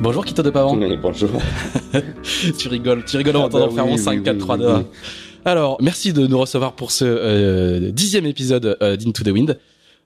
Bonjour 0.00 0.24
Quito 0.24 0.42
de 0.44 0.50
Pavan. 0.50 0.76
bonjour. 1.02 1.30
tu 2.58 2.68
rigoles, 2.68 3.04
tu 3.04 3.16
rigoles 3.16 3.36
en 3.36 3.46
ah 3.46 3.48
bah 3.48 3.58
entendant 3.58 3.74
faire 3.74 3.86
mon 3.86 3.96
5, 3.96 4.22
4, 4.22 4.38
3, 4.38 4.56
2, 4.58 4.68
Alors, 5.44 5.76
merci 5.82 6.12
de 6.12 6.24
nous 6.28 6.38
recevoir 6.38 6.74
pour 6.74 6.92
ce 6.92 7.04
euh, 7.04 7.90
dixième 7.90 8.24
épisode 8.24 8.76
euh, 8.80 8.96
d'Into 8.96 9.24
the 9.24 9.32
Wind. 9.32 9.58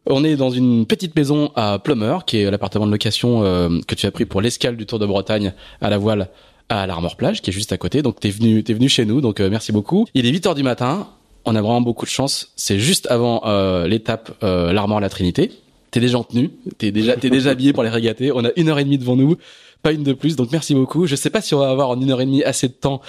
On 0.06 0.24
est 0.24 0.36
dans 0.36 0.48
une 0.48 0.86
petite 0.86 1.14
maison 1.14 1.52
à 1.56 1.78
Plumeur, 1.78 2.24
qui 2.24 2.38
est 2.38 2.50
l'appartement 2.50 2.86
de 2.86 2.90
location 2.90 3.44
euh, 3.44 3.80
que 3.86 3.94
tu 3.94 4.06
as 4.06 4.10
pris 4.10 4.24
pour 4.24 4.40
l'escale 4.40 4.76
du 4.78 4.86
Tour 4.86 4.98
de 4.98 5.04
Bretagne 5.04 5.52
à 5.82 5.90
la 5.90 5.98
voile 5.98 6.30
à 6.70 6.86
l'Armor 6.86 7.16
Plage, 7.16 7.42
qui 7.42 7.50
est 7.50 7.52
juste 7.52 7.72
à 7.72 7.76
côté. 7.76 8.00
Donc 8.00 8.18
t'es 8.18 8.30
venu, 8.30 8.64
t'es 8.64 8.72
venu 8.72 8.88
chez 8.88 9.04
nous, 9.04 9.20
donc 9.20 9.40
merci 9.40 9.72
beaucoup. 9.72 10.06
Il 10.14 10.24
est 10.24 10.30
8 10.30 10.46
heures 10.46 10.54
du 10.54 10.62
matin. 10.62 11.08
On 11.44 11.54
a 11.54 11.60
vraiment 11.60 11.82
beaucoup 11.82 12.06
de 12.06 12.10
chance. 12.10 12.52
C'est 12.56 12.78
juste 12.78 13.10
avant 13.10 13.42
l'étape 13.84 14.32
l'Armor 14.42 15.00
La 15.00 15.10
Trinité. 15.10 15.50
T'es 15.90 16.00
déjà 16.00 16.18
en 16.18 16.24
tenue, 16.24 16.50
t'es 16.78 16.90
déjà, 16.90 17.16
t'es 17.16 17.28
déjà 17.28 17.50
habillé 17.50 17.74
pour 17.74 17.82
les 17.82 17.90
régater. 17.90 18.32
On 18.32 18.42
a 18.46 18.48
une 18.56 18.70
heure 18.70 18.78
et 18.78 18.84
demie 18.84 18.96
devant 18.96 19.14
nous 19.14 19.36
pas 19.82 19.92
une 19.92 20.02
de 20.02 20.12
plus. 20.12 20.36
Donc 20.36 20.50
merci 20.52 20.74
beaucoup. 20.74 21.06
Je 21.06 21.16
sais 21.16 21.30
pas 21.30 21.40
si 21.40 21.54
on 21.54 21.58
va 21.58 21.70
avoir 21.70 21.90
en 21.90 22.00
une 22.00 22.10
heure 22.10 22.20
et 22.20 22.26
demie 22.26 22.44
assez 22.44 22.68
de 22.68 22.72
temps 22.72 23.00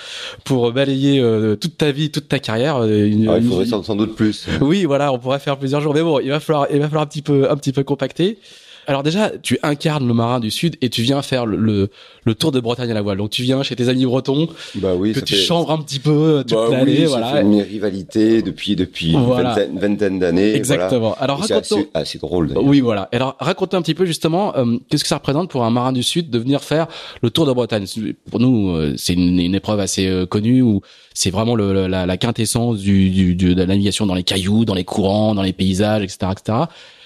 pour 0.44 0.72
balayer 0.72 1.20
euh, 1.20 1.56
toute 1.56 1.78
ta 1.78 1.92
vie, 1.92 2.12
toute 2.12 2.28
ta 2.28 2.40
carrière. 2.40 2.78
Euh, 2.78 3.10
ah, 3.30 3.38
il 3.38 3.48
faudrait 3.48 3.66
sans, 3.66 3.96
doute 3.96 4.16
plus. 4.16 4.48
Oui, 4.62 4.86
voilà, 4.86 5.14
on 5.14 5.20
pourrait 5.20 5.40
faire 5.40 5.58
plusieurs 5.58 5.82
jours. 5.82 5.94
Mais 5.94 6.02
bon, 6.02 6.20
il 6.20 6.30
va 6.30 6.40
falloir, 6.40 6.68
il 6.72 6.80
va 6.80 6.86
falloir 6.86 7.04
un 7.04 7.08
petit 7.08 7.22
peu, 7.22 7.50
un 7.50 7.56
petit 7.56 7.72
peu 7.72 7.84
compacter. 7.84 8.40
Alors 8.88 9.04
déjà, 9.04 9.32
tu 9.42 9.58
incarnes 9.64 10.08
le 10.08 10.14
marin 10.14 10.40
du 10.40 10.52
Sud 10.52 10.76
et 10.82 10.90
tu 10.90 11.02
viens 11.02 11.22
faire 11.22 11.46
le, 11.46 11.90
le, 12.26 12.36
tour 12.36 12.52
de 12.52 12.60
Bretagne 12.60 12.92
à 12.92 12.94
la 12.94 13.02
voile. 13.02 13.18
Donc 13.18 13.30
tu 13.30 13.44
viens 13.44 13.64
chez 13.64 13.76
tes 13.76 13.90
amis 13.90 14.06
bretons, 14.06 14.48
bah 14.76 14.94
oui, 14.96 15.14
que 15.14 15.20
tu 15.20 15.36
chambres 15.36 15.72
un 15.72 15.80
petit 15.80 16.00
peu 16.00 16.44
toute 16.48 16.58
bah 16.58 16.68
l'année. 16.72 17.00
Oui, 17.00 17.06
voilà. 17.06 17.42
une 17.42 17.62
rivalité 17.62 18.42
depuis 18.42 18.76
depuis 18.76 19.14
une 19.14 19.80
vingtaine, 19.80 20.20
d'années. 20.20 20.56
Exactement. 20.56 21.16
Alors 21.20 21.44
c'est 21.46 21.54
assez, 21.94 22.20
drôle. 22.20 22.52
Oui, 22.56 22.80
voilà. 22.80 23.10
Alors 23.12 23.36
raconte 23.40 23.74
un 23.74 23.82
petit 23.82 23.94
peu 23.96 24.06
justement 24.06 24.56
euh, 24.56 24.78
qu'est-ce 24.90 25.04
que 25.04 25.10
ça 25.10 25.18
représente 25.18 25.50
pour 25.50 25.64
un 25.64 25.70
marin 25.70 25.94
du 25.94 26.04
Sud 26.04 26.30
de 26.30 26.40
venir 26.40 26.64
faire 26.64 26.88
le 27.22 27.30
tour 27.30 27.46
de 27.46 27.54
Bretagne? 27.54 27.86
Pour 28.30 28.40
nous, 28.40 28.72
euh, 28.72 28.94
c'est 28.98 29.14
une, 29.14 29.40
une, 29.40 29.56
épreuve 29.56 29.80
assez 29.80 30.08
euh, 30.08 30.26
connue 30.26 30.62
où 30.62 30.82
c'est 31.14 31.30
vraiment 31.30 31.56
le, 31.56 31.88
la, 31.88 32.06
la, 32.06 32.18
quintessence 32.18 32.80
du, 32.80 33.10
du, 33.10 33.36
de 33.36 33.54
la 33.54 33.66
navigation 33.66 34.06
dans 34.06 34.16
les 34.16 34.24
cailloux, 34.24 34.66
dans 34.66 34.74
les 34.74 34.84
courants, 34.84 35.36
dans 35.36 35.42
les 35.42 35.54
paysages, 35.54 36.04
etc., 36.04 36.32
etc. 36.32 36.58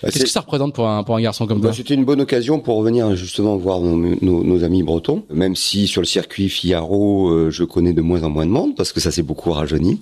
Bah, 0.03 0.09
Qu'est-ce 0.11 0.25
que 0.25 0.29
ça 0.29 0.41
représente 0.41 0.73
pour 0.73 0.87
un, 0.87 1.03
pour 1.03 1.15
un 1.15 1.21
garçon 1.21 1.47
comme 1.47 1.59
bah, 1.59 1.69
toi 1.69 1.75
C'était 1.75 1.95
une 1.95 2.05
bonne 2.05 2.21
occasion 2.21 2.59
pour 2.59 2.77
revenir 2.77 3.15
justement 3.15 3.57
voir 3.57 3.79
nos, 3.79 4.15
nos, 4.21 4.63
amis 4.63 4.83
bretons, 4.83 5.23
même 5.31 5.55
si 5.55 5.87
sur 5.87 6.01
le 6.01 6.07
circuit 6.07 6.49
Figaro, 6.49 7.29
euh, 7.29 7.49
je 7.49 7.63
connais 7.63 7.93
de 7.93 8.01
moins 8.01 8.23
en 8.23 8.29
moins 8.29 8.45
de 8.45 8.51
monde 8.51 8.75
parce 8.75 8.93
que 8.93 8.99
ça 8.99 9.11
s'est 9.11 9.23
beaucoup 9.23 9.51
rajeuni. 9.51 10.01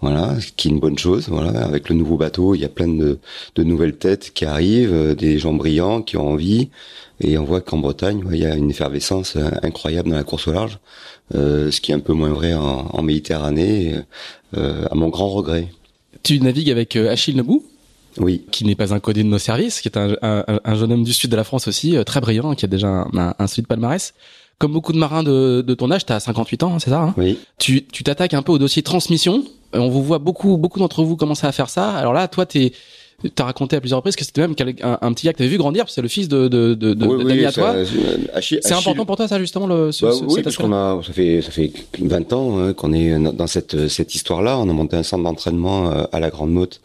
Voilà, 0.00 0.40
ce 0.40 0.52
qui 0.52 0.68
est 0.68 0.70
une 0.70 0.80
bonne 0.80 0.98
chose. 0.98 1.26
Voilà, 1.28 1.64
avec 1.64 1.88
le 1.88 1.96
nouveau 1.96 2.16
bateau, 2.16 2.54
il 2.54 2.60
y 2.60 2.64
a 2.64 2.68
plein 2.68 2.88
de, 2.88 3.18
de 3.54 3.62
nouvelles 3.62 3.96
têtes 3.96 4.32
qui 4.32 4.44
arrivent, 4.44 4.92
euh, 4.92 5.14
des 5.14 5.38
gens 5.38 5.54
brillants 5.54 6.02
qui 6.02 6.16
ont 6.16 6.28
envie. 6.28 6.70
Et 7.20 7.36
on 7.38 7.44
voit 7.44 7.60
qu'en 7.60 7.78
Bretagne, 7.78 8.22
il 8.30 8.38
y 8.38 8.46
a 8.46 8.54
une 8.54 8.70
effervescence 8.70 9.36
euh, 9.36 9.48
incroyable 9.62 10.10
dans 10.10 10.16
la 10.16 10.24
course 10.24 10.48
au 10.48 10.52
large, 10.52 10.78
ce 11.32 11.80
qui 11.80 11.92
est 11.92 11.94
un 11.94 12.00
peu 12.00 12.12
moins 12.12 12.32
vrai 12.32 12.54
en, 12.54 12.86
en 12.92 13.02
Méditerranée, 13.02 13.94
à 14.54 14.94
mon 14.94 15.08
grand 15.08 15.28
regret. 15.28 15.68
Tu 16.22 16.38
navigues 16.40 16.70
avec 16.70 16.94
Achille 16.96 17.36
Nebou 17.36 17.64
oui. 18.18 18.44
qui 18.50 18.64
n'est 18.64 18.74
pas 18.74 18.94
un 18.94 19.00
codé 19.00 19.22
de 19.22 19.28
nos 19.28 19.38
services, 19.38 19.80
qui 19.80 19.88
est 19.88 19.96
un, 19.96 20.16
un, 20.22 20.44
un, 20.64 20.74
jeune 20.74 20.92
homme 20.92 21.04
du 21.04 21.12
sud 21.12 21.30
de 21.30 21.36
la 21.36 21.44
France 21.44 21.68
aussi, 21.68 21.96
euh, 21.96 22.04
très 22.04 22.20
brillant, 22.20 22.54
qui 22.54 22.64
a 22.64 22.68
déjà 22.68 22.88
un, 22.88 23.34
un, 23.38 23.46
solide 23.46 23.66
palmarès. 23.66 24.14
Comme 24.58 24.72
beaucoup 24.72 24.92
de 24.92 24.98
marins 24.98 25.22
de, 25.22 25.62
de 25.66 25.74
ton 25.74 25.90
âge, 25.90 26.06
tu 26.06 26.12
as 26.12 26.20
58 26.20 26.62
ans, 26.62 26.74
hein, 26.74 26.78
c'est 26.78 26.90
ça 26.90 27.02
hein? 27.02 27.14
Oui. 27.16 27.38
Tu 27.58 27.82
t'attaques 28.04 28.34
un 28.34 28.42
peu 28.42 28.52
au 28.52 28.58
dossier 28.58 28.82
transmission. 28.82 29.44
Euh, 29.74 29.78
on 29.78 29.88
vous 29.88 30.02
voit 30.02 30.18
beaucoup, 30.18 30.56
beaucoup 30.56 30.78
d'entre 30.78 31.02
vous 31.02 31.16
commencer 31.16 31.46
à 31.46 31.52
faire 31.52 31.68
ça. 31.68 31.90
Alors 31.92 32.12
là, 32.12 32.28
toi, 32.28 32.46
t'es 32.46 32.72
T'as 33.36 33.44
raconté 33.44 33.76
à 33.76 33.80
plusieurs 33.80 33.98
reprises 33.98 34.16
que 34.16 34.24
c'était 34.24 34.40
même 34.40 34.54
un, 34.82 34.98
un, 35.00 35.12
petit 35.12 35.26
gars 35.26 35.32
que 35.32 35.38
t'avais 35.38 35.50
vu 35.50 35.56
grandir, 35.56 35.84
parce 35.84 35.92
que 35.92 35.94
c'est 35.94 36.02
le 36.02 36.08
fils 36.08 36.28
de, 36.28 36.48
de, 36.48 36.74
de, 36.74 36.92
de 36.92 37.06
oui, 37.06 37.44
à 37.44 37.52
toi. 37.52 37.74
C'est 38.40 38.72
important 38.72 39.06
pour 39.06 39.16
toi, 39.16 39.28
ça, 39.28 39.38
justement, 39.38 39.68
le, 39.68 39.92
ce, 39.92 40.06
bah, 40.06 40.12
Oui, 40.26 40.42
parce 40.42 40.56
qu'on 40.56 40.72
a, 40.72 41.00
ça 41.04 41.12
fait, 41.12 41.40
ça 41.40 41.52
fait 41.52 41.72
20 42.00 42.32
ans 42.32 42.58
hein, 42.58 42.72
qu'on 42.72 42.92
est 42.92 43.16
dans 43.32 43.46
cette, 43.46 43.86
cette 43.88 44.16
histoire-là. 44.16 44.58
On 44.58 44.68
a 44.68 44.72
monté 44.72 44.96
un 44.96 45.04
centre 45.04 45.22
d'entraînement 45.22 45.90
euh, 45.90 46.04
à 46.10 46.18
la 46.18 46.30
Grande 46.30 46.50
Motte 46.50 46.80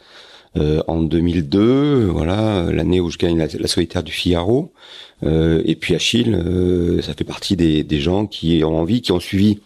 euh, 0.58 0.82
en 0.88 1.02
2002, 1.02 2.06
voilà, 2.06 2.72
l'année 2.72 3.00
où 3.00 3.10
je 3.10 3.18
gagne 3.18 3.38
la, 3.38 3.68
solitaire 3.68 4.04
du 4.04 4.12
Figaro. 4.12 4.72
Euh, 5.24 5.62
et 5.66 5.76
puis 5.76 5.96
Achille, 5.96 6.34
euh, 6.36 7.02
ça 7.02 7.14
fait 7.14 7.24
partie 7.24 7.56
des, 7.56 7.84
des, 7.84 8.00
gens 8.00 8.28
qui 8.28 8.64
ont 8.64 8.78
envie, 8.78 9.02
qui 9.02 9.12
ont 9.12 9.20
suivi, 9.20 9.60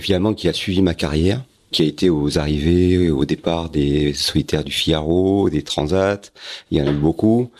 finalement, 0.00 0.34
qui 0.34 0.48
a 0.48 0.52
suivi 0.52 0.82
ma 0.82 0.94
carrière, 0.94 1.42
qui 1.70 1.82
a 1.82 1.86
été 1.86 2.10
aux 2.10 2.38
arrivées, 2.38 3.10
au 3.10 3.24
départ 3.24 3.70
des 3.70 4.12
solitaires 4.14 4.64
du 4.64 4.72
Figaro, 4.72 5.50
des 5.50 5.62
Transats. 5.62 6.32
Il 6.70 6.78
y 6.78 6.82
en 6.82 6.86
a 6.86 6.90
eu 6.90 6.94
beaucoup. 6.94 7.50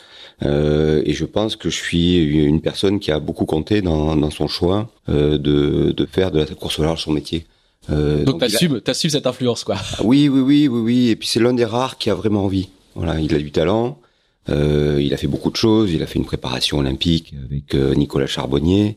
Euh, 0.44 1.02
et 1.04 1.12
je 1.12 1.24
pense 1.24 1.56
que 1.56 1.70
je 1.70 1.76
suis 1.76 2.16
une 2.16 2.60
personne 2.60 3.00
qui 3.00 3.12
a 3.12 3.20
beaucoup 3.20 3.44
compté 3.44 3.80
dans, 3.82 4.16
dans 4.16 4.30
son 4.30 4.48
choix 4.48 4.90
euh, 5.08 5.38
de, 5.38 5.92
de 5.92 6.06
faire 6.06 6.30
de 6.30 6.40
la 6.40 6.46
course 6.46 6.78
au 6.78 6.82
large 6.82 7.02
son 7.02 7.12
métier. 7.12 7.46
Euh, 7.90 8.24
donc, 8.24 8.40
t'assumes, 8.40 8.80
a... 8.86 8.94
cette 8.94 9.26
influence, 9.26 9.64
quoi. 9.64 9.76
Ah 9.78 10.02
oui, 10.04 10.28
oui, 10.28 10.40
oui, 10.40 10.68
oui, 10.68 10.80
oui. 10.80 11.08
Et 11.08 11.16
puis 11.16 11.28
c'est 11.28 11.40
l'un 11.40 11.52
des 11.52 11.64
rares 11.64 11.98
qui 11.98 12.10
a 12.10 12.14
vraiment 12.14 12.44
envie. 12.44 12.68
Voilà, 12.94 13.20
il 13.20 13.34
a 13.34 13.38
du 13.38 13.50
talent. 13.50 13.98
Euh, 14.48 15.00
il 15.00 15.12
a 15.14 15.16
fait 15.16 15.26
beaucoup 15.26 15.50
de 15.50 15.56
choses. 15.56 15.92
Il 15.92 16.02
a 16.02 16.06
fait 16.06 16.18
une 16.18 16.24
préparation 16.24 16.78
olympique 16.78 17.34
avec 17.44 17.74
euh, 17.74 17.94
Nicolas 17.94 18.26
Charbonnier. 18.26 18.96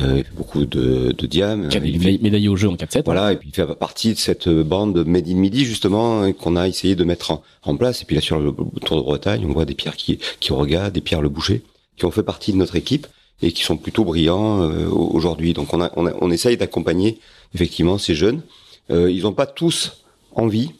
Euh, 0.00 0.14
il 0.18 0.24
fait 0.24 0.34
beaucoup 0.34 0.64
de, 0.64 1.12
de 1.12 1.26
diam. 1.26 1.68
Qui 1.68 1.76
avait 1.76 1.90
médaillé 1.90 2.48
au 2.48 2.56
jeu 2.56 2.68
en 2.68 2.76
4-7. 2.76 2.98
Hein. 2.98 3.02
Voilà, 3.04 3.32
et 3.32 3.36
puis 3.36 3.50
il 3.50 3.54
fait 3.54 3.66
partie 3.74 4.14
de 4.14 4.18
cette 4.18 4.48
bande 4.48 5.06
Made 5.06 5.28
in 5.28 5.34
Midi 5.34 5.66
justement 5.66 6.32
qu'on 6.32 6.56
a 6.56 6.66
essayé 6.66 6.94
de 6.94 7.04
mettre 7.04 7.42
en, 7.62 7.76
place. 7.76 8.00
Et 8.02 8.04
puis 8.06 8.16
là 8.16 8.22
sur 8.22 8.40
le 8.40 8.54
Tour 8.84 8.96
de 8.96 9.02
Bretagne, 9.02 9.44
on 9.46 9.52
voit 9.52 9.66
des 9.66 9.74
pierres 9.74 9.96
qui 9.96 10.18
qui 10.40 10.52
regardent, 10.52 10.94
des 10.94 11.02
pierres 11.02 11.20
le 11.20 11.28
boucher, 11.28 11.62
qui 11.98 12.06
ont 12.06 12.10
fait 12.10 12.22
partie 12.22 12.52
de 12.52 12.56
notre 12.56 12.76
équipe 12.76 13.06
et 13.42 13.52
qui 13.52 13.62
sont 13.62 13.76
plutôt 13.76 14.04
brillants 14.04 14.62
euh, 14.62 14.88
aujourd'hui. 14.88 15.52
Donc 15.52 15.74
on, 15.74 15.82
a, 15.82 15.90
on, 15.96 16.06
a, 16.06 16.12
on 16.20 16.30
essaye 16.30 16.56
d'accompagner 16.56 17.18
effectivement 17.54 17.98
ces 17.98 18.14
jeunes. 18.14 18.42
Euh, 18.90 19.10
ils 19.10 19.22
n'ont 19.22 19.32
pas 19.32 19.46
tous 19.46 20.04
envie 20.34 20.70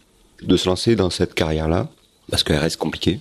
de 0.43 0.56
se 0.56 0.69
lancer 0.69 0.97
dans 0.97 1.10
cette 1.10 1.34
carrière-là 1.34 1.88
parce 2.31 2.43
qu'elle 2.43 2.59
reste 2.59 2.78
compliquée. 2.78 3.21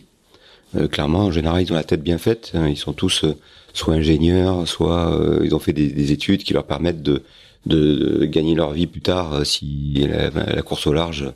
Euh, 0.75 0.87
clairement, 0.87 1.25
en 1.25 1.31
général, 1.31 1.61
ils 1.61 1.71
ont 1.71 1.75
la 1.75 1.83
tête 1.83 2.01
bien 2.01 2.17
faite. 2.17 2.51
Hein. 2.53 2.67
Ils 2.69 2.77
sont 2.77 2.93
tous 2.93 3.25
euh, 3.25 3.35
soit 3.73 3.93
ingénieurs, 3.93 4.67
soit 4.67 5.13
euh, 5.13 5.41
ils 5.43 5.53
ont 5.53 5.59
fait 5.59 5.73
des, 5.73 5.87
des, 5.89 6.11
études 6.11 6.43
qui 6.43 6.53
leur 6.53 6.65
permettent 6.65 7.03
de, 7.03 7.23
de, 7.65 8.25
gagner 8.25 8.55
leur 8.55 8.71
vie 8.71 8.87
plus 8.87 9.01
tard 9.01 9.45
si 9.45 10.07
la, 10.09 10.29
la 10.29 10.61
course 10.61 10.87
au 10.87 10.93
large 10.93 11.31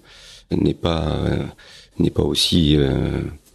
n'est 0.51 0.73
pas 0.73 1.19
n'est 1.99 2.11
pas 2.11 2.23
aussi 2.23 2.77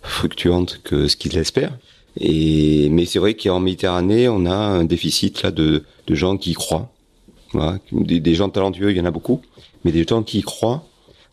fructuante 0.03 0.81
que 0.83 1.09
ce 1.09 1.17
qu'ils 1.17 1.37
espèrent. 1.37 1.77
Et 2.19 2.89
mais 2.91 3.07
c'est 3.07 3.19
vrai 3.19 3.35
qu'en 3.35 3.61
Méditerranée, 3.61 4.29
on 4.29 4.47
a 4.47 4.55
un 4.55 4.85
déficit 4.85 5.43
là 5.43 5.51
de, 5.51 5.85
de 6.07 6.15
gens 6.15 6.37
qui 6.37 6.55
croient. 6.55 6.91
Voilà. 7.53 7.79
Des, 7.93 8.21
des, 8.21 8.35
gens 8.35 8.49
talentueux, 8.49 8.91
il 8.91 8.97
y 8.97 9.01
en 9.01 9.05
a 9.05 9.11
beaucoup, 9.11 9.41
mais 9.85 9.93
des 9.93 10.05
gens 10.05 10.23
qui 10.23 10.39
y 10.39 10.43
croient, 10.43 10.85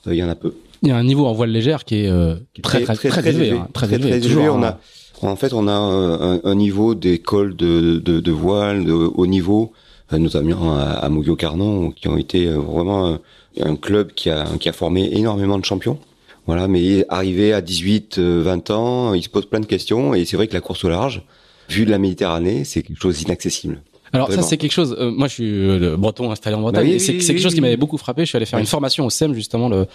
euh, 0.07 0.13
il 0.13 0.17
y 0.17 0.23
en 0.23 0.29
a 0.29 0.35
peu. 0.35 0.55
Il 0.83 0.89
y 0.89 0.91
a 0.91 0.97
un 0.97 1.03
niveau 1.03 1.25
en 1.25 1.33
voile 1.33 1.51
légère 1.51 1.85
qui 1.85 2.03
est, 2.03 2.07
euh, 2.07 2.35
très, 2.61 2.83
très, 2.83 2.95
très, 2.95 3.09
très, 3.09 3.29
élevé. 3.29 3.59
très, 3.73 3.93
élevé. 3.93 4.19
Toujours, 4.21 4.55
on 4.55 4.63
a, 4.63 4.79
en 5.21 5.35
fait, 5.35 5.53
on 5.53 5.67
a 5.67 5.73
un, 5.73 6.39
un 6.43 6.55
niveau 6.55 6.95
d'école 6.95 7.55
de, 7.55 7.97
de, 7.97 8.19
de, 8.19 8.31
voile 8.31 8.85
de 8.85 8.93
haut 8.93 9.27
niveau, 9.27 9.73
euh, 10.13 10.17
notamment 10.17 10.77
à, 10.77 10.83
à 10.83 11.09
Mougio 11.09 11.35
Carnon, 11.35 11.91
qui 11.91 12.07
ont 12.07 12.17
été 12.17 12.47
vraiment 12.47 13.17
un 13.59 13.75
club 13.75 14.11
qui 14.13 14.29
a, 14.29 14.45
qui 14.59 14.69
a 14.69 14.73
formé 14.73 15.09
énormément 15.13 15.57
de 15.57 15.65
champions. 15.65 15.99
Voilà, 16.47 16.69
mais 16.69 17.05
arrivé 17.09 17.51
à 17.51 17.59
18, 17.59 18.19
20 18.19 18.69
euh, 18.69 18.73
ans, 18.73 19.13
il 19.13 19.21
se 19.21 19.27
pose 19.27 19.45
plein 19.45 19.59
de 19.59 19.65
questions 19.65 20.13
et 20.13 20.23
c'est 20.23 20.37
vrai 20.37 20.47
que 20.47 20.53
la 20.53 20.61
course 20.61 20.85
au 20.85 20.89
large, 20.89 21.23
vu 21.67 21.85
de 21.85 21.91
la 21.91 21.97
Méditerranée, 21.97 22.63
c'est 22.63 22.83
quelque 22.83 23.01
chose 23.01 23.17
d'inaccessible. 23.17 23.81
Alors 24.13 24.31
ça 24.31 24.41
c'est 24.41 24.57
quelque 24.57 24.71
chose. 24.71 24.95
Euh, 24.99 25.11
moi 25.11 25.27
je 25.27 25.33
suis 25.33 25.45
euh, 25.45 25.97
breton 25.97 26.31
installé 26.31 26.55
en 26.55 26.61
Bretagne. 26.61 26.93
Bah 26.93 26.99
c'est 26.99 27.17
quelque 27.17 27.41
chose 27.41 27.53
qui 27.53 27.61
m'avait 27.61 27.77
beaucoup 27.77 27.97
frappé. 27.97 28.23
Je 28.23 28.29
suis 28.29 28.35
allé 28.35 28.45
faire 28.45 28.59
une 28.59 28.65
formation 28.65 29.05
au 29.05 29.09
SEM 29.09 29.33
justement 29.33 29.69
le 29.69 29.85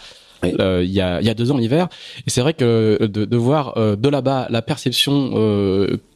il 0.44 0.90
y, 0.90 1.00
a, 1.00 1.20
il 1.20 1.26
y 1.28 1.30
a 1.30 1.34
deux 1.34 1.52
ans 1.52 1.56
l'hiver. 1.56 1.86
Et 2.26 2.30
c'est 2.30 2.40
vrai 2.40 2.52
que 2.52 2.98
de, 3.00 3.24
de 3.24 3.36
voir 3.36 3.74
de 3.76 4.08
là-bas 4.08 4.48
la 4.50 4.60
perception 4.60 5.30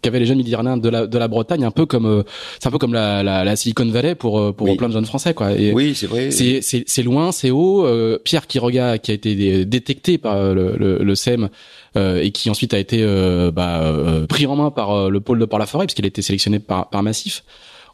qu'avaient 0.03 0.19
les 0.19 0.27
jeunes 0.27 0.39
Méditerranéens 0.39 0.79
de 0.79 0.89
la, 0.89 1.07
de 1.07 1.17
la 1.17 1.29
Bretagne, 1.29 1.63
un 1.65 1.71
peu 1.71 1.87
comme 1.87 2.25
c'est 2.59 2.67
un 2.67 2.73
peu 2.73 2.79
comme 2.79 2.93
la, 2.93 3.23
la, 3.23 3.45
la 3.45 3.55
Silicon 3.55 3.89
Valley 3.89 4.17
pour 4.17 4.53
pour 4.57 4.77
plein 4.77 4.89
de 4.89 4.95
jeunes 4.95 5.07
Français 5.07 5.33
quoi. 5.33 5.53
Et 5.53 5.73
oui, 5.73 5.95
c'est 5.95 6.09
vrai. 6.09 6.33
C'est 6.33 6.61
c'est 6.61 7.03
loin, 7.05 7.31
c'est 7.31 7.53
haut. 7.53 7.87
Pierre 8.25 8.49
Quiroga 8.49 8.99
qui 8.99 9.13
a 9.13 9.15
été 9.15 9.65
détecté 9.65 10.19
par 10.19 10.53
le, 10.53 10.75
le, 10.77 10.99
le 10.99 11.15
SEM 11.15 11.49
euh, 11.97 12.21
et 12.21 12.31
qui 12.31 12.51
ensuite 12.51 12.75
a 12.75 12.79
été 12.79 12.99
euh, 13.03 13.51
bah, 13.51 13.81
euh, 13.83 14.27
pris 14.27 14.47
en 14.47 14.57
main 14.57 14.71
par 14.71 15.09
le 15.09 15.21
pôle 15.21 15.39
de 15.39 15.47
Port-la-Forêt 15.47 15.87
puisqu'il 15.87 16.05
a 16.05 16.09
été 16.09 16.21
sélectionné 16.21 16.59
par, 16.59 16.91
par 16.91 17.03
Massif 17.03 17.43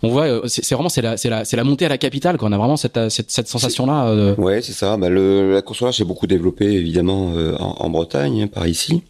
on 0.02 0.08
voit 0.08 0.42
c'est 0.46 0.74
vraiment 0.74 0.88
c'est 0.88 1.02
la 1.02 1.64
montée 1.64 1.86
à 1.86 1.88
la 1.88 1.98
capitale 1.98 2.36
quoi. 2.38 2.48
On 2.48 2.52
a 2.52 2.58
vraiment 2.58 2.76
cette 2.76 3.08
cette 3.08 3.48
sensation 3.48 3.86
là 3.86 4.06
euh... 4.08 4.34
ouais 4.36 4.62
c'est 4.62 4.72
ça. 4.72 4.96
Bah 4.96 5.08
le 5.08 5.54
la 5.54 5.62
course 5.62 5.96
s'est 5.96 6.04
beaucoup 6.04 6.26
développé 6.26 6.64
évidemment 6.64 7.32
en, 7.58 7.90
Bretagne 7.90 8.42
hein, 8.42 8.46
par 8.46 8.66
ici 8.66 9.02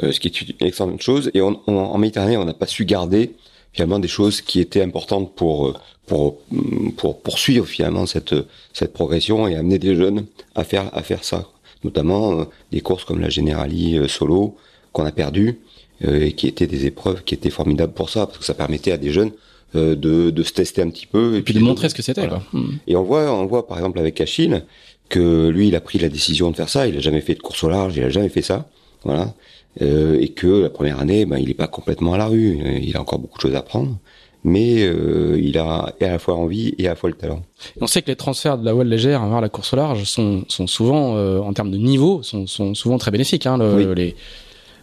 ce 0.00 0.18
qui 0.18 0.28
est 0.28 0.40
une 0.40 0.54
excellente 0.60 1.02
chose. 1.02 1.30
Et 1.34 1.40
on, 1.40 1.60
en 1.66 1.98
Méditerranée 1.98 2.36
on 2.36 2.44
n'a 2.44 2.54
pas 2.54 2.66
su 2.66 2.84
garder 2.84 3.32
finalement 3.72 3.98
des 3.98 4.08
choses 4.08 4.40
qui 4.40 4.60
étaient 4.60 4.82
importantes 4.82 5.34
pour 5.34 5.80
pour 6.06 7.20
poursuivre 7.22 7.66
finalement 7.66 8.06
cette 8.06 8.92
progression 8.92 9.48
et 9.48 9.56
amener 9.56 9.78
des 9.78 9.96
jeunes 9.96 10.26
à 10.54 10.64
faire 10.64 10.90
à 10.92 11.02
faire 11.02 11.24
ça. 11.24 11.48
Notamment 11.84 12.40
euh, 12.40 12.44
des 12.72 12.80
courses 12.80 13.04
comme 13.04 13.20
la 13.20 13.28
Generali 13.28 13.98
euh, 13.98 14.08
solo 14.08 14.56
qu'on 14.92 15.04
a 15.04 15.12
perdu 15.12 15.60
euh, 16.04 16.26
et 16.26 16.32
qui 16.32 16.48
étaient 16.48 16.66
des 16.66 16.86
épreuves 16.86 17.22
qui 17.24 17.34
étaient 17.34 17.50
formidables 17.50 17.92
pour 17.92 18.10
ça 18.10 18.26
parce 18.26 18.38
que 18.38 18.44
ça 18.44 18.54
permettait 18.54 18.92
à 18.92 18.96
des 18.96 19.12
jeunes 19.12 19.32
de, 19.74 20.30
de 20.30 20.42
se 20.42 20.52
tester 20.52 20.82
un 20.82 20.90
petit 20.90 21.06
peu 21.06 21.36
et, 21.36 21.42
puis 21.42 21.54
de 21.54 21.60
montrer 21.60 21.88
ce 21.88 21.94
que 21.94 22.02
c'était. 22.02 22.28
Hmm. 22.52 22.72
Et 22.86 22.96
on 22.96 23.02
voit, 23.02 23.32
on 23.32 23.46
voit 23.46 23.66
par 23.66 23.78
exemple 23.78 23.98
avec 23.98 24.20
Achille 24.20 24.62
que 25.08 25.48
lui, 25.48 25.68
il 25.68 25.76
a 25.76 25.80
pris 25.80 25.98
la 25.98 26.08
décision 26.08 26.50
de 26.50 26.56
faire 26.56 26.68
ça. 26.68 26.86
Il 26.86 26.96
a 26.96 27.00
jamais 27.00 27.20
fait 27.20 27.34
de 27.34 27.40
course 27.40 27.62
au 27.64 27.68
large, 27.68 27.96
il 27.96 28.04
a 28.04 28.08
jamais 28.08 28.28
fait 28.28 28.42
ça, 28.42 28.68
voilà. 29.04 29.34
Euh, 29.82 30.20
et 30.20 30.28
que 30.28 30.62
la 30.62 30.70
première 30.70 31.00
année, 31.00 31.26
ben, 31.26 31.38
il 31.38 31.50
est 31.50 31.54
pas 31.54 31.66
complètement 31.66 32.14
à 32.14 32.18
la 32.18 32.26
rue. 32.26 32.58
Il 32.80 32.96
a 32.96 33.00
encore 33.00 33.18
beaucoup 33.18 33.38
de 33.38 33.42
choses 33.42 33.54
à 33.54 33.58
apprendre 33.58 33.98
mais 34.44 34.82
euh, 34.82 35.40
il 35.42 35.58
a 35.58 35.94
à 36.00 36.06
la 36.06 36.18
fois 36.18 36.34
envie 36.34 36.74
et 36.78 36.86
à 36.86 36.90
la 36.90 36.96
fois 36.96 37.08
le 37.08 37.16
talent. 37.16 37.42
On 37.80 37.86
sait 37.86 38.02
que 38.02 38.08
les 38.08 38.16
transferts 38.16 38.58
de 38.58 38.64
la 38.64 38.74
voile 38.74 38.88
légère 38.88 39.26
vers 39.26 39.40
la 39.40 39.48
course 39.48 39.72
au 39.72 39.76
large 39.76 40.04
sont, 40.04 40.44
sont 40.48 40.66
souvent, 40.66 41.16
euh, 41.16 41.38
en 41.38 41.54
termes 41.54 41.70
de 41.70 41.78
niveau, 41.78 42.22
sont, 42.22 42.46
sont 42.46 42.74
souvent 42.74 42.98
très 42.98 43.10
bénéfiques. 43.10 43.46
Hein, 43.46 43.56
le, 43.56 43.74
oui. 43.74 43.86
les, 43.96 44.16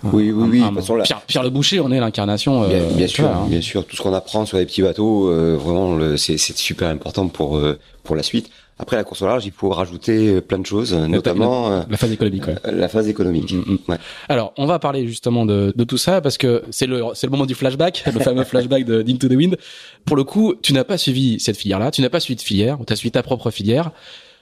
oui, 0.04 0.32
oui, 0.32 0.62
oui. 0.64 0.82
Pierre, 1.04 1.22
Pierre, 1.22 1.44
Le 1.44 1.50
Boucher, 1.50 1.80
on 1.80 1.92
est 1.92 2.00
l'incarnation. 2.00 2.68
bien, 2.68 2.84
bien 2.96 3.08
sûr, 3.08 3.28
hein. 3.28 3.46
bien 3.48 3.62
sûr. 3.62 3.86
Tout 3.86 3.96
ce 3.96 4.02
qu'on 4.02 4.14
apprend 4.14 4.46
sur 4.46 4.58
les 4.58 4.66
petits 4.66 4.82
bateaux, 4.82 5.32
vraiment, 5.58 6.18
c'est 6.18 6.38
super 6.38 6.90
important 6.90 7.28
pour 7.28 7.62
pour 8.04 8.16
la 8.16 8.24
suite. 8.24 8.50
Après 8.80 8.96
la 8.96 9.04
course 9.04 9.22
au 9.22 9.28
large, 9.28 9.46
il 9.46 9.52
faut 9.52 9.70
rajouter 9.70 10.42
plein 10.42 10.58
de 10.58 10.66
choses, 10.66 10.92
notamment 10.94 11.70
la, 11.70 11.86
la 11.88 11.98
phase 11.98 12.12
économique. 12.14 12.48
Ouais. 12.48 12.56
La 12.72 12.88
phase 12.88 13.08
économique. 13.08 13.54
Mm, 13.54 13.60
mm. 13.74 13.78
Ouais. 13.88 13.98
Alors, 14.28 14.54
on 14.58 14.66
va 14.66 14.80
parler 14.80 15.08
justement 15.08 15.46
de, 15.46 15.72
de 15.76 15.84
tout 15.84 16.00
ça 16.00 16.20
parce 16.20 16.40
que 16.40 16.64
c'est 16.72 16.88
le 16.88 17.04
c'est 17.14 17.28
le 17.28 17.32
moment 17.32 17.46
du 17.46 17.54
flashback, 17.54 18.04
le 18.12 18.20
fameux 18.20 18.44
flashback 18.44 18.84
de 18.86 19.04
d'Into 19.04 19.28
the 19.28 19.34
Wind. 19.34 19.58
Pour 20.06 20.16
le 20.18 20.24
coup, 20.24 20.56
tu 20.60 20.74
n'as 20.74 20.84
pas 20.84 20.98
suivi 20.98 21.40
cette 21.40 21.58
filière-là, 21.58 21.92
tu 21.92 22.02
n'as 22.02 22.10
pas 22.10 22.20
suivi 22.20 22.38
de 22.38 22.42
filière, 22.42 22.80
tu 22.88 22.92
as 22.92 22.96
suivi 22.96 23.12
ta 23.12 23.22
propre 23.22 23.52
filière. 23.52 23.92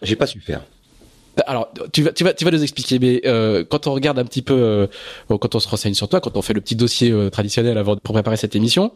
J'ai 0.03 0.15
pas 0.15 0.25
su 0.25 0.39
faire. 0.39 0.61
Alors, 1.47 1.71
tu 1.91 2.03
vas, 2.03 2.12
tu 2.12 2.24
vas, 2.24 2.33
tu 2.33 2.45
vas 2.45 2.51
nous 2.51 2.63
expliquer, 2.63 3.00
mais 3.00 3.21
euh, 3.25 3.63
quand 3.68 3.88
on 3.88 3.94
regarde 3.94 4.19
un 4.19 4.25
petit 4.25 4.41
peu, 4.41 4.53
euh, 4.53 4.88
quand 5.27 5.56
on 5.56 5.59
se 5.59 5.68
renseigne 5.68 5.94
sur 5.94 6.07
toi, 6.07 6.19
quand 6.19 6.38
on 6.38 6.41
fait 6.41 6.53
le 6.53 6.62
petit 6.62 6.75
dossier 6.75 7.12
euh, 7.12 7.30
traditionnel 7.30 7.77
avant 7.77 7.95
pour 7.97 8.13
préparer 8.13 8.38
cette 8.38 8.56
émission, 8.56 8.91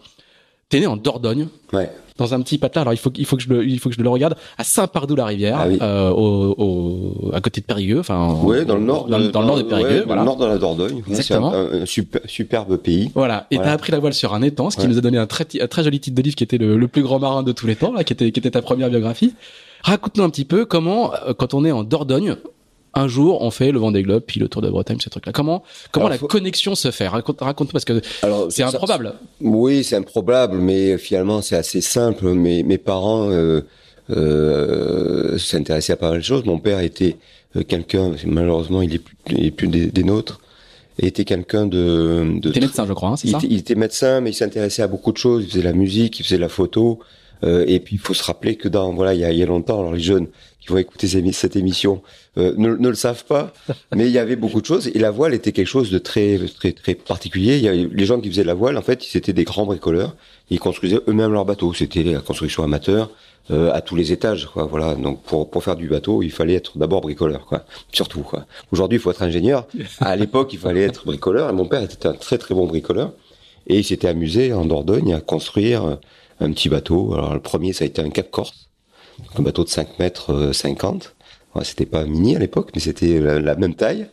t'es 0.69 0.79
né 0.79 0.87
en 0.87 0.97
Dordogne. 0.97 1.47
Ouais 1.71 1.89
dans 2.17 2.33
un 2.33 2.41
petit 2.41 2.57
patelin. 2.57 2.81
Alors 2.81 2.93
il 2.93 2.97
faut 2.97 3.11
il 3.17 3.25
faut 3.25 3.37
que 3.37 3.43
je 3.43 3.49
le 3.49 3.65
il 3.65 3.79
faut 3.79 3.89
que 3.89 3.95
je 3.95 4.01
le 4.01 4.09
regarde 4.09 4.35
à 4.57 4.63
Saint-Pardoux-la-Rivière, 4.63 5.59
ah 5.59 5.83
euh, 5.83 6.09
au, 6.11 6.55
au, 6.57 7.31
à 7.33 7.41
côté 7.41 7.61
de 7.61 7.65
Périgueux, 7.65 7.99
enfin 7.99 8.33
ouais, 8.43 8.65
dans 8.65 8.75
le 8.75 8.83
nord, 8.83 9.07
dans, 9.07 9.19
dans, 9.19 9.41
le 9.41 9.47
nord 9.47 9.57
de 9.57 9.63
Périgueux, 9.63 9.99
ouais, 9.99 10.03
voilà. 10.05 10.23
dans 10.23 10.33
le 10.33 10.37
nord 10.37 10.47
de 10.47 10.53
la 10.53 10.57
Dordogne. 10.57 11.03
Exactement. 11.07 11.53
Un, 11.53 11.81
un, 11.81 11.85
super, 11.85 12.21
superbe 12.25 12.77
pays. 12.77 13.11
Voilà. 13.15 13.47
Et 13.51 13.55
voilà. 13.55 13.71
t'as 13.71 13.75
appris 13.75 13.91
la 13.91 13.99
voile 13.99 14.13
sur 14.13 14.33
un 14.33 14.41
étang, 14.41 14.69
ce 14.69 14.77
qui 14.77 14.87
nous 14.87 14.97
a 14.97 15.01
donné 15.01 15.17
un 15.17 15.27
très 15.27 15.45
un 15.59 15.67
très 15.67 15.83
joli 15.83 15.99
titre 15.99 16.15
de 16.15 16.21
livre 16.21 16.35
qui 16.35 16.43
était 16.43 16.57
le, 16.57 16.77
le 16.77 16.87
plus 16.87 17.03
grand 17.03 17.19
marin 17.19 17.43
de 17.43 17.51
tous 17.51 17.67
les 17.67 17.75
temps, 17.75 17.93
là, 17.93 18.03
qui 18.03 18.13
était 18.13 18.31
qui 18.31 18.39
était 18.39 18.51
ta 18.51 18.61
première 18.61 18.89
biographie. 18.89 19.33
Raconte-nous 19.83 20.23
un 20.23 20.29
petit 20.29 20.45
peu 20.45 20.65
comment, 20.65 21.13
euh, 21.13 21.33
quand 21.33 21.53
on 21.53 21.65
est 21.65 21.71
en 21.71 21.83
Dordogne, 21.83 22.37
un 22.95 23.07
jour 23.07 23.41
on 23.41 23.51
fait 23.51 23.71
le 23.71 23.79
Vendée 23.79 24.03
Globe 24.03 24.23
puis 24.25 24.39
le 24.39 24.47
Tour 24.47 24.61
de 24.61 24.69
Bretagne 24.69 24.99
ce 24.99 25.09
truc 25.09 25.25
là 25.25 25.31
comment 25.31 25.63
comment 25.91 26.09
la 26.09 26.17
connexion 26.17 26.75
se 26.75 26.91
fait? 26.91 27.07
Raconte 27.07 27.41
raconte 27.41 27.71
parce 27.71 27.85
que 27.85 28.01
c'est 28.49 28.63
improbable. 28.63 29.13
oui 29.41 29.83
c'est 29.83 29.95
improbable 29.95 30.57
mais 30.59 30.97
finalement 30.97 31.41
c'est 31.41 31.55
assez 31.55 31.81
simple. 31.81 32.27
Mes 32.33 32.61
mes 32.61 32.77
parents 32.77 33.29
euh, 33.31 33.61
euh, 34.11 35.37
s'intéressaient 35.39 35.93
à 35.93 35.97
pas 35.97 36.11
mal 36.11 36.19
de 36.19 36.23
choses. 36.23 36.45
Mon 36.45 36.59
père 36.59 36.81
était 36.81 37.17
quelqu'un 37.67 38.11
malheureusement 38.25 38.83
il 38.83 38.93
est 38.95 38.99
plus, 38.99 39.15
il 39.31 39.45
est 39.45 39.51
plus 39.51 39.67
des, 39.67 39.87
des 39.87 40.03
nôtres 40.03 40.39
était 40.99 41.25
quelqu'un 41.25 41.65
de, 41.65 42.37
de 42.39 42.49
il 42.49 42.49
était 42.49 42.59
médecin 42.59 42.85
je 42.87 42.93
crois 42.93 43.09
hein, 43.09 43.15
c'est 43.15 43.29
ça? 43.29 43.39
il 43.41 43.57
était 43.57 43.73
médecin 43.73 44.21
mais 44.21 44.29
il 44.29 44.35
s'intéressait 44.35 44.83
à 44.83 44.87
beaucoup 44.87 45.11
de 45.11 45.17
choses. 45.17 45.45
Il 45.45 45.49
faisait 45.49 45.63
la 45.63 45.73
musique 45.73 46.19
il 46.19 46.23
faisait 46.23 46.37
la 46.37 46.49
photo 46.49 46.99
et 47.43 47.79
puis 47.79 47.95
il 47.95 47.99
faut 47.99 48.13
se 48.13 48.23
rappeler 48.23 48.55
que 48.55 48.69
dans 48.69 48.93
voilà 48.93 49.13
il 49.13 49.19
y 49.19 49.25
a, 49.25 49.31
y 49.31 49.43
a 49.43 49.45
longtemps 49.45 49.79
alors 49.79 49.93
les 49.93 49.99
jeunes 49.99 50.27
qui 50.63 50.69
vont 50.69 50.77
écouter 50.77 51.07
cette 51.33 51.55
émission 51.57 52.01
euh, 52.37 52.53
ne, 52.57 52.69
ne, 52.75 52.89
le 52.89 52.95
savent 52.95 53.25
pas, 53.25 53.53
mais 53.95 54.07
il 54.07 54.11
y 54.11 54.17
avait 54.17 54.37
beaucoup 54.37 54.61
de 54.61 54.65
choses 54.65 54.87
et 54.87 54.97
la 54.97 55.11
voile 55.11 55.33
était 55.33 55.51
quelque 55.51 55.67
chose 55.67 55.91
de 55.91 55.99
très 55.99 56.39
très 56.39 56.71
très 56.71 56.95
particulier. 56.95 57.57
Il 57.57 57.63
y 57.63 57.67
avait, 57.67 57.87
les 57.91 58.05
gens 58.05 58.19
qui 58.19 58.29
faisaient 58.29 58.45
la 58.45 58.53
voile, 58.53 58.77
en 58.77 58.81
fait, 58.81 59.13
ils 59.13 59.17
étaient 59.17 59.33
des 59.33 59.43
grands 59.43 59.65
bricoleurs. 59.65 60.15
Ils 60.49 60.59
construisaient 60.59 60.99
eux-mêmes 61.07 61.33
leurs 61.33 61.45
bateaux. 61.45 61.73
C'était 61.73 62.03
la 62.03 62.19
construction 62.19 62.63
amateur 62.63 63.11
euh, 63.51 63.71
à 63.73 63.81
tous 63.81 63.95
les 63.95 64.11
étages, 64.13 64.45
quoi. 64.45 64.65
Voilà. 64.65 64.95
Donc 64.95 65.21
pour 65.23 65.49
pour 65.49 65.63
faire 65.63 65.75
du 65.75 65.89
bateau, 65.89 66.23
il 66.23 66.31
fallait 66.31 66.55
être 66.55 66.77
d'abord 66.77 67.01
bricoleur, 67.01 67.45
quoi. 67.45 67.65
Surtout, 67.91 68.21
quoi. 68.21 68.45
Aujourd'hui, 68.71 68.97
il 68.97 69.01
faut 69.01 69.11
être 69.11 69.23
ingénieur. 69.23 69.67
À 69.99 70.15
l'époque, 70.15 70.53
il 70.53 70.59
fallait 70.59 70.83
être 70.83 71.05
bricoleur. 71.05 71.49
Et 71.49 71.53
mon 71.53 71.65
père 71.65 71.83
était 71.83 72.07
un 72.07 72.13
très 72.13 72.37
très 72.37 72.55
bon 72.55 72.65
bricoleur 72.65 73.11
et 73.67 73.79
il 73.79 73.83
s'était 73.83 74.07
amusé 74.07 74.53
en 74.53 74.65
Dordogne 74.65 75.13
à 75.13 75.21
construire 75.21 75.99
un 76.43 76.51
petit 76.51 76.69
bateau. 76.69 77.13
Alors 77.13 77.33
le 77.33 77.39
premier, 77.39 77.73
ça 77.73 77.83
a 77.83 77.87
été 77.87 78.01
un 78.01 78.09
Cap 78.09 78.29
Corse 78.31 78.69
un 79.37 79.41
bateau 79.41 79.63
de 79.63 79.69
5 79.69 79.99
mètres 79.99 80.51
50. 80.53 81.15
Euh, 81.55 81.61
c'était 81.63 81.85
pas 81.85 82.03
mini 82.05 82.35
à 82.35 82.39
l'époque, 82.39 82.71
mais 82.73 82.81
c'était 82.81 83.19
la, 83.19 83.55
même 83.55 83.75
taille, 83.75 84.07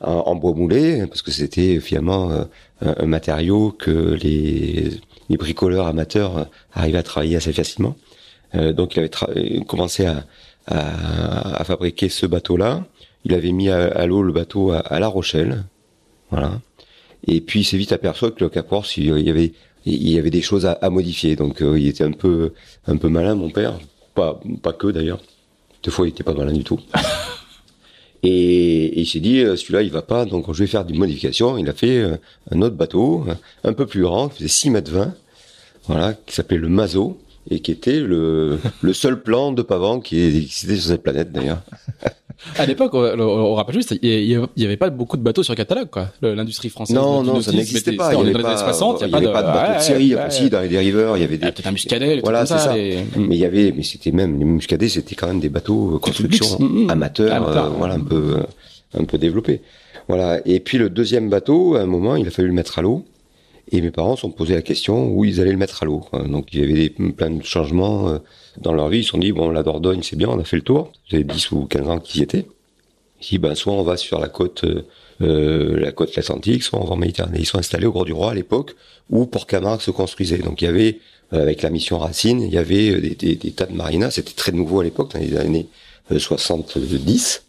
en, 0.00 0.34
bois 0.34 0.52
moulé, 0.52 1.06
parce 1.06 1.22
que 1.22 1.30
c'était 1.30 1.80
finalement 1.80 2.30
euh, 2.30 2.44
un, 2.80 3.06
matériau 3.06 3.70
que 3.70 4.18
les, 4.20 5.00
bricoleurs 5.30 5.86
amateurs 5.86 6.38
euh, 6.38 6.44
arrivaient 6.74 6.98
à 6.98 7.02
travailler 7.02 7.36
assez 7.36 7.52
facilement. 7.52 7.96
donc 8.54 8.96
il 8.96 9.00
avait 9.00 9.64
commencé 9.64 10.04
à, 10.06 10.24
fabriquer 11.64 12.08
ce 12.08 12.26
bateau-là. 12.26 12.84
Il 13.24 13.34
avait 13.34 13.52
mis 13.52 13.70
à, 13.70 14.06
l'eau 14.06 14.22
le 14.22 14.32
bateau 14.32 14.72
à, 14.72 15.00
La 15.00 15.08
Rochelle, 15.08 15.64
voilà. 16.30 16.60
Et 17.26 17.40
puis 17.40 17.60
il 17.60 17.64
s'est 17.64 17.76
vite 17.78 17.92
aperçu 17.92 18.32
que 18.32 18.44
le 18.44 18.50
Cap 18.50 18.68
Corse, 18.68 18.96
il 18.96 19.06
y 19.20 19.30
avait 19.30 19.52
il 19.84 20.10
y 20.10 20.18
avait 20.18 20.30
des 20.30 20.42
choses 20.42 20.66
à, 20.66 20.90
modifier. 20.90 21.36
Donc 21.36 21.60
il 21.60 21.86
était 21.86 22.04
un 22.04 22.12
peu 22.12 22.52
un 22.86 22.96
peu 22.96 23.08
malin, 23.08 23.34
mon 23.34 23.50
père, 23.50 23.78
pas, 24.14 24.40
pas 24.62 24.72
que 24.72 24.88
d'ailleurs. 24.88 25.20
Deux 25.82 25.90
fois, 25.90 26.06
il 26.06 26.10
était 26.10 26.22
pas 26.22 26.34
malin 26.34 26.52
du 26.52 26.64
tout. 26.64 26.80
Et, 28.22 29.00
il 29.00 29.06
s'est 29.06 29.20
dit, 29.20 29.40
euh, 29.40 29.56
celui-là, 29.56 29.82
il 29.82 29.90
va 29.90 30.02
pas, 30.02 30.24
donc 30.24 30.52
je 30.52 30.62
vais 30.62 30.68
faire 30.68 30.84
des 30.84 30.94
modifications. 30.94 31.58
Il 31.58 31.68
a 31.68 31.72
fait 31.72 31.98
euh, 31.98 32.16
un 32.50 32.62
autre 32.62 32.76
bateau, 32.76 33.26
un 33.64 33.72
peu 33.72 33.86
plus 33.86 34.02
grand, 34.02 34.28
qui 34.28 34.38
faisait 34.38 34.48
6 34.48 34.70
mètres 34.70 34.92
20, 34.92 35.14
voilà, 35.88 36.14
qui 36.14 36.34
s'appelait 36.34 36.58
le 36.58 36.68
Mazo, 36.68 37.18
et 37.50 37.60
qui 37.60 37.72
était 37.72 38.00
le, 38.00 38.58
le 38.82 38.92
seul 38.92 39.22
plan 39.22 39.52
de 39.52 39.62
pavant 39.62 40.00
qui 40.00 40.20
existait 40.20 40.76
sur 40.76 40.90
cette 40.90 41.02
planète 41.02 41.32
d'ailleurs. 41.32 41.62
À 42.58 42.66
l'époque, 42.66 42.92
on, 42.94 43.54
rappelle 43.54 43.76
juste, 43.76 43.96
il 44.02 44.48
y 44.56 44.64
avait 44.64 44.76
pas 44.76 44.90
beaucoup 44.90 45.16
de 45.16 45.22
bateaux 45.22 45.42
sur 45.42 45.52
le 45.52 45.56
catalogue, 45.56 45.90
quoi. 45.90 46.08
L'industrie 46.22 46.70
française. 46.70 46.96
Non, 46.96 47.22
non, 47.22 47.40
ça 47.40 47.52
n'existait 47.52 47.92
pas. 47.92 48.12
Il 48.14 48.18
y 48.18 48.30
avait 48.30 48.42
pas, 48.42 48.56
60, 48.56 48.98
il 48.98 49.00
y 49.00 49.04
avait 49.04 49.32
pas 49.32 49.42
de, 49.42 49.48
bateaux 49.48 49.78
de 49.78 49.82
série. 49.82 50.14
Ouais, 50.14 50.30
si, 50.30 50.50
dans 50.50 50.60
les 50.60 50.68
dériveurs, 50.68 51.16
il 51.16 51.20
y 51.20 51.24
avait 51.24 51.38
des. 51.38 51.46
Peut-être 51.46 51.66
un 51.66 51.72
muscadet, 51.72 52.20
voilà, 52.20 52.46
c'est 52.46 52.58
ça. 52.58 52.74
Mais 52.74 53.36
il 53.36 53.38
y 53.38 53.44
avait, 53.44 53.72
mais 53.72 53.82
c'était 53.82 54.10
même 54.10 54.38
les 54.38 54.44
muscadets, 54.44 54.88
c'était 54.88 55.14
quand 55.14 55.28
même 55.28 55.40
des 55.40 55.48
bateaux 55.48 55.96
euh, 55.96 55.98
construction 55.98 56.58
mm, 56.58 56.84
mm. 56.84 56.90
amateurs, 56.90 57.48
euh, 57.48 57.68
voilà, 57.78 57.94
un 57.94 58.00
peu, 58.00 58.38
euh, 58.38 59.00
un 59.00 59.04
peu 59.04 59.18
développés. 59.18 59.60
Voilà. 60.08 60.40
Et 60.44 60.60
puis 60.60 60.78
le 60.78 60.90
deuxième 60.90 61.30
bateau, 61.30 61.76
à 61.76 61.80
un 61.80 61.86
moment, 61.86 62.16
il 62.16 62.26
a 62.26 62.30
fallu 62.30 62.48
le 62.48 62.54
mettre 62.54 62.78
à 62.78 62.82
l'eau. 62.82 63.04
Et 63.70 63.80
mes 63.80 63.90
parents 63.90 64.16
se 64.16 64.22
sont 64.22 64.30
posé 64.30 64.54
la 64.54 64.62
question 64.62 65.08
où 65.08 65.24
ils 65.24 65.40
allaient 65.40 65.52
le 65.52 65.56
mettre 65.56 65.82
à 65.82 65.86
l'eau. 65.86 66.04
Donc 66.12 66.48
il 66.52 66.60
y 66.60 66.62
avait 66.62 66.90
plein 66.90 67.30
de 67.30 67.42
changements 67.44 68.18
dans 68.58 68.72
leur 68.72 68.88
vie. 68.88 68.98
Ils 68.98 69.04
se 69.04 69.10
sont 69.10 69.18
dit, 69.18 69.32
bon, 69.32 69.50
la 69.50 69.62
Dordogne, 69.62 70.02
c'est 70.02 70.16
bien, 70.16 70.28
on 70.28 70.38
a 70.38 70.44
fait 70.44 70.56
le 70.56 70.62
tour. 70.62 70.92
J'avais 71.08 71.24
10 71.24 71.52
ou 71.52 71.64
15 71.66 71.88
ans 71.88 71.98
qu'ils 72.00 72.20
y 72.20 72.24
étaient. 72.24 72.46
Si 73.22 73.38
ben 73.38 73.54
soit 73.54 73.72
on 73.72 73.82
va 73.82 73.96
sur 73.96 74.18
la 74.18 74.28
côte 74.28 74.64
euh, 74.64 74.84
euh, 75.20 75.78
la 75.78 75.92
côte 75.92 76.16
atlantique, 76.18 76.64
soit 76.64 76.80
on 76.80 76.84
va 76.84 76.94
en 76.94 76.96
Méditerranée. 76.96 77.38
Ils 77.38 77.46
sont 77.46 77.58
installés 77.58 77.86
au 77.86 77.92
bord 77.92 78.04
du 78.04 78.12
Roi 78.12 78.32
à 78.32 78.34
l'époque 78.34 78.74
où 79.10 79.26
Port-Camargue 79.26 79.80
se 79.80 79.92
construisait. 79.92 80.38
Donc 80.38 80.60
il 80.60 80.64
y 80.64 80.68
avait 80.68 80.98
euh, 81.32 81.40
avec 81.42 81.62
la 81.62 81.70
mission 81.70 81.98
Racine, 81.98 82.42
il 82.42 82.52
y 82.52 82.58
avait 82.58 83.00
des, 83.00 83.36
des 83.36 83.50
tas 83.52 83.66
de 83.66 83.74
marinas. 83.74 84.10
C'était 84.10 84.32
très 84.32 84.50
nouveau 84.50 84.80
à 84.80 84.84
l'époque, 84.84 85.12
dans 85.12 85.20
les 85.20 85.36
années 85.36 85.68
70. 86.10 87.44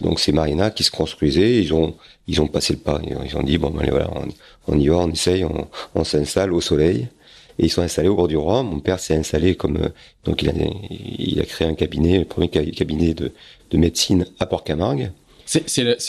Donc 0.00 0.20
ces 0.20 0.32
marinas 0.32 0.70
qui 0.70 0.84
se 0.84 0.90
construisaient, 0.90 1.62
ils 1.62 1.72
ont 1.72 1.94
ils 2.26 2.40
ont 2.40 2.48
passé 2.48 2.74
le 2.74 2.80
pas. 2.80 3.00
Ils 3.24 3.36
ont 3.36 3.42
dit 3.42 3.58
bon 3.58 3.70
ben 3.70 3.88
voilà, 3.88 4.10
on, 4.66 4.78
y 4.78 4.88
va, 4.88 4.96
on 4.96 5.10
essaye, 5.10 5.44
on, 5.94 6.04
s'installe 6.04 6.52
au 6.52 6.60
soleil. 6.60 7.08
Et 7.58 7.64
ils 7.66 7.70
sont 7.70 7.82
installés 7.82 8.08
au 8.08 8.16
bord 8.16 8.28
du 8.28 8.36
Roi. 8.36 8.62
Mon 8.62 8.80
père 8.80 9.00
s'est 9.00 9.16
installé 9.16 9.54
comme 9.54 9.90
donc 10.24 10.42
il 10.42 10.50
a 10.50 10.52
il 10.90 11.40
a 11.40 11.44
créé 11.44 11.66
un 11.66 11.74
cabinet, 11.74 12.18
le 12.18 12.24
premier 12.24 12.48
cabinet 12.48 13.14
de 13.14 13.32
de 13.70 13.78
médecine 13.78 14.26
à 14.38 14.46
Port-Camargue. 14.46 15.10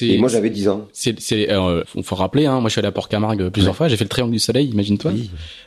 Et 0.02 0.18
moi 0.18 0.30
j'avais 0.30 0.50
10 0.50 0.68
ans. 0.70 0.88
C'est, 0.94 1.20
c'est, 1.20 1.52
euh, 1.52 1.84
faut 2.04 2.16
rappeler, 2.16 2.46
hein, 2.46 2.60
moi 2.60 2.70
je 2.70 2.74
suis 2.74 2.80
allé 2.80 2.88
à 2.88 2.92
Port-Camargue 2.92 3.50
plusieurs 3.50 3.76
fois, 3.76 3.88
j'ai 3.88 3.98
fait 3.98 4.04
le 4.04 4.10
Triangle 4.10 4.34
du 4.34 4.40
Soleil, 4.40 4.68
imagine-toi. 4.70 5.12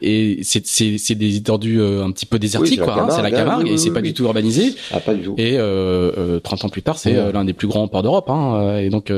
Et 0.03 0.41
c'est, 0.43 0.67
c'est, 0.67 0.99
c'est 0.99 1.15
des 1.15 1.37
étendues 1.37 1.81
euh, 1.81 2.05
un 2.05 2.11
petit 2.11 2.27
peu 2.27 2.39
désertiques, 2.39 2.81
quoi. 2.83 3.03
Hein, 3.03 3.09
c'est 3.11 3.23
la 3.23 3.31
Camargue 3.31 3.69
et 3.69 3.77
c'est 3.77 3.93
pas 3.93 4.03
du 4.03 4.15
tout 4.15 4.25
urbanisé. 4.25 4.75
Ah, 4.93 5.00
pas 5.00 5.15
du 5.15 5.23
tout. 5.23 5.35
Et 5.39 5.55
euh, 5.57 6.41
30 6.41 6.65
ans 6.65 6.69
plus 6.69 6.83
tard, 6.83 6.99
c'est 6.99 7.33
l'un 7.33 7.45
des 7.45 7.53
plus 7.53 7.69
grands 7.69 7.87
ports 7.89 8.03
d'Europe. 8.03 8.29
Hein, 8.31 8.79
et 8.79 8.91
donc 8.91 9.12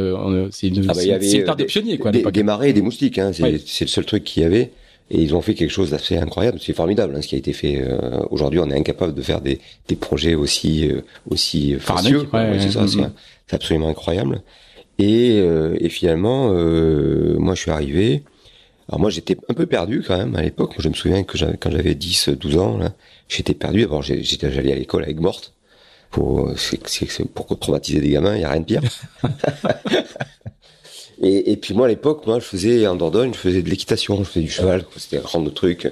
c'est 0.50 0.68
une, 0.68 0.84
ah 0.88 0.94
bah, 0.94 1.00
c'est 1.20 1.56
des 1.56 1.64
pionniers, 1.64 1.98
quoi. 1.98 2.10
Des, 2.10 2.22
des 2.22 2.42
marais 2.42 2.70
et 2.70 2.72
des 2.72 2.82
moustiques, 2.82 3.18
hein, 3.18 3.32
c'est, 3.32 3.60
c'est 3.66 3.84
le 3.84 3.90
seul 3.90 4.04
truc 4.04 4.24
qu'il 4.24 4.42
y 4.42 4.46
avait. 4.46 4.70
Et 5.14 5.20
ils 5.20 5.34
ont 5.34 5.42
fait 5.42 5.52
quelque 5.52 5.70
chose 5.70 5.90
d'assez 5.90 6.16
incroyable. 6.16 6.58
C'est 6.58 6.72
formidable 6.72 7.14
hein, 7.14 7.20
ce 7.20 7.28
qui 7.28 7.34
a 7.34 7.38
été 7.38 7.52
fait. 7.52 7.82
Euh, 7.82 8.22
aujourd'hui, 8.30 8.58
on 8.60 8.70
est 8.70 8.74
incapable 8.74 9.12
de 9.12 9.20
faire 9.20 9.42
des, 9.42 9.60
des 9.86 9.94
projets 9.94 10.34
aussi 10.34 10.88
euh, 10.88 11.02
aussi 11.28 11.74
facieux. 11.74 12.26
Ouais, 12.32 12.56
c'est 12.58 12.70
ça, 12.70 12.86
c'est 12.88 13.54
absolument 13.54 13.88
incroyable. 13.88 14.40
Et, 14.98 15.38
euh, 15.38 15.76
et 15.80 15.90
finalement, 15.90 16.48
moi, 17.38 17.54
je 17.54 17.60
suis 17.60 17.70
arrivé. 17.70 18.22
Alors 18.88 19.00
moi, 19.00 19.10
j'étais 19.10 19.36
un 19.50 19.54
peu 19.54 19.66
perdu 19.66 20.02
quand 20.06 20.16
même 20.16 20.34
à 20.34 20.40
l'époque. 20.40 20.76
Je 20.78 20.88
me 20.88 20.94
souviens 20.94 21.22
que 21.24 21.36
quand 21.56 21.70
j'avais 21.70 21.94
10, 21.94 22.30
12 22.30 22.56
ans, 22.56 22.80
j'étais 23.28 23.54
perdu. 23.54 23.82
D'abord, 23.82 24.02
j'étais 24.02 24.46
allé 24.46 24.72
à 24.72 24.76
l'école 24.76 25.02
avec 25.02 25.20
Morte 25.20 25.52
pour, 26.10 26.50
pour 27.34 27.58
traumatiser 27.58 28.00
des 28.00 28.10
gamins. 28.10 28.34
Il 28.34 28.40
y 28.40 28.44
a 28.44 28.50
rien 28.50 28.60
de 28.60 28.64
pire. 28.64 28.82
Et, 31.22 31.52
et, 31.52 31.56
puis 31.56 31.72
moi 31.72 31.86
à 31.86 31.88
l'époque, 31.88 32.26
moi 32.26 32.40
je 32.40 32.44
faisais 32.44 32.86
en 32.86 32.96
Dordogne, 32.96 33.32
je 33.32 33.38
faisais 33.38 33.62
de 33.62 33.70
l'équitation, 33.70 34.18
je 34.18 34.24
faisais 34.24 34.44
du 34.44 34.50
cheval, 34.50 34.84
c'était 34.96 35.18
un 35.18 35.22
grand 35.22 35.44
truc. 35.54 35.88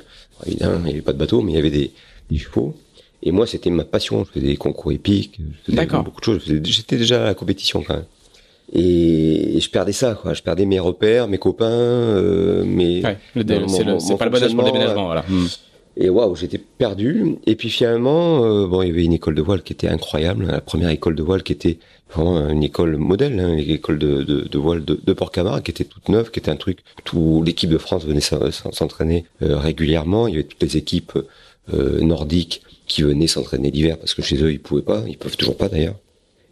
Évidemment, 0.47 0.79
il 0.81 0.85
n'y 0.85 0.91
avait 0.91 1.03
pas 1.03 1.13
de 1.13 1.19
bateau, 1.19 1.41
mais 1.41 1.53
il 1.53 1.55
y 1.55 1.59
avait 1.59 1.71
des, 1.71 1.93
des 2.31 2.39
chevaux. 2.39 2.77
Et 3.23 3.31
moi 3.33 3.47
c'était 3.47 3.71
ma 3.71 3.85
passion, 3.85 4.25
je 4.25 4.33
faisais 4.33 4.47
des 4.47 4.57
concours 4.57 4.93
épiques, 4.93 5.39
je 5.69 5.73
faisais 5.73 5.87
beaucoup 5.87 6.21
de 6.21 6.25
choses. 6.25 6.45
J'étais 6.65 6.97
déjà 6.97 7.23
à 7.23 7.27
la 7.27 7.35
compétition 7.35 7.83
quand 7.83 7.95
même. 7.95 8.07
Et, 8.73 9.59
je 9.61 9.69
perdais 9.69 9.93
ça, 9.93 10.15
quoi. 10.15 10.33
Je 10.33 10.43
perdais 10.43 10.65
mes 10.65 10.79
repères, 10.79 11.27
mes 11.27 11.39
copains, 11.39 11.67
euh, 11.67 12.65
mes. 12.65 13.03
Ouais, 13.03 13.19
c'est 13.35 14.17
pas 14.17 14.27
le 14.27 14.31
bon 14.31 14.43
âge 14.43 14.55
pour 14.55 14.65
le 14.65 14.71
déménagement, 14.71 15.07
voilà. 15.07 15.25
Hmm. 15.29 15.47
Et 15.97 16.09
waouh, 16.09 16.37
j'étais 16.37 16.59
perdu. 16.59 17.37
Et 17.47 17.57
puis 17.57 17.69
finalement, 17.69 18.45
euh, 18.45 18.67
bon, 18.67 18.83
il 18.83 18.89
y 18.89 18.91
avait 18.91 19.05
une 19.05 19.13
école 19.13 19.35
de 19.35 19.43
voile 19.43 19.63
qui 19.63 19.73
était 19.73 19.89
incroyable, 19.89 20.47
la 20.47 20.61
première 20.61 20.91
école 20.91 21.17
de 21.17 21.23
voile 21.23 21.43
qui 21.43 21.53
était 21.53 21.79
vraiment 22.15 22.49
une 22.49 22.63
école 22.63 22.97
modèle, 22.97 23.39
hein, 23.39 23.53
une 23.53 23.71
école 23.71 23.99
de, 23.99 24.59
voile 24.59 24.85
de, 24.85 24.99
de 25.03 25.13
Port-Camargue, 25.13 25.63
qui 25.63 25.71
était 25.71 25.85
toute 25.85 26.09
neuve, 26.09 26.31
qui 26.31 26.39
était 26.39 26.51
un 26.51 26.57
truc. 26.57 26.79
Tout 27.05 27.43
l'équipe 27.45 27.71
de 27.71 27.79
France 27.79 28.05
venait 28.05 28.21
s'entraîner 28.21 29.25
euh, 29.43 29.59
régulièrement. 29.59 30.29
Il 30.29 30.35
y 30.35 30.37
avait 30.39 30.47
toutes 30.47 30.63
les 30.63 30.77
équipes 30.77 31.19
euh, 31.75 32.01
nordiques 32.01 32.63
qui 32.87 33.03
venaient 33.03 33.27
s'entraîner 33.27 33.71
l'hiver 33.71 33.99
parce 33.99 34.15
que 34.15 34.23
chez 34.23 34.43
eux 34.43 34.51
ils 34.51 34.61
pouvaient 34.61 34.83
pas, 34.83 35.05
ils 35.07 35.19
peuvent 35.19 35.37
toujours 35.37 35.57
pas 35.57 35.69
d'ailleurs. 35.69 35.97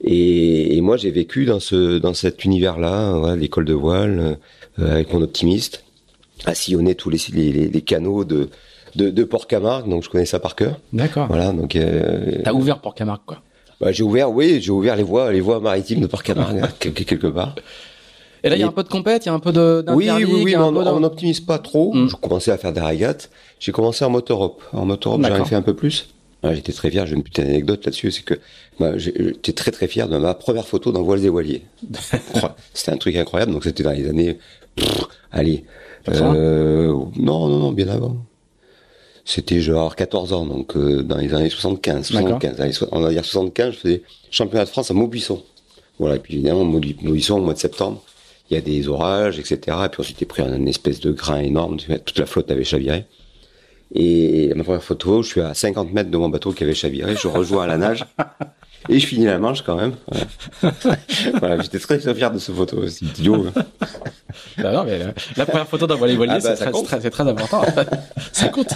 Et, 0.05 0.81
moi 0.81 0.97
j'ai 0.97 1.11
vécu 1.11 1.45
dans 1.45 1.59
ce 1.59 1.99
dans 1.99 2.15
cet 2.15 2.45
univers-là, 2.45 3.35
l'école 3.35 3.65
de 3.65 3.73
voile, 3.73 4.39
avec 4.79 5.13
mon 5.13 5.23
optimiste, 5.23 5.85
à 6.45 6.55
sillonner 6.55 6.95
tous 6.95 7.11
les 7.11 7.83
canaux 7.85 8.25
de 8.25 8.49
de, 8.95 9.11
de 9.11 9.25
Port-Camargue, 9.25 9.89
donc 9.89 10.05
je 10.05 10.09
connais 10.09 10.27
ça 10.27 10.39
par 10.39 10.55
cœur. 10.55 10.79
D'accord. 10.93 11.27
Voilà, 11.29 11.53
donc. 11.53 11.77
Euh, 11.77 12.41
T'as 12.45 12.53
ouvert 12.53 12.81
Port-Camargue, 12.81 13.23
quoi. 13.27 13.39
Bah, 13.81 13.93
j'ai 13.93 14.03
ouvert, 14.03 14.31
oui, 14.31 14.61
j'ai 14.61 14.71
ouvert 14.71 14.97
les 14.97 15.03
voies, 15.03 15.33
les 15.33 15.41
voies 15.41 15.61
maritimes 15.61 16.01
de 16.01 16.07
Port-Camargue 16.07 16.67
quelque, 16.79 17.27
part. 17.29 17.55
Et 18.43 18.49
là, 18.49 18.57
il 18.57 18.61
y 18.61 18.63
a 18.63 18.67
un 18.67 18.73
peu 18.73 18.83
de 18.83 18.89
compète, 18.89 19.25
il 19.25 19.29
y 19.29 19.31
a 19.31 19.35
un 19.35 19.41
peu 19.41 19.53
de. 19.53 19.85
Oui, 19.89 20.09
oui, 20.11 20.43
oui, 20.45 20.57
on 20.57 21.01
n'optimise 21.01 21.41
pas 21.41 21.59
trop. 21.59 21.95
Hmm. 21.95 22.09
Je 22.09 22.17
commençais 22.17 22.51
à 22.51 22.59
faire 22.59 22.73
des 22.73 22.81
régates. 22.81 23.31
J'ai 23.61 23.73
commencé 23.73 24.05
en 24.05 24.11
motorop. 24.11 24.63
En 24.73 24.85
motorop, 24.85 25.23
j'en 25.23 25.43
ai 25.43 25.45
fait 25.45 25.57
un 25.57 25.63
peu 25.63 25.75
plus. 25.75 26.09
J'étais 26.45 26.73
très 26.73 26.91
fier, 26.91 27.05
j'ai 27.05 27.17
une 27.17 27.25
petite 27.25 27.41
anecdote 27.41 27.85
là-dessus, 27.85 28.13
c'est 28.13 28.23
que 28.23 28.35
bah, 28.79 28.97
j'étais 28.97 29.53
très 29.53 29.73
très 29.73 29.89
fier 29.89 30.09
de 30.09 30.19
ma 30.19 30.35
première 30.35 30.69
photo 30.69 30.93
dans 30.93 31.03
Voiles 31.03 31.25
et 31.25 31.29
Voiliers. 31.29 31.63
c'était 32.75 32.93
un 32.93 32.97
truc 32.97 33.17
incroyable, 33.17 33.53
donc 33.53 33.65
c'était 33.65 33.83
dans 33.83 33.91
les 33.91 34.09
années, 34.09 34.39
allez, 35.33 35.65
euh, 36.09 36.93
non, 37.17 37.49
non, 37.49 37.59
non, 37.59 37.73
bien 37.73 37.89
avant. 37.89 38.17
C'était 39.31 39.61
genre 39.61 39.95
14 39.95 40.33
ans, 40.33 40.47
donc 40.47 40.75
euh, 40.75 41.03
dans 41.03 41.19
les 41.19 41.35
années 41.35 41.51
75, 41.51 42.07
75. 42.07 42.89
on 42.93 43.01
va 43.01 43.11
dire 43.11 43.23
75, 43.23 43.75
je 43.75 43.79
faisais 43.79 44.03
championnat 44.31 44.65
de 44.65 44.71
France 44.71 44.91
à 44.91 44.95
Maubuisson. 44.95 45.43
Voilà, 45.99 46.17
et 46.17 46.19
puis 46.19 46.37
évidemment, 46.37 46.65
Maubuisson, 46.65 47.37
au 47.37 47.43
mois 47.43 47.53
de 47.53 47.59
septembre, 47.59 48.03
il 48.49 48.55
y 48.55 48.57
a 48.57 48.63
des 48.63 48.89
orages, 48.89 49.39
etc. 49.39 49.59
Et 49.85 49.89
puis 49.91 50.01
on 50.01 50.03
s'était 50.03 50.25
pris 50.25 50.43
une 50.43 50.67
espèce 50.67 51.01
de 51.01 51.13
grain 51.13 51.41
énorme, 51.41 51.77
toute 51.77 52.19
la 52.19 52.25
flotte 52.25 52.51
avait 52.51 52.65
chaviré. 52.65 53.05
Et 53.95 54.51
ma 54.55 54.65
première 54.65 54.83
photo, 54.83 55.23
je 55.23 55.29
suis 55.29 55.41
à 55.43 55.53
50 55.53 55.93
mètres 55.93 56.11
de 56.11 56.17
mon 56.17 56.31
bateau 56.31 56.53
qui 56.53 56.65
avait 56.65 56.73
chaviré, 56.73 57.15
je 57.15 57.29
rejoins 57.29 57.65
à 57.65 57.67
la 57.67 57.77
nage. 57.77 58.07
Et 58.89 58.99
je 59.01 59.07
finis 59.07 59.27
la 59.27 59.39
manche 59.39 59.63
quand 59.63 59.77
même. 59.77 59.95
Voilà, 61.41 61.61
j'étais 61.61 61.79
très, 61.79 61.99
très 61.99 62.15
fier 62.15 62.31
de 62.31 62.39
ce 62.39 62.53
photo, 62.53 62.87
c'est 62.89 63.05
idiot. 63.05 63.47
Bah 64.59 64.73
non, 64.73 64.85
mais 64.85 65.01
la, 65.37 65.47
première 65.47 65.67
photo 65.67 65.87
d'un 65.87 65.95
voilier 65.95 66.17
ah 66.29 66.39
bah, 66.39 66.57
c'est 66.57 66.71
très, 66.85 67.11
très, 67.11 67.29
important. 67.29 67.63
ça 68.33 68.49
compte. 68.49 68.75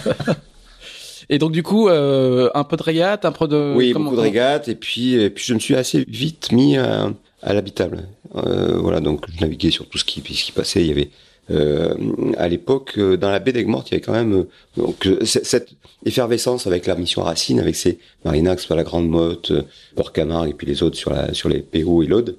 Et 1.29 1.39
donc 1.39 1.53
du 1.53 1.63
coup, 1.63 1.89
euh, 1.89 2.51
un 2.55 2.65
peu 2.65 2.77
de 2.77 2.83
régate, 2.83 3.25
un 3.25 3.33
peu 3.33 3.47
de 3.47 3.75
oui, 3.77 3.93
beaucoup 3.93 4.17
de 4.17 4.21
régate, 4.21 4.69
et 4.69 4.75
puis 4.75 5.15
et 5.15 5.31
puis 5.31 5.45
je 5.47 5.55
me 5.55 5.59
suis 5.59 5.77
assez 5.77 6.05
vite 6.09 6.53
mis 6.53 6.77
à, 6.77 7.11
à 7.43 7.53
l'habitable. 7.53 8.09
Euh, 8.35 8.79
voilà, 8.79 9.01
donc 9.01 9.27
je 9.35 9.41
naviguais 9.41 9.71
sur 9.71 9.87
tout 9.89 9.99
ce 9.99 10.05
qui 10.05 10.21
ce 10.21 10.45
qui 10.45 10.53
passait. 10.53 10.81
Il 10.81 10.87
y 10.87 10.91
avait 10.91 11.11
euh, 11.51 11.95
à 12.39 12.49
l'époque, 12.49 12.95
euh, 12.99 13.17
dans 13.17 13.31
la 13.31 13.41
baie 13.41 13.53
d'Aigues-Mortes, 13.53 13.91
il 13.91 13.93
y 13.93 13.95
avait 13.97 14.03
quand 14.03 14.13
même 14.13 14.33
euh, 14.33 14.49
donc 14.77 15.09
cette 15.25 15.71
effervescence 16.07 16.67
avec 16.67 16.87
la 16.87 16.95
mission 16.95 17.23
Racine, 17.23 17.59
avec 17.59 17.75
ses 17.75 17.99
Marinax, 18.25 18.69
la 18.71 18.85
Grande 18.85 19.09
Motte, 19.09 19.53
Port 19.97 20.13
Camargue 20.13 20.51
et 20.51 20.55
puis 20.55 20.67
les 20.67 20.83
autres 20.83 20.97
sur 20.97 21.11
la 21.11 21.35
sur 21.35 21.49
les 21.49 21.61
PO 21.61 22.03
et 22.03 22.07
l'Aude, 22.07 22.37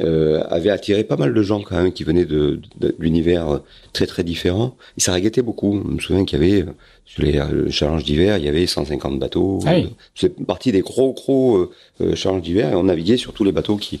euh, 0.00 0.42
avait 0.48 0.70
attiré 0.70 1.04
pas 1.04 1.16
mal 1.16 1.34
de 1.34 1.42
gens 1.42 1.60
quand 1.62 1.76
même 1.76 1.92
qui 1.92 2.04
venaient 2.04 2.24
de, 2.24 2.60
de, 2.78 2.94
l'univers 2.98 3.60
très 3.92 4.06
très 4.06 4.24
différent. 4.24 4.76
Et 4.96 5.00
ça 5.00 5.12
régaitait 5.12 5.42
beaucoup. 5.42 5.82
Je 5.86 5.94
me 5.94 6.00
souviens 6.00 6.24
qu'il 6.24 6.42
y 6.42 6.42
avait 6.42 6.66
sur 7.04 7.22
les 7.22 7.40
challenges 7.70 8.04
d'hiver, 8.04 8.38
il 8.38 8.44
y 8.44 8.48
avait 8.48 8.66
150 8.66 9.18
bateaux. 9.18 9.60
Ah 9.66 9.76
C'est 10.14 10.44
partie 10.44 10.72
des 10.72 10.80
gros 10.80 11.12
gros 11.12 11.70
euh, 12.00 12.14
challenges 12.14 12.42
d'hiver 12.42 12.72
et 12.72 12.74
on 12.74 12.84
naviguait 12.84 13.16
sur 13.18 13.32
tous 13.34 13.44
les 13.44 13.52
bateaux 13.52 13.76
qui 13.76 14.00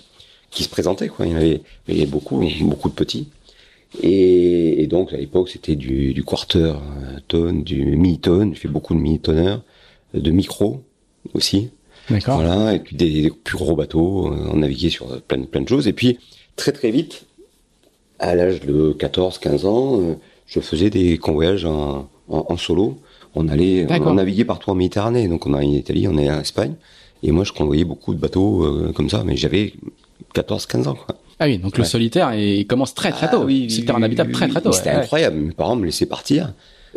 qui 0.50 0.62
se 0.62 0.68
présentaient. 0.70 1.08
Quoi. 1.08 1.26
Il 1.26 1.32
y 1.32 1.34
en 1.34 1.36
avait, 1.36 1.60
il 1.88 1.94
y 1.94 2.02
avait 2.02 2.10
beaucoup 2.10 2.42
beaucoup 2.62 2.88
de 2.88 2.94
petits. 2.94 3.28
Et, 4.02 4.82
et 4.82 4.86
donc 4.86 5.12
à 5.12 5.16
l'époque 5.16 5.48
c'était 5.48 5.76
du, 5.76 6.12
du 6.12 6.22
quarter 6.22 6.74
euh, 6.76 7.18
tonne, 7.26 7.62
du 7.62 7.96
mi-tonne, 7.96 8.54
j'ai 8.54 8.60
fait 8.60 8.68
beaucoup 8.68 8.94
de 8.94 9.00
mi-tonneurs, 9.00 9.62
de 10.14 10.30
micro 10.30 10.82
aussi. 11.34 11.70
D'accord. 12.10 12.40
Voilà, 12.40 12.74
et 12.74 12.80
puis 12.80 12.96
des, 12.96 13.30
plus 13.30 13.56
gros 13.56 13.76
bateaux, 13.76 14.32
euh, 14.32 14.50
on 14.52 14.58
naviguait 14.58 14.90
sur 14.90 15.20
plein, 15.22 15.42
plein 15.42 15.60
de 15.62 15.68
choses. 15.68 15.88
Et 15.88 15.92
puis 15.92 16.18
très 16.56 16.72
très 16.72 16.90
vite, 16.90 17.24
à 18.18 18.34
l'âge 18.34 18.60
de 18.60 18.92
14-15 18.98 19.66
ans, 19.66 20.00
euh, 20.00 20.14
je 20.46 20.60
faisais 20.60 20.90
des 20.90 21.18
convoyages 21.18 21.64
en, 21.64 22.08
en, 22.28 22.46
en 22.48 22.56
solo. 22.56 22.98
On 23.34 23.48
allait, 23.48 23.86
on 23.90 24.14
naviguait 24.14 24.44
partout 24.44 24.70
en 24.70 24.74
Méditerranée, 24.74 25.28
donc 25.28 25.46
on 25.46 25.54
allait 25.54 25.66
en 25.66 25.72
Italie, 25.72 26.08
on 26.08 26.16
allait 26.16 26.30
en 26.30 26.40
Espagne. 26.40 26.74
Et 27.22 27.30
moi 27.30 27.44
je 27.44 27.52
convoyais 27.52 27.84
beaucoup 27.84 28.14
de 28.14 28.20
bateaux 28.20 28.92
comme 28.94 29.10
ça, 29.10 29.22
mais 29.24 29.36
j'avais 29.36 29.74
14-15 30.34 30.88
ans. 30.88 30.94
Quoi. 30.94 31.16
Ah 31.40 31.46
oui, 31.46 31.58
donc 31.58 31.78
le 31.78 31.84
solitaire, 31.84 32.34
il 32.34 32.66
commence 32.66 32.94
très 32.94 33.12
très 33.12 33.26
ah 33.26 33.30
tôt. 33.30 33.44
oui, 33.44 33.70
C'était 33.70 33.92
un 33.92 34.02
habitable 34.02 34.32
très 34.32 34.48
très 34.48 34.60
tôt. 34.60 34.72
C'était 34.72 34.90
incroyable. 34.90 35.36
Mes 35.36 35.52
parents 35.52 35.76
me 35.76 35.86
laissaient 35.86 36.06
partir. 36.06 36.52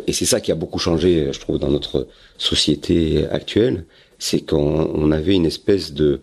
Et 0.06 0.12
c'est 0.12 0.24
ça 0.24 0.40
qui 0.40 0.50
a 0.50 0.54
beaucoup 0.54 0.78
changé, 0.78 1.28
je 1.32 1.38
trouve, 1.38 1.58
dans 1.58 1.70
notre 1.70 2.08
société 2.38 3.26
actuelle. 3.30 3.84
C'est 4.18 4.40
qu'on 4.40 5.12
avait 5.12 5.34
une 5.34 5.46
espèce 5.46 5.92
de... 5.92 6.22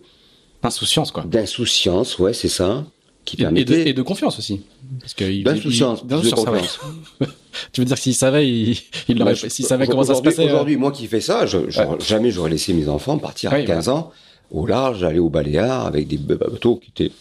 Insouciance, 0.63 1.11
quoi. 1.11 1.23
D'insouciance, 1.23 2.19
ouais, 2.19 2.33
c'est 2.33 2.49
ça. 2.49 2.85
Qui 3.23 3.37
permettait... 3.37 3.89
et, 3.89 3.93
de, 3.93 4.01
confiance 4.01 4.39
aussi. 4.39 4.61
Parce 4.99 5.13
que 5.13 5.43
d'insouciance, 5.43 6.05
de 6.05 6.17
tu 7.71 7.81
veux 7.81 7.85
dire 7.85 7.95
que 7.95 8.01
s'il 8.01 8.15
savait, 8.15 8.49
il, 8.49 8.77
il 9.07 9.21
aurait, 9.21 9.35
s'il 9.35 9.65
savait 9.65 9.87
comment 9.87 10.03
ça 10.03 10.15
se 10.15 10.21
passait. 10.21 10.43
Euh, 10.43 10.47
aujourd'hui, 10.47 10.77
moi 10.77 10.91
qui 10.91 11.07
fais 11.07 11.21
ça, 11.21 11.45
je, 11.45 11.57
jamais 11.99 12.31
j'aurais 12.31 12.49
laissé 12.49 12.73
mes 12.73 12.89
enfants 12.89 13.17
partir 13.17 13.53
à 13.53 13.61
15 13.61 13.89
ans 13.89 14.11
au 14.51 14.65
large, 14.65 15.03
aller 15.03 15.19
au 15.19 15.29
Baléares 15.29 15.85
avec 15.85 16.07
des 16.07 16.17
bateaux 16.17 16.77
qui 16.77 16.89
étaient 16.89 17.13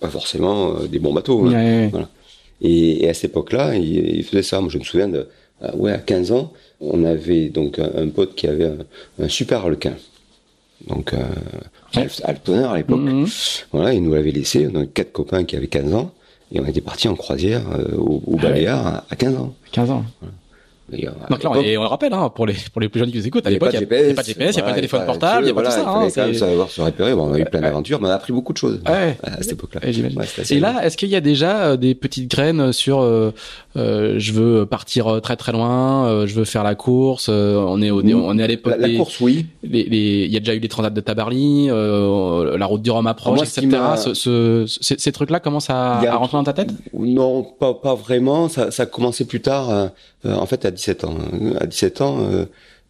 pas 0.00 0.08
forcément 0.08 0.76
euh, 0.76 0.86
des 0.86 0.98
bons 0.98 1.12
bateaux. 1.12 1.46
Hein. 1.46 1.88
Voilà. 1.90 2.08
Et, 2.60 3.04
et, 3.04 3.08
à 3.08 3.14
cette 3.14 3.30
époque-là, 3.30 3.74
il, 3.74 4.16
il, 4.16 4.24
faisait 4.24 4.42
ça. 4.42 4.60
Moi, 4.60 4.70
je 4.70 4.78
me 4.78 4.84
souviens 4.84 5.08
de, 5.08 5.28
euh, 5.62 5.72
ouais, 5.74 5.92
à 5.92 5.98
15 5.98 6.32
ans, 6.32 6.52
on 6.80 7.04
avait 7.04 7.48
donc 7.48 7.78
un, 7.78 8.08
pote 8.08 8.34
qui 8.34 8.46
avait 8.46 8.66
un, 8.66 8.78
un 9.22 9.28
super 9.28 9.60
harlequin. 9.60 9.94
Donc, 10.86 11.14
euh, 11.14 11.18
à 11.94 12.76
l'époque. 12.76 13.00
Mm-hmm. 13.00 13.64
Voilà, 13.72 13.94
il 13.94 14.02
nous 14.02 14.14
l'avait 14.14 14.30
laissé. 14.30 14.68
On 14.70 14.76
avait 14.76 14.86
quatre 14.86 15.12
copains 15.12 15.44
qui 15.44 15.56
avaient 15.56 15.68
15 15.68 15.94
ans. 15.94 16.12
Et 16.52 16.60
on 16.60 16.66
était 16.66 16.80
partis 16.80 17.08
en 17.08 17.16
croisière 17.16 17.62
euh, 17.72 17.96
au, 17.96 18.22
au 18.26 18.36
Baléares 18.36 19.04
à, 19.08 19.16
15 19.16 19.36
ans. 19.36 19.54
15 19.72 19.90
ans. 19.90 20.04
Voilà. 20.20 20.34
Donc 20.88 21.42
là, 21.42 21.50
et 21.62 21.76
on 21.76 21.82
le 21.82 21.88
rappelle, 21.88 22.12
hein, 22.12 22.30
pour 22.34 22.46
les 22.46 22.54
pour 22.72 22.80
les 22.80 22.88
plus 22.88 23.00
jeunes 23.00 23.10
qui 23.10 23.18
nous 23.18 23.26
écoutent, 23.26 23.46
à 23.46 23.50
l'époque, 23.50 23.70
il 23.72 23.78
n'y 23.78 23.84
avait 23.84 24.14
pas 24.14 24.22
de 24.22 24.26
GPS, 24.26 24.54
il 24.54 24.58
n'y 24.58 24.62
a 24.62 24.64
pas 24.64 24.70
de 24.70 24.76
téléphone 24.76 25.04
portable, 25.04 25.42
il 25.42 25.44
n'y 25.46 25.50
a 25.50 25.54
pas 25.54 25.62
tout 25.64 25.70
ça. 25.70 25.80
Il 25.80 25.84
fallait 25.84 26.10
quand 26.10 26.26
même 26.26 26.34
savoir 26.34 26.70
se 26.70 26.80
repérer. 26.80 27.14
Bon, 27.14 27.30
on 27.30 27.34
a 27.34 27.38
eu 27.40 27.44
plein 27.44 27.60
d'aventures, 27.60 28.00
mais 28.00 28.08
on 28.08 28.10
a 28.10 28.14
appris 28.14 28.32
beaucoup 28.32 28.52
de 28.52 28.58
choses 28.58 28.80
ouais. 28.88 29.16
à 29.22 29.42
cette 29.42 29.52
époque-là. 29.52 29.80
et 29.84 30.60
là, 30.60 30.84
est-ce 30.84 30.96
qu'il 30.96 31.08
y 31.08 31.16
a 31.16 31.20
déjà 31.20 31.76
des 31.76 31.94
petites 31.94 32.30
graines 32.30 32.72
sur 32.72 33.00
euh, 33.00 33.32
je 33.74 34.32
veux 34.32 34.66
partir 34.66 35.20
très 35.22 35.36
très 35.36 35.52
loin, 35.52 36.24
je 36.26 36.34
veux 36.34 36.44
faire 36.44 36.62
la 36.62 36.74
course, 36.74 37.28
on 37.28 37.82
est 37.82 37.90
au, 37.90 38.02
on 38.02 38.38
est 38.38 38.44
à 38.44 38.46
l'époque 38.46 38.76
la, 38.78 38.88
course, 38.90 39.20
oui. 39.20 39.46
Il 39.64 40.32
y 40.32 40.36
a 40.36 40.40
déjà 40.40 40.54
eu 40.54 40.60
les 40.60 40.68
transats 40.68 40.90
de 40.90 41.00
Tabarly, 41.00 41.66
la 41.66 42.66
route 42.66 42.82
du 42.82 42.90
Rhum 42.90 43.06
approche, 43.06 43.40
etc. 43.42 43.68
Ce, 44.14 44.64
ces 44.80 45.12
trucs-là 45.12 45.40
commencent 45.40 45.70
à, 45.70 45.98
à 45.98 46.16
rentrer 46.16 46.36
dans 46.36 46.44
ta 46.44 46.52
tête? 46.52 46.70
Non, 46.94 47.42
pas 47.42 47.74
pas 47.74 47.94
vraiment. 47.94 48.48
Ça, 48.48 48.70
ça 48.70 48.84
a 48.84 48.86
commencé 48.86 49.24
plus 49.24 49.40
tard. 49.40 49.70
Euh, 50.26 50.34
en 50.34 50.46
fait, 50.46 50.75
17 50.76 51.04
ans. 51.04 51.18
À 51.58 51.66
17 51.66 52.00
ans, 52.00 52.18
euh, 52.20 52.44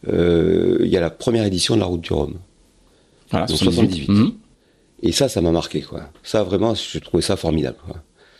euh, 0.08 0.78
il 0.80 0.88
y 0.88 0.96
a 0.96 1.00
la 1.00 1.10
première 1.10 1.44
édition 1.44 1.74
de 1.74 1.80
la 1.80 1.86
Route 1.86 2.00
du 2.00 2.12
Rhum. 2.12 2.34
Voilà, 3.30 3.46
78. 3.46 4.08
Mhm. 4.08 4.32
Et 5.02 5.12
ça, 5.12 5.28
ça 5.28 5.40
m'a 5.40 5.50
marqué, 5.50 5.82
quoi. 5.82 6.10
Ça, 6.22 6.42
vraiment, 6.42 6.74
je 6.74 6.98
trouvais 6.98 7.22
ça 7.22 7.36
formidable, 7.36 7.78
quoi. 7.86 7.96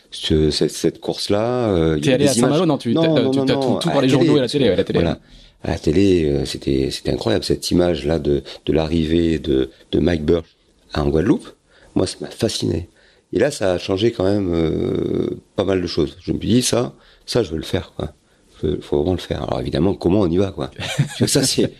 Cette, 0.09 0.71
cette 0.71 1.01
course-là. 1.01 1.69
Euh, 1.69 1.99
T'es 1.99 2.13
allé 2.13 2.27
à 2.27 2.33
Saint-Malo, 2.33 2.65
non 2.65 2.77
Tu 2.77 2.93
non, 2.93 3.31
non, 3.31 3.43
as 3.43 3.53
tout, 3.53 3.79
tout 3.81 3.89
par 3.89 4.01
les 4.01 4.07
journaux 4.07 4.37
et 4.37 4.39
la 4.39 4.47
télé, 4.47 4.69
à 4.69 4.75
la 4.75 4.83
télé. 4.83 4.99
Voilà. 4.99 5.19
À 5.63 5.71
la 5.71 5.79
télé, 5.79 6.43
c'était 6.45 6.91
c'était 6.91 7.11
incroyable 7.11 7.43
cette 7.43 7.71
image-là 7.71 8.19
de 8.19 8.43
de 8.65 8.73
l'arrivée 8.73 9.39
de 9.39 9.69
de 9.91 9.99
Mike 9.99 10.23
Burch 10.23 10.45
en 10.93 11.09
Guadeloupe. 11.09 11.49
Moi, 11.95 12.07
ça 12.07 12.17
m'a 12.21 12.29
fasciné. 12.29 12.87
Et 13.33 13.39
là, 13.39 13.51
ça 13.51 13.73
a 13.73 13.77
changé 13.77 14.11
quand 14.11 14.23
même 14.23 14.53
euh, 14.53 15.41
pas 15.55 15.63
mal 15.63 15.81
de 15.81 15.87
choses. 15.87 16.17
Je 16.21 16.31
me 16.31 16.39
suis 16.39 16.47
dit 16.47 16.61
ça, 16.61 16.93
ça, 17.25 17.43
je 17.43 17.51
veux 17.51 17.57
le 17.57 17.63
faire, 17.63 17.93
quoi 17.95 18.13
faut, 18.59 18.81
faut 18.81 18.97
vraiment 18.97 19.13
le 19.13 19.19
faire. 19.19 19.43
Alors 19.43 19.59
évidemment, 19.59 19.93
comment 19.93 20.21
on 20.21 20.29
y 20.29 20.37
va, 20.37 20.51
quoi? 20.51 20.71
Ça, 21.27 21.43
c'est, 21.43 21.73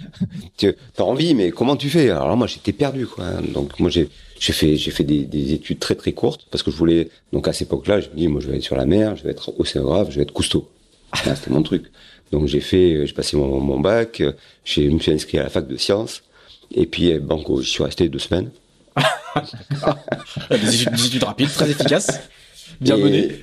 tu 0.57 0.73
as 0.97 1.03
envie, 1.03 1.33
mais 1.33 1.51
comment 1.51 1.75
tu 1.75 1.89
fais? 1.89 2.09
Alors 2.09 2.37
moi, 2.37 2.47
j'étais 2.47 2.73
perdu, 2.73 3.07
quoi. 3.07 3.25
Donc 3.53 3.79
moi, 3.79 3.89
j'ai 3.89 4.09
fait 4.39 5.03
des, 5.03 5.23
des, 5.23 5.53
études 5.53 5.79
très 5.79 5.95
très 5.95 6.13
courtes 6.13 6.47
parce 6.51 6.63
que 6.63 6.71
je 6.71 6.77
voulais. 6.77 7.09
Donc 7.33 7.47
à 7.47 7.53
cette 7.53 7.67
époque-là, 7.67 8.01
je 8.01 8.09
me 8.09 8.15
dis, 8.15 8.27
moi, 8.27 8.41
je 8.41 8.47
vais 8.47 8.57
être 8.57 8.63
sur 8.63 8.75
la 8.75 8.85
mer, 8.85 9.15
je 9.15 9.23
vais 9.23 9.31
être 9.31 9.53
océanographe, 9.59 10.11
je 10.11 10.17
vais 10.17 10.23
être 10.23 10.33
cousteau. 10.33 10.69
C'était 11.15 11.49
mon 11.49 11.63
truc. 11.63 11.85
Donc 12.31 12.47
j'ai 12.47 12.59
fait, 12.59 13.05
j'ai 13.05 13.13
passé 13.13 13.37
mon, 13.37 13.59
mon 13.59 13.79
bac, 13.79 14.21
j'ai 14.65 14.89
me 14.89 14.99
suis 14.99 15.11
inscrit 15.11 15.39
à 15.39 15.43
la 15.43 15.49
fac 15.49 15.67
de 15.67 15.77
sciences, 15.77 16.23
et 16.73 16.85
puis 16.85 17.07
eh, 17.07 17.19
banco, 17.19 17.61
je 17.61 17.69
suis 17.69 17.83
resté 17.83 18.09
deux 18.09 18.19
semaines. 18.19 18.49
des 20.49 20.81
études 20.81 21.23
rapides, 21.23 21.53
très 21.53 21.69
efficaces. 21.69 22.19
Bien 22.81 22.97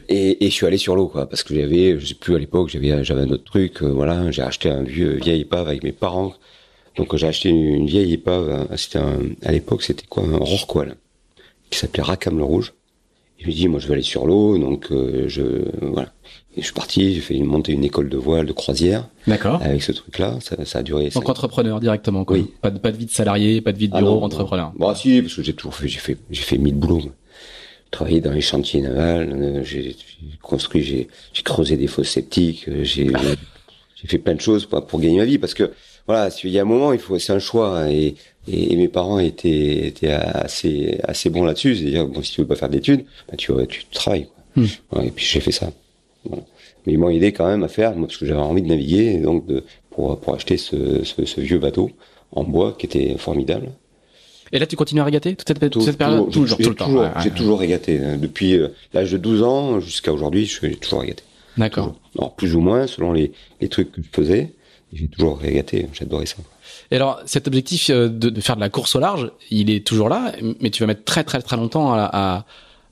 et, 0.09 0.45
Et, 0.45 0.49
je 0.49 0.55
suis 0.55 0.67
allé 0.67 0.79
sur 0.79 0.95
l'eau, 0.95 1.09
quoi, 1.09 1.29
parce 1.29 1.43
que 1.43 1.55
j'avais, 1.55 1.99
je 1.99 2.07
sais 2.07 2.15
plus 2.15 2.35
à 2.35 2.39
l'époque, 2.39 2.69
j'avais, 2.69 3.03
j'avais 3.05 3.23
un 3.23 3.31
autre 3.31 3.45
truc, 3.45 3.83
euh, 3.83 3.87
voilà, 3.87 4.31
j'ai 4.31 4.43
acheté 4.43 4.71
un 4.71 4.83
vieux, 4.83 5.15
vieille 5.15 5.43
épave 5.43 5.69
avec 5.69 5.83
mes 5.83 5.93
parents. 5.93 6.35
Donc 6.97 7.17
j'ai 7.17 7.27
acheté 7.27 7.49
une, 7.49 7.87
vieille 7.87 8.13
épave, 8.13 8.69
c'était 8.77 9.01
à 9.43 9.53
l'époque, 9.53 9.83
c'était 9.83 10.07
quoi, 10.07 10.23
un 10.25 10.37
rorqual, 10.37 10.95
qui 11.71 11.79
s'appelait 11.79 12.05
Racam 12.05 12.39
le 12.39 12.45
Rouge. 12.45 12.73
Et 13.41 13.43
je 13.43 13.49
me 13.49 13.53
dis, 13.53 13.67
moi 13.67 13.81
je 13.81 13.89
vais 13.89 13.95
aller 13.95 14.03
sur 14.03 14.27
l'eau, 14.27 14.57
donc 14.59 14.93
euh, 14.93 15.25
je, 15.27 15.43
voilà. 15.81 16.13
Et 16.57 16.61
je 16.61 16.67
suis 16.67 16.73
parti, 16.73 17.15
j'ai 17.15 17.21
fait 17.21 17.37
monter 17.41 17.73
une 17.73 17.83
école 17.83 18.09
de 18.09 18.17
voile 18.17 18.47
de 18.47 18.53
croisière. 18.53 19.09
D'accord. 19.27 19.61
Avec 19.61 19.83
ce 19.83 19.91
truc-là, 19.91 20.39
ça, 20.41 20.65
ça 20.65 20.79
a 20.79 20.83
duré. 20.85 21.09
Donc 21.09 21.29
entrepreneur 21.29 21.81
directement, 21.81 22.25
quoi. 22.25 22.37
Oui. 22.37 22.47
Pas 22.63 22.71
de, 22.71 22.79
pas 22.79 22.93
de 22.93 22.97
vie 22.97 23.07
de 23.07 23.11
salarié, 23.11 23.61
pas 23.61 23.73
de 23.73 23.79
vie 23.79 23.89
de 23.89 23.95
ah 23.97 23.99
bureau, 23.99 24.23
entrepreneur. 24.23 24.73
Bon, 24.77 24.95
si, 24.95 25.21
parce 25.21 25.35
que 25.35 25.43
j'ai 25.43 25.55
toujours 25.55 25.75
fait, 25.75 25.89
j'ai 25.89 25.99
fait, 25.99 26.17
j'ai 26.31 26.43
fait 26.43 26.59
mille 26.59 26.77
boulots 26.77 27.11
travaillé 27.95 28.21
dans 28.21 28.33
les 28.33 28.41
chantiers 28.41 28.81
navals, 28.81 29.33
euh, 29.33 29.65
j'ai 29.65 29.97
construit, 30.43 30.83
j'ai 30.83 31.43
creusé 31.43 31.77
des 31.77 31.87
fosses 31.87 32.11
sceptiques, 32.11 32.69
euh, 32.69 32.83
j'ai 32.85 33.11
fait 34.07 34.19
plein 34.19 34.35
de 34.35 34.41
choses 34.41 34.67
pour, 34.67 34.85
pour, 34.85 35.01
gagner 35.01 35.19
ma 35.19 35.25
vie 35.25 35.39
parce 35.39 35.55
que 35.55 35.71
voilà, 36.07 36.29
il 36.43 36.51
y 36.51 36.59
a 36.59 36.63
un 36.63 36.67
moment, 36.67 36.93
il 36.93 36.99
faut 36.99 37.19
c'est 37.19 37.33
un 37.33 37.39
choix 37.39 37.91
et, 37.91 38.17
et, 38.49 38.77
mes 38.77 38.89
parents 38.89 39.21
étaient 39.21 39.87
étaient 39.87 40.11
assez 40.11 40.99
assez 41.05 41.31
bons 41.31 41.45
là-dessus, 41.45 41.77
c'est-à-dire 41.77 42.07
bon 42.07 42.21
si 42.21 42.33
tu 42.33 42.41
veux 42.43 42.47
pas 42.47 42.57
faire 42.57 42.69
d'études, 42.69 43.05
bah, 43.29 43.37
tu 43.39 43.53
tu 43.69 43.85
travailles 43.87 44.27
quoi. 44.27 44.63
Hmm. 44.63 45.07
et 45.07 45.11
puis 45.11 45.25
j'ai 45.25 45.41
fait 45.41 45.53
ça. 45.53 45.71
Mais 46.87 46.93
ils 46.93 46.99
m'ont 46.99 47.11
aidé 47.11 47.33
quand 47.33 47.47
même 47.47 47.63
à 47.63 47.69
faire 47.69 47.95
moi 47.97 48.07
parce 48.09 48.19
que 48.19 48.27
j'avais 48.27 48.41
envie 48.41 48.63
de 48.63 48.69
naviguer 48.69 49.19
donc 49.19 49.47
de 49.47 49.65
pour 49.91 50.19
pour 50.21 50.35
acheter 50.35 50.57
ce, 50.57 51.05
ce, 51.05 51.25
ce 51.25 51.41
vieux 51.41 51.59
bateau 51.59 51.91
en 52.33 52.45
bois 52.45 52.75
qui 52.79 52.87
était 52.87 53.17
formidable. 53.17 53.71
Et 54.55 54.61
là, 54.61 54.67
tu 54.67 54.77
continues 54.77 55.01
à 55.01 55.05
régater 55.05 55.35
toute 55.35 55.49
cette, 55.49 55.71
toute 55.71 55.83
cette 55.83 55.99
période? 55.99 56.31
Toujours, 56.31 56.57
tout 56.57 56.71
le 56.71 56.77
temps. 56.77 57.21
J'ai 57.23 57.33
toujours 57.33 57.59
régaté. 57.59 57.99
Depuis 57.99 58.55
euh, 58.55 58.69
l'âge 58.95 59.11
de 59.11 59.19
12 59.19 59.43
ans 59.43 59.81
jusqu'à 59.81 60.13
aujourd'hui, 60.13 60.47
je 60.47 60.53
suis 60.53 60.77
toujours 60.77 61.01
régaté. 61.01 61.25
D'accord. 61.59 61.97
Alors, 62.17 62.35
plus 62.35 62.55
ou 62.55 62.61
moins, 62.61 62.87
selon 62.87 63.13
les, 63.13 63.33
les 63.61 63.69
trucs 63.69 63.91
que 63.91 64.01
je 64.01 64.09
faisais. 64.13 64.53
J'ai 64.93 65.09
toujours 65.09 65.39
régaté. 65.39 65.89
J'adorais 65.93 66.27
ça. 66.27 66.37
Et 66.93 66.97
alors, 66.97 67.21
cet 67.27 67.49
objectif 67.49 67.91
euh, 67.91 68.09
de, 68.09 68.31
de, 68.31 68.41
faire 68.41 68.55
de 68.55 68.61
la 68.61 68.69
course 68.69 68.95
au 68.95 69.01
large, 69.01 69.33
il 69.51 69.71
est 69.71 69.85
toujours 69.85 70.09
là, 70.09 70.33
mais 70.61 70.71
tu 70.71 70.85
vas 70.85 70.87
mettre 70.87 71.03
très 71.03 71.25
très 71.25 71.43
très 71.43 71.57
longtemps 71.57 71.93
à, 71.93 72.09
à 72.13 72.45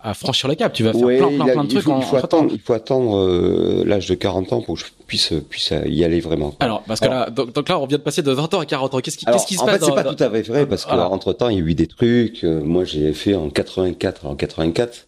à 0.03 0.15
franchir 0.15 0.49
le 0.49 0.57
cap. 0.57 0.73
Tu 0.73 0.83
vas 0.83 0.93
faire 0.93 1.07
plein, 1.07 1.29
plein, 1.29 1.45
plein 1.45 1.65
de 1.65 1.69
trucs 1.69 1.85
il 1.87 2.03
faut, 2.03 2.17
attendre, 2.17 2.51
il 2.53 2.61
faut 2.61 2.73
attendre 2.73 3.17
euh, 3.19 3.85
l'âge 3.87 4.09
de 4.09 4.15
40 4.15 4.53
ans 4.53 4.61
pour 4.61 4.75
que 4.75 4.81
je 4.81 4.87
puisse, 5.07 5.33
puisse 5.49 5.73
y 5.87 6.05
aller 6.05 6.21
vraiment. 6.21 6.55
Alors, 6.61 6.83
parce 6.83 7.01
que 7.01 7.07
là, 7.07 7.31
donc, 7.31 7.69
là, 7.69 7.79
on 7.79 7.87
vient 7.87 7.99
de 7.99 8.03
passer 8.03 8.23
de 8.23 8.33
20 8.33 8.55
ans 8.55 8.61
à 8.61 8.67
40 8.67 8.95
ans. 8.95 8.99
Qu'est-ce 9.01 9.17
qui, 9.17 9.27
qu'est-ce 9.27 9.47
qui 9.47 9.55
se 9.55 9.61
en 9.61 9.67
passe 9.67 9.77
En 9.77 9.79
fait, 9.79 9.85
c'est 9.87 9.95
pas 9.95 10.15
tout 10.15 10.23
à 10.23 10.31
fait 10.31 10.43
vrai 10.43 10.67
parce 10.67 10.85
qu'entre 10.85 11.33
temps, 11.33 11.49
il 11.49 11.59
y 11.59 11.61
a 11.61 11.65
eu 11.65 11.75
des 11.75 11.87
trucs. 11.87 12.43
Euh, 12.43 12.61
moi, 12.63 12.85
j'ai 12.85 13.13
fait 13.13 13.35
en 13.35 13.49
84. 13.49 14.27
En 14.27 14.35
84, 14.35 15.07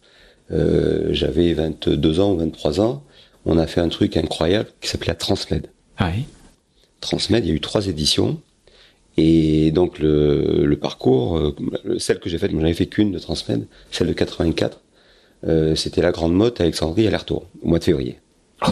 euh, 0.51 1.07
j'avais 1.11 1.53
22 1.53 2.19
ans 2.21 2.31
ou 2.31 2.37
23 2.37 2.79
ans. 2.79 3.03
On 3.45 3.57
a 3.57 3.67
fait 3.67 3.81
un 3.81 3.89
truc 3.89 4.15
incroyable 4.17 4.69
qui 4.81 4.89
s'appelait 4.89 5.09
la 5.09 5.15
Transmed. 5.15 5.67
Ah 5.97 6.11
oui. 6.15 6.23
Transmed, 7.01 7.45
il 7.45 7.49
y 7.49 7.51
a 7.51 7.55
eu 7.55 7.61
trois 7.61 7.87
éditions. 7.87 8.39
Et 9.17 9.71
donc 9.71 9.99
le, 9.99 10.65
le 10.65 10.77
parcours, 10.77 11.53
celle 11.99 12.19
que 12.19 12.27
j'ai 12.27 12.37
faite, 12.37 12.51
moi 12.51 12.59
j'en 12.61 12.65
avais 12.65 12.75
fait 12.75 12.87
qu'une 12.87 13.13
de 13.13 13.19
Transmed, 13.19 13.65
celle 13.91 14.07
de 14.07 14.13
84, 14.13 14.81
euh, 15.47 15.75
c'était 15.75 16.01
la 16.01 16.11
Grande 16.11 16.33
Motte 16.33 16.61
Alexandrie 16.61 17.07
aller-retour, 17.07 17.45
au 17.61 17.67
mois 17.67 17.79
de 17.79 17.83
février. 17.83 18.19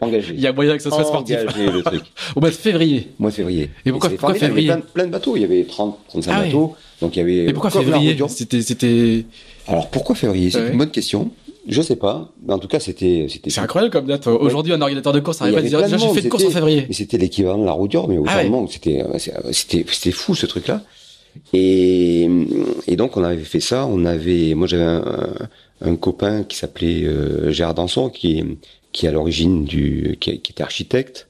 Engagé. 0.00 0.34
Il 0.34 0.40
y 0.40 0.46
a 0.46 0.52
moyen 0.52 0.76
que 0.76 0.82
ça 0.82 0.90
soit 0.90 1.04
sportif. 1.04 1.36
Engagé, 1.38 1.70
le 1.70 1.82
truc. 1.82 2.02
au 2.36 2.40
mois 2.40 2.50
de 2.50 2.54
février. 2.54 3.08
Au 3.18 3.22
mois 3.22 3.30
de 3.30 3.36
février. 3.36 3.70
Et 3.84 3.90
pourquoi, 3.90 4.10
pourquoi 4.10 4.34
février 4.34 4.66
Il 4.66 4.68
y 4.68 4.70
avait 4.70 4.82
plein, 4.82 5.06
de 5.06 5.10
bateaux. 5.10 5.36
Il 5.36 5.42
y 5.42 5.44
avait 5.44 5.64
30, 5.64 5.98
35 6.08 6.32
ah 6.32 6.44
bateaux. 6.44 6.76
Donc 7.00 7.16
il 7.16 7.18
y 7.18 7.22
avait. 7.22 7.44
Et 7.46 7.52
pourquoi 7.52 7.70
février 7.70 8.16
C'était, 8.28 8.62
c'était. 8.62 9.24
Alors 9.66 9.88
pourquoi 9.88 10.14
février? 10.14 10.50
C'est 10.50 10.68
une 10.68 10.78
bonne 10.78 10.90
question. 10.90 11.30
Je 11.66 11.82
sais 11.82 11.96
pas. 11.96 12.30
Mais 12.46 12.54
en 12.54 12.58
tout 12.58 12.68
cas, 12.68 12.80
c'était, 12.80 13.26
c'était. 13.28 13.50
C'est 13.50 13.60
incroyable 13.60 13.92
comme 13.92 14.06
date. 14.06 14.26
Aujourd'hui, 14.26 14.72
un 14.72 14.80
organisateur 14.80 15.12
de 15.12 15.20
course 15.20 15.40
n'arrive 15.40 15.54
pas 15.54 15.60
à 15.60 15.62
dire, 15.62 15.98
j'ai 15.98 16.08
fait 16.14 16.22
de 16.22 16.28
course 16.28 16.44
en 16.44 16.50
février. 16.50 16.84
Mais 16.88 16.94
c'était 16.94 17.18
l'équivalent 17.18 17.58
de 17.58 17.64
la 17.64 17.72
route 17.72 17.92
d'or, 17.92 18.08
mais 18.08 18.18
au 18.18 18.24
ah 18.26 18.42
c'était, 18.70 19.02
c'était, 19.52 19.84
c'était 19.90 20.12
fou, 20.12 20.34
ce 20.34 20.46
truc-là. 20.46 20.82
Et, 21.52 22.28
et 22.86 22.96
donc 22.96 23.16
on 23.16 23.24
avait 23.24 23.44
fait 23.44 23.60
ça. 23.60 23.86
On 23.86 24.04
avait, 24.04 24.54
moi 24.54 24.66
j'avais 24.66 24.84
un, 24.84 25.34
un, 25.80 25.96
copain 25.96 26.44
qui 26.44 26.56
s'appelait 26.56 27.04
euh, 27.04 27.50
Gérard 27.50 27.74
Danson, 27.74 28.10
qui 28.10 28.44
qui 28.92 29.06
à 29.06 29.12
l'origine 29.12 29.64
du, 29.64 30.16
qui, 30.20 30.40
qui, 30.40 30.52
était 30.52 30.62
architecte 30.62 31.28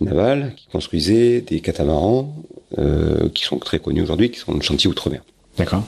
naval, 0.00 0.54
qui 0.56 0.66
construisait 0.68 1.40
des 1.40 1.60
catamarans 1.60 2.34
euh, 2.78 3.28
qui 3.30 3.44
sont 3.44 3.58
très 3.58 3.78
connus 3.78 4.02
aujourd'hui, 4.02 4.30
qui 4.30 4.38
sont 4.38 4.54
de 4.54 4.62
chantier 4.62 4.90
outre-mer. 4.90 5.22
D'accord. 5.56 5.84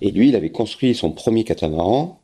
Et 0.00 0.10
lui, 0.10 0.28
il 0.28 0.36
avait 0.36 0.50
construit 0.50 0.94
son 0.94 1.10
premier 1.10 1.44
catamaran 1.44 2.20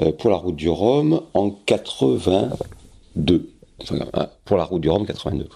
euh, 0.00 0.12
pour 0.12 0.30
la 0.30 0.36
route 0.36 0.56
du 0.56 0.68
Rhum 0.68 1.20
en 1.34 1.50
82. 1.50 3.50
Enfin, 3.82 4.28
pour 4.44 4.56
la 4.56 4.64
route 4.64 4.80
du 4.80 4.88
Rhum 4.88 5.06
82. 5.06 5.48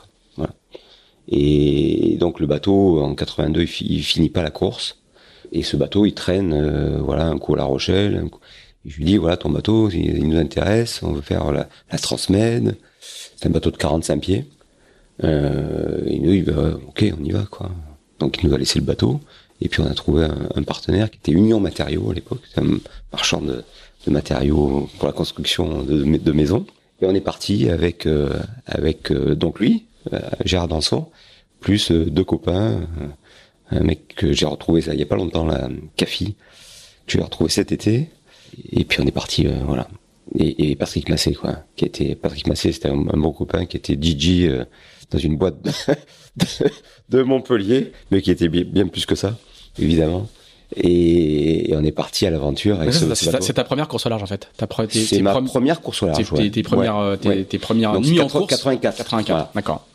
Et 1.28 2.16
donc 2.18 2.40
le 2.40 2.46
bateau 2.46 3.00
en 3.00 3.14
82, 3.14 3.62
il, 3.62 4.02
finit 4.02 4.30
pas 4.30 4.42
la 4.42 4.50
course. 4.50 4.98
Et 5.52 5.62
ce 5.62 5.76
bateau, 5.76 6.06
il 6.06 6.14
traîne, 6.14 6.52
euh, 6.52 6.98
voilà, 7.00 7.26
un 7.26 7.38
coup 7.38 7.54
à 7.54 7.58
La 7.58 7.64
Rochelle. 7.64 8.22
je 8.84 8.96
lui 8.96 9.04
dis, 9.04 9.16
voilà, 9.16 9.36
ton 9.36 9.50
bateau, 9.50 9.90
il, 9.90 10.26
nous 10.26 10.38
intéresse, 10.38 11.02
on 11.02 11.12
veut 11.12 11.22
faire 11.22 11.52
la, 11.52 11.68
la 11.90 11.98
Transmed. 11.98 12.76
C'est 13.00 13.46
un 13.46 13.50
bateau 13.50 13.70
de 13.70 13.76
45 13.76 14.20
pieds. 14.20 14.44
Euh, 15.24 16.02
il 16.06 16.22
nous 16.22 16.30
dit, 16.30 16.42
bah, 16.42 16.78
ok, 16.86 17.04
on 17.18 17.24
y 17.24 17.30
va, 17.30 17.44
quoi. 17.50 17.70
Donc 18.18 18.38
il 18.42 18.48
nous 18.48 18.54
a 18.54 18.58
laissé 18.58 18.78
le 18.78 18.84
bateau. 18.84 19.20
Et 19.60 19.68
puis 19.68 19.80
on 19.80 19.86
a 19.86 19.94
trouvé 19.94 20.26
un, 20.54 20.62
partenaire 20.62 21.10
qui 21.10 21.18
était 21.18 21.32
Union 21.32 21.60
Matériaux 21.60 22.10
à 22.10 22.14
l'époque, 22.14 22.42
un 22.56 22.78
marchand 23.12 23.40
de, 23.40 23.64
de, 24.06 24.10
matériaux 24.10 24.88
pour 24.98 25.06
la 25.06 25.12
construction 25.12 25.82
de, 25.82 26.04
de 26.04 26.32
maisons. 26.32 26.64
Et 27.00 27.06
on 27.06 27.14
est 27.14 27.20
parti 27.20 27.68
avec 27.68 28.06
euh, 28.06 28.38
avec 28.66 29.10
euh, 29.10 29.34
donc 29.34 29.58
lui, 29.60 29.84
Gérard 30.44 30.68
Danson, 30.68 31.07
plus 31.61 31.90
euh, 31.90 32.07
deux 32.07 32.25
copains, 32.25 32.83
euh, 33.01 33.09
un 33.71 33.81
mec 33.81 34.14
que 34.14 34.33
j'ai 34.33 34.47
retrouvé 34.47 34.81
ça 34.81 34.94
il 34.94 35.01
y 35.01 35.03
a 35.03 35.07
pas 35.07 35.16
longtemps, 35.16 35.44
la 35.44 35.68
Cafi, 35.97 36.37
que 37.07 37.12
j'ai 37.12 37.21
retrouvé 37.21 37.51
cet 37.51 37.73
été, 37.73 38.09
et 38.71 38.85
puis 38.85 39.01
on 39.01 39.07
est 39.07 39.12
parti, 39.12 39.47
voilà. 39.66 39.88
Et, 40.38 40.77
Patrick 40.77 41.09
Massé, 41.09 41.33
quoi, 41.33 41.64
qui 41.75 41.87
était 41.87 42.14
Patrick 42.14 42.47
Massé, 42.47 42.73
c'était 42.73 42.90
un, 42.90 42.97
bon 42.97 43.33
copain 43.33 43.64
qui 43.64 43.79
était 43.79 43.94
DJ 43.94 44.51
dans 45.11 45.18
une 45.18 45.38
boîte 45.38 45.57
de, 47.09 47.23
Montpellier, 47.23 47.92
mais 48.11 48.21
qui 48.21 48.31
était 48.31 48.49
bien, 48.49 48.88
plus 48.88 49.07
que 49.07 49.14
ça, 49.14 49.38
évidemment. 49.79 50.29
Et, 50.76 51.72
on 51.74 51.85
est 51.85 51.92
parti 51.92 52.26
à 52.26 52.31
l'aventure 52.31 52.78
ce, 52.92 53.14
C'est 53.14 53.52
ta, 53.52 53.64
première 53.64 53.88
course 53.88 54.07
au 54.07 54.09
large 54.09 54.22
en 54.22 54.26
fait. 54.26 54.48
C'est 54.90 55.22
ma 55.22 55.40
première 55.40 55.81
course 55.81 56.02
au 56.02 56.07
large. 56.07 56.33
Tes, 56.35 56.50
tes, 56.50 56.62
premières, 56.62 57.16
tes, 57.20 57.59
premières 57.59 57.98
nuits 58.00 58.20
en 58.20 58.28
course. 58.28 58.48
84. 58.48 58.96
84. 58.96 59.50
D'accord. 59.54 59.87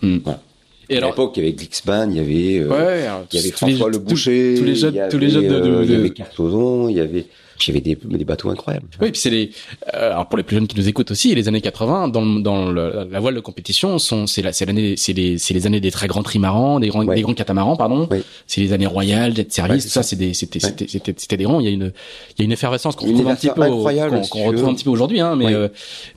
Et 0.90 0.98
à 0.98 1.02
l'époque, 1.08 1.34
il 1.38 1.44
y 1.44 1.48
avait 1.48 1.56
Glixban, 1.56 2.10
il 2.10 2.18
y 2.18 2.20
avait, 2.20 2.70
euh, 2.70 3.24
il 3.32 3.40
y 3.40 3.42
avait 3.42 3.52
François 3.52 3.90
Le 3.90 4.00
Boucher, 4.00 4.56
tous 4.58 4.66
les 4.66 4.76
jeunes, 4.76 5.08
tous 5.10 5.18
les 5.18 5.30
jeunes 5.30 5.48
de, 5.48 5.60
de, 5.60 5.84
il 5.84 5.92
y 5.92 5.96
avait 5.96 6.10
Cartozon, 6.10 6.90
il 6.90 6.98
y 6.98 7.00
avait, 7.00 7.26
il 7.68 7.72
y 7.72 7.78
avait 7.78 7.82
des, 7.82 7.98
des 8.18 8.26
bateaux 8.26 8.50
incroyables. 8.50 8.88
Oui, 9.02 9.12
puis 9.12 9.20
c'est 9.20 9.30
les, 9.30 9.52
euh, 9.94 10.12
alors 10.12 10.28
pour 10.28 10.38
les 10.38 10.44
plus 10.44 10.56
jeunes 10.56 10.68
qui 10.68 10.78
nous 10.78 10.88
écoutent 10.88 11.12
aussi, 11.12 11.34
les 11.36 11.48
années 11.48 11.62
80 11.62 12.10
dans, 12.10 12.26
dans 12.26 12.72
le, 12.72 13.08
la 13.10 13.20
voile 13.20 13.36
de 13.36 13.40
compétition 13.40 14.00
sont, 14.00 14.28
c'est 14.28 14.42
la, 14.42 14.54
c'est 14.54 14.66
l'année, 14.66 14.96
c'est 14.98 15.14
les, 15.14 15.38
c'est 15.38 15.54
les 15.54 15.68
années 15.68 15.80
des 15.80 15.92
très 15.92 16.08
grands 16.08 16.24
trimarans, 16.24 16.80
des 16.80 16.90
grands, 16.90 17.04
des 17.04 17.22
grands 17.22 17.34
catamarans, 17.34 17.78
pardon. 17.78 18.08
C'est 18.48 18.62
les 18.62 18.74
années 18.74 18.88
royales, 18.88 19.36
jet 19.36 19.52
service, 19.52 19.88
ça, 19.88 20.04
c'est 20.04 20.16
des, 20.16 20.34
c'était, 20.34 20.60
c'était, 20.60 20.88
c'était, 20.88 21.14
c'était 21.18 21.38
des 21.38 21.44
grands. 21.44 21.60
Il 21.60 21.66
y 21.66 21.70
a 21.70 21.72
une, 21.72 21.92
il 22.32 22.40
y 22.40 22.42
a 22.42 22.46
une 22.46 22.52
effervescence 22.52 22.96
qu'on 22.96 23.08
retrouve 23.08 23.28
un 23.28 23.36
petit 23.36 23.50
peu, 23.50 23.62
qu'on, 23.62 24.44
retrouve 24.46 24.70
un 24.70 24.74
petit 24.74 24.84
peu 24.84 24.90
aujourd'hui, 24.90 25.20
hein, 25.20 25.36
mais, 25.36 25.54
euh, 25.54 25.68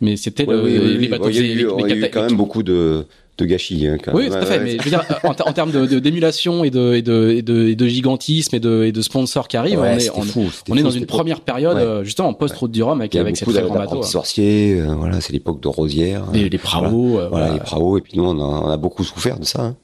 mais 0.00 0.16
c'était 0.16 0.46
les 0.46 1.08
bateaux. 1.08 1.30
Il 1.30 1.60
y 1.60 1.92
a 1.92 1.96
eu 1.96 2.10
quand 2.10 2.22
même 2.22 2.36
beaucoup 2.36 2.62
de 2.62 3.06
de 3.38 3.44
gâchis. 3.44 3.86
Hein, 3.86 3.98
quand 4.02 4.12
même. 4.12 4.22
Oui, 4.22 4.30
tout 4.30 4.36
à 4.36 4.46
fait. 4.46 4.58
Mais 4.58 4.78
je 4.78 4.82
veux 4.82 4.90
dire, 4.90 5.04
en, 5.22 5.30
en 5.30 5.52
termes 5.52 5.70
de 5.70 5.98
d'émulation 5.98 6.64
et 6.64 6.70
de, 6.70 6.94
et 6.94 7.02
de, 7.02 7.30
et 7.30 7.42
de, 7.42 7.74
de, 7.74 7.86
gigantisme 7.86 8.54
et 8.54 8.60
de, 8.60 8.84
et 8.84 8.92
de 8.92 9.02
sponsors 9.02 9.48
qui 9.48 9.56
arrivent, 9.56 9.80
on 9.80 9.84
est, 9.84 10.10
on, 10.10 10.22
fou, 10.22 10.50
on 10.68 10.76
est 10.76 10.82
dans 10.82 10.90
une 10.90 11.06
première 11.06 11.40
période 11.40 11.76
euh, 11.76 12.04
justement 12.04 12.28
en 12.28 12.34
post-route 12.34 12.70
du 12.70 12.82
Rhum 12.82 13.00
avec, 13.00 13.14
avec 13.16 13.36
ces 13.36 13.44
très 13.44 13.62
grands 13.62 13.74
bateaux. 13.74 14.02
sorciers, 14.02 14.80
euh, 14.80 14.94
voilà, 14.94 15.20
c'est 15.20 15.32
l'époque 15.32 15.60
de 15.60 15.68
Rosière. 15.68 16.24
Les, 16.32 16.48
les 16.48 16.58
praos. 16.58 17.18
Euh, 17.18 17.28
voilà, 17.28 17.52
les 17.52 17.60
praos. 17.60 17.98
Et 17.98 18.00
puis 18.00 18.12
nous, 18.16 18.24
on 18.24 18.38
a, 18.38 18.60
on 18.66 18.70
a 18.70 18.76
beaucoup 18.76 19.04
souffert 19.04 19.38
de 19.38 19.44
ça. 19.44 19.62
Hein. 19.62 19.76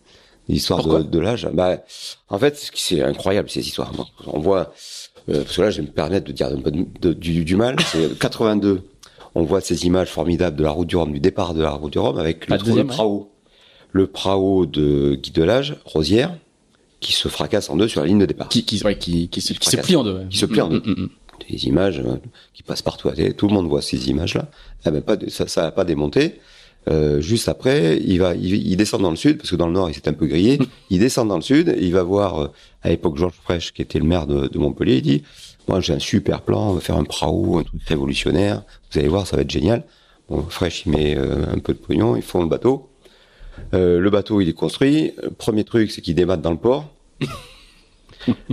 L'histoire 0.48 0.84
de, 0.86 1.02
de 1.02 1.18
l'âge. 1.20 1.48
Bah, 1.52 1.78
en 2.28 2.38
fait, 2.38 2.70
c'est 2.74 3.00
incroyable 3.00 3.48
ces 3.48 3.60
histoires. 3.60 3.92
On 4.26 4.40
voit, 4.40 4.72
parce 5.26 5.56
que 5.56 5.62
là, 5.62 5.70
je 5.70 5.80
vais 5.80 5.86
me 5.86 5.92
permettre 5.92 6.26
de 6.26 6.32
dire 6.32 6.48
un 6.48 6.60
peu 6.60 6.72
de, 6.72 7.12
du, 7.12 7.44
du 7.44 7.54
mal. 7.54 7.76
C'est 7.80 8.18
82 8.18 8.82
on 9.34 9.44
voit 9.44 9.60
ces 9.60 9.86
images 9.86 10.08
formidables 10.10 10.56
de 10.56 10.62
la 10.62 10.70
route 10.70 10.88
du 10.88 10.96
Rhum, 10.96 11.12
du 11.12 11.20
départ 11.20 11.54
de 11.54 11.62
la 11.62 11.70
route 11.70 11.92
du 11.92 11.98
Rhum 11.98 12.18
avec 12.18 12.48
le, 12.48 12.58
trou 12.58 12.76
de 12.76 12.82
Prao 12.82 13.31
le 13.92 14.07
Prao 14.07 14.66
de 14.66 15.14
Guy 15.14 15.31
Delage, 15.31 15.76
Rosière, 15.85 16.37
qui 17.02 17.12
se 17.12 17.28
fracasse 17.28 17.68
en 17.68 17.76
deux 17.76 17.88
sur 17.88 18.00
la 18.00 18.07
ligne 18.07 18.20
de 18.20 18.26
départ. 18.26 18.48
Qui, 18.48 18.64
qui, 18.64 18.78
qui, 18.98 19.28
qui, 19.28 19.40
se, 19.40 19.76
plie 19.76 19.96
en 19.96 20.05
deux. 20.05 20.22
Qui 20.31 20.38
se 20.38 20.46
plie 20.46 20.61
en 20.61 20.68
deux. 20.68 20.78
Mm, 20.78 20.90
mm, 20.90 21.02
mm. 21.02 21.09
Des 21.50 21.66
images 21.66 21.98
euh, 21.98 22.16
qui 22.55 22.62
passent 22.62 22.83
partout. 22.83 23.11
Tout 23.37 23.48
le 23.48 23.55
monde 23.55 23.68
voit 23.68 23.83
ces 23.83 24.09
images-là. 24.09 24.48
Eh 24.87 24.90
ben, 24.90 25.02
pas 25.02 25.16
ça, 25.28 25.48
ça 25.48 25.66
a 25.66 25.70
pas 25.72 25.85
démonté. 25.85 26.40
Euh, 26.88 27.20
juste 27.20 27.48
après, 27.48 27.98
il 27.98 28.18
va, 28.18 28.35
il, 28.35 28.76
descend 28.76 29.02
dans 29.02 29.11
le 29.11 29.16
sud 29.16 29.38
parce 29.38 29.50
que 29.50 29.57
dans 29.57 29.68
le 29.68 29.72
nord 29.72 29.88
il 29.88 29.94
s'est 29.94 30.09
un 30.09 30.14
peu 30.14 30.26
grillé. 30.26 30.59
il 30.90 30.98
descend 30.98 31.28
dans 31.28 31.37
le 31.37 31.42
sud, 31.42 31.76
il 31.81 31.92
va 31.92 32.02
voir 32.02 32.40
euh, 32.40 32.48
à 32.83 32.88
l'époque 32.88 33.16
Georges 33.16 33.38
Frêche 33.42 33.72
qui 33.72 33.83
était 33.83 34.00
le 34.00 34.05
maire 34.05 34.26
de, 34.26 34.48
de 34.48 34.59
Montpellier. 34.59 34.96
Il 34.96 35.02
dit, 35.02 35.22
moi 35.68 35.81
j'ai 35.81 35.92
un 35.92 36.00
super 36.00 36.42
plan, 36.42 36.70
on 36.70 36.74
va 36.74 36.81
faire 36.81 36.96
un 36.96 37.05
prao, 37.05 37.59
un 37.59 37.62
truc 37.64 37.83
révolutionnaire. 37.87 38.62
Vous 38.90 38.98
allez 38.98 39.09
voir, 39.09 39.26
ça 39.26 39.37
va 39.37 39.42
être 39.42 39.50
génial. 39.50 39.85
Bon, 40.28 40.42
Frêche 40.48 40.85
il 40.87 40.92
met 40.92 41.16
un 41.16 41.59
peu 41.59 41.72
de 41.72 41.78
pognon, 41.78 42.16
ils 42.16 42.22
font 42.22 42.42
le 42.42 42.48
bateau. 42.48 42.91
Euh, 43.74 44.00
le 44.00 44.10
bateau, 44.10 44.40
il 44.40 44.48
est 44.48 44.54
construit. 44.54 45.12
Premier 45.38 45.64
truc, 45.64 45.90
c'est 45.90 46.00
qu'ils 46.00 46.14
débattent 46.14 46.42
dans 46.42 46.50
le 46.50 46.56
port. 46.56 46.88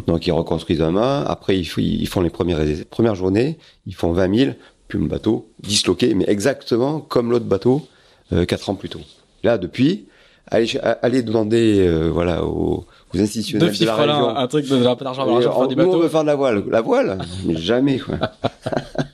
Donc 0.07 0.25
ils 0.25 0.31
reconstruisent 0.31 0.81
un 0.81 0.91
mât. 0.91 1.23
Après, 1.27 1.57
ils, 1.57 1.65
font 2.07 2.21
les 2.21 2.29
premières, 2.29 2.59
premières 2.89 3.15
journées. 3.15 3.57
Ils 3.85 3.95
font 3.95 4.11
20 4.11 4.35
000. 4.35 4.51
Puis 4.87 4.97
le 4.97 5.05
bateau 5.05 5.47
disloqué, 5.61 6.15
mais 6.15 6.25
exactement 6.27 6.99
comme 6.99 7.31
l'autre 7.31 7.45
bateau 7.45 7.87
euh, 8.33 8.45
quatre 8.45 8.69
ans 8.69 8.75
plus 8.75 8.89
tôt. 8.89 9.01
Là, 9.43 9.59
depuis, 9.59 10.07
allez, 10.47 11.21
demander 11.21 11.79
euh, 11.79 12.09
voilà 12.09 12.43
aux, 12.43 12.85
aux 13.13 13.19
institutionnels 13.19 13.77
de, 13.77 13.85
la 13.85 13.95
région. 13.95 14.29
un 14.35 14.47
truc 14.47 14.67
de 14.67 14.75
la 14.77 14.95
d'argent 14.95 15.67
du 15.67 15.75
bateau. 15.75 15.93
On 15.93 15.99
veut 15.99 16.09
faire 16.09 16.21
de 16.21 16.27
la 16.27 16.35
voile. 16.35 16.63
La 16.69 16.81
voile, 16.81 17.19
mais 17.45 17.55
jamais. 17.55 17.99
Quoi. 17.99 18.17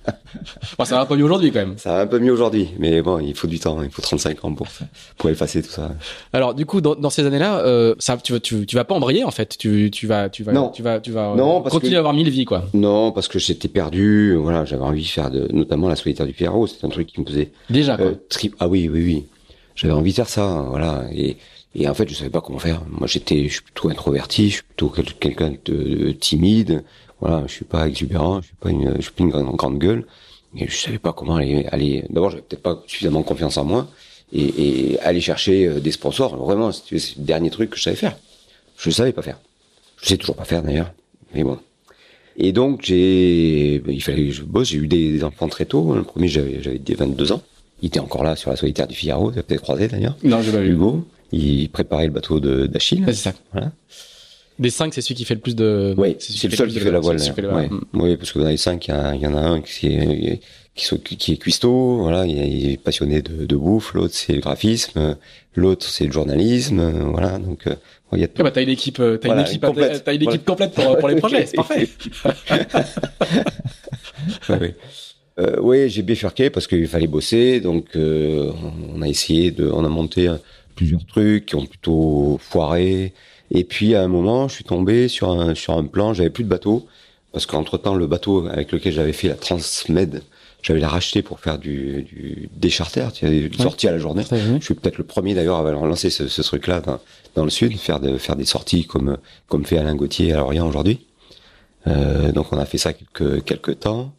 bon, 0.78 0.86
ça 0.86 0.96
va 0.96 1.02
un 1.02 1.06
peu 1.06 1.16
mieux 1.16 1.24
aujourd'hui 1.24 1.52
quand 1.52 1.60
même. 1.60 1.78
Ça 1.78 1.94
va 1.96 2.02
un 2.02 2.08
peu 2.08 2.20
mieux 2.20 2.32
aujourd'hui, 2.32 2.70
mais 2.80 3.02
bon, 3.02 3.20
il 3.20 3.36
faut 3.36 3.48
du 3.48 3.60
temps, 3.60 3.82
il 3.82 3.90
faut 3.90 4.02
35 4.02 4.46
ans 4.46 4.54
pour 4.54 4.68
pour 5.18 5.30
effacer 5.30 5.62
tout 5.62 5.70
ça. 5.70 5.92
Alors 6.34 6.54
du 6.54 6.66
coup, 6.66 6.82
dans, 6.82 6.96
dans 6.96 7.10
ces 7.10 7.26
années-là, 7.26 7.60
euh, 7.60 7.96
ça, 8.00 8.18
tu, 8.18 8.40
tu, 8.42 8.66
tu 8.66 8.76
vas 8.76 8.84
pas 8.84 8.96
embrayer 8.96 9.24
en 9.24 9.32
fait, 9.32 9.58
tu, 9.58 9.90
tu 9.92 10.08
vas, 10.08 10.30
tu 10.30 10.44
vas, 10.44 10.54
non. 10.54 10.70
tu 10.70 10.82
vas, 10.82 11.00
tu 11.00 11.12
vas 11.12 11.36
non, 11.36 11.62
continuer 11.62 11.96
à 11.96 12.00
avoir 12.00 12.14
mille 12.14 12.30
vies 12.30 12.46
quoi. 12.46 12.66
Non, 12.74 13.12
parce 13.12 13.28
que 13.28 13.40
j'étais 13.40 13.68
perdu, 13.68 14.36
voilà, 14.36 14.66
j'avais 14.66 14.84
envie 14.84 15.04
de 15.04 15.08
faire 15.08 15.32
de, 15.32 15.48
notamment 15.52 15.90
la 15.90 15.96
solitaire 15.96 16.26
du 16.26 16.34
Figaro, 16.34 16.68
c'est 16.68 16.86
un 16.86 16.90
truc 16.90 17.08
qui 17.08 17.22
me 17.22 17.26
faisait 17.26 17.52
déjà 17.70 17.98
quoi. 17.98 18.06
Euh, 18.08 18.50
ah 18.60 18.68
oui, 18.68 18.90
oui, 18.92 19.04
oui, 19.04 19.26
j'avais 19.76 19.94
envie 19.94 20.12
de 20.12 20.16
faire 20.16 20.30
ça, 20.30 20.66
voilà, 20.70 21.06
et 21.14 21.38
et 21.76 21.90
en 21.90 21.94
fait, 21.94 22.08
je 22.10 22.16
savais 22.16 22.30
pas 22.30 22.40
comment 22.40 22.58
faire. 22.58 22.82
Moi, 22.90 23.06
j'étais, 23.06 23.48
je 23.50 23.54
suis 23.56 23.62
plutôt 23.62 23.90
introverti, 23.90 24.50
je 24.50 24.54
suis 24.56 24.64
plutôt 24.64 24.88
quelqu'un 25.20 25.54
de 25.66 26.12
timide. 26.12 26.86
Voilà, 27.20 27.44
je 27.48 27.52
suis 27.52 27.66
pas 27.66 27.88
exubérant, 27.88 28.42
je 28.42 28.48
suis 28.48 28.56
pas 28.56 28.70
une, 28.70 28.96
je 28.96 29.02
suis 29.02 29.12
pas 29.12 29.24
une 29.24 29.30
grande, 29.30 29.56
grande 29.56 29.78
gueule. 29.78 30.06
Je 30.56 30.76
savais 30.76 31.00
pas 31.00 31.14
comment 31.14 31.36
aller. 31.36 31.66
aller... 31.72 32.06
D'abord, 32.10 32.30
j'avais 32.30 32.44
peut-être 32.44 32.62
pas 32.62 32.84
suffisamment 32.88 33.24
confiance 33.24 33.58
en 33.58 33.66
moi 33.66 33.88
et, 34.32 34.94
et 34.94 35.00
aller 35.00 35.22
chercher 35.22 35.68
euh, 35.68 35.80
des 35.80 35.92
sponsors. 35.92 36.36
Vraiment, 36.38 36.72
c'est 36.72 36.92
le 36.92 37.24
dernier 37.24 37.50
truc 37.50 37.72
que 37.72 37.78
je 37.78 37.84
savais 37.84 37.96
faire. 37.96 38.18
Je 38.78 38.90
savais 38.90 39.12
pas 39.12 39.22
faire. 39.22 39.40
Je 40.02 40.08
sais 40.08 40.18
toujours 40.18 40.36
pas 40.36 40.46
faire 40.46 40.62
d'ailleurs, 40.62 40.92
mais 41.34 41.44
bon. 41.44 41.58
Et 42.38 42.52
donc 42.52 42.82
j'ai, 42.84 43.76
il 43.88 44.04
fallait 44.04 44.28
que 44.28 44.32
je 44.32 44.44
bosse. 44.44 44.70
J'ai 44.70 44.78
eu 44.78 44.88
des, 44.88 45.24
enfants 45.24 45.48
très 45.48 45.66
tôt. 45.66 45.96
Le 45.96 46.04
premier, 46.04 46.28
j'avais 46.28 46.62
j'avais 46.62 46.80
22 46.88 47.32
ans. 47.32 47.42
Il 47.82 47.88
était 47.88 48.00
encore 48.00 48.24
là 48.24 48.36
sur 48.36 48.50
la 48.50 48.56
solitaire 48.56 48.88
du 48.88 48.96
Figaro. 48.96 49.26
Vous 49.26 49.34
avez 49.34 49.44
peut-être 49.44 49.62
croisé 49.62 49.88
d'ailleurs. 49.88 50.18
Non, 50.24 50.42
je 50.42 50.52
l'ai 50.52 50.64
vu. 50.64 50.74
Hugo. 50.74 51.06
Il 51.32 51.70
préparait 51.70 52.06
le 52.06 52.12
bateau 52.12 52.40
d'Achille. 52.40 53.04
C'est 53.08 53.14
ça. 53.14 53.34
Voilà. 53.52 53.72
Des 54.58 54.70
cinq, 54.70 54.94
c'est 54.94 55.02
celui 55.02 55.16
qui 55.16 55.26
fait 55.26 55.36
le 55.36 55.42
plus 55.42 55.56
de. 55.56 55.94
Oui, 55.98 56.16
c'est 56.20 56.48
le 56.48 56.56
seul 56.56 56.70
qui 56.70 56.80
fait 56.80 56.92
la 56.92 57.00
voile. 57.00 57.20
Oui, 57.94 58.18
parce 58.18 58.32
que 58.32 58.40
dans 58.40 58.48
les 58.48 58.58
cinq, 58.58 58.88
il 58.88 59.22
y, 59.22 59.28
en 59.28 59.36
a 59.36 59.42
un 59.42 59.62
qui 59.62 59.88
est 59.88 60.40
qui, 60.76 61.32
est 61.32 61.38
cuistot, 61.38 61.98
voilà, 62.02 62.26
il 62.26 62.72
est 62.72 62.78
passionné 62.78 63.22
de, 63.22 63.56
bouffe. 63.56 63.94
L'autre, 63.94 64.14
c'est 64.14 64.34
le 64.34 64.42
graphisme. 64.42 65.18
L'autre, 65.56 65.88
c'est 65.88 66.06
le 66.06 66.12
journalisme. 66.12 66.92
Voilà, 67.12 67.40
donc. 67.40 67.68
Euh, 67.68 67.76
il 68.14 68.20
y 68.20 68.24
a. 68.24 68.28
Ah 68.38 68.44
bah, 68.44 68.52
t'as 68.52 68.62
une 68.62 68.70
équipe, 68.70 69.00
euh, 69.00 69.18
t'as 69.18 69.34
une 69.34 69.40
équipe, 69.42 69.66
complète. 69.66 70.04
T'as 70.04 70.14
une 70.14 70.24
équipe 70.24 70.46
complète 70.46 70.74
pour, 70.74 71.08
les 71.08 71.16
projets, 71.16 71.46
c'est 71.46 71.56
parfait. 71.56 71.90
oui. 74.50 74.74
Euh, 75.38 75.88
j'ai 75.90 76.02
bifurqué 76.02 76.50
parce 76.50 76.68
qu'il 76.68 76.88
fallait 76.88 77.08
bosser, 77.08 77.60
donc 77.60 77.88
on 77.96 79.02
a 79.02 79.08
essayé 79.08 79.52
de, 79.52 79.70
on 79.70 79.84
a 79.84 79.90
monté 79.90 80.30
plusieurs 80.76 81.06
trucs 81.06 81.48
qui 81.48 81.56
ont 81.56 81.66
plutôt 81.66 82.38
foiré. 82.42 83.14
Et 83.52 83.64
puis 83.64 83.96
à 83.96 84.04
un 84.04 84.08
moment, 84.08 84.48
je 84.48 84.56
suis 84.56 84.64
tombé 84.64 85.08
sur 85.08 85.30
un 85.30 85.56
sur 85.56 85.78
un 85.78 85.86
plan. 85.86 86.14
J'avais 86.14 86.30
plus 86.30 86.44
de 86.44 86.50
bateau 86.50 86.88
parce 87.32 87.46
qu'entre 87.46 87.78
temps, 87.78 87.96
le 87.96 88.08
bateau 88.08 88.48
avec 88.48 88.72
lequel 88.72 88.94
j'avais 88.94 89.14
fait 89.14 89.28
la 89.28 89.36
Transmed, 89.36 90.24
j'avais 90.62 90.80
la 90.80 90.88
racheté 90.88 91.22
pour 91.22 91.40
faire 91.40 91.60
du, 91.60 92.04
du 92.04 92.50
des 92.56 92.70
charters, 92.70 93.12
tu 93.12 93.28
sais, 93.28 93.50
des 93.50 93.58
sorties 93.58 93.88
à 93.88 93.92
la 93.92 94.00
journée. 94.00 94.24
Je 94.32 94.64
suis 94.64 94.74
peut-être 94.74 94.98
le 94.98 95.04
premier 95.04 95.36
d'ailleurs 95.36 95.66
à 95.66 95.72
lancé 95.72 96.10
ce, 96.10 96.28
ce 96.28 96.42
truc-là 96.42 96.82
dans, 96.82 97.00
dans, 97.36 97.44
le 97.44 97.50
sud, 97.50 97.78
faire 97.78 98.00
de 98.00 98.18
faire 98.18 98.36
des 98.36 98.46
sorties 98.46 98.86
comme 98.86 99.18
comme 99.48 99.66
fait 99.66 99.78
Alain 99.78 99.96
Gauthier 99.96 100.34
à 100.34 100.38
Lorient 100.38 100.68
aujourd'hui. 100.68 101.06
Euh, 101.88 102.32
donc 102.32 102.52
on 102.52 102.58
a 102.58 102.66
fait 102.66 102.80
ça 102.80 102.94
quelques 102.94 103.44
quelques 103.44 103.80
temps. 103.82 104.14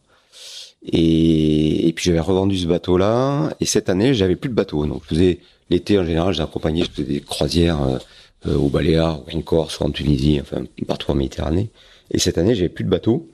Et, 0.85 1.89
et 1.89 1.93
puis 1.93 2.05
j'avais 2.05 2.21
revendu 2.21 2.57
ce 2.57 2.67
bateau-là. 2.67 3.51
Et 3.61 3.65
cette 3.65 3.89
année, 3.89 4.15
j'avais 4.15 4.37
plus 4.37 4.51
de 4.51 4.55
bateau. 4.55 4.87
Donc 4.87 5.03
je 5.05 5.09
faisais 5.09 5.41
l'été 5.71 5.99
en 5.99 6.05
général, 6.05 6.33
j'accompagnais, 6.33 6.85
je 6.85 6.91
faisais 6.91 7.09
des 7.15 7.21
croisières 7.21 7.83
euh, 7.83 7.99
euh, 8.47 8.57
au 8.57 8.69
Baléares, 8.69 9.21
ou 9.27 9.37
en 9.37 9.41
Corse, 9.43 9.81
ou 9.81 9.85
en 9.85 9.91
Tunisie, 9.91 10.39
enfin 10.41 10.65
partout 10.87 11.11
en 11.11 11.15
Méditerranée. 11.15 11.71
Et 12.11 12.19
cette 12.19 12.39
année, 12.39 12.55
j'avais 12.55 12.69
plus 12.69 12.85
de 12.85 12.91
bateau. 12.91 13.29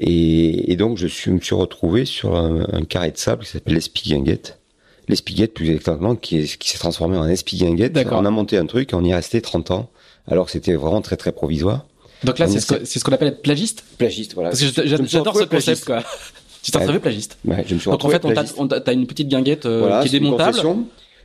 Et, 0.00 0.72
et, 0.72 0.76
donc, 0.76 0.96
je 0.96 1.06
suis, 1.06 1.30
me 1.30 1.40
suis 1.40 1.54
retrouvé 1.54 2.04
sur 2.04 2.36
un, 2.36 2.66
un 2.72 2.84
carré 2.84 3.10
de 3.10 3.16
sable 3.16 3.44
qui 3.44 3.50
s'appelle 3.50 3.74
l'Espiguinguette. 3.74 4.58
L'Espiguette, 5.08 5.54
plus 5.54 5.70
exactement, 5.70 6.14
qui, 6.16 6.44
qui 6.58 6.68
s'est 6.68 6.78
transformé 6.78 7.16
en 7.16 7.26
Espiguinguette. 7.26 7.98
On 8.10 8.24
a 8.24 8.30
monté 8.30 8.58
un 8.58 8.66
truc 8.66 8.92
et 8.92 8.94
on 8.96 9.04
y 9.04 9.10
est 9.10 9.14
resté 9.14 9.40
30 9.40 9.70
ans, 9.70 9.90
alors 10.26 10.46
que 10.46 10.52
c'était 10.52 10.74
vraiment 10.74 11.00
très 11.00 11.16
très 11.16 11.32
provisoire. 11.32 11.86
Donc 12.24 12.38
là, 12.38 12.48
c'est 12.48 12.60
ce 12.60 13.04
qu'on 13.04 13.12
appelle 13.12 13.28
être 13.28 13.42
plagiste? 13.42 13.84
Plagiste, 13.96 14.34
voilà. 14.34 14.50
Parce 14.50 14.62
que 14.62 14.86
j'adore 14.86 15.36
ce 15.36 15.44
concept, 15.44 15.84
quoi. 15.84 16.02
Tu 16.60 16.72
t'es 16.72 16.78
retrouvé 16.78 16.98
plagiste. 16.98 17.38
Ouais, 17.44 17.64
je 17.66 17.74
me 17.74 17.78
suis 17.78 17.90
Donc 17.90 18.04
en 18.04 18.08
fait, 18.08 18.22
on 18.58 18.66
t'a 18.68 18.92
une 18.92 19.06
petite 19.06 19.28
guinguette 19.28 19.64
euh, 19.64 20.02
qui 20.02 20.08
est 20.08 20.18
démontable 20.18 20.58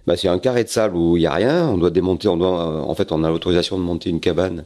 bah, 0.05 0.17
c'est 0.17 0.27
un 0.27 0.39
carré 0.39 0.63
de 0.63 0.69
sable 0.69 0.95
où 0.95 1.17
il 1.17 1.23
y 1.23 1.27
a 1.27 1.33
rien. 1.33 1.69
On 1.69 1.77
doit 1.77 1.89
démonter, 1.89 2.27
on 2.27 2.37
doit, 2.37 2.61
euh, 2.61 2.81
en 2.81 2.95
fait, 2.95 3.11
on 3.11 3.23
a 3.23 3.29
l'autorisation 3.29 3.77
de 3.77 3.83
monter 3.83 4.09
une 4.09 4.19
cabane 4.19 4.65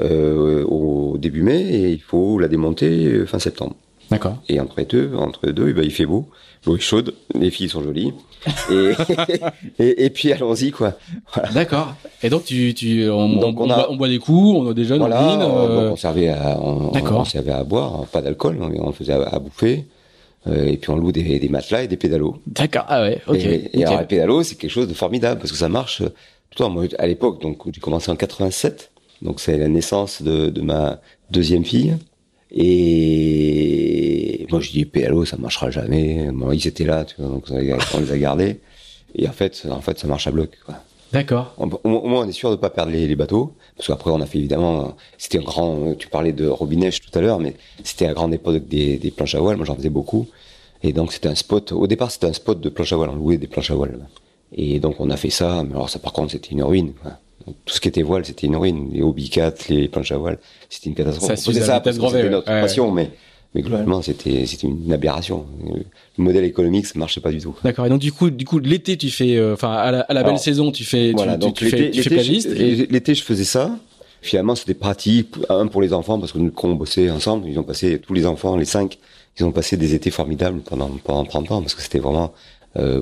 euh, 0.00 0.64
au 0.64 1.18
début 1.18 1.42
mai 1.42 1.60
et 1.60 1.90
il 1.90 2.00
faut 2.00 2.38
la 2.38 2.48
démonter 2.48 3.06
euh, 3.06 3.26
fin 3.26 3.38
septembre. 3.38 3.74
D'accord. 4.10 4.38
Et 4.48 4.58
entre 4.60 4.82
deux, 4.82 5.12
entre 5.14 5.48
deux, 5.48 5.72
bah, 5.72 5.82
il 5.82 5.90
fait 5.90 6.06
beau, 6.06 6.28
l'eau 6.66 6.76
est 6.76 6.80
chaude, 6.80 7.14
les 7.34 7.50
filles 7.50 7.68
sont 7.68 7.82
jolies. 7.82 8.12
Et, 8.70 8.92
et, 9.80 10.04
et, 10.04 10.10
puis 10.10 10.32
allons-y 10.32 10.70
quoi. 10.70 10.92
Voilà. 11.34 11.50
D'accord. 11.50 11.94
Et 12.22 12.30
donc 12.30 12.44
tu, 12.44 12.72
tu 12.72 13.10
on, 13.10 13.40
donc 13.40 13.60
on, 13.60 13.68
a, 13.68 13.88
on, 13.90 13.96
boit, 13.96 14.06
des 14.06 14.20
coups, 14.20 14.56
on 14.60 14.70
a 14.70 14.74
des 14.74 14.84
jeunes, 14.84 15.00
voilà, 15.00 15.20
on 15.20 15.30
dîne. 15.30 15.42
Euh... 15.42 15.84
Donc 15.84 15.92
on 15.94 15.96
servait 15.96 16.28
à, 16.28 16.56
on, 16.62 16.92
on, 16.94 17.24
servait 17.24 17.50
à 17.50 17.64
boire, 17.64 18.06
pas 18.12 18.22
d'alcool, 18.22 18.58
on, 18.60 18.92
faisait 18.92 19.14
à, 19.14 19.22
à 19.22 19.38
bouffer. 19.40 19.86
Euh, 20.48 20.66
et 20.66 20.76
puis 20.76 20.90
on 20.90 20.96
loue 20.96 21.12
des, 21.12 21.38
des, 21.38 21.48
matelas 21.48 21.82
et 21.82 21.88
des 21.88 21.96
pédalos. 21.96 22.38
D'accord, 22.46 22.84
ah 22.88 23.02
ouais, 23.02 23.20
ok. 23.26 23.36
Et, 23.36 23.84
alors 23.84 24.00
les 24.00 24.06
pédalos, 24.06 24.42
c'est 24.42 24.56
quelque 24.56 24.70
chose 24.70 24.88
de 24.88 24.94
formidable 24.94 25.40
parce 25.40 25.52
que 25.52 25.58
ça 25.58 25.68
marche 25.68 26.00
le 26.00 26.10
temps. 26.56 26.70
Moi, 26.70 26.86
à 26.98 27.06
l'époque, 27.06 27.40
donc 27.40 27.62
j'ai 27.72 27.80
commencé 27.80 28.10
en 28.10 28.16
87, 28.16 28.90
donc 29.22 29.40
c'est 29.40 29.58
la 29.58 29.68
naissance 29.68 30.22
de, 30.22 30.48
de 30.48 30.60
ma 30.60 31.00
deuxième 31.30 31.64
fille. 31.64 31.96
Et 32.50 34.46
moi, 34.50 34.60
je 34.60 34.70
dis 34.70 34.84
PLO, 34.84 35.24
ça 35.24 35.36
marchera 35.36 35.70
jamais. 35.70 36.30
Bon, 36.32 36.50
ils 36.50 36.66
étaient 36.66 36.84
là, 36.84 37.04
tu 37.04 37.16
vois, 37.18 37.28
donc 37.28 37.44
on 37.50 38.00
les 38.00 38.12
a 38.12 38.18
gardés. 38.18 38.60
Et 39.14 39.28
en 39.28 39.32
fait, 39.32 39.66
en 39.70 39.80
fait, 39.80 39.98
ça 39.98 40.06
marche 40.06 40.26
à 40.26 40.30
bloc. 40.30 40.50
Quoi. 40.64 40.76
D'accord. 41.12 41.54
Au, 41.56 41.66
moins, 41.88 42.24
on 42.24 42.28
est 42.28 42.32
sûr 42.32 42.50
de 42.50 42.56
pas 42.56 42.70
perdre 42.70 42.92
les, 42.92 43.16
bateaux, 43.16 43.52
parce 43.76 43.88
qu'après, 43.88 44.10
on 44.10 44.20
a 44.20 44.26
fait 44.26 44.38
évidemment. 44.38 44.94
C'était 45.16 45.38
un 45.38 45.42
grand. 45.42 45.94
Tu 45.98 46.08
parlais 46.08 46.32
de 46.32 46.46
Robinèche 46.46 47.00
tout 47.00 47.16
à 47.18 47.22
l'heure, 47.22 47.38
mais 47.38 47.54
c'était 47.82 48.06
à 48.06 48.12
grande 48.12 48.34
époque 48.34 48.66
des, 48.68 48.98
des 48.98 49.10
planches 49.10 49.34
à 49.34 49.40
voile. 49.40 49.56
Moi, 49.56 49.66
j'en 49.66 49.76
faisais 49.76 49.90
beaucoup. 49.90 50.26
Et 50.82 50.92
donc, 50.92 51.12
c'était 51.12 51.28
un 51.28 51.34
spot. 51.34 51.72
Au 51.72 51.86
départ, 51.86 52.10
c'était 52.10 52.26
un 52.26 52.32
spot 52.32 52.60
de 52.60 52.68
planche 52.68 52.92
à 52.92 52.96
voile. 52.96 53.10
On 53.10 53.16
louait 53.16 53.38
des 53.38 53.46
planches 53.46 53.70
à 53.70 53.74
voile. 53.74 53.98
Et 54.54 54.78
donc, 54.80 54.96
on 55.00 55.10
a 55.10 55.16
fait 55.16 55.30
ça. 55.30 55.62
Mais 55.64 55.72
alors, 55.72 55.90
ça, 55.90 55.98
par 55.98 56.12
contre, 56.12 56.32
c'était 56.32 56.50
une 56.50 56.62
ruine. 56.62 56.92
Quoi. 57.02 57.12
tout 57.64 57.74
ce 57.74 57.80
qui 57.80 57.88
était 57.88 58.02
voile, 58.02 58.24
c'était 58.24 58.46
une 58.46 58.56
ruine. 58.56 58.90
Les 58.92 59.02
hobbycats, 59.02 59.54
les 59.70 59.88
planches 59.88 60.12
à 60.12 60.18
voile, 60.18 60.38
c'était 60.68 60.90
une 60.90 60.94
catastrophe. 60.94 61.28
Ça, 61.28 61.36
ça, 61.36 61.82
c'était 61.84 62.30
notre 62.30 62.46
passion, 62.46 62.90
mais 62.92 63.10
mais 63.54 63.62
globalement, 63.62 64.02
c'était 64.02 64.44
c'était 64.46 64.66
une 64.66 64.92
aberration. 64.92 65.46
Le 65.64 66.22
modèle 66.22 66.44
économique, 66.44 66.86
ça 66.86 66.98
marchait 66.98 67.20
pas 67.20 67.30
du 67.30 67.40
tout. 67.40 67.54
D'accord. 67.64 67.86
Et 67.86 67.88
donc 67.88 68.00
du 68.00 68.12
coup, 68.12 68.30
du 68.30 68.44
coup, 68.44 68.58
l'été, 68.58 68.96
tu 68.96 69.10
fais, 69.10 69.36
euh, 69.36 69.54
enfin 69.54 69.72
à 69.72 69.90
la, 69.90 70.00
à 70.00 70.12
la 70.12 70.22
belle 70.22 70.38
saison, 70.38 70.70
tu 70.70 70.84
fais, 70.84 71.12
voilà, 71.12 71.34
tu, 71.34 71.38
donc 71.38 71.54
tu, 71.54 71.66
fais, 71.66 71.90
tu 71.90 72.02
fais 72.02 72.10
plagiste. 72.10 72.48
L'été, 72.50 73.14
je 73.14 73.22
faisais 73.22 73.44
ça. 73.44 73.78
Finalement, 74.20 74.54
c'était 74.54 74.74
pratique, 74.74 75.28
un 75.48 75.68
pour 75.68 75.80
les 75.80 75.92
enfants 75.92 76.18
parce 76.18 76.32
que 76.32 76.38
nous, 76.38 76.50
quand 76.50 76.68
on 76.68 76.74
bossait 76.74 77.08
ensemble, 77.08 77.48
ils 77.48 77.58
ont 77.58 77.62
passé 77.62 78.00
tous 78.00 78.14
les 78.14 78.26
enfants, 78.26 78.56
les 78.56 78.64
cinq, 78.64 78.98
ils 79.38 79.44
ont 79.44 79.52
passé 79.52 79.76
des 79.76 79.94
étés 79.94 80.10
formidables 80.10 80.60
pendant 80.60 80.90
pendant 81.04 81.24
30 81.24 81.52
ans 81.52 81.60
parce 81.62 81.74
que 81.74 81.82
c'était 81.82 82.00
vraiment 82.00 82.34
euh, 82.76 83.00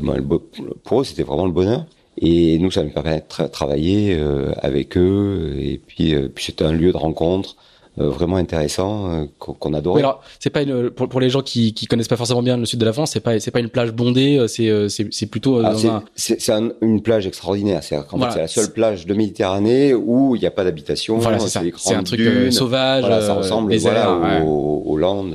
pour 0.85 1.01
eux, 1.01 1.05
c'était 1.05 1.23
vraiment 1.23 1.47
le 1.47 1.53
bonheur. 1.53 1.87
Et 2.19 2.59
nous, 2.59 2.71
ça 2.71 2.83
nous 2.83 2.91
permet 2.91 3.17
de 3.17 3.47
travailler 3.49 4.15
euh, 4.15 4.53
avec 4.59 4.97
eux. 4.97 5.57
Et 5.59 5.81
puis, 5.85 6.15
puis 6.29 6.45
c'était 6.45 6.65
un 6.65 6.73
lieu 6.73 6.93
de 6.93 6.97
rencontre. 6.97 7.57
Euh, 7.99 8.11
vraiment 8.11 8.37
intéressant 8.37 9.11
euh, 9.11 9.25
qu'on 9.39 9.73
adorait. 9.73 10.03
alors 10.03 10.23
c'est 10.39 10.51
pas 10.51 10.61
une 10.61 10.91
pour, 10.91 11.09
pour 11.09 11.19
les 11.19 11.31
gens 11.31 11.41
qui 11.41 11.73
qui 11.73 11.87
connaissent 11.87 12.09
pas 12.09 12.19
forcément 12.19 12.43
bien 12.43 12.59
le 12.59 12.67
sud 12.67 12.79
de 12.79 12.85
la 12.85 12.93
France, 12.93 13.13
c'est 13.13 13.21
pas 13.21 13.41
c'est 13.41 13.51
pas 13.51 13.61
une 13.61 13.71
plage 13.71 13.93
bondée, 13.93 14.37
euh, 14.37 14.49
c'est 14.49 14.71
c'est 14.91 15.09
c'est 15.15 15.25
plutôt 15.25 15.63
ah, 15.65 15.75
c'est 16.15 16.53
un... 16.53 16.73
une 16.83 17.01
plage 17.01 17.27
extraordinaire, 17.27 17.83
c'est 17.83 17.97
voilà. 18.11 18.33
c'est 18.33 18.41
la 18.41 18.49
seule 18.49 18.71
plage 18.71 19.07
de 19.07 19.15
Méditerranée 19.15 19.95
où 19.95 20.37
il 20.37 20.41
n'y 20.41 20.47
a 20.47 20.51
pas 20.51 20.65
d'habitation, 20.65 21.17
voilà, 21.17 21.39
c'est 21.39 21.95
un 21.95 22.03
truc 22.03 22.53
sauvage, 22.53 23.01
voilà, 23.01 23.23
ça 23.23 23.33
ressemble 23.33 23.75
voilà, 23.75 24.43
aux, 24.45 24.83
aux, 24.85 24.97
Landes. 24.99 25.35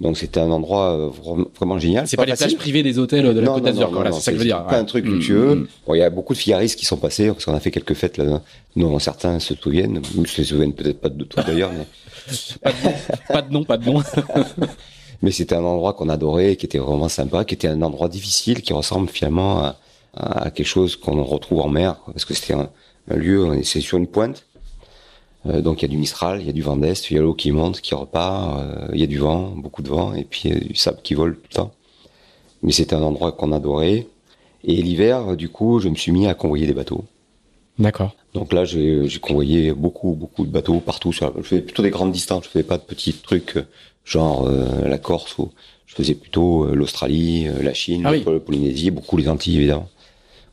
Donc 0.00 0.18
c'était 0.18 0.40
un 0.40 0.50
endroit 0.50 0.92
euh, 0.92 1.10
vraiment 1.56 1.78
génial. 1.78 2.08
C'est 2.08 2.16
pas, 2.16 2.24
pas 2.24 2.32
les 2.32 2.36
plages 2.36 2.56
privées 2.56 2.82
des 2.82 2.98
hôtels 2.98 3.32
de 3.32 3.40
la 3.40 3.46
Côte 3.46 3.62
d'Azur, 3.62 3.90
voilà, 3.92 4.12
c'est 4.12 4.20
ça 4.20 4.32
que 4.32 4.38
je 4.38 4.42
veux 4.42 4.48
dire. 4.48 4.64
Pas 4.66 4.78
un 4.78 4.84
truc 4.84 5.04
luxueux. 5.04 5.54
Mm. 5.54 5.66
Bon, 5.86 5.94
il 5.94 5.98
y 5.98 6.02
a 6.02 6.10
beaucoup 6.10 6.32
de 6.32 6.38
fiaristes 6.38 6.78
qui 6.78 6.84
sont 6.84 6.96
passés 6.96 7.28
parce 7.28 7.44
qu'on 7.44 7.54
a 7.54 7.60
fait 7.60 7.70
quelques 7.70 7.94
fêtes 7.94 8.18
là. 8.18 8.42
Non, 8.76 8.98
certains 8.98 9.38
se 9.38 9.54
souviennent. 9.54 10.02
Ils 10.16 10.26
se 10.26 10.42
souviennent 10.42 10.72
peut-être 10.72 11.00
pas 11.00 11.08
de 11.10 11.24
tout 11.24 11.40
d'ailleurs, 11.46 11.70
mais 11.72 11.86
pas 13.28 13.42
de 13.42 13.52
nom, 13.52 13.64
pas 13.64 13.76
de 13.76 13.84
nom. 13.84 14.02
mais 15.22 15.30
c'était 15.30 15.54
un 15.54 15.64
endroit 15.64 15.92
qu'on 15.92 16.08
adorait, 16.08 16.56
qui 16.56 16.66
était 16.66 16.78
vraiment 16.78 17.08
sympa, 17.08 17.44
qui 17.44 17.54
était 17.54 17.68
un 17.68 17.80
endroit 17.82 18.08
difficile, 18.08 18.62
qui 18.62 18.72
ressemble 18.72 19.08
finalement 19.08 19.60
à, 19.60 19.76
à 20.16 20.50
quelque 20.50 20.66
chose 20.66 20.96
qu'on 20.96 21.22
retrouve 21.22 21.60
en 21.60 21.68
mer, 21.68 21.96
parce 22.06 22.24
que 22.24 22.34
c'était 22.34 22.54
un, 22.54 22.68
un 23.10 23.16
lieu, 23.16 23.60
c'est 23.62 23.80
sur 23.80 23.98
une 23.98 24.06
pointe 24.06 24.44
donc 25.44 25.82
il 25.82 25.82
y 25.82 25.84
a 25.84 25.88
du 25.88 25.98
Mistral, 25.98 26.40
il 26.40 26.46
y 26.46 26.50
a 26.50 26.52
du 26.52 26.62
vent 26.62 26.76
d'est, 26.76 27.10
il 27.10 27.16
y 27.16 27.18
a 27.18 27.22
l'eau 27.22 27.34
qui 27.34 27.50
monte, 27.52 27.80
qui 27.80 27.94
repart, 27.94 28.60
euh, 28.60 28.88
il 28.94 29.00
y 29.00 29.02
a 29.02 29.06
du 29.06 29.18
vent, 29.18 29.50
beaucoup 29.50 29.82
de 29.82 29.88
vent, 29.88 30.14
et 30.14 30.24
puis 30.24 30.42
il 30.44 30.54
y 30.54 30.56
a 30.56 30.60
du 30.60 30.74
sable 30.74 31.00
qui 31.02 31.14
vole 31.14 31.36
tout 31.36 31.48
le 31.50 31.54
temps. 31.54 31.72
Mais 32.62 32.72
c'était 32.72 32.96
un 32.96 33.02
endroit 33.02 33.32
qu'on 33.32 33.52
adorait. 33.52 34.06
Et 34.64 34.76
l'hiver, 34.76 35.36
du 35.36 35.50
coup, 35.50 35.80
je 35.80 35.90
me 35.90 35.94
suis 35.94 36.12
mis 36.12 36.26
à 36.26 36.32
convoyer 36.32 36.66
des 36.66 36.72
bateaux. 36.72 37.04
D'accord. 37.78 38.14
Donc 38.32 38.54
là, 38.54 38.64
j'ai 38.64 39.06
convoyé 39.20 39.74
beaucoup, 39.74 40.14
beaucoup 40.14 40.46
de 40.46 40.50
bateaux 40.50 40.80
partout. 40.80 41.12
Sur 41.12 41.34
je 41.36 41.42
faisais 41.42 41.60
plutôt 41.60 41.82
des 41.82 41.90
grandes 41.90 42.12
distances. 42.12 42.44
Je 42.44 42.48
faisais 42.48 42.64
pas 42.64 42.78
de 42.78 42.82
petits 42.82 43.12
trucs 43.12 43.58
euh, 43.58 43.66
genre 44.06 44.48
la 44.48 44.96
Corse. 44.96 45.36
Ou, 45.36 45.50
je 45.84 45.94
faisais 45.94 46.14
plutôt 46.14 46.66
l'Australie, 46.74 47.46
la 47.60 47.74
Chine, 47.74 48.04
ah 48.06 48.12
la 48.12 48.40
Polynésie, 48.40 48.90
beaucoup 48.90 49.18
les 49.18 49.28
Antilles 49.28 49.56
évidemment. 49.56 49.90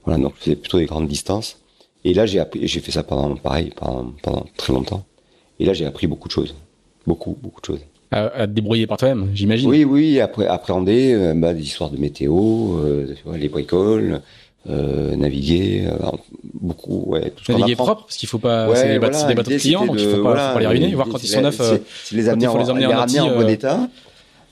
Voilà, 0.04 0.22
donc 0.22 0.34
je 0.38 0.44
faisais 0.44 0.56
plutôt 0.58 0.78
des 0.78 0.86
grandes 0.86 1.08
distances. 1.08 1.61
Et 2.04 2.14
là, 2.14 2.26
j'ai 2.26 2.40
appris, 2.40 2.68
j'ai 2.68 2.80
fait 2.80 2.92
ça 2.92 3.04
pendant, 3.04 3.36
pareil, 3.36 3.72
pendant, 3.76 4.12
pendant 4.24 4.46
très 4.58 4.74
longtemps. 4.74 5.04
Et 5.60 5.66
là, 5.66 5.74
j'ai 5.74 5.86
appris 5.86 6.08
beaucoup 6.08 6.28
de 6.28 6.34
choses. 6.34 6.56
Beaucoup, 7.06 7.38
beaucoup 7.42 7.62
de 7.62 7.66
choses. 7.66 7.82
À, 8.12 8.26
à 8.26 8.48
te 8.48 8.52
débrouiller 8.52 8.88
par 8.88 8.98
toi-même, 8.98 9.30
j'imagine. 9.34 9.70
Oui, 9.70 9.84
oui, 9.84 10.20
après, 10.20 10.46
appréhender 10.48 11.14
euh, 11.14 11.34
bah, 11.36 11.54
des 11.54 11.62
histoires 11.62 11.90
de 11.90 11.98
météo, 11.98 12.78
euh, 12.80 13.16
les 13.38 13.48
bricoles, 13.48 14.22
euh, 14.70 15.16
naviguer, 15.16 15.86
euh, 15.88 16.12
beaucoup, 16.54 17.04
ouais. 17.08 17.32
Tout 17.32 17.52
naviguer 17.52 17.76
propre, 17.76 18.04
parce 18.04 18.18
qu'il 18.18 18.28
faut 18.28 18.38
pas, 18.38 18.70
ouais, 18.70 18.76
c'est 18.76 18.88
des, 18.90 18.98
voilà, 19.00 19.34
bateaux 19.34 19.52
clients, 19.58 19.86
donc 19.86 19.96
il 19.98 20.06
faut 20.06 20.18
pas, 20.18 20.22
voilà, 20.22 20.48
faut 20.50 20.54
pas 20.56 20.60
les 20.60 20.68
ruiner, 20.68 20.94
voir 20.94 21.08
quand 21.08 21.24
ils 21.24 21.28
sont 21.28 21.42
neufs, 21.42 21.62
c'est 22.04 22.16
les 22.16 22.28
amener, 22.28 22.48
en, 22.48 22.58
les 22.58 22.70
amener 22.70 23.20
en, 23.20 23.28
en 23.28 23.38
bon 23.38 23.48
état. 23.48 23.88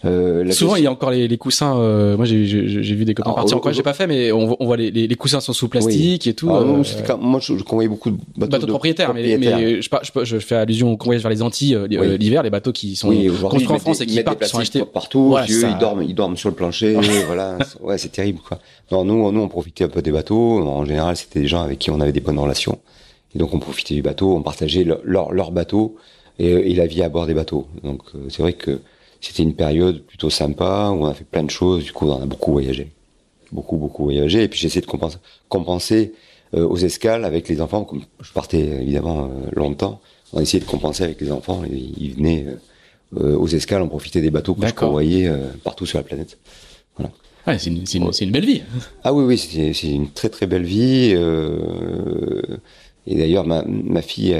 Euh, 0.05 0.49
Souvent, 0.51 0.77
il 0.77 0.83
y 0.83 0.87
a 0.87 0.91
encore 0.91 1.11
les, 1.11 1.27
les 1.27 1.37
coussins. 1.37 1.77
Euh, 1.77 2.15
moi, 2.15 2.25
j'ai 2.25 2.35
vu 2.35 3.03
des 3.03 3.13
copains 3.13 3.33
partir. 3.33 3.57
Encore, 3.57 3.73
j'ai 3.73 3.83
pas 3.83 3.93
fait, 3.93 4.07
mais 4.07 4.31
on, 4.31 4.55
on 4.59 4.65
voit 4.65 4.77
les, 4.77 4.91
les, 4.91 5.15
coussins 5.15 5.41
sont 5.41 5.51
sous 5.51 5.67
plastique 5.67 6.25
et 6.25 6.33
tout. 6.33 6.49
Ah, 6.51 6.61
euh, 6.61 7.17
moi, 7.17 7.39
je, 7.41 7.57
je 7.57 7.63
convoyais 7.63 7.89
beaucoup 7.89 8.11
de 8.11 8.17
bateaux, 8.37 8.51
bateaux 8.51 8.65
de 8.65 8.71
propriétaires, 8.71 9.13
mais, 9.13 9.37
mais 9.37 9.81
je, 9.81 9.89
je, 10.01 10.23
je, 10.23 10.37
fais 10.37 10.55
allusion 10.55 10.91
au 10.91 10.97
convoyage 10.97 11.21
vers 11.21 11.31
les 11.31 11.41
Antilles 11.41 11.75
euh, 11.75 12.17
l'hiver, 12.17 12.43
les 12.43 12.49
bateaux 12.49 12.71
qui 12.71 12.95
sont 12.95 13.09
construits 13.49 13.67
en 13.67 13.79
France 13.79 14.01
et 14.01 14.05
qui 14.05 14.21
partent, 14.23 14.41
qui 14.41 14.49
sont 14.49 14.59
achetés 14.59 14.85
partout. 14.85 15.35
ils 15.47 15.77
dorment, 15.79 16.03
ils 16.03 16.15
dorment 16.15 16.37
sur 16.37 16.49
le 16.49 16.55
plancher. 16.55 16.93
voilà, 17.27 17.57
ouais, 17.81 17.97
c'est 17.97 18.11
terrible 18.11 18.39
quoi. 18.39 18.59
Non, 18.91 19.03
nous, 19.03 19.31
nous, 19.31 19.41
on 19.41 19.49
profitait 19.49 19.83
un 19.83 19.89
peu 19.89 20.01
des 20.01 20.11
bateaux. 20.11 20.59
En 20.61 20.85
général, 20.85 21.17
c'était 21.17 21.41
des 21.41 21.47
gens 21.47 21.61
avec 21.61 21.77
qui 21.77 21.91
on 21.91 21.99
avait 21.99 22.11
des 22.11 22.21
bonnes 22.21 22.39
relations. 22.39 22.79
Et 23.35 23.37
donc, 23.37 23.53
on 23.53 23.59
profitait 23.59 23.93
du 23.93 24.01
bateau, 24.01 24.33
on 24.33 24.41
partageait 24.41 24.83
leur, 24.83 25.31
leur, 25.31 25.51
bateau 25.51 25.97
et, 26.39 26.49
et, 26.49 26.73
la 26.73 26.87
vie 26.87 27.03
à 27.03 27.09
bord 27.09 27.27
des 27.27 27.35
bateaux. 27.35 27.67
Donc, 27.83 28.01
c'est 28.29 28.41
vrai 28.41 28.53
que 28.53 28.79
c'était 29.21 29.43
une 29.43 29.55
période 29.55 30.03
plutôt 30.03 30.29
sympa 30.29 30.89
où 30.91 31.03
on 31.03 31.05
a 31.05 31.13
fait 31.13 31.25
plein 31.25 31.43
de 31.43 31.49
choses. 31.49 31.83
Du 31.83 31.91
coup, 31.91 32.07
on 32.07 32.21
a 32.21 32.25
beaucoup 32.25 32.51
voyagé, 32.51 32.91
beaucoup 33.51 33.77
beaucoup 33.77 34.03
voyagé. 34.03 34.43
Et 34.43 34.47
puis 34.47 34.59
j'essaie 34.59 34.81
de 34.81 34.85
compenser, 34.85 35.17
compenser 35.49 36.13
euh, 36.55 36.67
aux 36.67 36.77
escales 36.77 37.25
avec 37.25 37.49
les 37.49 37.61
enfants. 37.61 37.83
Comme 37.83 38.03
je 38.21 38.31
partais 38.31 38.59
évidemment 38.59 39.25
euh, 39.25 39.49
longtemps, 39.53 39.99
on 40.33 40.39
a 40.39 40.41
essayé 40.41 40.59
de 40.63 40.69
compenser 40.69 41.03
avec 41.03 41.19
les 41.19 41.31
enfants. 41.31 41.63
Ils 41.69 42.15
venaient 42.15 42.45
euh, 43.17 43.35
aux 43.35 43.47
escales, 43.47 43.81
on 43.81 43.87
profitait 43.87 44.21
des 44.21 44.31
bateaux 44.31 44.53
que 44.53 44.65
je 44.65 44.73
convoyais 44.73 45.29
partout 45.63 45.85
sur 45.85 45.97
la 45.97 46.03
planète. 46.03 46.37
Voilà. 46.95 47.11
Ah, 47.45 47.57
c'est 47.57 47.69
une, 47.69 47.83
une, 47.93 48.11
une, 48.21 48.31
belle 48.31 48.45
vie. 48.45 48.61
Ah 49.03 49.13
oui, 49.13 49.23
oui, 49.25 49.37
c'est 49.37 49.87
une 49.87 50.11
très 50.11 50.29
très 50.29 50.45
belle 50.45 50.65
vie. 50.65 51.15
et 53.07 53.15
d'ailleurs, 53.15 53.45
ma, 53.45 53.63
ma 53.65 54.01
fille, 54.01 54.35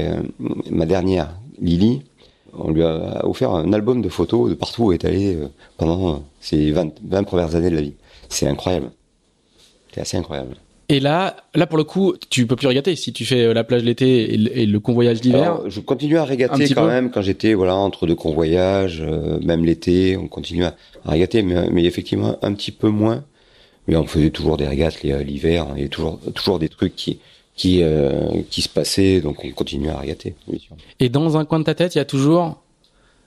ma 0.70 0.86
dernière, 0.86 1.36
Lily, 1.60 2.04
on 2.58 2.72
lui 2.72 2.84
a 2.84 3.26
offert 3.28 3.52
un 3.52 3.74
album 3.74 4.02
de 4.02 4.10
photos 4.10 4.50
de 4.50 4.56
partout 4.56 4.86
où 4.86 4.92
est 4.94 5.06
allée 5.06 5.36
euh, 5.36 5.48
pendant 5.78 6.10
euh, 6.10 6.18
ses 6.40 6.72
20, 6.72 6.92
20 7.04 7.24
premières 7.24 7.56
années 7.56 7.70
de 7.70 7.76
la 7.76 7.82
vie. 7.82 7.94
C'est 8.30 8.48
incroyable. 8.48 8.92
C'est 9.94 10.02
assez 10.02 10.18
incroyable. 10.18 10.56
Et 10.88 11.00
là, 11.00 11.36
là 11.54 11.68
pour 11.68 11.78
le 11.78 11.84
coup, 11.84 12.16
tu 12.30 12.48
peux 12.48 12.56
plus 12.56 12.68
régater 12.68 12.96
si 12.96 13.14
tu 13.14 13.26
fais 13.26 13.44
euh, 13.44 13.54
la 13.54 13.64
plage 13.64 13.84
l'été 13.84 14.34
et, 14.34 14.66
le 14.66 14.80
convoyage 14.80 15.22
d'hiver. 15.22 15.62
Je 15.68 15.80
continue 15.80 16.18
à 16.18 16.26
régater 16.26 16.68
quand 16.74 16.88
même 16.88 17.12
quand 17.12 17.22
j'étais 17.22 17.54
voilà 17.54 17.76
entre 17.76 18.08
deux 18.08 18.16
convoyages, 18.16 19.02
même 19.44 19.66
l'été, 19.66 20.18
on 20.18 20.28
continue 20.28 20.66
à, 20.66 20.76
régater, 21.06 21.44
mais, 21.44 21.70
mais, 21.70 21.84
effectivement 21.84 22.38
un 22.42 22.54
petit 22.54 22.72
peu 22.72 22.90
moins. 22.90 23.24
Mais 23.88 23.96
on 23.96 24.06
faisait 24.06 24.30
toujours 24.30 24.58
des 24.58 24.68
régates 24.68 25.02
l'hiver, 25.02 25.68
il 25.76 25.82
y 25.82 25.86
a 25.86 25.90
toujours 25.90 26.20
toujours 26.36 26.60
des 26.60 26.70
trucs 26.70 26.96
qui 26.96 27.20
qui, 27.60 27.84
euh, 27.84 28.41
qui 28.50 28.62
se 28.62 28.69
passait, 28.69 29.19
donc 29.19 29.43
on 29.43 29.52
continue 29.52 29.89
à 29.89 30.00
regarder. 30.00 30.34
Et 31.02 31.10
dans 31.10 31.38
un 31.38 31.43
coin 31.43 31.60
de 31.60 31.65
ta 31.65 31.76
tête, 31.76 31.93
il 31.93 31.98
y 31.98 32.02
a 32.02 32.06
toujours 32.06 32.63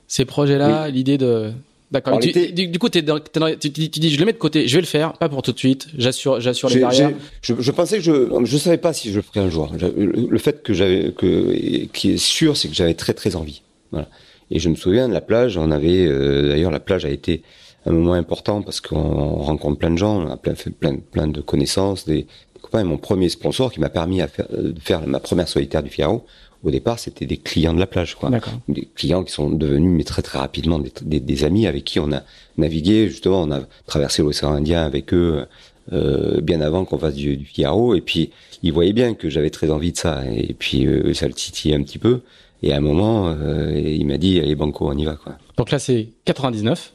ces 0.09 0.25
projets-là, 0.25 0.89
l'idée 0.89 1.19
de... 1.19 1.53
D'accord. 1.91 2.19
Du, 2.19 2.33
du, 2.33 2.79
coup, 2.79 2.89
tu, 2.89 3.05
tu, 3.05 3.69
dis, 3.69 4.11
je 4.11 4.19
le 4.19 4.25
mets 4.25 4.33
de 4.33 4.39
côté, 4.39 4.67
je 4.67 4.75
vais 4.75 4.81
le 4.81 4.87
faire, 4.87 5.13
pas 5.19 5.29
pour 5.29 5.43
tout 5.43 5.53
de 5.53 5.59
suite. 5.59 5.89
J'assure, 5.99 6.41
j'assure 6.41 6.71
les 6.71 6.81
barrières. 6.81 7.13
Je, 7.43 7.53
je, 7.59 7.71
pensais 7.71 7.99
que 7.99 8.03
je, 8.03 8.45
je 8.45 8.57
savais 8.57 8.79
pas 8.79 8.95
si 8.95 9.11
je 9.11 9.17
le 9.17 9.23
ferais 9.23 9.41
un 9.41 9.51
jour. 9.51 9.71
Le, 9.79 10.39
fait 10.39 10.63
que 10.63 10.73
j'avais, 10.73 11.13
que, 11.13 11.85
qui 11.93 12.13
est 12.13 12.17
sûr, 12.17 12.57
c'est 12.57 12.69
que 12.69 12.75
j'avais 12.75 12.95
très 12.95 13.13
très 13.13 13.37
envie. 13.37 13.61
Voilà. 13.91 14.09
Et 14.51 14.59
je 14.59 14.71
me 14.71 14.75
souviens 14.75 15.07
de 15.07 15.13
la 15.13 15.21
plage. 15.21 15.59
On 15.59 15.71
avait, 15.71 16.07
euh, 16.07 16.49
d'ailleurs, 16.49 16.71
la 16.71 16.81
plage 16.81 17.05
a 17.05 17.11
été 17.11 17.43
un 17.85 17.93
moment 17.93 18.15
important 18.15 18.63
parce 18.63 18.81
qu'on 18.81 19.43
rencontre 19.43 19.79
plein 19.79 19.91
de 19.91 19.99
gens, 19.99 20.23
on 20.23 20.31
a 20.31 20.39
plein, 20.39 20.55
fait 20.55 20.71
plein, 20.71 20.97
plein 20.97 21.29
de 21.29 21.43
connaissances, 21.43 22.07
des, 22.07 22.27
copain 22.73 22.85
mon 22.85 22.97
premier 22.97 23.29
sponsor 23.29 23.73
qui 23.73 23.81
m'a 23.81 23.91
permis 23.91 24.21
à 24.23 24.29
faire, 24.29 24.47
de 24.51 24.81
faire 24.81 25.07
ma 25.07 25.21
première 25.21 25.49
solitaire 25.49 25.83
du 25.83 25.91
Figaro. 25.91 26.25
Au 26.65 26.71
départ, 26.71 26.99
c'était 26.99 27.27
des 27.27 27.37
clients 27.37 27.75
de 27.75 27.81
la 27.81 27.87
plage, 27.87 28.15
quoi. 28.15 28.31
Des 28.69 28.89
clients 28.95 29.25
qui 29.25 29.33
sont 29.33 29.51
devenus, 29.51 29.93
mais 29.97 30.05
très 30.05 30.23
très 30.23 30.39
rapidement, 30.39 30.79
des, 30.79 31.21
des, 31.21 31.45
amis 31.45 31.67
avec 31.67 31.85
qui 31.85 31.99
on 31.99 32.13
a 32.13 32.23
navigué. 32.57 33.09
Justement, 33.09 33.43
on 33.43 33.51
a 33.51 33.61
traversé 33.87 34.23
l'océan 34.23 34.53
Indien 34.53 34.85
avec 34.85 35.13
eux 35.13 35.45
euh, 35.93 36.41
bien 36.41 36.61
avant 36.61 36.85
qu'on 36.85 36.99
fasse 36.99 37.15
du, 37.15 37.37
du, 37.37 37.45
Figaro. 37.45 37.97
Et 37.97 38.01
puis, 38.01 38.31
ils 38.63 38.73
voyaient 38.73 38.93
bien 38.93 39.15
que 39.15 39.29
j'avais 39.29 39.51
très 39.51 39.71
envie 39.71 39.91
de 39.91 39.97
ça. 39.97 40.23
Et 40.33 40.55
puis, 40.55 40.87
euh, 40.87 41.13
ça 41.15 41.27
le 41.27 41.35
titillait 41.35 41.75
un 41.75 41.83
petit 41.83 41.99
peu. 41.99 42.21
Et 42.63 42.73
à 42.73 42.77
un 42.77 42.81
moment, 42.81 43.35
euh, 43.37 43.73
il 43.77 44.07
m'a 44.07 44.17
dit, 44.17 44.39
allez, 44.39 44.55
Banco, 44.55 44.89
on 44.89 44.97
y 44.97 45.05
va, 45.05 45.17
quoi. 45.17 45.37
Donc 45.57 45.73
là, 45.73 45.81
c'est 45.81 46.11
99. 46.27 46.93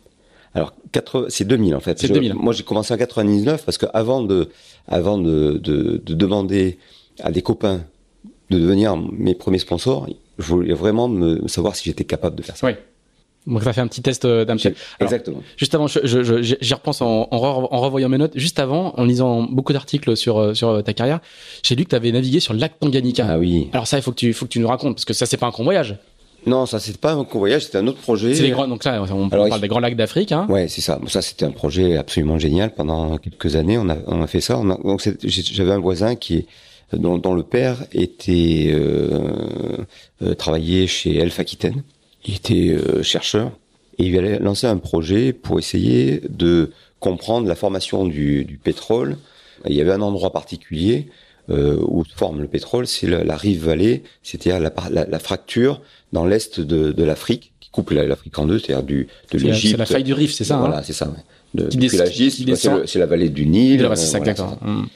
Alors, 0.57 0.73
c'est 1.29 1.45
2000 1.45 1.75
en 1.75 1.79
fait. 1.79 1.99
C'est 1.99 2.11
2000. 2.11 2.33
Moi, 2.33 2.53
j'ai 2.53 2.63
commencé 2.63 2.93
en 2.93 2.97
99 2.97 3.63
parce 3.63 3.77
que 3.77 3.85
avant 3.93 4.23
de, 4.23 4.49
avant 4.87 5.17
de, 5.17 5.59
de, 5.63 6.01
de, 6.03 6.13
demander 6.13 6.79
à 7.19 7.31
des 7.31 7.41
copains 7.41 7.81
de 8.49 8.59
devenir 8.59 8.97
mes 8.97 9.35
premiers 9.35 9.59
sponsors, 9.59 10.07
je 10.39 10.45
voulais 10.45 10.73
vraiment 10.73 11.07
me 11.09 11.47
savoir 11.47 11.75
si 11.75 11.85
j'étais 11.85 12.05
capable 12.05 12.35
de 12.35 12.41
faire 12.41 12.57
ça. 12.57 12.65
Oui. 12.67 12.73
Donc 13.45 13.63
ça 13.63 13.71
fait 13.71 13.81
un 13.81 13.87
petit 13.87 14.01
test 14.01 14.25
euh, 14.25 14.43
d'un 14.43 14.57
petit. 14.57 14.69
Exactement. 14.99 15.41
Juste 15.55 15.73
avant, 15.73 15.87
j'y 15.87 15.99
je, 16.03 16.41
je, 16.59 16.73
repense 16.73 17.01
en, 17.01 17.29
en, 17.31 17.79
revoyant 17.79 18.09
mes 18.09 18.17
notes. 18.17 18.33
Juste 18.35 18.59
avant, 18.59 18.93
en 18.97 19.05
lisant 19.05 19.43
beaucoup 19.43 19.71
d'articles 19.71 20.17
sur 20.17 20.37
euh, 20.37 20.53
sur 20.53 20.83
ta 20.83 20.93
carrière, 20.93 21.21
j'ai 21.63 21.75
lu 21.75 21.85
que 21.85 21.89
tu 21.89 21.95
avais 21.95 22.11
navigué 22.11 22.41
sur 22.41 22.53
le 22.53 22.59
lac 22.59 22.77
Tanganyika. 22.79 23.25
Ah 23.29 23.37
oui. 23.37 23.69
Alors 23.71 23.87
ça, 23.87 23.97
il 23.97 24.01
faut 24.01 24.11
que 24.11 24.17
tu 24.17 24.33
faut 24.33 24.45
que 24.45 24.51
tu 24.51 24.59
nous 24.59 24.67
racontes 24.67 24.95
parce 24.95 25.05
que 25.05 25.13
ça 25.13 25.25
c'est 25.25 25.37
pas 25.37 25.47
un 25.47 25.51
convoyage. 25.51 25.97
Non, 26.47 26.65
ça 26.65 26.79
c'est 26.79 26.97
pas 26.97 27.13
un 27.13 27.25
convoyage, 27.25 27.65
c'était 27.65 27.77
un 27.77 27.87
autre 27.87 27.99
projet. 27.99 28.33
C'est 28.33 28.43
les 28.43 28.51
grands, 28.51 28.67
donc 28.67 28.83
là 28.85 29.03
on 29.11 29.29
parle 29.29 29.59
des 29.59 29.67
grands 29.67 29.79
lacs 29.79 29.95
d'Afrique. 29.95 30.31
Hein. 30.31 30.47
Ouais, 30.49 30.67
c'est 30.67 30.81
ça. 30.81 30.99
Ça 31.07 31.21
c'était 31.21 31.45
un 31.45 31.51
projet 31.51 31.97
absolument 31.97 32.39
génial. 32.39 32.73
Pendant 32.73 33.17
quelques 33.17 33.55
années, 33.55 33.77
on 33.77 33.89
a 33.89 33.97
on 34.07 34.21
a 34.21 34.27
fait 34.27 34.41
ça. 34.41 34.57
On 34.57 34.69
a, 34.69 34.77
donc 34.77 35.07
j'avais 35.23 35.71
un 35.71 35.79
voisin 35.79 36.15
qui 36.15 36.45
dont, 36.93 37.17
dont, 37.17 37.33
le 37.33 37.43
père 37.43 37.85
était 37.91 38.71
euh, 38.71 39.83
euh, 40.21 40.33
travaillait 40.35 40.87
chez 40.87 41.17
Elf 41.17 41.39
Aquitaine. 41.39 41.83
Il 42.25 42.35
était 42.35 42.69
euh, 42.69 43.03
chercheur 43.03 43.51
et 43.99 44.05
il 44.05 44.17
allait 44.17 44.39
lancer 44.39 44.67
un 44.67 44.77
projet 44.77 45.33
pour 45.33 45.59
essayer 45.59 46.21
de 46.29 46.71
comprendre 46.99 47.47
la 47.47 47.55
formation 47.55 48.05
du, 48.05 48.45
du 48.45 48.57
pétrole. 48.57 49.17
Il 49.65 49.75
y 49.75 49.81
avait 49.81 49.91
un 49.91 50.01
endroit 50.01 50.31
particulier 50.31 51.07
euh, 51.49 51.77
où 51.87 52.03
forme 52.15 52.41
le 52.41 52.47
pétrole, 52.47 52.87
c'est 52.87 53.07
la, 53.07 53.23
la, 53.23 53.37
rive 53.37 53.65
vallée, 53.65 54.03
c'est-à-dire 54.21 54.59
la, 54.59 54.73
la, 54.89 55.05
la, 55.05 55.19
fracture 55.19 55.81
dans 56.13 56.25
l'est 56.25 56.59
de, 56.59 56.91
de 56.91 57.03
l'Afrique 57.03 57.53
qui 57.59 57.69
coupe 57.69 57.91
l'Afrique 57.91 58.37
en 58.39 58.45
deux, 58.45 58.59
c'est-à-dire 58.59 58.83
du 58.83 59.07
de 59.31 59.37
l'Égypte. 59.39 59.71
C'est 59.71 59.77
la 59.77 59.85
faille 59.85 60.03
du 60.03 60.13
Rif, 60.13 60.33
c'est 60.33 60.43
ça. 60.43 60.57
Voilà, 60.57 60.79
hein 60.79 60.81
c'est 60.83 60.93
ça. 60.93 61.07
Ouais. 61.07 61.23
De, 61.53 61.69
c'est 62.85 62.99
la 62.99 63.05
vallée 63.05 63.29
du 63.29 63.45
Nil. 63.45 63.89
c'est 63.95 64.17
voilà, 64.17 64.57
hum. 64.61 64.87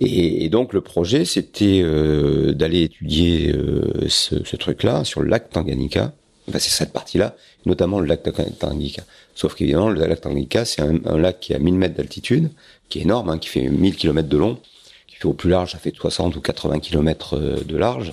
Et, 0.00 0.44
et, 0.44 0.48
donc 0.48 0.72
le 0.72 0.80
projet, 0.80 1.24
c'était 1.24 1.80
euh, 1.82 2.52
d'aller 2.52 2.82
étudier 2.82 3.52
euh, 3.52 4.06
ce, 4.08 4.44
ce 4.44 4.56
truc-là 4.56 5.02
sur 5.04 5.22
le 5.22 5.28
lac 5.28 5.50
Tanganyika. 5.50 6.12
Enfin, 6.48 6.58
c'est 6.58 6.70
cette 6.70 6.92
partie-là, 6.92 7.34
notamment 7.66 7.98
le 7.98 8.06
lac 8.06 8.22
Tanganyika. 8.58 9.02
Sauf 9.34 9.54
qu'évidemment, 9.54 9.88
le 9.88 10.04
lac 10.06 10.20
Tanganyika, 10.20 10.64
c'est 10.64 10.82
un, 10.82 11.00
un, 11.04 11.18
lac 11.18 11.40
qui 11.40 11.54
a 11.54 11.58
1000 11.58 11.74
mètres 11.74 11.96
d'altitude, 11.96 12.50
qui 12.88 13.00
est 13.00 13.02
énorme, 13.02 13.30
hein, 13.30 13.38
qui 13.38 13.48
fait 13.48 13.62
1000 13.62 13.96
km 13.96 14.28
de 14.28 14.36
long, 14.36 14.58
qui 15.06 15.16
fait 15.16 15.26
au 15.26 15.32
plus 15.32 15.50
large, 15.50 15.72
ça 15.72 15.78
fait 15.78 15.94
60 15.94 16.36
ou 16.36 16.40
80 16.40 16.78
km 16.80 17.34
euh, 17.34 17.56
de 17.66 17.76
large. 17.76 18.12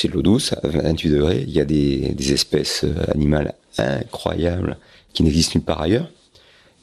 C'est 0.00 0.06
de 0.06 0.12
l'eau 0.12 0.22
douce, 0.22 0.52
à 0.52 0.60
28 0.62 1.10
degrés. 1.10 1.44
Il 1.44 1.52
y 1.52 1.60
a 1.60 1.64
des, 1.64 2.32
espèces 2.32 2.84
euh, 2.84 2.94
animales 3.12 3.54
incroyables 3.78 4.76
qui 5.12 5.24
n'existent 5.24 5.58
nulle 5.58 5.64
part 5.64 5.80
ailleurs. 5.80 6.08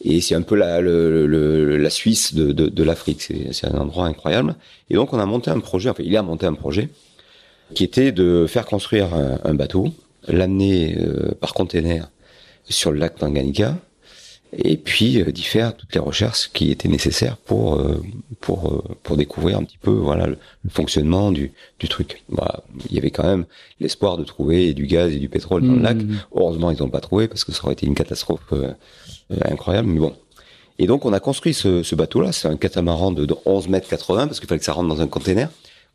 Et 0.02 0.20
c'est 0.20 0.36
un 0.36 0.42
peu 0.42 0.56
la, 0.56 0.82
la 0.82 1.90
Suisse 1.90 2.34
de, 2.34 2.84
l'Afrique. 2.84 3.22
C'est 3.22 3.68
un 3.68 3.78
endroit 3.78 4.08
incroyable. 4.08 4.58
Et 4.90 4.96
donc 4.96 5.14
on 5.14 5.20
a 5.20 5.26
monté 5.26 5.50
un 5.50 5.62
projet, 5.62 5.90
enfin 5.90 6.04
il 6.06 6.18
a 6.18 6.24
monté 6.24 6.46
un 6.46 6.56
projet, 6.56 6.90
qui 7.74 7.86
était 7.86 8.12
de 8.12 8.48
faire 8.50 8.66
construire 8.66 9.14
un, 9.14 9.40
un 9.46 9.54
bateau, 9.54 9.94
l'amener 10.28 10.98
euh, 10.98 11.32
par 11.40 11.54
container 11.54 12.12
sur 12.68 12.92
le 12.92 13.00
lac 13.00 13.16
Tanganyika, 13.16 13.78
et 14.54 14.78
puis 14.78 15.22
euh, 15.22 15.32
d'y 15.32 15.44
faire 15.44 15.76
toutes 15.76 15.94
les 15.94 16.00
recherches 16.00 16.50
qui 16.54 16.72
étaient 16.72 16.88
nécessaires 16.88 17.38
pour 17.38 17.76
euh, 17.76 18.02
pour 18.40 18.72
euh, 18.72 18.84
pour 19.04 19.18
découvrir 19.18 19.58
un 19.58 19.64
petit 19.64 19.78
peu 19.78 19.92
voilà 19.92 20.28
le, 20.28 20.38
fonctionnement 20.70 21.32
du 21.32 21.52
du 21.80 21.88
truc. 21.88 22.24
Bah, 22.30 22.64
il 22.90 22.96
y 22.96 23.00
avait 23.00 23.12
quand 23.12 23.24
même 23.24 23.46
l'espoir 23.80 24.18
de 24.18 24.24
trouver 24.24 24.74
du 24.74 24.88
gaz 24.88 25.14
et 25.14 25.20
du 25.20 25.30
pétrole 25.30 25.64
dans 25.66 25.74
le 25.74 25.82
lac. 25.82 25.98
Mmh. 25.98 26.18
Heureusement, 26.36 26.72
ils 26.72 26.82
n'ont 26.82 26.90
pas 26.90 27.02
trouvé 27.02 27.28
parce 27.28 27.44
que 27.44 27.52
ça 27.52 27.64
aurait 27.64 27.74
été 27.74 27.86
une 27.86 27.96
catastrophe 27.96 28.54
incroyable. 29.44 29.90
Mais 29.90 30.00
bon. 30.00 30.14
Et 30.78 30.88
donc, 30.88 31.06
on 31.06 31.14
a 31.14 31.22
construit 31.22 31.54
ce, 31.54 31.84
ce 31.84 31.96
bateau-là. 31.96 32.34
C'est 32.34 32.50
un 32.50 32.58
catamaran 32.58 33.12
de, 33.12 33.26
de 33.26 33.36
11 33.46 33.70
mètres 33.70 33.88
80 33.88 34.28
parce 34.28 34.40
qu'il 34.40 34.50
fallait 34.50 34.60
que 34.60 34.66
ça 34.66 34.74
rentre 34.74 34.90
dans 34.90 35.02
un 35.02 35.08
container 35.08 35.50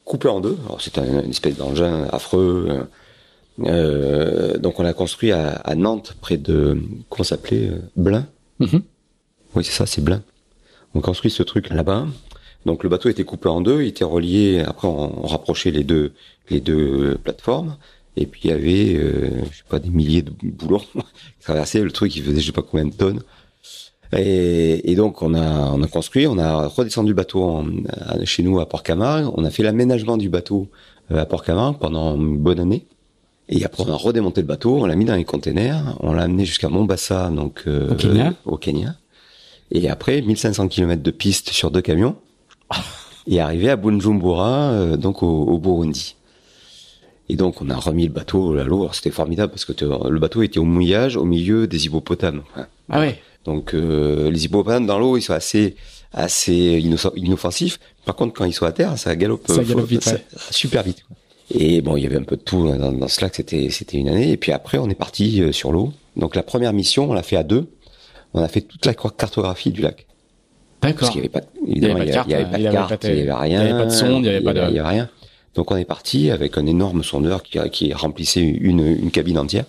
coupé 0.05 0.29
en 0.29 0.41
deux. 0.41 0.57
Alors, 0.67 0.81
c'est 0.81 0.97
un, 0.99 1.23
une 1.23 1.31
espèce 1.31 1.57
d'engin 1.57 2.09
affreux. 2.11 2.87
Euh, 3.61 4.57
donc, 4.59 4.81
on 4.81 4.83
l'a 4.83 4.95
construit 4.95 5.33
à, 5.33 5.51
à, 5.51 5.75
Nantes, 5.75 6.15
près 6.21 6.39
de 6.39 6.79
comment 7.09 7.25
s'appelait 7.25 7.73
Blain. 7.97 8.27
Mmh. 8.61 8.79
Oui, 9.57 9.64
c'est 9.64 9.73
ça, 9.73 9.87
c'est 9.87 10.03
Blain. 10.03 10.23
On 10.94 11.01
construit 11.01 11.31
ce 11.31 11.42
truc 11.42 11.70
là-bas. 11.70 12.07
Donc 12.66 12.83
le 12.83 12.88
bateau 12.88 13.09
était 13.09 13.25
coupé 13.25 13.49
en 13.49 13.61
deux, 13.61 13.83
il 13.83 13.88
était 13.88 14.05
relié. 14.05 14.61
Après, 14.66 14.87
on, 14.87 15.27
rapprochait 15.27 15.70
les 15.70 15.85
deux 15.85 16.12
les 16.51 16.61
deux 16.61 17.18
plateformes. 17.23 17.77
Et 18.16 18.27
puis 18.27 18.42
il 18.44 18.51
y 18.51 18.53
avait, 18.53 18.94
euh, 18.96 19.44
je 19.51 19.59
sais 19.59 19.64
pas, 19.68 19.79
des 19.79 19.88
milliers 19.88 20.23
de 20.23 20.33
boulons 20.42 20.79
qui 20.94 21.44
traversaient 21.44 21.83
le 21.83 21.90
truc. 21.90 22.14
Il 22.16 22.23
faisait 22.23 22.40
je 22.40 22.46
sais 22.46 22.53
pas 22.53 22.62
combien 22.62 22.87
de 22.87 22.94
tonnes. 22.94 23.23
Et, 24.16 24.94
donc 24.96 25.23
on 25.23 25.35
a 25.35 25.70
on 25.70 25.83
a 25.83 25.87
construit, 25.87 26.27
on 26.27 26.37
a 26.37 26.66
redescendu 26.66 27.11
le 27.11 27.14
bateau 27.14 27.64
chez 28.25 28.42
nous 28.42 28.59
à 28.61 28.68
Port-Camargue. 28.68 29.33
On 29.37 29.44
a 29.44 29.51
fait 29.51 29.62
l'aménagement 29.62 30.16
du 30.16 30.29
bateau 30.29 30.68
euh, 31.12 31.18
à 31.18 31.27
Port-Camargue 31.27 31.79
pendant 31.79 32.16
une 32.16 32.37
bonne 32.37 32.61
année. 32.61 32.87
Et 33.53 33.65
après, 33.65 33.83
on 33.83 33.93
a 33.93 33.97
redémonté 33.97 34.41
le 34.41 34.47
bateau, 34.47 34.77
on 34.77 34.87
l'a 34.87 34.95
mis 34.95 35.05
dans 35.05 35.17
les 35.17 35.25
containers, 35.25 35.97
on 35.99 36.13
l'a 36.13 36.23
amené 36.23 36.45
jusqu'à 36.45 36.69
Mombasa, 36.69 37.31
donc 37.31 37.65
euh, 37.67 37.91
au, 37.91 37.95
Kenya. 37.97 38.35
au 38.45 38.57
Kenya. 38.57 38.95
Et 39.73 39.91
après, 39.91 40.23
1500 40.23 40.69
km 40.69 41.03
de 41.03 41.11
piste 41.11 41.51
sur 41.51 41.73
deux 41.73 41.83
camions, 41.83 42.17
et 43.27 43.41
arrivé 43.41 43.69
à 43.69 43.77
Bujumbura, 43.77 44.71
euh, 44.71 44.97
donc 44.97 45.25
au, 45.25 45.43
au, 45.43 45.59
Burundi. 45.59 46.15
Et 47.29 47.35
donc, 47.35 47.61
on 47.61 47.71
a 47.71 47.77
remis 47.77 48.07
le 48.07 48.13
bateau 48.13 48.57
à 48.57 48.65
l'eau. 48.65 48.89
C'était 48.93 49.11
formidable 49.11 49.53
parce 49.53 49.65
que 49.65 49.73
le 49.73 50.19
bateau 50.19 50.43
était 50.43 50.59
au 50.59 50.65
mouillage, 50.65 51.17
au 51.17 51.25
milieu 51.25 51.67
des 51.67 51.87
hippopotames. 51.87 52.43
Ah 52.89 53.01
ouais. 53.01 53.21
Donc, 53.45 53.75
euh, 53.75 54.31
les 54.31 54.45
hippopotames 54.45 54.87
dans 54.87 54.99
l'eau, 54.99 55.17
ils 55.17 55.23
sont 55.23 55.35
assez 55.35 55.77
assez 56.13 56.81
inoffensifs. 57.17 57.79
Par 58.05 58.17
contre, 58.17 58.35
quand 58.35 58.45
ils 58.45 58.53
sont 58.53 58.67
à 58.67 58.73
terre, 58.73 58.99
ça 58.99 59.15
galope, 59.15 59.47
ça 59.47 59.63
galope 59.63 59.87
vite, 59.87 60.03
ça, 60.03 60.15
ouais. 60.15 60.25
super 60.51 60.83
vite. 60.83 61.05
Quoi. 61.07 61.17
Et 61.53 61.81
bon, 61.81 61.97
il 61.97 62.05
y 62.05 62.07
avait 62.07 62.17
un 62.17 62.23
peu 62.23 62.37
de 62.37 62.43
tout 62.43 62.69
dans, 62.69 62.93
dans 62.93 63.09
ce 63.09 63.21
lac, 63.21 63.35
c'était 63.35 63.71
c'était 63.71 63.97
une 63.97 64.09
année. 64.09 64.31
Et 64.31 64.37
puis 64.37 64.53
après, 64.53 64.79
on 64.79 64.89
est 64.89 64.95
parti 64.95 65.43
euh, 65.43 65.53
sur 65.53 65.73
l'eau. 65.73 65.93
Donc 66.17 66.37
la 66.37 66.43
première 66.43 66.73
mission, 66.73 67.11
on 67.11 67.13
l'a 67.13 67.23
fait 67.23 67.37
à 67.37 67.43
deux. 67.43 67.67
On 68.35 68.43
a 68.43 68.49
fait 68.49 68.61
toute 68.61 68.87
la 68.87 68.95
cartographie 68.95 69.71
du 69.71 69.81
lac. 69.81 70.07
D'accord. 70.83 71.01
Parce 71.01 71.11
qu'il 71.11 71.21
n'y 71.21 71.27
avait 71.27 71.41
pas, 71.41 71.47
évidemment, 71.67 72.03
il 72.03 72.11
n'y 72.11 72.13
avait, 72.13 72.35
avait, 72.35 72.45
pas 72.45 72.59
de 72.59 72.73
carte, 72.73 73.05
il 73.05 73.15
n'y 73.15 73.21
avait 73.23 73.33
rien. 73.33 73.63
Il 73.63 73.65
n'y 73.65 73.71
avait 73.71 73.83
pas 73.83 73.87
de 73.87 73.91
sonde, 73.91 74.25
il 74.25 74.29
n'y 74.29 74.29
avait 74.29 74.41
pas 74.41 74.53
de. 74.53 74.59
Il 74.59 74.79
avait 74.79 74.89
rien. 74.89 75.09
Donc 75.55 75.71
on 75.73 75.77
est 75.77 75.85
parti 75.85 76.31
avec 76.31 76.57
un 76.57 76.67
énorme 76.67 77.03
sondeur 77.03 77.43
qui, 77.43 77.59
qui 77.71 77.93
remplissait 77.93 78.41
une, 78.43 78.87
une 78.87 79.11
cabine 79.11 79.39
entière. 79.39 79.65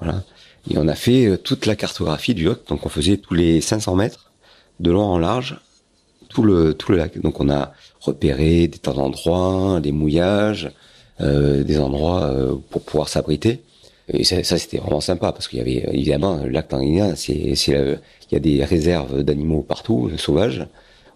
Voilà. 0.00 0.22
Et 0.70 0.76
on 0.76 0.86
a 0.86 0.94
fait 0.94 1.26
euh, 1.26 1.38
toute 1.38 1.66
la 1.66 1.74
cartographie 1.74 2.34
du 2.34 2.44
lac. 2.44 2.58
Donc 2.68 2.84
on 2.84 2.88
faisait 2.88 3.16
tous 3.16 3.34
les 3.34 3.60
500 3.60 3.96
mètres, 3.96 4.32
de 4.80 4.90
long 4.90 5.04
en 5.04 5.18
large, 5.18 5.58
tout 6.28 6.42
le 6.42 6.74
tout 6.74 6.92
le 6.92 6.98
lac. 6.98 7.18
Donc 7.20 7.40
on 7.40 7.48
a 7.48 7.72
repéré 8.00 8.68
des 8.68 8.78
tas 8.78 8.92
d'endroits, 8.92 9.80
des 9.80 9.92
mouillages, 9.92 10.70
des 11.20 11.78
endroits 11.78 12.24
euh, 12.24 12.54
pour 12.70 12.82
pouvoir 12.82 13.08
s'abriter. 13.08 13.60
Et 14.08 14.24
ça, 14.24 14.42
ça 14.42 14.58
c'était 14.58 14.78
vraiment 14.78 15.00
sympa 15.00 15.32
parce 15.32 15.46
qu'il 15.48 15.58
y 15.58 15.62
avait 15.62 15.88
évidemment 15.92 16.42
le 16.42 16.50
lac 16.50 16.68
Tanganyika, 16.68 17.14
c'est 17.16 17.32
il 17.32 17.98
y 18.32 18.36
a 18.36 18.38
des 18.40 18.64
réserves 18.64 19.22
d'animaux 19.22 19.62
partout, 19.62 20.10
sauvages. 20.16 20.66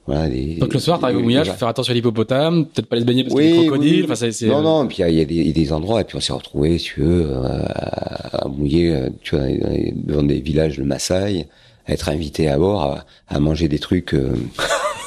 Voilà, 0.07 0.29
des, 0.29 0.55
Donc 0.55 0.73
le 0.73 0.79
soir, 0.79 1.01
t'arrives 1.01 1.17
au 1.17 1.21
mouillage, 1.21 1.51
faut 1.51 1.57
faire 1.57 1.67
attention 1.67 1.91
à 1.91 1.95
l'hippopotame, 1.95 2.67
peut-être 2.67 2.87
pas 2.87 2.95
les 2.95 3.05
baigner 3.05 3.25
parce 3.25 3.35
oui, 3.35 3.43
qu'il 3.43 3.51
y 3.51 3.59
a 3.59 3.61
des 3.61 3.67
crocodiles. 3.67 4.07
Oui, 4.09 4.13
enfin. 4.13 4.47
Non, 4.47 4.63
non, 4.63 4.85
et 4.85 4.87
puis 4.87 4.99
il 5.01 5.15
y, 5.15 5.21
a 5.21 5.25
des, 5.25 5.35
y 5.35 5.51
a 5.51 5.53
des 5.53 5.73
endroits, 5.73 6.01
et 6.01 6.05
puis 6.05 6.17
on 6.17 6.21
s'est 6.21 6.33
retrouvés, 6.33 6.79
si 6.79 6.85
tu 6.85 7.01
veux, 7.01 7.35
à, 7.45 8.45
à 8.45 8.49
mouiller, 8.49 9.09
tu 9.23 9.35
vois, 9.35 9.47
devant 9.95 10.23
des 10.23 10.41
villages 10.41 10.79
de 10.79 10.85
Maasai, 10.85 11.49
à 11.87 11.93
être 11.93 12.09
invité 12.09 12.49
à 12.49 12.59
bord, 12.59 12.83
à, 12.83 13.05
à 13.29 13.41
manger 13.41 13.69
des 13.69 13.79
trucs 13.79 14.15
euh, 14.15 14.35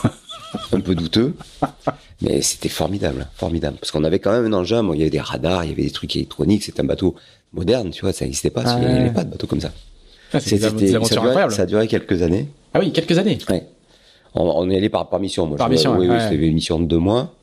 un 0.71 0.79
peu 0.79 0.95
douteux. 0.95 1.33
Mais 2.21 2.41
c'était 2.41 2.69
formidable, 2.69 3.27
formidable. 3.35 3.77
Parce 3.79 3.91
qu'on 3.91 4.03
avait 4.03 4.19
quand 4.19 4.31
même 4.31 4.53
un 4.53 4.57
engin, 4.57 4.83
bon, 4.83 4.93
il 4.93 4.99
y 4.99 5.01
avait 5.01 5.09
des 5.09 5.21
radars, 5.21 5.63
il 5.63 5.69
y 5.69 5.73
avait 5.73 5.83
des 5.83 5.91
trucs 5.91 6.15
électroniques, 6.15 6.63
c'était 6.63 6.81
un 6.81 6.85
bateau 6.85 7.15
moderne, 7.53 7.91
tu 7.91 8.01
vois, 8.01 8.11
ça 8.11 8.25
n'existait 8.25 8.49
pas, 8.49 8.63
Ah, 8.65 8.77
il 8.81 8.85
n'y 8.87 8.91
avait 8.93 9.03
ouais. 9.05 9.13
pas 9.13 9.23
de 9.23 9.29
bateau 9.31 9.47
comme 9.47 9.61
ça. 9.61 9.71
Ah, 10.33 10.39
C'était- 10.39 10.59
ça, 10.59 10.69
durait, 10.71 11.49
ça 11.49 11.61
a 11.61 11.65
duré 11.65 11.87
quelques 11.87 12.21
années. 12.21 12.47
Ah 12.73 12.79
oui, 12.79 12.91
quelques 12.91 13.17
années. 13.17 13.37
Ouais. 13.49 13.63
On, 14.35 14.43
on 14.43 14.69
est 14.69 14.77
allé 14.77 14.89
par, 14.89 15.09
par 15.09 15.19
mission. 15.19 15.47
Moi, 15.47 15.57
Par 15.57 15.67
je- 15.67 15.71
mission, 15.73 15.97
oui, 15.97 16.07
ouais, 16.07 16.15
oui, 16.17 16.21
c'était 16.29 16.45
une 16.45 16.53
mission 16.53 16.79
de 16.79 16.85
deux 16.85 16.99
mois. 16.99 17.33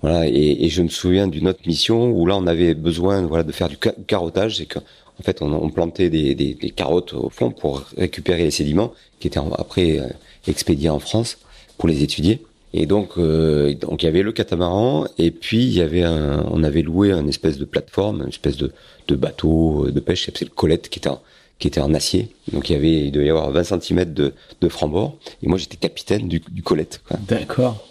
Voilà, 0.00 0.26
et, 0.26 0.64
et 0.64 0.68
je 0.70 0.80
me 0.80 0.88
souviens 0.88 1.26
d'une 1.26 1.48
autre 1.48 1.60
mission 1.66 2.10
où 2.10 2.24
là, 2.24 2.36
on 2.36 2.46
avait 2.46 2.72
besoin, 2.74 3.26
voilà, 3.26 3.42
de 3.42 3.52
faire 3.52 3.68
du 3.68 3.76
ca- 3.82 3.92
carottage. 4.06 4.56
C'est 4.56 4.64
qu'en 4.64 4.80
fait, 5.22 5.42
on, 5.42 5.52
on 5.52 5.68
plantait 5.68 6.08
des, 6.08 6.34
des, 6.34 6.54
des 6.54 6.70
carottes 6.70 7.12
au 7.12 7.28
fond 7.28 7.50
pour 7.50 7.82
récupérer 7.98 8.44
les 8.44 8.50
sédiments 8.50 8.92
qui 9.18 9.26
étaient 9.26 9.38
en- 9.40 9.52
après 9.52 9.98
euh, 9.98 10.04
expédiés 10.48 10.88
en 10.88 11.00
France 11.00 11.36
pour 11.76 11.88
les 11.90 12.02
étudier. 12.02 12.40
Et 12.72 12.86
donc, 12.86 13.18
euh, 13.18 13.74
donc 13.74 14.02
il 14.02 14.06
y 14.06 14.08
avait 14.08 14.22
le 14.22 14.32
catamaran 14.32 15.06
et 15.18 15.30
puis 15.30 15.64
il 15.64 15.72
y 15.72 15.80
avait 15.80 16.04
un, 16.04 16.44
on 16.50 16.62
avait 16.62 16.82
loué 16.82 17.10
un 17.10 17.26
espèce 17.26 17.58
de 17.58 17.64
plateforme, 17.64 18.22
une 18.22 18.28
espèce 18.28 18.56
de, 18.56 18.72
de 19.08 19.16
bateau 19.16 19.86
euh, 19.86 19.92
de 19.92 20.00
pêche, 20.00 20.30
c'est 20.32 20.44
le 20.44 20.50
colette 20.50 20.88
qui 20.88 21.00
était 21.00 21.08
en, 21.08 21.20
qui 21.58 21.66
était 21.66 21.80
en 21.80 21.92
acier. 21.94 22.28
Donc 22.52 22.70
il 22.70 22.74
y 22.74 22.76
avait, 22.76 23.06
il 23.06 23.10
devait 23.12 23.26
y 23.26 23.30
avoir 23.30 23.50
20 23.50 23.80
cm 23.80 24.12
de, 24.14 24.34
de 24.60 24.68
franc-bord. 24.68 25.18
Et 25.42 25.48
moi 25.48 25.58
j'étais 25.58 25.76
capitaine 25.76 26.28
du, 26.28 26.40
du 26.40 26.62
colette. 26.62 27.02
D'accord. 27.28 27.84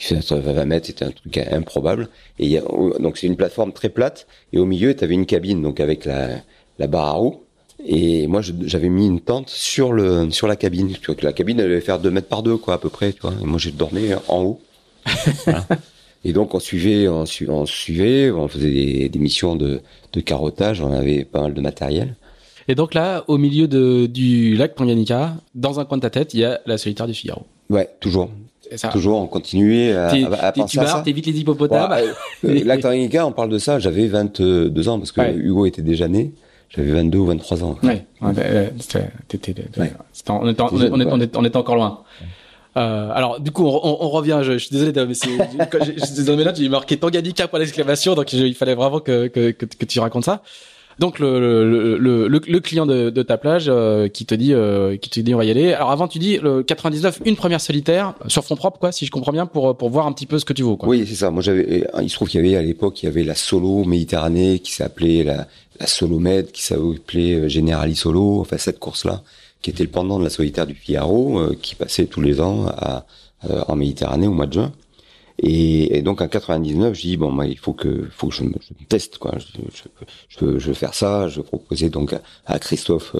Il 0.00 0.04
faisait 0.04 0.16
entre 0.16 0.36
20 0.36 0.64
mètres, 0.64 0.86
c'était 0.86 1.04
un 1.04 1.10
truc 1.10 1.36
improbable. 1.38 2.08
Et 2.38 2.44
il 2.46 2.50
y 2.52 2.58
a, 2.58 2.62
donc 3.00 3.18
c'est 3.18 3.26
une 3.26 3.36
plateforme 3.36 3.72
très 3.72 3.88
plate 3.88 4.28
et 4.52 4.58
au 4.58 4.64
milieu 4.64 4.94
tu 4.94 5.02
avais 5.02 5.14
une 5.14 5.26
cabine 5.26 5.60
donc 5.60 5.80
avec 5.80 6.04
la, 6.04 6.28
la 6.78 6.86
barre 6.86 7.06
à 7.06 7.12
roues. 7.12 7.40
Et 7.86 8.26
moi 8.26 8.40
j'avais 8.42 8.88
mis 8.88 9.06
une 9.06 9.20
tente 9.20 9.48
sur 9.50 9.92
le 9.92 10.30
sur 10.30 10.46
la 10.46 10.56
cabine. 10.56 10.88
Tu 10.92 11.06
vois 11.06 11.14
que 11.14 11.24
la 11.24 11.32
cabine 11.32 11.58
elle 11.60 11.68
devait 11.68 11.80
faire 11.80 11.98
2 11.98 12.10
mètres 12.10 12.28
par 12.28 12.42
2 12.42 12.56
quoi 12.56 12.74
à 12.74 12.78
peu 12.78 12.88
près. 12.88 13.12
Tu 13.12 13.20
vois. 13.20 13.34
Et 13.42 13.44
moi 13.44 13.58
j'ai 13.58 13.72
dormi 13.72 14.08
en 14.28 14.42
haut. 14.42 14.60
Voilà. 15.44 15.66
Et 16.24 16.32
donc 16.32 16.54
on 16.54 16.58
suivait, 16.60 17.06
on, 17.08 17.26
su- 17.26 17.48
on 17.50 17.66
suivait, 17.66 18.30
on 18.30 18.48
faisait 18.48 18.70
des, 18.70 19.08
des 19.10 19.18
missions 19.18 19.56
de, 19.56 19.80
de 20.14 20.20
carottage, 20.20 20.80
on 20.80 20.90
avait 20.92 21.24
pas 21.24 21.42
mal 21.42 21.52
de 21.52 21.60
matériel. 21.60 22.14
Et 22.66 22.74
donc 22.74 22.94
là, 22.94 23.24
au 23.28 23.36
milieu 23.36 23.68
de, 23.68 24.06
du 24.06 24.56
lac 24.56 24.74
Tanganyika, 24.74 25.34
dans 25.54 25.80
un 25.80 25.84
coin 25.84 25.98
de 25.98 26.02
ta 26.02 26.08
tête, 26.08 26.32
il 26.32 26.40
y 26.40 26.44
a 26.46 26.60
la 26.64 26.78
solitaire 26.78 27.06
du 27.06 27.12
Figaro. 27.12 27.42
Ouais, 27.68 27.90
toujours. 28.00 28.30
Ça, 28.74 28.88
toujours, 28.88 29.18
on 29.20 29.26
continuait 29.26 29.92
à, 29.92 30.08
à, 30.40 30.52
penser 30.52 30.78
tu 30.78 30.78
barres, 30.78 31.02
t'évites 31.02 31.26
les 31.26 31.38
hippopotames. 31.38 31.90
Ouais, 31.90 32.04
euh, 32.46 32.64
lac 32.64 32.80
Tanganyika, 32.80 33.26
on 33.26 33.32
parle 33.32 33.50
de 33.50 33.58
ça, 33.58 33.78
j'avais 33.78 34.06
22 34.06 34.88
ans 34.88 34.98
parce 34.98 35.12
que 35.12 35.20
ouais. 35.20 35.34
Hugo 35.34 35.66
était 35.66 35.82
déjà 35.82 36.08
né. 36.08 36.32
J'avais 36.70 36.90
22 36.90 37.18
ou 37.18 37.26
23 37.26 37.64
ans. 37.64 37.78
Ouais, 37.82 38.04
on, 38.20 38.32
était, 38.32 38.72
on, 40.70 41.00
on, 41.00 41.28
on 41.34 41.58
encore 41.58 41.76
loin. 41.76 42.00
Euh, 42.76 43.10
alors, 43.14 43.40
du 43.40 43.50
coup, 43.50 43.66
on, 43.66 43.96
on 44.00 44.10
revient. 44.10 44.40
Je, 44.42 44.52
je, 44.52 44.58
suis 44.58 44.70
désolé, 44.70 44.92
mais 45.06 45.14
c'est, 45.14 45.30
je, 45.30 45.92
je 45.96 46.04
suis 46.04 46.14
désolé, 46.14 46.38
mais 46.38 46.44
là, 46.44 46.54
j'ai 46.54 46.68
marqué 46.68 46.96
Tanganyika 46.96 47.48
pour 47.48 47.58
l'exclamation, 47.58 48.14
donc 48.14 48.32
il 48.32 48.54
fallait 48.54 48.74
vraiment 48.74 49.00
que, 49.00 49.28
que, 49.28 49.52
que, 49.52 49.66
que, 49.66 49.84
tu 49.84 50.00
racontes 50.00 50.24
ça. 50.24 50.42
Donc 50.98 51.18
le, 51.18 51.40
le, 51.40 51.98
le, 51.98 52.28
le, 52.28 52.60
client 52.60 52.86
de, 52.86 53.10
de 53.10 53.22
ta 53.22 53.36
plage 53.36 53.64
euh, 53.66 54.08
qui 54.08 54.26
te 54.26 54.34
dit 54.34 54.54
euh, 54.54 54.96
qui 54.96 55.10
te 55.10 55.18
dit 55.18 55.34
on 55.34 55.38
va 55.38 55.44
y 55.44 55.50
aller. 55.50 55.72
Alors 55.72 55.90
avant 55.90 56.06
tu 56.06 56.20
dis 56.20 56.38
le 56.38 56.62
99 56.62 57.22
une 57.24 57.34
première 57.34 57.60
solitaire 57.60 58.14
sur 58.28 58.44
fond 58.44 58.54
propre 58.54 58.78
quoi 58.78 58.92
si 58.92 59.04
je 59.04 59.10
comprends 59.10 59.32
bien 59.32 59.46
pour 59.46 59.76
pour 59.76 59.90
voir 59.90 60.06
un 60.06 60.12
petit 60.12 60.26
peu 60.26 60.38
ce 60.38 60.44
que 60.44 60.52
tu 60.52 60.62
vaux 60.62 60.76
quoi. 60.76 60.88
Oui 60.88 61.04
c'est 61.04 61.16
ça. 61.16 61.30
Moi 61.30 61.42
j'avais 61.42 61.84
il 62.00 62.08
se 62.08 62.14
trouve 62.14 62.28
qu'il 62.28 62.44
y 62.44 62.46
avait 62.46 62.56
à 62.56 62.62
l'époque 62.62 63.02
il 63.02 63.06
y 63.06 63.08
avait 63.08 63.24
la 63.24 63.34
solo 63.34 63.84
Méditerranée 63.84 64.60
qui 64.60 64.72
s'appelait 64.72 65.24
la 65.24 65.48
la 65.80 65.86
solo 65.86 66.18
med 66.18 66.50
qui 66.52 66.62
s'appelait 66.62 67.34
euh, 67.34 67.48
Generali 67.48 67.96
Solo 67.96 68.40
enfin 68.40 68.58
cette 68.58 68.78
course 68.78 69.04
là 69.04 69.22
qui 69.64 69.70
était 69.70 69.84
le 69.84 69.90
pendant 69.90 70.18
de 70.18 70.24
la 70.24 70.30
solitaire 70.30 70.66
du 70.66 70.74
Figaro 70.74 71.38
euh, 71.38 71.56
qui 71.60 71.74
passait 71.74 72.06
tous 72.06 72.20
les 72.20 72.40
ans 72.40 72.66
à, 72.68 73.06
en 73.68 73.76
Méditerranée 73.76 74.26
au 74.26 74.32
mois 74.32 74.46
de 74.46 74.52
juin. 74.52 74.72
Et, 75.38 75.96
et, 75.96 76.02
donc 76.02 76.20
en 76.20 76.28
99, 76.28 76.94
je 76.94 77.00
dis 77.00 77.16
bon, 77.16 77.30
moi, 77.30 77.46
il 77.46 77.58
faut 77.58 77.72
que, 77.72 78.08
faut 78.10 78.28
que 78.28 78.34
je 78.34 78.44
me, 78.44 78.52
je 78.60 78.74
me 78.78 78.86
teste 78.86 79.18
quoi. 79.18 79.34
Je, 79.38 79.46
je, 80.28 80.58
je, 80.58 80.66
veux, 80.66 80.74
faire 80.74 80.94
ça. 80.94 81.28
Je 81.28 81.40
proposais 81.40 81.88
donc 81.88 82.14
à, 82.46 82.58
Christophe 82.58 83.16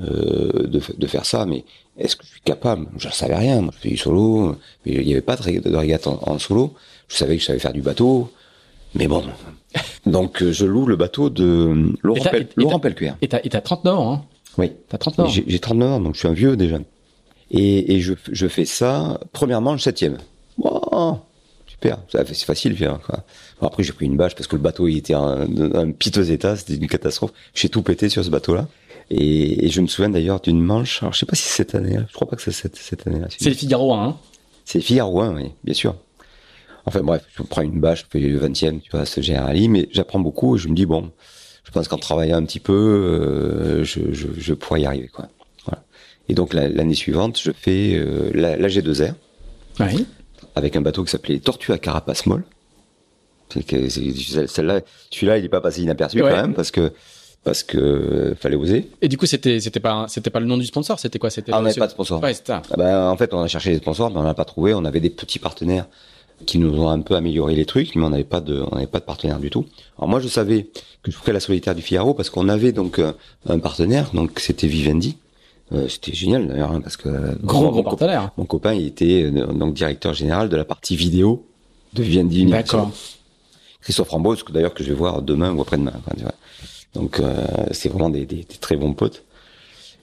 euh, 0.00 0.66
de, 0.66 0.80
de, 0.96 1.06
faire 1.06 1.26
ça, 1.26 1.44
mais 1.44 1.64
est-ce 1.98 2.16
que 2.16 2.24
je 2.24 2.30
suis 2.30 2.40
capable? 2.40 2.86
Je 2.96 3.08
ne 3.08 3.12
savais 3.12 3.36
rien. 3.36 3.60
Moi, 3.60 3.72
je 3.76 3.80
fais 3.80 3.88
du 3.90 3.96
solo, 3.98 4.56
mais 4.86 4.92
il 4.92 5.06
n'y 5.06 5.12
avait 5.12 5.20
pas 5.20 5.36
de, 5.36 5.58
de 5.60 5.76
régate 5.76 6.06
en, 6.06 6.18
en, 6.22 6.38
solo. 6.38 6.74
Je 7.08 7.16
savais 7.16 7.36
que 7.36 7.42
je 7.42 7.46
savais 7.46 7.58
faire 7.58 7.72
du 7.72 7.82
bateau, 7.82 8.32
mais 8.94 9.08
bon. 9.08 9.22
donc 10.06 10.42
je 10.42 10.66
loue 10.66 10.86
le 10.86 10.96
bateau 10.96 11.30
de 11.30 11.94
Laurent, 12.02 12.24
Pel, 12.30 12.48
Laurent 12.56 12.80
Pelcuer. 12.80 13.12
Et 13.22 13.28
t'as, 13.28 13.40
et 13.44 13.48
t'as 13.48 13.60
39 13.60 13.98
ans, 13.98 14.12
hein 14.12 14.24
Oui. 14.58 14.72
T'as 14.88 14.98
39 14.98 15.26
ans. 15.26 15.30
J'ai, 15.30 15.58
39 15.58 15.90
ans, 15.90 16.00
donc 16.00 16.14
je 16.14 16.20
suis 16.20 16.28
un 16.28 16.32
vieux 16.32 16.56
déjà. 16.56 16.78
Et, 17.50 17.94
et 17.94 18.00
je, 18.00 18.14
je 18.30 18.46
fais 18.48 18.64
ça, 18.64 19.20
premièrement, 19.32 19.72
le 19.72 19.78
septième. 19.78 20.18
Wow 20.58 21.20
super, 21.80 21.98
c'est 22.08 22.44
facile. 22.44 22.76
Quoi. 22.76 23.24
Bon, 23.60 23.66
après 23.66 23.82
j'ai 23.82 23.92
pris 23.92 24.06
une 24.06 24.16
bâche 24.16 24.34
parce 24.34 24.46
que 24.46 24.56
le 24.56 24.62
bateau 24.62 24.86
il 24.88 24.98
était 24.98 25.14
en 25.14 25.40
un 25.40 25.90
piteux 25.92 26.30
état, 26.30 26.56
c'était 26.56 26.74
une 26.74 26.88
catastrophe. 26.88 27.32
J'ai 27.54 27.68
tout 27.68 27.82
pété 27.82 28.08
sur 28.08 28.24
ce 28.24 28.30
bateau-là. 28.30 28.68
Et, 29.10 29.66
et, 29.66 29.68
je 29.70 29.80
me 29.80 29.88
souviens 29.88 30.10
d'ailleurs 30.10 30.40
d'une 30.40 30.60
manche. 30.60 31.02
Alors 31.02 31.12
je 31.14 31.18
sais 31.18 31.26
pas 31.26 31.34
si 31.34 31.42
c'est 31.42 31.56
cette 31.56 31.74
année. 31.74 31.96
-là, 31.96 32.04
je 32.08 32.14
crois 32.14 32.28
pas 32.28 32.36
que 32.36 32.42
c'est 32.42 32.52
cette, 32.52 32.76
cette 32.76 33.06
année-là. 33.06 33.26
C'est 33.30 33.48
le 33.48 33.56
Figaro 33.56 33.92
1. 33.92 34.04
Hein 34.04 34.16
c'est 34.64 34.78
le 34.78 34.84
Figaro 34.84 35.20
1, 35.20 35.34
oui, 35.34 35.50
bien 35.64 35.74
sûr. 35.74 35.96
Enfin 36.86 37.00
bref, 37.00 37.24
je 37.36 37.42
prends 37.42 37.62
une 37.62 37.80
bâche, 37.80 38.04
je 38.04 38.18
fais 38.18 38.26
le 38.26 38.38
20e, 38.38 38.80
tu 38.80 38.90
vois, 38.90 39.04
ce 39.04 39.20
généralis, 39.20 39.68
mais 39.68 39.88
j'apprends 39.92 40.20
beaucoup 40.20 40.56
et 40.56 40.58
je 40.58 40.68
me 40.68 40.74
dis 40.74 40.86
bon, 40.86 41.10
je 41.64 41.70
pense 41.70 41.88
qu'en 41.88 41.98
travaillant 41.98 42.36
un 42.36 42.44
petit 42.44 42.60
peu, 42.60 42.72
euh, 42.72 43.84
je, 43.84 44.12
je, 44.12 44.28
je 44.36 44.54
pourrais 44.54 44.82
y 44.82 44.86
arriver, 44.86 45.08
quoi. 45.08 45.28
Voilà. 45.66 45.84
Et 46.28 46.34
donc 46.34 46.54
l'année 46.54 46.94
suivante, 46.94 47.38
je 47.40 47.50
fais 47.52 47.94
euh, 47.94 48.30
la, 48.34 48.56
la 48.56 48.68
G2R. 48.68 49.14
Oui 49.80 50.06
avec 50.54 50.76
un 50.76 50.80
bateau 50.80 51.04
qui 51.04 51.10
s'appelait 51.10 51.38
Tortue 51.38 51.72
à 51.72 51.78
carapace 51.78 52.26
molle. 52.26 52.44
Celle-là, 53.50 54.80
celui-là, 55.10 55.38
il 55.38 55.42
n'est 55.42 55.48
pas 55.48 55.60
passé 55.60 55.82
inaperçu 55.82 56.22
ouais. 56.22 56.30
quand 56.30 56.36
même 56.36 56.54
parce 56.54 56.70
que 56.70 56.92
parce 57.42 57.62
que 57.62 57.78
euh, 57.78 58.34
fallait 58.36 58.56
oser. 58.56 58.90
Et 59.00 59.08
du 59.08 59.16
coup, 59.16 59.26
c'était 59.26 59.58
c'était 59.58 59.80
pas 59.80 60.06
c'était 60.08 60.30
pas 60.30 60.40
le 60.40 60.46
nom 60.46 60.56
du 60.56 60.66
sponsor, 60.66 61.00
c'était 61.00 61.18
quoi? 61.18 61.30
C'était 61.30 61.52
ah, 61.52 61.58
on 61.58 61.62
n'avait 61.62 61.74
pas 61.74 61.86
de 61.86 61.92
sponsor. 61.92 62.22
Ouais. 62.22 62.34
Ah 62.48 62.62
ben, 62.76 63.08
en 63.08 63.16
fait, 63.16 63.34
on 63.34 63.40
a 63.40 63.48
cherché 63.48 63.70
des 63.70 63.78
sponsors, 63.78 64.10
mais 64.10 64.18
on 64.18 64.22
n'a 64.22 64.34
pas 64.34 64.44
trouvé. 64.44 64.74
On 64.74 64.84
avait 64.84 65.00
des 65.00 65.10
petits 65.10 65.38
partenaires 65.38 65.86
qui 66.46 66.58
nous 66.58 66.78
ont 66.78 66.88
un 66.88 67.00
peu 67.00 67.14
amélioré 67.14 67.54
les 67.54 67.64
trucs, 67.64 67.94
mais 67.96 68.04
on 68.04 68.10
n'avait 68.10 68.24
pas 68.24 68.40
de 68.40 68.62
on 68.70 68.74
n'avait 68.74 68.86
pas 68.86 69.00
de 69.00 69.04
partenaire 69.04 69.38
du 69.38 69.50
tout. 69.50 69.66
Alors 69.98 70.08
moi, 70.08 70.20
je 70.20 70.28
savais 70.28 70.68
que 71.02 71.10
je 71.10 71.16
ferais 71.16 71.32
la 71.32 71.40
solitaire 71.40 71.74
du 71.74 71.82
Figaro 71.82 72.14
parce 72.14 72.30
qu'on 72.30 72.48
avait 72.48 72.72
donc 72.72 72.98
euh, 72.98 73.12
un 73.48 73.58
partenaire, 73.58 74.10
donc 74.12 74.40
c'était 74.40 74.66
Vivendi. 74.66 75.16
Euh, 75.72 75.86
c'était 75.88 76.12
génial 76.12 76.48
d'ailleurs 76.48 76.72
hein, 76.72 76.80
parce 76.80 76.96
que 76.96 77.08
grand 77.44 77.62
mon, 77.62 77.70
gros 77.70 77.82
partenaire. 77.84 78.30
Mon 78.36 78.44
copain, 78.44 78.74
il 78.74 78.86
était 78.86 79.22
euh, 79.22 79.46
donc 79.46 79.74
directeur 79.74 80.14
général 80.14 80.48
de 80.48 80.56
la 80.56 80.64
partie 80.64 80.96
vidéo 80.96 81.46
de 81.94 82.02
Vivendi. 82.02 82.44
D'accord. 82.46 82.90
Christophe 83.80 84.10
Rambaud, 84.10 84.36
d'ailleurs 84.50 84.74
que 84.74 84.82
je 84.82 84.88
vais 84.88 84.94
voir 84.94 85.22
demain 85.22 85.52
ou 85.54 85.62
après-demain. 85.62 85.92
Donc 86.94 87.20
euh, 87.20 87.44
c'est 87.70 87.88
vraiment 87.88 88.10
des, 88.10 88.26
des, 88.26 88.36
des, 88.36 88.56
très 88.60 88.76
bons 88.76 88.94
potes. 88.94 89.24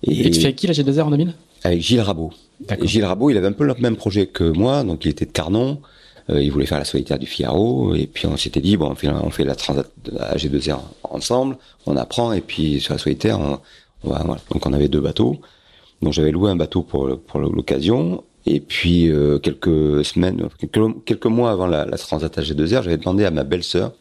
Et, 0.04 0.28
et 0.28 0.32
tu 0.32 0.40
fais 0.40 0.46
avec 0.46 0.56
qui 0.56 0.68
la 0.68 0.74
G2R 0.74 1.02
en 1.02 1.12
2000 1.12 1.34
Avec 1.64 1.82
Gilles 1.82 2.02
Rabot. 2.02 2.32
Gilles 2.84 3.06
Rabot, 3.06 3.30
il 3.30 3.38
avait 3.38 3.48
un 3.48 3.52
peu 3.52 3.66
le 3.66 3.76
même 3.80 3.98
projet 3.98 4.26
que 4.28 4.44
moi, 4.44 4.84
donc 4.84 5.06
il 5.06 5.10
était 5.10 5.26
de 5.26 5.32
Carnon. 5.32 5.80
Euh, 6.30 6.42
il 6.42 6.52
voulait 6.52 6.66
faire 6.66 6.80
la 6.80 6.86
solitaire 6.86 7.20
du 7.20 7.26
Figaro, 7.26 7.96
et 7.96 8.08
puis 8.08 8.28
on 8.28 8.36
s'était 8.36 8.60
dit 8.60 8.76
bon, 8.76 8.92
on 8.92 8.96
fait, 8.96 9.10
on 9.10 9.30
fait 9.30 9.46
la 9.46 9.56
transat 9.56 9.90
la 10.12 10.36
G2R 10.36 10.80
ensemble, 11.04 11.58
on 11.86 11.96
apprend, 11.96 12.34
et 12.34 12.42
puis 12.42 12.80
sur 12.82 12.94
la 12.94 13.00
solitaire, 13.00 13.40
on, 13.40 13.60
on 14.04 14.10
va, 14.10 14.22
voilà. 14.26 14.42
donc 14.52 14.66
on 14.66 14.74
avait 14.74 14.90
deux 14.90 15.02
bateaux. 15.02 15.38
Donc 16.02 16.14
j'avais 16.14 16.32
loué 16.32 16.52
un 16.52 16.56
bateau 16.56 16.84
pour 16.84 17.20
pour 17.20 17.40
l'occasion. 17.40 18.24
Et 18.46 18.62
puis 18.62 19.10
euh, 19.10 19.40
quelques 19.40 20.06
semaines, 20.06 20.48
quelques, 20.58 21.06
quelques, 21.06 21.26
mois 21.26 21.52
avant 21.52 21.68
la, 21.68 21.86
la 21.86 21.98
Transat 21.98 22.34
G2R, 22.40 22.84
j'avais 22.84 22.98
demandé 22.98 23.26
à 23.26 23.32
ma 23.32 23.44
belle-sœur 23.44 23.94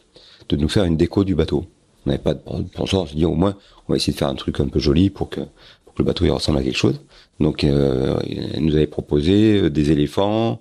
de 0.47 0.55
nous 0.55 0.69
faire 0.69 0.85
une 0.85 0.95
déco 0.95 1.25
du 1.25 1.35
bateau. 1.35 1.65
On 2.05 2.09
n'avait 2.09 2.23
pas 2.23 2.33
de 2.33 2.39
sponsor, 2.73 3.03
on 3.03 3.07
s'est 3.07 3.15
dit 3.15 3.25
au 3.25 3.35
moins 3.35 3.55
on 3.87 3.93
va 3.93 3.97
essayer 3.97 4.13
de 4.13 4.17
faire 4.17 4.29
un 4.29 4.35
truc 4.35 4.59
un 4.59 4.67
peu 4.67 4.79
joli 4.79 5.09
pour 5.09 5.29
que, 5.29 5.41
pour 5.85 5.93
que 5.93 6.01
le 6.01 6.05
bateau 6.05 6.23
il 6.23 6.31
ressemble 6.31 6.59
à 6.59 6.63
quelque 6.63 6.77
chose. 6.77 7.01
Donc 7.39 7.63
euh, 7.63 8.17
elle 8.25 8.63
nous 8.63 8.75
avait 8.75 8.87
proposé 8.87 9.61
euh, 9.61 9.69
des 9.69 9.91
éléphants. 9.91 10.59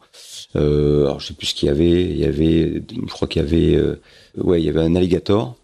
Euh, 0.57 1.05
alors 1.05 1.21
je 1.21 1.29
sais 1.29 1.35
plus 1.35 1.49
ce 1.49 1.55
qu'il 1.55 1.69
y 1.69 1.71
avait. 1.71 2.03
Il 2.03 2.19
y 2.19 2.25
avait, 2.25 2.83
je 2.91 3.13
crois 3.13 3.29
qu'il 3.29 3.43
y 3.43 3.45
avait, 3.45 3.75
euh, 3.77 4.01
ouais, 4.37 4.61
il 4.61 4.65
y 4.65 4.69
avait 4.69 4.81
un 4.81 4.95
alligator 4.95 5.57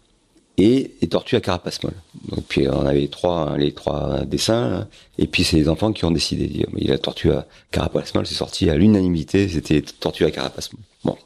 et, 0.57 0.91
et 1.01 1.07
tortue 1.07 1.35
à 1.35 1.41
carapace 1.41 1.81
molle. 1.83 1.95
Donc 2.29 2.45
puis 2.47 2.67
on 2.67 2.85
avait 2.85 3.01
les 3.01 3.07
trois 3.07 3.57
les 3.57 3.71
trois 3.71 4.23
dessins 4.25 4.87
et 5.17 5.25
puis 5.25 5.43
c'est 5.43 5.57
les 5.57 5.67
enfants 5.69 5.91
qui 5.93 6.05
ont 6.05 6.11
décidé. 6.11 6.65
Il 6.77 6.89
la 6.89 6.97
tortue 6.97 7.31
à 7.31 7.47
carapace 7.71 8.13
molle, 8.13 8.27
c'est 8.27 8.35
sorti 8.35 8.69
à 8.69 8.75
l'unanimité, 8.75 9.47
c'était 9.49 9.81
tortue 9.81 10.25
à 10.25 10.31
carapace 10.31 10.71
molle. 10.73 10.83
Bon, 11.03 11.17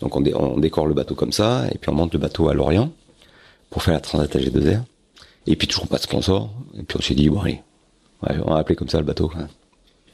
donc 0.00 0.16
on, 0.16 0.20
dé, 0.22 0.34
on, 0.34 0.58
décore 0.58 0.86
le 0.86 0.94
bateau 0.94 1.14
comme 1.14 1.32
ça 1.32 1.66
et 1.72 1.78
puis 1.78 1.90
on 1.90 1.94
monte 1.94 2.14
le 2.14 2.18
bateau 2.18 2.48
à 2.48 2.54
Lorient 2.54 2.90
pour 3.68 3.82
faire 3.82 3.94
la 3.94 4.00
Transat 4.00 4.34
G2R. 4.34 4.80
Et 5.46 5.56
puis 5.56 5.68
toujours 5.68 5.88
pas 5.88 5.96
de 5.96 6.02
sponsor. 6.02 6.50
Et 6.78 6.82
puis 6.82 6.96
on 6.98 7.02
s'est 7.02 7.14
dit 7.14 7.28
bon 7.28 7.40
allez, 7.40 7.60
on 8.44 8.54
va 8.54 8.58
appeler 8.58 8.76
comme 8.76 8.88
ça 8.88 8.98
le 8.98 9.04
bateau. 9.04 9.30
Hein. 9.36 9.48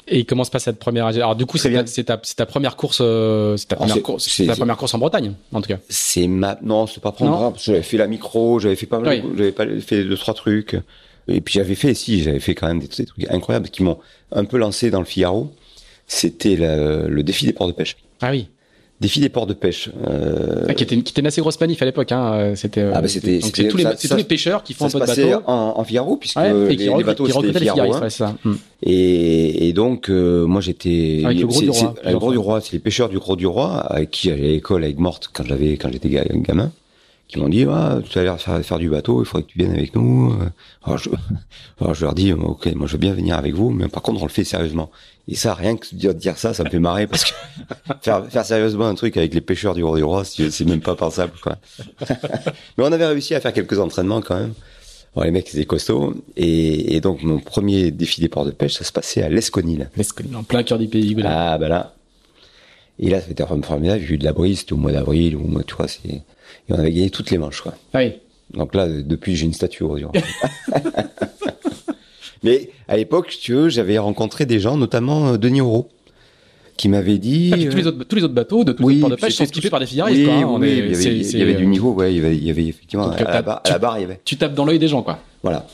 Et 0.08 0.24
comment 0.24 0.44
se 0.44 0.50
passe 0.50 0.64
cette 0.64 0.78
première 0.78 1.06
Alors 1.06 1.34
du 1.34 1.46
coup, 1.46 1.58
c'est 1.58 1.72
ta, 1.72 2.04
ta, 2.04 2.16
ta, 2.18 2.46
première 2.46 2.76
course, 2.76 2.98
euh, 3.00 3.56
c'est 3.56 3.66
ta 3.66 3.76
première 3.76 4.02
course, 4.02 4.42
ta 4.46 4.54
première 4.54 4.76
course 4.76 4.94
en 4.94 4.98
Bretagne, 4.98 5.34
en 5.52 5.60
tout 5.60 5.68
cas. 5.68 5.78
C'est 5.88 6.28
ma, 6.28 6.58
non, 6.62 6.86
c'est 6.86 7.02
pas 7.02 7.12
prendre. 7.12 7.54
J'avais 7.58 7.82
fait 7.82 7.96
la 7.96 8.06
micro, 8.06 8.60
j'avais 8.60 8.76
fait 8.76 8.86
pas 8.86 9.00
mal, 9.00 9.22
oui. 9.24 9.30
j'avais 9.36 9.52
pas 9.52 9.66
fait 9.80 10.04
deux 10.04 10.16
trois 10.16 10.34
trucs. 10.34 10.76
Et 11.28 11.40
puis 11.40 11.54
j'avais 11.54 11.74
fait, 11.74 11.92
si, 11.94 12.22
j'avais 12.22 12.38
fait 12.38 12.54
quand 12.54 12.68
même 12.68 12.78
des, 12.78 12.86
des 12.86 13.04
trucs 13.04 13.28
incroyables 13.30 13.68
qui 13.68 13.82
m'ont 13.82 13.98
un 14.30 14.44
peu 14.44 14.58
lancé 14.58 14.90
dans 14.90 15.00
le 15.00 15.06
Figaro. 15.06 15.52
C'était 16.06 16.54
le 16.56 17.22
défi 17.22 17.46
des 17.46 17.52
ports 17.52 17.66
de 17.66 17.72
pêche. 17.72 17.96
Ah 18.20 18.30
oui 18.30 18.48
défi 19.00 19.20
des 19.20 19.28
ports 19.28 19.46
de 19.46 19.54
pêche. 19.54 19.90
Euh... 20.06 20.64
Ah, 20.68 20.74
qui, 20.74 20.84
était, 20.84 20.96
qui 20.96 21.12
était 21.12 21.20
une 21.20 21.26
assez 21.26 21.40
grosse 21.40 21.60
manif 21.60 21.82
à 21.82 21.84
l'époque. 21.84 22.12
Hein. 22.12 22.52
C'était. 22.54 22.90
Ah 22.94 23.00
bah 23.00 23.08
c'était. 23.08 23.38
Tous, 23.40 23.76
les, 23.76 23.84
ça, 23.84 23.94
tous 23.94 24.16
les 24.16 24.24
pêcheurs 24.24 24.62
qui 24.62 24.74
font 24.74 24.86
un 24.86 24.90
peu 24.90 25.00
de 25.00 25.06
bateau. 25.06 25.42
En, 25.46 25.74
en 25.76 25.84
Figaro 25.84 26.16
puisque 26.16 26.36
ouais, 26.36 26.52
les, 26.68 26.76
les, 26.76 27.04
bateaux 27.04 27.26
c'était 27.26 27.58
Figaro. 27.58 27.94
Hein. 27.94 28.10
ça. 28.10 28.34
Mm. 28.44 28.54
Et, 28.82 29.68
et 29.68 29.72
donc 29.72 30.10
euh, 30.10 30.46
moi 30.46 30.60
j'étais. 30.60 31.22
Avec 31.24 31.40
le 31.40 31.46
gros 31.46 31.60
du 31.60 31.70
roi. 31.70 31.94
Le 32.04 32.18
gros 32.18 32.32
du 32.32 32.38
roi, 32.38 32.60
c'est 32.60 32.72
les 32.72 32.78
pêcheurs 32.78 33.08
du 33.08 33.18
gros 33.18 33.36
du 33.36 33.46
roi 33.46 33.78
avec 33.80 34.10
qui 34.10 34.28
j'allais 34.28 34.48
à 34.48 34.52
l'école 34.52 34.84
avec 34.84 34.98
Morte 34.98 35.30
quand 35.32 35.44
j'avais 35.46 35.76
quand 35.76 35.90
j'étais 35.92 36.08
gamin 36.08 36.72
qui 37.28 37.38
m'ont 37.38 37.48
dit 37.48 37.64
ah 37.68 37.98
tu 38.08 38.18
as 38.18 38.22
l'air 38.22 38.36
de 38.36 38.40
faire, 38.40 38.64
faire, 38.64 38.78
du 38.78 38.88
bateau 38.88 39.22
il 39.22 39.26
faudrait 39.26 39.42
que 39.42 39.52
tu 39.52 39.58
viennes 39.58 39.72
avec 39.72 39.94
nous. 39.94 40.34
Alors 40.84 40.98
je, 40.98 41.10
alors 41.80 41.94
je 41.94 42.04
leur 42.04 42.14
dis 42.14 42.32
ok 42.32 42.66
moi 42.74 42.86
je 42.86 42.92
veux 42.92 42.98
bien 42.98 43.14
venir 43.14 43.36
avec 43.36 43.54
vous 43.54 43.70
mais 43.70 43.88
par 43.88 44.02
contre 44.02 44.22
on 44.22 44.26
le 44.26 44.30
fait 44.30 44.44
sérieusement. 44.44 44.90
Et 45.28 45.34
ça 45.34 45.54
rien 45.54 45.76
que 45.76 45.86
de 45.92 46.12
dire 46.12 46.38
ça 46.38 46.54
ça 46.54 46.62
me 46.62 46.70
fait 46.70 46.78
marrer 46.78 47.06
parce 47.06 47.24
que 47.24 47.32
faire, 48.02 48.26
faire 48.30 48.44
sérieusement 48.44 48.86
un 48.86 48.94
truc 48.94 49.16
avec 49.16 49.34
les 49.34 49.40
pêcheurs 49.40 49.74
du 49.74 49.82
roi 49.82 49.96
du 49.96 50.04
roi 50.04 50.24
c'est 50.24 50.64
même 50.64 50.80
pas 50.80 50.94
pensable 50.94 51.32
quoi. 51.42 51.56
Mais 52.78 52.84
on 52.84 52.92
avait 52.92 53.06
réussi 53.06 53.34
à 53.34 53.40
faire 53.40 53.52
quelques 53.52 53.78
entraînements 53.78 54.20
quand 54.20 54.38
même. 54.38 54.54
Bon, 55.14 55.22
les 55.22 55.30
mecs 55.30 55.48
étaient 55.48 55.64
costauds. 55.64 56.14
Et, 56.36 56.94
et, 56.94 57.00
donc 57.00 57.22
mon 57.22 57.38
premier 57.38 57.90
défi 57.90 58.20
des 58.20 58.28
ports 58.28 58.44
de 58.44 58.50
pêche 58.50 58.74
ça 58.74 58.84
se 58.84 58.92
passait 58.92 59.22
à 59.22 59.28
l'Esconil. 59.28 59.90
l'Esconil 59.96 60.36
en 60.36 60.44
plein 60.44 60.62
cœur 60.62 60.78
du 60.78 60.86
pays 60.86 61.16
ah 61.24 61.58
bah 61.58 61.68
là. 61.68 61.94
Et 62.98 63.10
là 63.10 63.20
c'était 63.20 63.44
formidable. 63.46 64.04
J'ai 64.06 64.14
eu 64.14 64.18
de 64.18 64.24
la 64.24 64.32
brise 64.32 64.60
c'était 64.60 64.74
au 64.74 64.76
mois 64.76 64.92
d'avril 64.92 65.34
ou 65.34 65.62
tu 65.64 65.74
vois 65.74 65.88
c'est 65.88 66.22
et 66.68 66.72
on 66.72 66.78
avait 66.78 66.92
gagné 66.92 67.10
toutes 67.10 67.30
les 67.30 67.38
manches, 67.38 67.60
quoi. 67.60 67.74
Ah 67.92 67.98
oui. 67.98 68.14
Donc 68.54 68.74
là, 68.74 68.88
depuis, 68.88 69.36
j'ai 69.36 69.46
une 69.46 69.52
statue 69.52 69.82
au 69.82 69.96
Mais 72.42 72.70
à 72.88 72.96
l'époque, 72.96 73.36
tu 73.40 73.52
veux, 73.54 73.68
j'avais 73.68 73.98
rencontré 73.98 74.46
des 74.46 74.60
gens, 74.60 74.76
notamment 74.76 75.28
euh, 75.28 75.36
Denis 75.36 75.60
Auro, 75.60 75.88
qui 76.76 76.88
m'avait 76.88 77.18
dit. 77.18 77.50
Ah, 77.52 77.56
tous, 77.70 77.76
les 77.76 77.86
autres, 77.86 78.04
tous 78.04 78.16
les 78.16 78.22
autres 78.24 78.34
bateaux 78.34 78.62
de 78.62 78.72
tous 78.72 78.84
oui, 78.84 78.94
les 78.96 79.00
ports 79.00 79.10
de 79.10 79.16
pêche 79.16 79.34
sont 79.34 79.44
équipés 79.44 79.70
par 79.70 79.80
des 79.80 79.86
filaristes, 79.86 80.20
oui, 80.20 80.26
quoi. 80.26 80.34
Hein, 80.34 80.58
oui, 80.60 80.70
il, 80.70 80.76
y 80.76 80.94
avait, 80.94 81.16
il 81.18 81.38
y 81.38 81.42
avait 81.42 81.54
du 81.54 81.66
niveau, 81.66 81.92
ouais, 81.92 82.14
il 82.14 82.16
y 82.16 82.20
avait, 82.24 82.36
il 82.36 82.44
y 82.44 82.50
avait 82.50 82.66
effectivement, 82.66 83.08
Donc, 83.08 83.20
à, 83.20 83.32
la 83.32 83.42
barre, 83.42 83.62
à 83.64 83.70
la 83.70 83.78
barre, 83.78 83.98
il 83.98 84.02
y 84.02 84.04
avait. 84.04 84.20
Tu 84.24 84.36
tapes 84.36 84.54
dans 84.54 84.64
l'œil 84.64 84.78
des 84.78 84.88
gens, 84.88 85.02
quoi. 85.02 85.18
Voilà. 85.42 85.66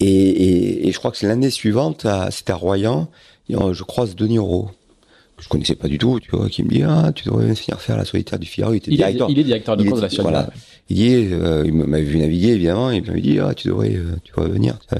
Et, 0.00 0.06
et, 0.06 0.88
et 0.88 0.92
je 0.92 0.98
crois 0.98 1.10
que 1.10 1.16
c'est 1.16 1.28
l'année 1.28 1.50
suivante, 1.50 2.06
c'était 2.30 2.52
à 2.52 2.56
Royan, 2.56 3.08
je 3.48 3.82
croise 3.82 4.14
Denis 4.14 4.38
je 5.42 5.48
connaissais 5.48 5.74
pas 5.74 5.88
du 5.88 5.98
tout, 5.98 6.20
tu 6.20 6.30
vois, 6.30 6.48
qui 6.48 6.62
me 6.62 6.68
dit 6.68 6.82
ah 6.84 7.10
tu 7.14 7.24
devrais 7.24 7.46
venir 7.46 7.80
faire 7.80 7.96
la 7.96 8.04
solitaire 8.04 8.38
du 8.38 8.46
Figaro. 8.46 8.72
Il, 8.72 8.76
était 8.76 8.90
directeur. 8.92 9.28
Est, 9.28 9.32
il 9.32 9.38
est 9.40 9.44
directeur 9.44 9.76
de 9.76 9.84
course 9.84 10.00
de 10.00 10.16
la 10.16 10.22
Voilà. 10.22 10.50
Il 10.88 11.02
est, 11.02 11.32
euh, 11.32 11.64
il 11.66 11.74
m'avait 11.74 12.04
vu 12.04 12.18
naviguer 12.18 12.50
évidemment, 12.50 12.92
et 12.92 12.98
il 12.98 13.06
m'avait 13.06 13.20
dit 13.20 13.40
ah 13.40 13.52
tu 13.54 13.68
devrais, 13.68 13.94
euh, 13.94 14.16
tu 14.22 14.32
devrais 14.32 14.50
venir. 14.50 14.78
À 14.92 14.98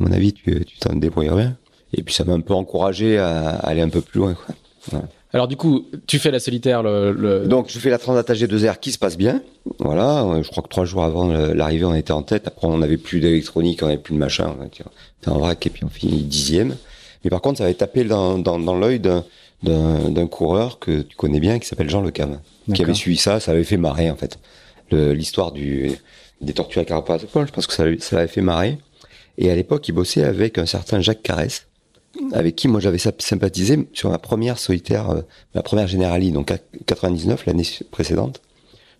mon 0.00 0.10
avis, 0.10 0.32
tu 0.32 0.64
tu 0.64 0.78
t'en 0.78 0.94
débrouillerais 0.96 1.36
bien. 1.36 1.56
Et 1.94 2.02
puis 2.02 2.12
ça 2.12 2.24
m'a 2.24 2.32
un 2.32 2.40
peu 2.40 2.54
encouragé 2.54 3.18
à, 3.18 3.50
aller 3.50 3.80
un 3.80 3.88
peu 3.88 4.00
plus 4.00 4.18
loin. 4.18 4.34
Quoi. 4.34 5.02
Alors 5.32 5.46
du 5.46 5.56
coup, 5.56 5.86
tu 6.06 6.18
fais 6.18 6.32
la 6.32 6.40
solitaire. 6.40 6.82
Le, 6.82 7.12
le... 7.12 7.46
Donc 7.46 7.68
je 7.68 7.78
fais 7.78 7.90
la 7.90 7.98
Transat 7.98 8.28
AG2R 8.28 8.80
qui 8.80 8.90
se 8.90 8.98
passe 8.98 9.16
bien. 9.16 9.42
Voilà, 9.78 10.26
je 10.42 10.48
crois 10.48 10.62
que 10.64 10.68
trois 10.68 10.86
jours 10.86 11.04
avant 11.04 11.28
l'arrivée, 11.28 11.84
on 11.84 11.94
était 11.94 12.12
en 12.12 12.22
tête. 12.22 12.48
Après, 12.48 12.66
on 12.66 12.78
n'avait 12.78 12.96
plus 12.96 13.20
d'électronique, 13.20 13.80
on 13.82 13.86
n'avait 13.86 13.98
plus 13.98 14.14
de 14.14 14.18
machin. 14.18 14.56
On 15.26 15.30
en 15.30 15.38
vrac 15.38 15.64
et 15.64 15.70
puis 15.70 15.84
on 15.84 15.88
finit 15.88 16.22
dixième. 16.22 16.74
Mais 17.22 17.30
par 17.30 17.40
contre, 17.40 17.58
ça 17.58 17.64
avait 17.64 17.74
tapé 17.74 18.04
dans, 18.04 18.38
dans, 18.38 18.58
dans 18.58 18.76
l'œil 18.76 19.00
d'un 19.00 19.24
coureur 20.26 20.78
que 20.78 21.02
tu 21.02 21.16
connais 21.16 21.40
bien, 21.40 21.58
qui 21.58 21.66
s'appelle 21.66 21.90
Jean 21.90 22.00
Le 22.00 22.10
Cam, 22.10 22.40
qui 22.72 22.82
avait 22.82 22.94
suivi 22.94 23.16
ça. 23.16 23.40
Ça 23.40 23.52
avait 23.52 23.64
fait 23.64 23.76
marrer 23.76 24.10
en 24.10 24.16
fait. 24.16 24.38
L'histoire 24.90 25.52
du 25.52 25.92
des 26.40 26.52
tortues 26.52 26.78
à 26.78 26.84
carapace. 26.84 27.22
Je 27.22 27.52
pense 27.52 27.66
que 27.66 27.72
ça, 27.72 27.84
ça 27.98 28.16
l'avait 28.16 28.28
fait 28.28 28.40
marrer. 28.40 28.78
Et 29.38 29.50
à 29.50 29.54
l'époque, 29.54 29.88
il 29.88 29.92
bossait 29.92 30.24
avec 30.24 30.58
un 30.58 30.66
certain 30.66 31.00
Jacques 31.00 31.22
Carès, 31.22 31.66
avec 32.32 32.56
qui 32.56 32.68
moi 32.68 32.80
j'avais 32.80 32.98
sympathisé 32.98 33.88
sur 33.92 34.10
ma 34.10 34.18
première 34.18 34.58
solitaire, 34.58 35.10
euh, 35.10 35.22
ma 35.54 35.62
première 35.62 35.86
Generali, 35.86 36.32
donc 36.32 36.52
99 36.86 37.46
l'année 37.46 37.64
précédente. 37.90 38.40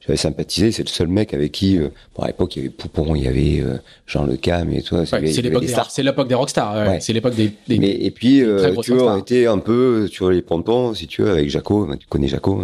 J'avais 0.08 0.16
sympathisé, 0.16 0.72
c'est 0.72 0.82
le 0.82 0.88
seul 0.88 1.06
mec 1.06 1.34
avec 1.34 1.52
qui, 1.52 1.78
euh, 1.78 1.90
bon, 2.16 2.24
à 2.24 2.26
l'époque 2.28 2.56
il 2.56 2.58
y 2.58 2.62
avait 2.62 2.74
Poupon, 2.74 3.14
il 3.14 3.22
y 3.22 3.28
avait 3.28 3.60
euh, 3.60 3.76
Jean 4.06 4.24
Le 4.24 4.36
Cam 4.36 4.72
et 4.72 4.82
tout. 4.82 4.96
Ouais, 4.96 5.06
c'est 5.06 5.42
l'époque 5.42 5.64
des, 5.64 5.74
c'est 5.88 6.02
l'époque 6.02 6.28
des 6.28 6.34
rockstars, 6.34 6.88
ouais. 6.88 6.98
c'est 7.00 7.12
l'époque 7.12 7.34
des, 7.36 7.52
des, 7.68 7.78
Mais, 7.78 7.90
et 7.90 8.10
puis 8.10 8.42
tu 8.82 8.94
vois, 8.94 9.14
on 9.14 9.18
était 9.18 9.46
un 9.46 9.58
peu 9.58 10.08
sur 10.08 10.30
les 10.30 10.42
pontons, 10.42 10.94
si 10.94 11.06
tu 11.06 11.22
veux, 11.22 11.30
avec 11.30 11.48
Jaco, 11.48 11.94
tu 11.96 12.06
connais 12.08 12.26
Jaco, 12.26 12.62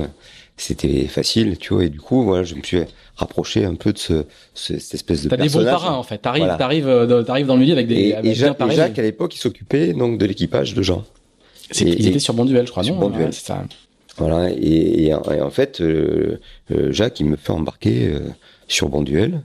c'était 0.57 1.07
facile, 1.07 1.57
tu 1.59 1.75
vois, 1.75 1.85
et 1.85 1.89
du 1.89 2.01
coup 2.01 2.25
voilà, 2.25 2.45
je 2.45 2.55
me 2.55 2.63
suis 2.63 2.81
rapprocher 3.17 3.65
un 3.65 3.75
peu 3.75 3.93
de 3.93 3.99
ce, 3.99 4.25
cette 4.55 4.95
espèce 4.95 5.23
de 5.23 5.29
T'as 5.29 5.37
des 5.37 5.49
bons 5.49 5.65
parrains 5.65 5.95
en 5.95 6.03
fait. 6.03 6.19
T'arrives, 6.19 6.57
t'arrives, 6.59 6.89
euh, 6.89 7.23
t'arrives 7.23 7.47
dans 7.47 7.55
le 7.55 7.61
milieu 7.61 7.73
avec 7.73 7.87
des. 7.87 7.95
Et, 7.95 8.15
avec 8.15 8.35
Jacques, 8.35 8.61
et 8.61 8.75
Jacques 8.75 8.99
à 8.99 9.03
l'époque, 9.03 9.35
il 9.35 9.39
s'occupait 9.39 9.93
donc 9.93 10.19
de 10.19 10.27
l'équipage 10.27 10.75
de 10.75 10.83
Jean. 10.83 11.05
ils 11.81 12.09
étaient 12.09 12.19
sur 12.19 12.35
Bonduel, 12.35 12.67
je 12.67 12.71
crois. 12.71 12.83
Sur 12.83 12.97
Bonduel. 12.97 13.33
c'est 13.33 13.47
ça. 13.47 13.63
Voilà. 14.17 14.51
Et, 14.51 15.07
et, 15.07 15.15
en 15.15 15.51
fait, 15.51 15.81
euh, 15.81 16.41
euh, 16.71 16.93
Jacques, 16.93 17.21
il 17.21 17.27
me 17.27 17.37
fait 17.37 17.53
embarquer 17.53 18.09
euh, 18.09 18.21
sur 18.69 18.89
Bonduel. 18.89 19.43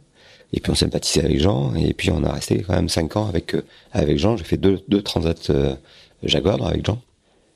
Et 0.51 0.59
puis 0.59 0.71
on 0.71 0.75
sympathisait 0.75 1.23
avec 1.23 1.39
Jean. 1.39 1.75
Et 1.75 1.93
puis 1.93 2.09
on 2.11 2.23
a 2.23 2.31
resté 2.31 2.63
quand 2.63 2.73
même 2.73 2.89
cinq 2.89 3.15
ans 3.15 3.27
avec 3.27 3.55
avec 3.91 4.17
Jean. 4.17 4.35
J'ai 4.35 4.43
fait 4.43 4.57
deux 4.57 4.79
deux 4.87 5.03
transats 5.03 5.51
Jaguar 6.23 6.65
avec 6.65 6.85
Jean. 6.85 6.99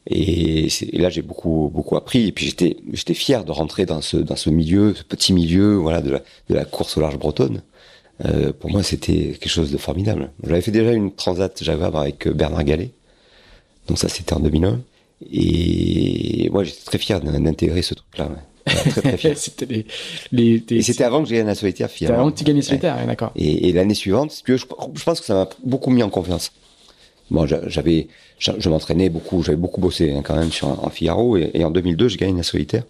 Et, 0.08 0.68
là, 0.94 1.10
j'ai 1.10 1.24
beaucoup 1.24 1.72
beaucoup 1.74 1.96
appris. 1.96 2.28
Et 2.28 2.32
puis 2.32 2.46
j'étais 2.46 2.78
j'étais 2.92 3.16
fier 3.16 3.46
de 3.46 3.52
rentrer 3.52 3.88
dans 3.88 4.02
ce 4.02 4.18
dans 4.18 4.36
ce 4.36 4.52
milieu, 4.52 4.94
ce 4.94 5.04
petit 5.04 5.34
milieu, 5.34 5.76
voilà, 5.76 6.02
de 6.02 6.12
la 6.12 6.20
de 6.50 6.56
la 6.56 6.66
course 6.66 6.98
au 6.98 7.02
large 7.02 7.18
bretonne. 7.18 7.64
Euh, 8.26 8.54
pour 8.54 8.70
moi, 8.70 8.84
c'était 8.84 9.36
quelque 9.40 9.50
chose 9.50 9.72
de 9.72 9.78
formidable. 9.78 10.32
J'avais 10.44 10.62
fait 10.62 10.72
déjà 10.72 10.92
une 10.92 11.14
transat 11.14 11.64
Jaguar 11.64 11.96
avec 11.96 12.28
euh, 12.28 12.34
Bernard 12.34 12.64
Gallet. 12.64 12.92
Donc 13.88 13.98
ça, 13.98 14.08
c'était 14.08 14.34
en 14.34 14.40
2001. 14.40 14.82
Et 15.32 16.50
moi, 16.52 16.64
j'étais 16.64 16.84
très 16.84 16.98
fier 16.98 17.22
d'intégrer 17.22 17.82
ce 17.82 17.94
truc-là. 17.94 18.30
Ouais. 18.30 18.74
très 18.92 19.02
très 19.02 19.18
fier. 19.18 19.34
c'était 19.38 19.66
les, 19.66 19.86
les 20.32 20.64
et 20.78 20.82
c'était 20.82 21.04
avant 21.04 21.24
que 21.24 21.30
j'ai 21.30 21.36
gagné 21.36 21.48
la 21.48 21.56
solitaire 21.56 21.90
finalement. 21.90 22.16
C'était 22.16 22.22
avant 22.22 22.32
que 22.32 22.38
tu 22.38 22.44
gagnes 22.44 22.58
la 22.58 22.62
solitaire, 22.62 22.98
ouais. 22.98 23.06
d'accord. 23.06 23.32
Et, 23.36 23.70
et 23.70 23.74
l'année 23.74 23.94
suivante, 23.94 24.42
je, 24.46 24.56
je 24.56 25.04
pense 25.04 25.20
que 25.20 25.26
ça 25.26 25.34
m'a 25.34 25.50
beaucoup 25.64 25.90
mis 25.90 26.04
en 26.04 26.10
confiance. 26.10 26.52
Bon, 27.32 27.48
j'avais, 27.48 28.08
je, 28.38 28.70
m'entraînais 28.70 29.10
beaucoup, 29.10 29.44
j'avais 29.44 29.58
beaucoup 29.58 29.82
bossé 29.82 30.12
hein, 30.12 30.22
quand 30.24 30.36
même 30.36 30.52
sur 30.52 30.68
en 30.68 30.90
Figaro 30.90 31.38
et, 31.38 31.64
en 31.64 31.72
2002, 31.72 32.10
je 32.10 32.18
gagne 32.18 32.38
la 32.38 32.44
solitaire. 32.44 32.84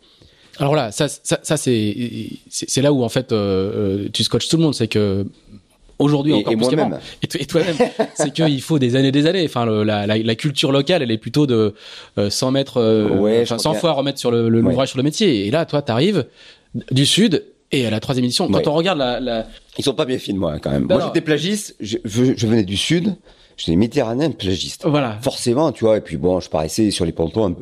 Alors 0.59 0.75
là, 0.75 0.91
ça, 0.91 1.07
ça, 1.07 1.39
ça 1.41 1.57
c'est, 1.57 2.27
c'est 2.49 2.81
là 2.81 2.93
où 2.93 3.03
en 3.03 3.09
fait 3.09 3.31
euh, 3.31 4.05
euh, 4.05 4.09
tu 4.11 4.23
scotches 4.23 4.49
tout 4.49 4.57
le 4.57 4.63
monde, 4.63 4.75
c'est 4.75 4.87
que 4.87 5.25
aujourd'hui 5.99 6.33
encore 6.33 6.53
et 6.53 6.55
plus 6.55 6.65
moi-même. 6.75 6.99
Et, 7.21 7.45
toi-même, 7.45 7.75
c'est 8.15 8.33
qu'il 8.33 8.61
faut 8.61 8.79
des 8.79 8.95
années, 8.95 9.11
des 9.11 9.25
années. 9.25 9.45
Enfin, 9.45 9.65
le, 9.65 9.83
la, 9.83 10.07
la, 10.07 10.17
la, 10.17 10.35
culture 10.35 10.71
locale, 10.71 11.01
elle 11.01 11.11
est 11.11 11.17
plutôt 11.17 11.47
de 11.47 11.73
euh, 12.17 12.29
100 12.29 12.51
mètres, 12.51 12.77
euh, 12.77 13.09
ouais, 13.17 13.45
100 13.45 13.73
fois 13.75 13.91
remettre 13.91 14.19
sur 14.19 14.31
le 14.31 14.49
l'ouvrage 14.49 14.89
sur 14.89 14.97
le 14.97 15.03
métier. 15.03 15.47
Et 15.47 15.51
là, 15.51 15.65
toi, 15.65 15.81
t'arrives 15.81 16.25
du 16.91 17.05
sud 17.05 17.43
et 17.71 17.85
à 17.85 17.89
la 17.89 17.99
troisième 17.99 18.25
édition. 18.25 18.47
Quand 18.49 18.67
on 18.67 18.73
regarde 18.73 18.99
la, 18.99 19.19
la, 19.19 19.47
ils 19.77 19.83
sont 19.83 19.93
pas 19.93 20.05
bien 20.05 20.19
fins 20.19 20.33
moi 20.33 20.59
quand 20.59 20.71
même. 20.71 20.85
moi, 20.85 21.01
j'étais 21.05 21.21
plagiste, 21.21 21.75
je, 21.79 21.97
je 22.03 22.47
venais 22.47 22.63
du 22.63 22.77
sud. 22.77 23.15
J'étais 23.57 23.75
méditerranéen 23.75 24.31
plagiste. 24.31 24.85
Voilà. 24.85 25.17
Forcément, 25.21 25.71
tu 25.71 25.85
vois. 25.85 25.97
Et 25.97 26.01
puis 26.01 26.17
bon, 26.17 26.39
je 26.39 26.49
paraissais 26.49 26.91
sur 26.91 27.05
les 27.05 27.11
pontons 27.11 27.55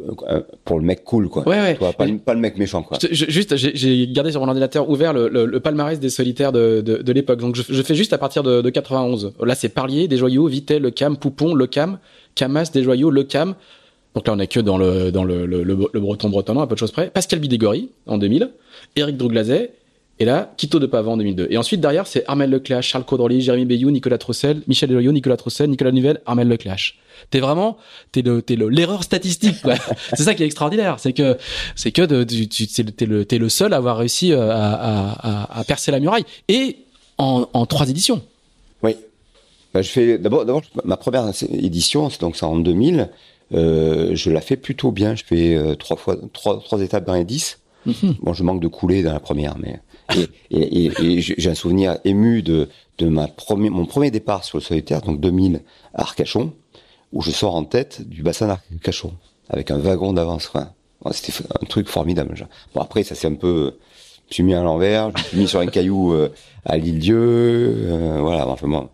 pour 0.64 0.80
le 0.80 0.86
mec 0.86 1.04
cool, 1.04 1.30
quoi. 1.30 1.48
Ouais, 1.48 1.62
ouais. 1.62 1.76
pas, 1.76 1.92
pas, 1.94 2.34
le 2.34 2.40
mec 2.40 2.58
méchant, 2.58 2.84
quoi. 2.84 2.98
juste, 3.12 3.56
j'ai 3.56 4.08
gardé 4.08 4.32
sur 4.32 4.42
mon 4.42 4.48
ordinateur 4.48 4.90
ouvert 4.90 5.14
le, 5.14 5.28
le, 5.28 5.60
palmarès 5.60 6.00
des 6.00 6.10
solitaires 6.10 6.52
de, 6.52 6.82
de, 6.82 6.98
de 6.98 7.12
l'époque. 7.14 7.40
Donc 7.40 7.56
je, 7.56 7.64
je, 7.68 7.82
fais 7.82 7.96
juste 7.96 8.14
à 8.14 8.18
partir 8.18 8.44
de, 8.44 8.62
de 8.62 8.70
91. 8.70 9.34
Là, 9.44 9.56
c'est 9.56 9.70
Parlier, 9.70 10.08
Desjoyaux, 10.08 10.48
Vitel, 10.48 10.82
Le 10.82 10.92
Cam, 10.92 11.18
Poupon, 11.18 11.54
Le 11.54 11.68
Cam, 11.68 12.00
Camas, 12.36 12.72
Desjoyaux, 12.74 13.12
Le 13.12 13.24
Cam. 13.24 13.56
Donc 14.16 14.28
là, 14.28 14.34
on 14.34 14.40
est 14.40 14.48
que 14.48 14.60
dans 14.60 14.78
le 14.78 15.12
dans 15.12 15.24
le, 15.24 15.46
le, 15.46 15.64
le 15.64 16.00
breton 16.00 16.30
bretonnant, 16.30 16.62
à 16.62 16.68
peu 16.68 16.76
de 16.76 16.80
choses 16.80 16.92
près. 16.92 17.10
Pascal 17.10 17.40
Bidégory 17.40 17.90
en 18.08 18.18
2000, 18.18 18.52
Éric 18.96 19.18
Drouglazet, 19.18 19.74
et 20.22 20.26
là, 20.26 20.54
Quito 20.56 20.78
de 20.78 20.86
Pavant 20.86 21.14
en 21.14 21.18
2002. 21.18 21.48
Et 21.50 21.58
ensuite, 21.58 21.82
derrière, 21.82 22.06
c'est 22.06 22.24
Armel 22.28 22.52
Lecléache, 22.52 22.88
Charles 22.88 23.06
Caudrely, 23.06 23.42
Jérémy 23.42 23.66
Bayou, 23.66 23.90
Nicolas 23.90 24.20
Trossel, 24.20 24.62
Michel 24.68 24.88
Deloyau, 24.88 25.12
Nicolas 25.12 25.36
Trossel, 25.36 25.68
Nicolas 25.68 25.92
Nivelle, 25.92 26.22
Armel 26.28 26.48
Lecléache. 26.48 27.00
T'es 27.32 27.40
vraiment, 27.40 27.78
t'es 28.12 28.22
le, 28.22 28.44
t'es 28.44 28.56
l'erreur 28.56 29.02
statistique, 29.02 29.56
c'est 30.14 30.22
ça 30.22 30.36
qui 30.36 30.44
est 30.44 30.46
extraordinaire. 30.46 31.00
C'est 31.00 31.14
que, 31.14 31.40
c'est 31.76 31.92
que 31.92 32.04
de, 32.04 32.24
tu, 32.24 32.68
t'es 32.68 33.06
le, 33.08 33.26
t'es 33.26 33.40
le 33.40 33.50
seul 33.50 33.74
à 33.74 33.78
avoir 33.78 33.98
réussi 33.98 34.32
euh, 34.32 34.52
à, 34.52 35.48
à, 35.56 35.60
à, 35.60 35.64
percer 35.64 35.90
la 35.90 36.00
muraille. 36.00 36.26
Et 36.50 36.78
en, 37.18 37.48
en 37.54 37.66
trois 37.66 37.90
éditions. 37.90 38.22
Oui. 38.84 38.96
Bah, 39.74 39.82
je 39.82 39.90
fais, 39.90 40.20
d'abord, 40.20 40.46
d'abord, 40.46 40.62
ma 40.86 40.98
première 40.98 41.32
édition, 41.52 42.12
c'est 42.12 42.22
donc 42.22 42.36
ça 42.36 42.46
en 42.46 42.58
2000, 42.58 43.10
euh, 43.56 44.12
je 44.14 44.30
la 44.30 44.42
fais 44.42 44.56
plutôt 44.56 44.92
bien. 44.92 45.16
Je 45.16 45.24
fais 45.24 45.56
euh, 45.56 45.74
trois 45.74 45.98
fois, 45.98 46.16
trois, 46.32 46.60
trois 46.60 46.80
étapes 46.82 47.08
dans 47.08 47.16
les 47.16 47.26
dix. 47.26 47.58
Mm-hmm. 47.88 48.18
Bon, 48.22 48.34
je 48.34 48.44
manque 48.44 48.62
de 48.62 48.68
couler 48.68 49.02
dans 49.02 49.14
la 49.14 49.20
première, 49.20 49.58
mais 49.58 49.80
et, 50.52 50.92
j'ai 51.22 51.50
un 51.50 51.56
souvenir 51.56 51.98
ému 52.04 52.42
de, 52.42 52.70
de 52.98 53.08
ma 53.08 53.28
premier, 53.28 53.70
mon 53.70 53.86
premier 53.86 54.12
départ 54.12 54.44
sur 54.44 54.58
le 54.58 54.64
solitaire, 54.64 55.02
donc 55.02 55.20
2000 55.20 55.62
à 55.94 56.02
Arcachon, 56.02 56.54
où 57.14 57.22
je 57.22 57.32
sors 57.32 57.56
en 57.56 57.64
tête 57.64 58.08
du 58.08 58.24
bassin 58.24 58.48
d'Arcachon, 58.48 59.14
avec 59.50 59.72
un 59.72 59.78
wagon 59.78 60.14
d'avance. 60.14 60.48
Quoi. 60.48 60.74
C'était 61.12 61.34
un 61.50 61.66
truc 61.66 61.88
formidable. 61.88 62.36
Bon 62.76 62.82
après, 62.82 63.04
ça 63.04 63.16
c'est 63.16 63.28
un 63.28 63.36
peu, 63.36 63.78
je 64.30 64.36
suis 64.36 64.44
mis 64.44 64.54
à 64.54 64.62
l'envers, 64.62 65.12
je 65.18 65.24
suis 65.24 65.38
mis 65.38 65.48
sur 65.48 65.60
un 65.60 65.68
caillou 65.68 66.14
euh, 66.14 66.32
à 66.66 66.78
l'île 66.78 67.00
Dieu, 67.00 67.18
euh, 67.18 68.18
voilà. 68.22 68.48
Enfin 68.48 68.68
bon. 68.68 68.90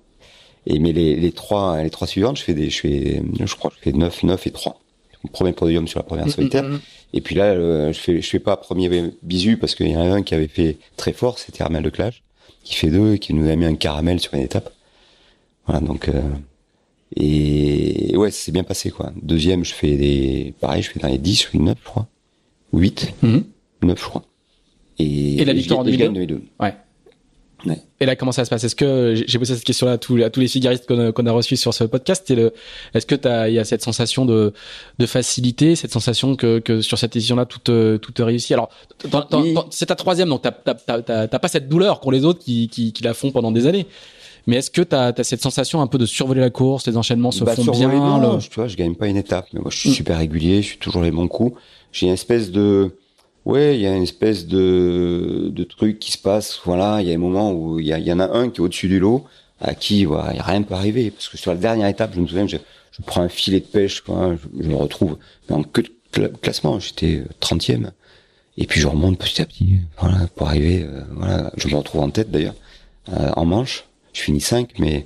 Et 0.66 0.80
mais 0.80 0.92
les, 0.92 1.16
les 1.16 1.32
trois, 1.32 1.82
les 1.82 1.90
trois 1.90 2.08
suivantes, 2.08 2.38
je 2.38 2.44
fais 2.44 2.54
des, 2.54 2.70
je 2.70 2.80
fais, 2.80 3.22
je 3.40 3.56
crois, 3.56 3.72
je 3.78 3.90
fais 3.90 3.98
9, 3.98 4.24
9 4.24 4.48
et 4.48 4.52
3. 4.52 4.80
Mon 5.24 5.30
premier 5.32 5.52
podium 5.52 5.88
sur 5.88 6.00
la 6.00 6.04
première 6.04 6.26
mm, 6.26 6.30
mm, 6.30 6.32
solitaire. 6.32 6.64
Mm, 6.64 6.80
et 7.14 7.22
puis 7.22 7.36
là, 7.36 7.46
euh, 7.46 7.94
je 7.94 8.00
fais, 8.00 8.22
je 8.22 8.30
fais 8.30 8.40
pas 8.40 8.58
premier 8.58 9.14
bisu 9.24 9.58
parce 9.58 9.76
qu'il 9.76 9.90
y 9.90 9.96
en 9.96 10.02
a 10.02 10.16
un 10.16 10.22
qui 10.22 10.36
avait 10.36 10.48
fait 10.48 10.78
très 10.96 11.14
fort, 11.14 11.40
c'était 11.40 11.64
Armel 11.64 11.84
Leclage, 11.84 12.24
qui 12.64 12.76
fait 12.76 12.90
deux 12.90 13.14
et 13.14 13.20
qui 13.20 13.34
nous 13.34 13.50
a 13.50 13.56
mis 13.56 13.66
un 13.66 13.76
caramel 13.76 14.20
sur 14.20 14.34
une 14.34 14.42
étape. 14.42 14.74
Voilà, 15.66 15.82
donc 15.82 16.10
euh, 16.10 16.22
et 17.16 18.16
ouais, 18.16 18.32
c'est 18.32 18.52
bien 18.52 18.64
passé 18.64 18.90
quoi. 18.92 19.12
Deuxième, 19.22 19.64
je 19.66 19.74
fais 19.74 19.96
des, 19.96 20.54
pareil, 20.60 20.82
je 20.82 20.90
fais 20.92 21.00
dans 21.00 21.08
les 21.08 21.18
10 21.18 21.54
ou 21.54 21.64
9, 21.64 21.78
je 21.80 21.86
crois, 21.86 22.08
8, 22.74 23.14
9, 23.24 24.00
je 24.00 24.04
crois. 24.04 24.24
Et, 25.00 25.42
et 25.42 25.46
la 25.46 25.54
victoire 25.54 25.82
en 25.82 25.84
2002. 25.84 26.42
Ouais. 26.60 26.74
Et 28.00 28.06
là, 28.06 28.16
comment 28.16 28.32
ça 28.32 28.46
se 28.46 28.50
passe? 28.50 28.64
Est-ce 28.64 28.76
que 28.76 29.16
j'ai 29.26 29.40
posé 29.40 29.56
cette 29.56 29.64
question-là 29.64 29.94
à 29.94 29.98
tous, 29.98 30.22
à 30.22 30.30
tous 30.30 30.40
les 30.40 30.48
figaristes 30.48 30.86
qu'on 30.88 31.26
a, 31.26 31.32
reçus 31.32 31.58
sur 31.58 31.74
ce 31.74 31.84
podcast 31.84 32.32
Est-ce 32.94 33.06
que 33.06 33.48
il 33.48 33.54
y 33.54 33.60
a 33.60 33.66
cette 33.66 33.82
sensation 33.82 34.26
de, 34.26 34.54
de 35.00 35.06
facilité, 35.06 35.76
cette 35.76 35.92
sensation 35.92 36.36
que, 36.36 36.60
que 36.60 36.82
sur 36.82 37.00
cette 37.00 37.16
édition-là 37.16 37.46
tout 37.46 37.60
tout 37.98 38.26
réussit? 38.26 38.52
Alors, 38.52 38.70
c'est 39.72 39.88
ta 39.88 39.96
troisième, 39.96 40.30
donc 40.30 40.44
t'as 40.44 41.28
pas 41.28 41.48
cette 41.48 41.68
douleur 41.68 42.00
qu'ont 42.00 42.12
les 42.12 42.26
autres 42.26 42.40
qui, 42.40 42.70
qui, 42.70 42.94
qui 42.94 43.04
la 43.04 43.14
font 43.14 43.32
pendant 43.32 43.52
des 43.52 43.66
années. 43.66 43.88
Mais 44.48 44.56
est-ce 44.58 44.72
que 44.72 44.82
tu 44.82 44.96
as, 44.96 45.14
cette 45.24 45.42
sensation 45.42 45.82
un 45.82 45.88
peu 45.88 45.98
de 45.98 46.06
survoler 46.06 46.40
la 46.40 46.50
course, 46.50 46.88
les 46.88 46.96
enchaînements 46.96 47.32
se 47.32 47.44
bah, 47.44 47.54
font 47.54 47.66
bien 47.66 47.90
non, 47.90 48.38
Tu 48.38 48.50
vois, 48.56 48.68
je 48.68 48.78
gagne 48.78 48.96
pas 48.96 49.08
une 49.08 49.18
étape, 49.18 49.48
mais 49.52 49.60
moi 49.60 49.70
je 49.72 49.78
suis 49.78 49.90
mm. 49.90 49.94
super 49.94 50.18
régulier, 50.20 50.62
je 50.62 50.68
suis 50.70 50.78
toujours 50.78 51.02
les 51.02 51.12
bons 51.12 51.28
coups. 51.28 51.60
J'ai 51.92 52.08
une 52.08 52.14
espèce 52.14 52.52
de 52.52 52.96
Ouais, 53.48 53.76
il 53.78 53.82
y 53.82 53.88
a 53.88 53.96
une 53.96 54.04
espèce 54.04 54.46
de, 54.46 55.48
de 55.54 55.64
truc 55.64 56.00
qui 56.00 56.12
se 56.12 56.18
passe. 56.18 56.60
Voilà, 56.66 57.02
il 57.02 57.08
y 57.08 57.12
a 57.14 57.16
un 57.16 57.18
moment 57.18 57.54
où 57.54 57.80
il 57.80 57.88
y, 57.88 58.12
en 58.12 58.20
a 58.20 58.30
un 58.38 58.50
qui 58.50 58.58
est 58.58 58.64
au-dessus 58.64 58.90
du 58.90 59.00
lot, 59.00 59.24
à 59.62 59.74
qui 59.74 60.04
voilà, 60.04 60.36
y 60.36 60.40
a 60.40 60.44
rien 60.44 60.62
peut 60.64 60.74
arriver. 60.74 61.12
Parce 61.12 61.30
que 61.30 61.38
sur 61.38 61.52
la 61.52 61.58
dernière 61.58 61.88
étape, 61.88 62.12
je 62.14 62.20
me 62.20 62.28
souviens, 62.28 62.46
je, 62.46 62.58
je 62.92 63.02
prends 63.06 63.22
un 63.22 63.30
filet 63.30 63.62
de 63.62 63.66
pêche, 63.66 64.02
quoi, 64.02 64.36
je, 64.60 64.68
me 64.68 64.76
retrouve 64.76 65.18
dans 65.48 65.64
que 65.64 65.80
de 65.80 66.28
classement, 66.42 66.78
j'étais 66.82 67.24
30e. 67.40 67.92
Et 68.58 68.68
puis 68.68 68.82
je 68.82 68.88
remonte 68.88 69.18
petit 69.18 69.42
à 69.42 69.46
petit, 69.46 69.78
voilà, 69.98 70.28
pour 70.36 70.48
arriver, 70.48 70.84
euh, 70.84 71.04
voilà, 71.12 71.50
je 71.56 71.70
me 71.70 71.76
retrouve 71.78 72.02
en 72.02 72.10
tête 72.10 72.30
d'ailleurs, 72.30 72.56
euh, 73.14 73.32
en 73.38 73.46
manche. 73.46 73.86
Je 74.12 74.22
finis 74.22 74.42
5, 74.42 74.74
mais 74.80 75.06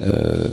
Euh, 0.00 0.48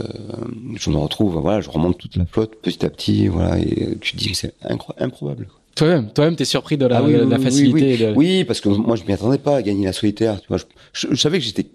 je 0.74 0.90
me 0.90 0.96
retrouve, 0.96 1.38
voilà, 1.38 1.60
je 1.60 1.70
remonte 1.70 1.98
toute 1.98 2.16
la 2.16 2.26
flotte 2.26 2.56
petit 2.62 2.84
à 2.84 2.90
petit, 2.90 3.28
voilà, 3.28 3.58
et 3.58 3.96
tu 4.00 4.12
te 4.12 4.18
dis, 4.18 4.34
c'est 4.34 4.54
improbable. 4.98 5.48
Toi-même, 5.76 6.10
toi-même, 6.10 6.36
t'es 6.36 6.46
surpris 6.46 6.78
de 6.78 6.86
la, 6.86 6.98
ah 6.98 7.06
la 7.06 7.38
facilité. 7.38 8.12
Oui, 8.16 8.44
parce 8.44 8.60
que 8.60 8.70
moi, 8.70 8.96
je 8.96 9.04
m'y 9.04 9.12
attendais 9.12 9.38
pas 9.38 9.56
à 9.56 9.62
gagner 9.62 9.84
la 9.84 9.92
solitaire. 9.92 10.40
Tu 10.40 10.48
vois, 10.48 10.56
je, 10.94 11.14
savais 11.14 11.38
que 11.38 11.44
j'étais, 11.44 11.66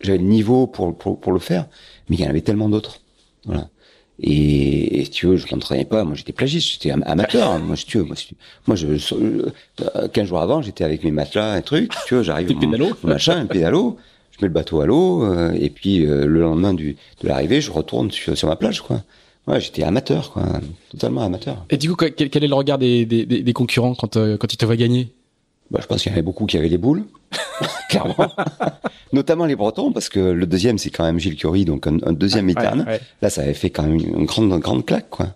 j'avais 0.00 0.18
le 0.18 0.24
niveau 0.24 0.68
pour, 0.68 0.96
pour, 0.96 1.20
pour 1.20 1.32
le 1.32 1.40
faire, 1.40 1.66
mais 2.08 2.16
il 2.16 2.22
y 2.22 2.26
en 2.26 2.30
avait 2.30 2.40
tellement 2.40 2.68
d'autres. 2.68 3.00
Voilà. 3.44 3.68
Et, 4.20 5.00
et, 5.00 5.06
tu 5.08 5.26
veux, 5.26 5.36
je 5.36 5.52
m'entraînais 5.52 5.84
pas. 5.84 6.04
Moi, 6.04 6.14
j'étais 6.14 6.32
plagiste, 6.32 6.72
j'étais 6.72 6.92
amateur. 6.92 7.58
moi, 7.64 7.74
tu 7.76 7.98
veux, 7.98 8.04
moi, 8.04 8.14
moi 8.68 8.76
je, 8.76 8.86
15 8.86 10.24
euh, 10.24 10.24
jours 10.24 10.40
avant, 10.40 10.62
j'étais 10.62 10.84
avec 10.84 11.02
mes 11.02 11.10
matelas, 11.10 11.52
un 11.52 11.62
truc. 11.62 11.92
Tu 12.06 12.14
vois, 12.14 12.22
j'arrive, 12.22 12.52
mon, 12.52 12.90
machin, 13.02 13.38
un 13.38 13.46
pédalo. 13.46 13.98
Je 14.30 14.38
mets 14.40 14.48
le 14.48 14.54
bateau 14.54 14.80
à 14.80 14.86
l'eau, 14.86 15.24
euh, 15.24 15.52
et 15.52 15.68
puis 15.68 16.06
euh, 16.06 16.26
le 16.26 16.40
lendemain 16.40 16.72
du, 16.72 16.96
de 17.22 17.28
l'arrivée, 17.28 17.60
je 17.60 17.70
retourne 17.70 18.10
sur, 18.10 18.36
sur 18.36 18.48
ma 18.48 18.56
plage, 18.56 18.80
quoi. 18.80 19.02
Ouais, 19.46 19.60
j'étais 19.60 19.82
amateur, 19.82 20.32
quoi, 20.32 20.44
totalement 20.90 21.22
amateur. 21.22 21.64
Et 21.70 21.76
du 21.76 21.90
coup, 21.90 21.96
quel, 21.96 22.44
est 22.44 22.48
le 22.48 22.54
regard 22.54 22.78
des, 22.78 23.04
des, 23.04 23.24
des 23.24 23.52
concurrents 23.52 23.94
quand, 23.94 24.14
quand 24.14 24.52
ils 24.52 24.56
te 24.56 24.64
voient 24.64 24.76
gagner? 24.76 25.12
Bah, 25.72 25.78
je 25.80 25.86
pense 25.86 26.02
qu'il 26.02 26.10
y 26.10 26.12
en 26.12 26.16
avait 26.16 26.22
beaucoup 26.22 26.44
qui 26.44 26.58
avaient 26.58 26.68
les 26.68 26.76
boules, 26.76 27.04
clairement. 27.88 28.30
Notamment 29.14 29.46
les 29.46 29.56
Bretons, 29.56 29.90
parce 29.90 30.10
que 30.10 30.20
le 30.20 30.46
deuxième, 30.46 30.76
c'est 30.76 30.90
quand 30.90 31.04
même 31.04 31.18
Gilles 31.18 31.36
Curie, 31.36 31.64
donc 31.64 31.86
un, 31.86 32.12
deuxième 32.12 32.46
ouais, 32.46 33.00
Là, 33.22 33.30
ça 33.30 33.40
avait 33.40 33.54
fait 33.54 33.70
quand 33.70 33.84
même 33.84 33.94
une 33.94 34.26
grande, 34.26 34.50
grande 34.60 34.84
claque, 34.84 35.08
quoi. 35.08 35.28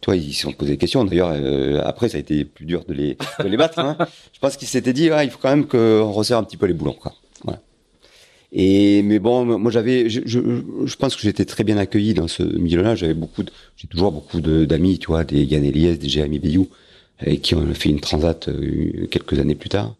Toi, 0.00 0.16
ils 0.16 0.34
se 0.34 0.42
sont 0.42 0.52
posé 0.52 0.72
des 0.72 0.78
questions. 0.78 1.04
D'ailleurs, 1.04 1.30
euh, 1.32 1.80
après, 1.84 2.08
ça 2.08 2.18
a 2.18 2.20
été 2.20 2.44
plus 2.44 2.66
dur 2.66 2.84
de 2.86 2.92
les, 2.92 3.16
de 3.38 3.48
les 3.48 3.56
battre. 3.56 3.78
Hein. 3.78 3.96
Je 4.32 4.38
pense 4.38 4.56
qu'ils 4.56 4.68
s'étaient 4.68 4.92
dit, 4.92 5.04
il 5.22 5.30
faut 5.30 5.38
quand 5.40 5.48
même 5.48 5.66
qu'on 5.66 6.12
resserre 6.12 6.38
un 6.38 6.44
petit 6.44 6.56
peu 6.56 6.66
les 6.66 6.74
boulons, 6.74 6.92
quoi. 6.92 7.14
Et 8.56 9.02
mais 9.02 9.18
bon, 9.18 9.58
moi 9.58 9.70
j'avais, 9.72 10.08
je, 10.08 10.20
je, 10.24 10.38
je, 10.84 10.96
pense 10.96 11.16
que 11.16 11.22
j'étais 11.22 11.44
très 11.44 11.64
bien 11.64 11.76
accueilli 11.76 12.14
dans 12.14 12.28
ce 12.28 12.44
milieu-là. 12.44 12.94
J'avais 12.94 13.14
beaucoup, 13.14 13.42
j'ai 13.76 13.88
toujours 13.88 14.12
beaucoup 14.12 14.40
d'amis, 14.40 14.98
tu 14.98 15.08
vois, 15.08 15.24
des 15.24 15.42
Yann 15.44 15.68
des 15.68 16.08
Jérémy 16.08 16.38
Bayou, 16.38 16.68
et 17.26 17.38
qui 17.38 17.56
ont 17.56 17.66
fait 17.74 17.88
une 17.88 18.00
transat 18.00 18.48
euh, 18.48 19.06
quelques 19.10 19.40
années 19.40 19.56
plus 19.56 19.70
tard. 19.70 19.96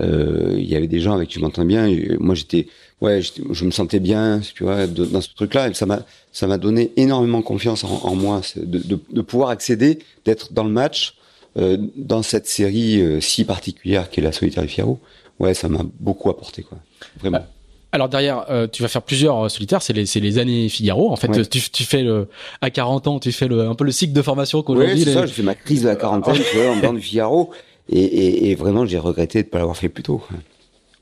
Euh, 0.00 0.54
il 0.56 0.68
y 0.68 0.76
avait 0.76 0.86
des 0.86 1.00
gens 1.00 1.14
avec 1.14 1.28
qui 1.28 1.36
je 1.36 1.40
m'entendais 1.40 1.66
bien. 1.66 2.16
moi, 2.20 2.36
j'étais, 2.36 2.68
ouais, 3.00 3.20
je 3.20 3.64
me 3.64 3.70
sentais 3.72 3.98
bien, 3.98 4.40
tu 4.54 4.62
vois, 4.62 4.86
dans 4.86 5.20
ce 5.20 5.34
truc-là. 5.34 5.68
Et 5.68 5.74
ça 5.74 5.86
m'a, 5.86 6.04
ça 6.32 6.46
m'a 6.46 6.58
donné 6.58 6.92
énormément 6.96 7.42
confiance 7.42 7.82
en, 7.82 8.14
moi, 8.14 8.42
de, 8.56 8.78
de, 8.78 8.98
de, 9.10 9.20
pouvoir 9.22 9.50
accéder, 9.50 9.98
d'être 10.24 10.52
dans 10.52 10.64
le 10.64 10.70
match, 10.70 11.16
euh, 11.56 11.78
dans 11.96 12.22
cette 12.22 12.46
série 12.46 13.00
euh, 13.00 13.20
si 13.20 13.44
particulière 13.44 14.10
qu'est 14.10 14.20
la 14.20 14.32
Solitaire 14.32 14.64
Fierro. 14.66 15.00
Ouais, 15.40 15.54
ça 15.54 15.68
m'a 15.68 15.82
beaucoup 15.98 16.30
apporté, 16.30 16.62
quoi. 16.62 16.78
Vraiment. 17.18 17.44
Alors 17.92 18.08
derrière, 18.08 18.44
euh, 18.50 18.66
tu 18.70 18.82
vas 18.82 18.88
faire 18.88 19.02
plusieurs 19.02 19.46
euh, 19.46 19.48
solitaires, 19.48 19.80
c'est 19.80 19.92
les, 19.92 20.04
les 20.04 20.38
années 20.38 20.68
Figaro. 20.68 21.10
En 21.10 21.16
fait, 21.16 21.48
tu, 21.48 21.60
tu, 21.70 21.84
fais 21.84 22.02
le 22.02 22.28
à 22.60 22.70
40 22.70 23.06
ans, 23.06 23.18
tu 23.18 23.32
fais 23.32 23.48
le, 23.48 23.66
un 23.68 23.74
peu 23.74 23.84
le 23.84 23.92
cycle 23.92 24.12
de 24.12 24.22
formation 24.22 24.62
qu'aujourd'hui. 24.62 24.94
Oui, 24.94 25.04
c'est 25.04 25.14
ça. 25.14 25.26
J'ai 25.26 25.32
fait 25.32 25.42
ma 25.42 25.54
crise 25.54 25.82
de 25.82 25.88
la 25.88 25.96
quarantaine, 25.96 26.36
en 26.70 26.76
bande 26.76 26.96
du 26.96 27.02
Figaro, 27.02 27.50
et, 27.88 28.00
et, 28.00 28.50
et 28.50 28.54
vraiment 28.54 28.84
j'ai 28.84 28.98
regretté 28.98 29.42
de 29.42 29.48
pas 29.48 29.58
l'avoir 29.58 29.76
fait 29.76 29.88
plus 29.88 30.02
tôt. 30.02 30.22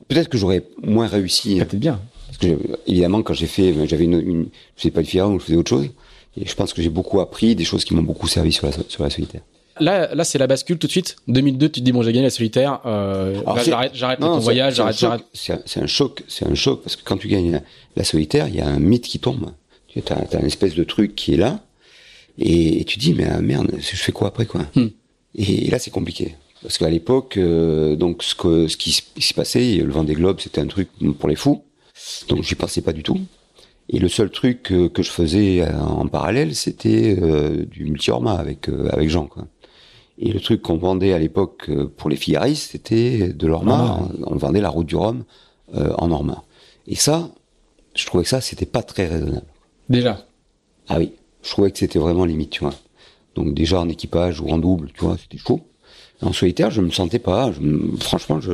Peut-être 0.07 0.29
que 0.29 0.37
j'aurais 0.37 0.63
moins 0.81 1.07
réussi. 1.07 1.55
Peut-être 1.55 1.75
bien. 1.75 1.99
Parce 2.27 2.37
que 2.37 2.57
évidemment, 2.87 3.21
quand 3.21 3.33
j'ai 3.33 3.47
fait, 3.47 3.73
j'avais 3.87 4.05
une, 4.05 4.21
une, 4.21 4.43
je 4.75 4.81
faisais 4.81 4.91
pas 4.91 5.01
le 5.01 5.07
Figaro, 5.07 5.37
je 5.39 5.43
faisais 5.43 5.57
autre 5.57 5.69
chose. 5.69 5.89
Et 6.39 6.47
je 6.47 6.55
pense 6.55 6.71
que 6.71 6.81
j'ai 6.81 6.89
beaucoup 6.89 7.19
appris, 7.19 7.55
des 7.55 7.65
choses 7.65 7.83
qui 7.83 7.95
m'ont 7.95 8.03
beaucoup 8.03 8.27
servi 8.27 8.51
sur 8.51 8.67
la, 8.67 8.73
sur 8.87 9.03
la 9.03 9.09
solitaire. 9.09 9.41
Là, 9.79 10.13
là, 10.13 10.23
c'est 10.23 10.37
la 10.37 10.47
bascule 10.47 10.77
tout 10.77 10.87
de 10.87 10.91
suite. 10.91 11.15
2002, 11.27 11.69
tu 11.69 11.79
te 11.79 11.85
dis 11.85 11.91
bon, 11.91 12.01
j'ai 12.01 12.11
gagné 12.11 12.25
la 12.25 12.29
solitaire. 12.29 12.79
Euh, 12.85 13.41
j'arrête, 13.65 13.91
j'arrête 13.93 14.19
ton 14.19 14.39
voyage, 14.39 14.75
j'arrête, 14.75 14.97
j'arrête. 14.97 15.23
C'est 15.33 15.79
un 15.79 15.87
choc, 15.87 16.23
c'est 16.27 16.45
un 16.45 16.55
choc 16.55 16.81
parce 16.83 16.95
que 16.95 17.03
quand 17.03 17.17
tu 17.17 17.27
gagnes 17.27 17.61
la, 17.95 18.03
solitaire, 18.03 18.47
il 18.47 18.55
y 18.55 18.61
a 18.61 18.67
un 18.67 18.79
mythe 18.79 19.05
qui 19.05 19.19
tombe. 19.19 19.51
Tu 19.87 20.01
as, 20.09 20.39
une 20.39 20.45
espèce 20.45 20.75
de 20.75 20.83
truc 20.83 21.15
qui 21.15 21.33
est 21.33 21.37
là, 21.37 21.59
et, 22.37 22.83
tu 22.85 22.99
dis 22.99 23.13
mais 23.13 23.25
ah, 23.25 23.41
merde, 23.41 23.71
je 23.79 23.95
fais 23.95 24.11
quoi 24.11 24.27
après 24.27 24.45
quoi? 24.45 24.61
Hmm. 24.75 24.89
et, 25.35 25.69
là, 25.71 25.79
c'est 25.79 25.91
compliqué 25.91 26.35
parce 26.61 26.77
qu'à 26.77 26.89
l'époque, 26.89 27.37
euh, 27.37 27.95
donc 27.95 28.23
ce 28.23 28.35
que 28.35 28.67
ce 28.67 28.77
qui 28.77 28.91
s'est 28.91 29.33
passé, 29.33 29.77
le 29.77 29.91
Vendée 29.91 30.15
Globe, 30.15 30.39
c'était 30.39 30.61
un 30.61 30.67
truc 30.67 30.89
pour 31.19 31.29
les 31.29 31.35
fous. 31.35 31.63
Donc 32.29 32.43
j'y 32.43 32.55
pensais 32.55 32.81
pas 32.81 32.93
du 32.93 33.03
tout. 33.03 33.19
Et 33.89 33.99
le 33.99 34.09
seul 34.09 34.29
truc 34.29 34.63
que, 34.63 34.87
que 34.87 35.01
je 35.01 35.09
faisais 35.09 35.65
en 35.65 36.07
parallèle, 36.07 36.55
c'était 36.55 37.17
euh, 37.21 37.65
du 37.65 37.85
multi-orma 37.85 38.33
avec 38.33 38.67
euh, 38.69 38.89
avec 38.91 39.09
Jean 39.09 39.27
quoi. 39.27 39.47
Et 40.19 40.31
le 40.31 40.39
truc 40.39 40.61
qu'on 40.61 40.77
vendait 40.77 41.13
à 41.13 41.19
l'époque 41.19 41.65
euh, 41.69 41.87
pour 41.95 42.09
les 42.09 42.15
fillaristes, 42.15 42.71
c'était 42.71 43.29
de 43.29 43.47
l'orma. 43.47 43.99
Ah. 43.99 44.15
On 44.25 44.35
vendait 44.35 44.61
la 44.61 44.69
route 44.69 44.87
du 44.87 44.95
Rhum 44.95 45.23
euh, 45.75 45.93
en 45.97 46.11
orma. 46.11 46.43
Et 46.87 46.95
ça, 46.95 47.29
je 47.95 48.05
trouvais 48.05 48.23
que 48.23 48.29
ça, 48.29 48.41
c'était 48.41 48.65
pas 48.65 48.81
très 48.81 49.07
raisonnable. 49.07 49.45
Déjà. 49.89 50.25
Ah 50.87 50.97
oui, 50.97 51.13
je 51.43 51.49
trouvais 51.49 51.71
que 51.71 51.77
c'était 51.77 51.99
vraiment 51.99 52.25
limite, 52.25 52.49
tu 52.49 52.61
vois. 52.61 52.73
Donc 53.35 53.53
déjà 53.53 53.79
en 53.79 53.89
équipage 53.89 54.41
ou 54.41 54.49
en 54.49 54.57
double, 54.57 54.91
tu 54.93 55.03
vois, 55.03 55.17
c'était 55.17 55.37
chaud. 55.37 55.61
En 56.21 56.33
solitaire, 56.33 56.71
je 56.71 56.81
me 56.81 56.89
sentais 56.89 57.19
pas. 57.19 57.51
franchement, 57.99 58.41
je 58.41 58.53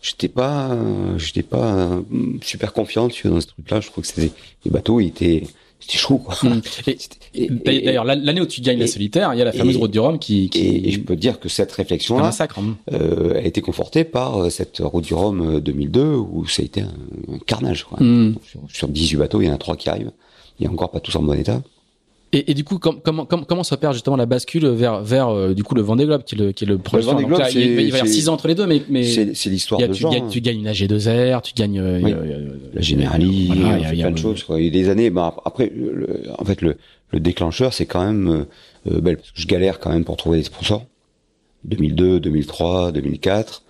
j'étais 0.00 0.28
pas, 0.28 0.76
j'étais 1.16 1.42
pas 1.42 1.74
euh, 1.74 2.02
super 2.42 2.72
confiant 2.72 3.08
tu 3.08 3.26
vois, 3.26 3.36
dans 3.36 3.40
ce 3.40 3.48
truc-là. 3.48 3.80
Je 3.80 3.90
trouve 3.90 4.02
que 4.02 4.08
c'était 4.08 4.32
les 4.64 4.70
bateaux, 4.70 5.00
ils 5.00 5.08
étaient 5.08 5.42
c'était 5.80 5.98
chaud 5.98 6.18
quoi. 6.18 6.34
Mm. 6.42 6.60
D'ailleurs, 7.64 8.04
l'année 8.04 8.40
où 8.40 8.46
tu 8.46 8.60
gagnes 8.60 8.78
la 8.78 8.86
solitaire, 8.86 9.32
il 9.34 9.38
y 9.38 9.42
a 9.42 9.44
la 9.44 9.52
fameuse 9.52 9.76
route 9.76 9.90
du 9.90 10.00
Rhum 10.00 10.18
qui, 10.18 10.50
qui... 10.50 10.66
Et, 10.84 10.90
je 10.90 11.00
peux 11.00 11.14
te 11.14 11.20
dire 11.20 11.38
que 11.38 11.48
cette 11.48 11.70
réflexion 11.72 12.18
là 12.18 12.30
hein. 12.40 12.76
euh, 12.92 13.36
a 13.36 13.42
été 13.42 13.60
confortée 13.60 14.04
par 14.04 14.42
euh, 14.42 14.50
cette 14.50 14.78
route 14.78 15.04
du 15.04 15.14
Rhum 15.14 15.60
2002 15.60 16.00
euh, 16.00 16.16
où 16.16 16.46
ça 16.46 16.62
a 16.62 16.64
été 16.64 16.80
un, 16.80 16.92
carnage. 17.46 17.84
Quoi. 17.84 18.02
Mm. 18.02 18.36
Sur, 18.44 18.60
sur, 18.68 18.88
18 18.88 19.16
bateaux, 19.18 19.40
il 19.40 19.46
y 19.46 19.50
en 19.50 19.54
a 19.54 19.58
trois 19.58 19.76
qui 19.76 19.88
arrivent. 19.88 20.12
Il 20.58 20.64
y 20.64 20.68
a 20.68 20.72
encore 20.72 20.90
pas 20.90 21.00
tous 21.00 21.14
en 21.16 21.22
bon 21.22 21.34
état. 21.34 21.62
Et, 22.32 22.50
et, 22.50 22.54
du 22.54 22.62
coup, 22.62 22.78
comment 22.78 23.24
comment 23.24 23.44
comment 23.44 23.64
s'opère 23.64 23.94
justement 23.94 24.16
la 24.16 24.26
bascule 24.26 24.68
vers 24.68 25.02
vers 25.02 25.28
euh, 25.28 25.54
du 25.54 25.64
coup 25.64 25.74
le 25.74 25.80
Vendée 25.80 26.04
Globe 26.04 26.24
qui 26.24 26.34
est 26.34 26.38
le 26.38 26.52
qui 26.52 26.64
est 26.64 26.66
le 26.66 26.76
premier. 26.76 27.02
Le 27.04 27.24
Globe, 27.24 27.40
il, 27.54 27.74
va 27.74 27.82
y 27.82 27.90
avoir 27.90 28.06
six 28.06 28.28
ans 28.28 28.34
entre 28.34 28.48
les 28.48 28.54
deux, 28.54 28.66
mais 28.66 28.82
mais 28.90 29.02
c'est 29.04 29.48
l'histoire 29.48 29.80
de 29.80 29.86
tu, 29.94 30.04
Gagnes, 30.04 30.24
hein. 30.24 30.28
tu 30.30 30.40
gagnes 30.42 30.58
une 30.58 30.68
AG2R, 30.68 31.40
tu 31.40 31.54
gagnes 31.54 31.80
euh, 31.80 32.00
oui. 32.02 32.14
la 32.74 32.80
Generali, 32.82 33.46
voilà, 33.46 33.78
il 33.78 33.82
y 33.82 33.86
a, 33.86 33.94
y 33.94 34.02
a 34.02 34.06
plein 34.06 34.12
de 34.12 34.18
choses. 34.18 34.42
Quoi. 34.42 34.60
Il 34.60 34.66
y 34.66 34.68
a 34.68 34.70
des 34.70 34.90
années. 34.90 35.08
Bah, 35.08 35.34
après, 35.46 35.72
le, 35.74 36.22
en 36.38 36.44
fait, 36.44 36.60
le, 36.60 36.76
le 37.12 37.20
déclencheur, 37.20 37.72
c'est 37.72 37.86
quand 37.86 38.04
même 38.04 38.28
euh, 38.28 38.92
euh 38.92 39.00
parce 39.00 39.30
que 39.30 39.40
je 39.40 39.46
galère 39.46 39.78
quand 39.78 39.90
même 39.90 40.04
pour 40.04 40.18
trouver 40.18 40.38
des 40.38 40.44
sponsors. 40.44 40.84
2002, 41.64 42.20
2003, 42.20 42.92
2004. 42.92 43.62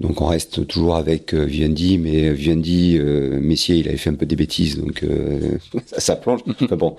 Donc 0.00 0.20
on 0.20 0.26
reste 0.26 0.66
toujours 0.66 0.96
avec 0.96 1.32
euh, 1.32 1.44
Vivendi, 1.44 1.96
mais 1.98 2.32
Vivendi, 2.32 2.98
euh, 2.98 3.40
Messier, 3.40 3.76
il 3.76 3.88
avait 3.88 3.96
fait 3.96 4.10
un 4.10 4.14
peu 4.14 4.26
des 4.26 4.36
bêtises, 4.36 4.78
donc 4.78 5.02
euh, 5.02 5.58
ça, 5.86 6.00
ça 6.00 6.16
plonge. 6.16 6.40
enfin, 6.60 6.76
bon, 6.76 6.96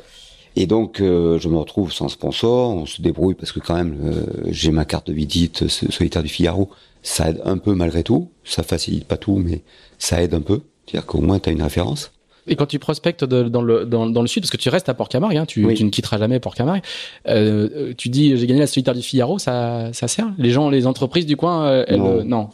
et 0.59 0.65
donc, 0.65 1.01
euh, 1.01 1.37
je 1.37 1.49
me 1.49 1.57
retrouve 1.57 1.93
sans 1.93 2.07
sponsor. 2.07 2.71
On 2.71 2.87
se 2.87 2.99
débrouille 2.99 3.35
parce 3.35 3.51
que 3.51 3.59
quand 3.59 3.75
même, 3.75 3.95
euh, 4.03 4.25
j'ai 4.47 4.71
ma 4.71 4.85
carte 4.85 5.05
de 5.05 5.13
visite 5.13 5.67
solitaire 5.67 6.23
du 6.23 6.29
Figaro. 6.29 6.71
Ça 7.03 7.29
aide 7.29 7.41
un 7.45 7.59
peu 7.59 7.75
malgré 7.75 8.01
tout. 8.01 8.31
Ça 8.43 8.63
facilite 8.63 9.05
pas 9.05 9.17
tout, 9.17 9.35
mais 9.35 9.61
ça 9.99 10.23
aide 10.23 10.33
un 10.33 10.41
peu. 10.41 10.61
C'est-à-dire 10.87 11.05
qu'au 11.05 11.21
moins, 11.21 11.37
tu 11.37 11.49
as 11.49 11.51
une 11.51 11.61
référence. 11.61 12.11
Et 12.47 12.55
quand 12.55 12.65
tu 12.65 12.79
prospectes 12.79 13.23
dans, 13.23 13.61
le, 13.61 13.85
dans, 13.85 14.07
dans, 14.07 14.21
le 14.23 14.27
sud, 14.27 14.41
parce 14.41 14.49
que 14.49 14.57
tu 14.57 14.69
restes 14.69 14.89
à 14.89 14.95
Port-Camargue, 14.95 15.37
hein, 15.37 15.45
tu, 15.45 15.67
tu, 15.75 15.83
ne 15.83 15.89
quitteras 15.91 16.17
jamais 16.17 16.39
Port-Camargue, 16.39 16.81
euh, 17.27 17.93
tu 17.95 18.09
dis 18.09 18.35
j'ai 18.35 18.47
gagné 18.47 18.61
la 18.61 18.67
solitaire 18.67 18.95
du 18.95 19.03
Figaro, 19.03 19.37
ça, 19.37 19.89
ça 19.93 20.07
sert? 20.07 20.33
Les 20.39 20.49
gens, 20.49 20.71
les 20.71 20.87
entreprises 20.87 21.27
du 21.27 21.37
coin, 21.37 21.83
elles, 21.85 21.99
non. 21.99 22.23
non. 22.23 22.49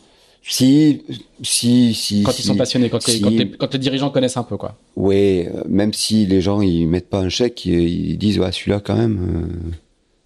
Si, 0.46 1.02
si, 1.42 1.94
si. 1.94 2.24
Quand 2.24 2.38
ils 2.38 2.44
sont 2.44 2.58
passionnés, 2.58 2.90
quand, 2.90 3.08
les, 3.08 3.50
quand, 3.52 3.74
les, 3.74 3.80
dirigeants 3.80 4.10
connaissent 4.10 4.36
un 4.36 4.44
peu, 4.44 4.58
quoi. 4.58 4.78
Oui, 4.98 5.46
euh, 5.48 5.64
même 5.70 5.94
si 5.94 6.26
les 6.26 6.42
gens 6.42 6.62
ils 6.62 6.86
mettent 6.86 7.10
pas 7.10 7.20
un 7.20 7.30
chèque, 7.30 7.66
ils, 7.66 8.18
disent 8.18 8.40
ouais 8.40 8.52
celui-là 8.52 8.82
quand 8.82 8.96
même. 8.96 9.20
Euh, 9.22 9.72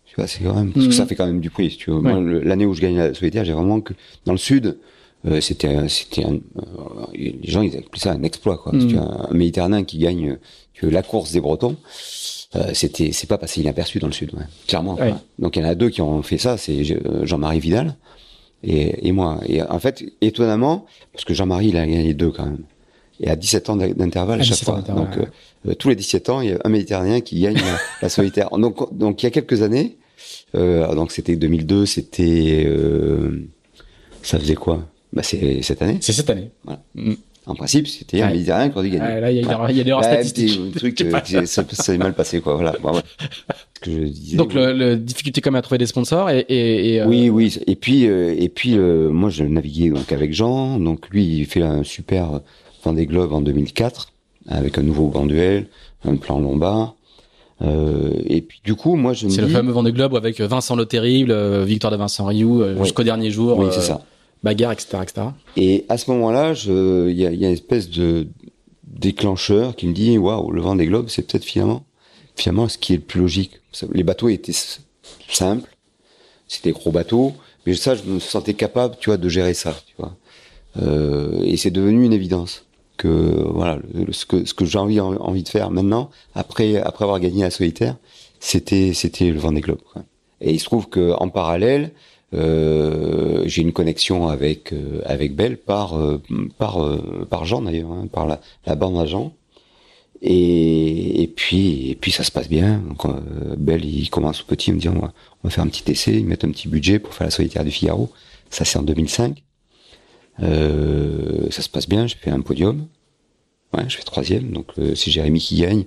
tu 0.06 0.16
vois, 0.16 0.26
c'est 0.26 0.44
quand 0.44 0.56
même 0.56 0.72
parce 0.74 0.88
que 0.88 0.94
ça 0.94 1.04
mhm. 1.04 1.10
fait 1.10 1.16
quand 1.16 1.28
même 1.28 1.40
du 1.40 1.52
prix. 1.52 1.70
tu 1.78 1.92
vois, 1.92 2.20
l'année 2.20 2.66
où 2.66 2.74
je 2.74 2.82
gagne 2.82 2.98
la 2.98 3.14
solitaire, 3.14 3.46
j'ai 3.46 3.54
vraiment 3.54 3.80
que 3.80 3.94
dans 4.26 4.32
le 4.32 4.40
sud, 4.40 4.78
euh, 5.26 5.42
c'était 5.42 5.88
c'était 5.90 6.26
euh, 6.26 6.38
les 7.14 7.40
gens 7.44 7.62
ils 7.62 7.76
appelaient 7.76 8.00
ça 8.00 8.12
un 8.12 8.24
exploit 8.24 8.58
quoi. 8.58 8.72
Mm. 8.74 8.98
un, 8.98 9.34
Méditerranéen 9.34 9.84
qui 9.84 9.98
gagne 9.98 10.38
tu 10.74 10.90
la 10.90 11.02
course 11.02 11.32
des 11.32 11.42
Bretons. 11.42 11.76
Euh, 12.56 12.70
c'était 12.74 13.12
c'est 13.12 13.28
pas 13.28 13.38
passé 13.38 13.62
inaperçu 13.62 14.00
dans 14.00 14.08
le 14.08 14.14
sud, 14.14 14.34
ouais, 14.34 14.46
clairement. 14.68 14.98
Donc 15.40 15.56
il 15.56 15.64
y 15.64 15.66
en 15.66 15.68
a 15.68 15.76
deux 15.76 15.90
qui 15.90 16.02
ont 16.02 16.22
fait 16.22 16.38
ça, 16.38 16.58
c'est 16.58 16.84
Jean-Marie 17.24 17.60
Vidal 17.60 17.96
et, 18.64 19.08
et, 19.08 19.12
moi. 19.12 19.40
Et 19.46 19.62
en 19.62 19.80
fait, 19.80 20.04
étonnamment, 20.22 20.86
parce 21.14 21.26
que 21.26 21.34
Jean-Marie, 21.34 21.70
il 21.70 21.78
a 21.78 21.86
gagné 21.86 22.14
deux 22.14 22.32
quand 22.32 22.46
même. 22.46 22.64
Et 23.20 23.30
à 23.30 23.36
17 23.36 23.70
ans 23.70 23.76
d'intervalle 23.76 24.42
à, 24.42 24.44
chaque 24.44 24.64
fois. 24.64 24.82
Donc, 24.82 25.18
euh, 25.68 25.74
tous 25.74 25.90
les 25.90 25.96
17 25.96 26.30
ans, 26.30 26.42
il 26.42 26.50
y 26.50 26.54
a 26.54 26.60
un 26.64 26.70
Méditerranéen 26.70 27.22
qui 27.22 27.40
gagne 27.40 27.58
la, 28.02 28.10
solitaire. 28.10 28.50
Donc, 28.52 28.96
donc, 28.96 29.24
il 29.24 29.26
y 29.26 29.28
a 29.28 29.32
quelques 29.32 29.64
années, 29.64 29.98
euh, 30.56 30.94
donc 30.94 31.12
c'était 31.12 31.36
2002, 31.36 31.86
c'était, 31.86 32.64
euh, 32.68 33.48
ça 34.22 34.40
faisait 34.40 34.56
quoi? 34.56 34.88
Bah, 35.14 35.24
c'est 35.24 35.62
cette 35.62 35.82
année. 35.82 35.98
C'est 36.02 36.14
cette 36.14 36.30
année. 36.30 36.52
Voilà. 36.64 36.82
Mm. 36.96 37.14
En 37.48 37.56
principe, 37.56 37.88
c'était 37.88 38.22
un 38.22 38.30
Méditerranéen 38.30 38.70
qui 38.70 38.78
aurait 38.78 38.90
dû 38.90 38.98
gagner. 38.98 39.22
là, 39.22 39.32
il 39.32 39.38
y 39.38 39.46
a, 39.46 39.72
y 39.72 39.80
a 39.80 39.84
des 39.84 39.90
erreurs 39.90 40.04
statistiques. 40.04 40.60
Un 40.68 40.78
truc, 40.78 41.02
euh, 41.02 41.46
ça, 41.46 41.64
a 41.64 41.98
mal 41.98 42.14
passé, 42.14 42.42
quoi. 42.42 42.56
Voilà. 42.56 42.76
Bon, 42.82 42.94
ouais. 42.94 43.02
que 43.80 43.92
je 43.92 44.00
disais. 44.00 44.38
Donc, 44.38 44.54
le, 44.54 44.74
le, 44.74 44.98
difficulté 44.98 45.42
quand 45.42 45.52
même 45.52 45.60
à 45.60 45.62
trouver 45.62 45.78
des 45.78 45.86
sponsors 45.86 46.30
et, 46.30 46.40
et, 46.50 46.94
et 46.94 47.02
euh... 47.02 47.08
oui, 47.08 47.30
oui. 47.30 47.58
Et 47.68 47.76
puis, 47.76 48.08
euh, 48.08 48.36
et 48.38 48.50
puis, 48.50 48.78
euh, 48.78 49.10
moi, 49.10 49.30
je 49.30 49.44
naviguais 49.44 49.90
donc 49.90 50.12
avec 50.12 50.34
Jean. 50.34 50.80
Donc, 50.80 51.10
lui, 51.10 51.26
il 51.26 51.46
fait 51.46 51.62
un 51.62 51.84
super 51.84 52.42
Vendée 52.84 53.06
Globe 53.06 53.34
en 53.34 53.42
2004 53.42 54.14
avec 54.48 54.78
un 54.78 54.84
nouveau 54.84 55.08
banduel, 55.08 55.68
un 56.06 56.16
plan 56.16 56.40
Lombard. 56.40 56.96
Et 57.60 58.42
puis 58.42 58.62
du 58.64 58.76
coup, 58.76 58.96
moi 58.96 59.14
je 59.14 59.26
me 59.26 59.32
C'est 59.32 59.42
le 59.42 59.48
fameux 59.48 59.72
Vendée 59.72 59.92
Globe 59.92 60.16
avec 60.16 60.40
Vincent 60.40 60.76
Le 60.76 60.86
Terrible, 60.86 61.36
victoire 61.64 61.92
de 61.92 61.98
Vincent 61.98 62.26
Rioux 62.26 62.64
jusqu'au 62.84 63.02
dernier 63.02 63.32
jour. 63.32 63.58
Oui, 63.58 63.66
c'est 63.72 63.82
ça. 63.82 64.02
Bagarre, 64.44 64.74
etc., 64.74 65.00
etc. 65.02 65.28
Et 65.58 65.84
à 65.90 65.98
ce 65.98 66.12
moment-là, 66.12 66.54
il 66.54 67.18
y 67.18 67.26
a, 67.26 67.32
y 67.32 67.44
a 67.44 67.48
une 67.48 67.54
espèce 67.54 67.90
de 67.90 68.28
déclencheur 69.00 69.76
qui 69.76 69.88
me 69.88 69.94
dit 69.94 70.18
waouh, 70.18 70.52
le 70.52 70.62
Vendée 70.62 70.86
Globe, 70.86 71.08
c'est 71.10 71.24
peut-être 71.24 71.44
finalement, 71.44 71.84
finalement 72.38 72.68
ce 72.70 72.78
qui 72.78 72.94
est 72.94 72.98
le 72.98 73.02
plus 73.02 73.22
logique. 73.22 73.60
Les 73.92 74.04
bateaux 74.04 74.30
étaient 74.30 74.56
simples, 75.30 75.76
c'était 76.48 76.72
gros 76.72 76.92
bateaux, 76.92 77.34
mais 77.66 77.74
ça, 77.74 77.96
je 77.96 78.04
me 78.04 78.20
sentais 78.20 78.54
capable, 78.54 78.96
tu 79.00 79.10
vois, 79.10 79.18
de 79.18 79.28
gérer 79.28 79.54
ça, 79.54 79.76
tu 79.86 79.96
vois. 79.98 80.16
Euh, 80.82 81.42
et 81.44 81.58
c'est 81.58 81.72
devenu 81.72 82.06
une 82.06 82.14
évidence 82.14 82.66
que 82.98 83.08
voilà, 83.08 83.80
ce 84.12 84.26
que 84.26 84.46
ce 84.46 84.54
que 84.54 84.66
j'ai 84.66 84.78
envie 84.78 85.00
envie 85.00 85.44
de 85.44 85.50
faire 85.50 85.70
maintenant, 85.72 86.10
après 86.36 86.78
après 86.78 87.04
avoir 87.04 87.20
gagné 87.20 87.44
la 87.44 87.52
solitaire, 87.52 87.96
c'était 88.40 88.94
c'était 88.94 89.32
le 89.32 89.40
Vendée 89.40 89.62
Globe. 89.62 89.82
Quoi. 89.92 90.04
Et 90.42 90.52
il 90.54 90.60
se 90.60 90.66
trouve 90.66 90.88
que 90.88 91.14
en 91.18 91.30
parallèle, 91.30 91.92
euh, 92.34 93.44
j'ai 93.46 93.62
une 93.62 93.74
connexion 93.74 94.28
avec 94.28 94.74
euh, 94.74 95.02
avec 95.06 95.36
Belle 95.36 95.58
par 95.58 95.98
euh, 95.98 96.22
par 96.58 96.84
euh, 96.84 97.26
par 97.30 97.46
Jean 97.46 97.62
d'ailleurs, 97.62 97.92
hein, 97.92 98.08
par 98.12 98.26
la, 98.28 98.42
la 98.66 98.76
bande 98.76 98.98
à 98.98 99.06
Jean. 99.06 99.34
Et, 100.22 101.24
et 101.24 101.28
puis 101.28 101.92
et 101.92 101.96
puis 101.96 102.12
ça 102.12 102.24
se 102.24 102.32
passe 102.32 102.50
bien. 102.50 102.80
Donc, 102.80 103.06
Belle 103.58 103.86
il 103.86 104.10
commence 104.10 104.42
petit, 104.42 104.72
il 104.72 104.76
me 104.76 104.80
dit 104.80 104.90
on 104.90 105.00
va, 105.00 105.14
on 105.44 105.48
va 105.48 105.50
faire 105.50 105.64
un 105.64 105.68
petit 105.68 105.92
essai, 105.92 106.14
ils 106.14 106.26
mettent 106.26 106.44
un 106.44 106.52
petit 106.52 106.68
budget 106.68 107.00
pour 107.00 107.14
faire 107.14 107.28
la 107.28 107.32
solitaire 107.32 107.64
du 107.64 107.72
Figaro. 107.72 108.10
Ça 108.50 108.66
c'est 108.66 108.80
en 108.80 108.84
2005. 108.84 109.44
Euh, 110.44 111.50
ça 111.50 111.62
se 111.62 111.70
passe 111.70 111.88
bien, 111.88 112.08
j'ai 112.08 112.16
fait 112.16 112.30
un 112.30 112.42
podium. 112.42 112.88
Ouais, 113.74 113.84
je 113.88 113.98
fais 113.98 114.04
troisième, 114.04 114.52
donc 114.52 114.68
euh, 114.80 114.96
c'est 114.96 115.12
Jérémy 115.12 115.40
qui 115.40 115.60
gagne, 115.60 115.86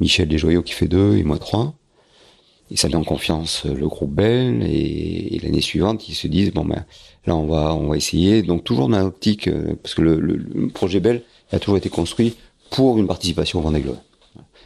Michel 0.00 0.28
Desjoyaux 0.28 0.62
qui 0.62 0.72
fait 0.72 0.88
deux 0.88 1.16
et 1.16 1.22
moi 1.22 1.38
trois. 1.38 1.74
Et 2.70 2.76
ça 2.76 2.88
met 2.88 2.94
en 2.94 3.04
confiance 3.04 3.64
euh, 3.66 3.74
le 3.74 3.88
groupe 3.88 4.12
Bell 4.12 4.62
et, 4.62 5.40
l'année 5.42 5.60
suivante 5.60 6.08
ils 6.08 6.14
se 6.14 6.26
disent 6.26 6.52
bon 6.52 6.64
ben 6.64 6.84
là 7.26 7.34
on 7.34 7.46
va 7.46 7.74
on 7.74 7.88
va 7.88 7.96
essayer 7.96 8.42
donc 8.42 8.62
toujours 8.62 8.88
dans 8.88 9.00
l'optique 9.00 9.50
parce 9.82 9.94
que 9.94 10.02
le, 10.02 10.20
le, 10.20 10.68
projet 10.68 11.00
Bell 11.00 11.22
a 11.50 11.58
toujours 11.58 11.76
été 11.76 11.88
construit 11.88 12.36
pour 12.72 12.98
une 12.98 13.06
participation 13.06 13.60
au 13.60 13.62
Vendée 13.62 13.80
Globe. 13.80 13.98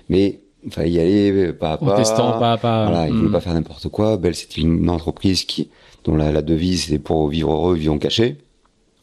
Mais 0.08 0.40
il 0.64 0.72
fallait 0.72 0.90
y 0.90 1.00
aller 1.00 1.52
pas 1.52 1.72
à 1.72 1.78
pas. 1.78 1.94
En 1.94 1.96
testant 1.96 2.38
pas 2.38 2.52
à 2.52 2.56
pas. 2.56 2.86
Voilà, 2.86 3.08
il 3.08 3.14
ne 3.14 3.28
hmm. 3.28 3.32
pas 3.32 3.40
faire 3.40 3.54
n'importe 3.54 3.88
quoi. 3.88 4.16
Bell 4.16 4.34
c'était 4.34 4.60
une 4.60 4.88
entreprise 4.88 5.44
qui 5.44 5.68
dont 6.04 6.16
la, 6.16 6.32
la 6.32 6.42
devise 6.42 6.84
c'était 6.84 6.98
pour 6.98 7.28
vivre 7.28 7.52
heureux, 7.52 7.74
vivons 7.74 7.98
cachés. 7.98 8.38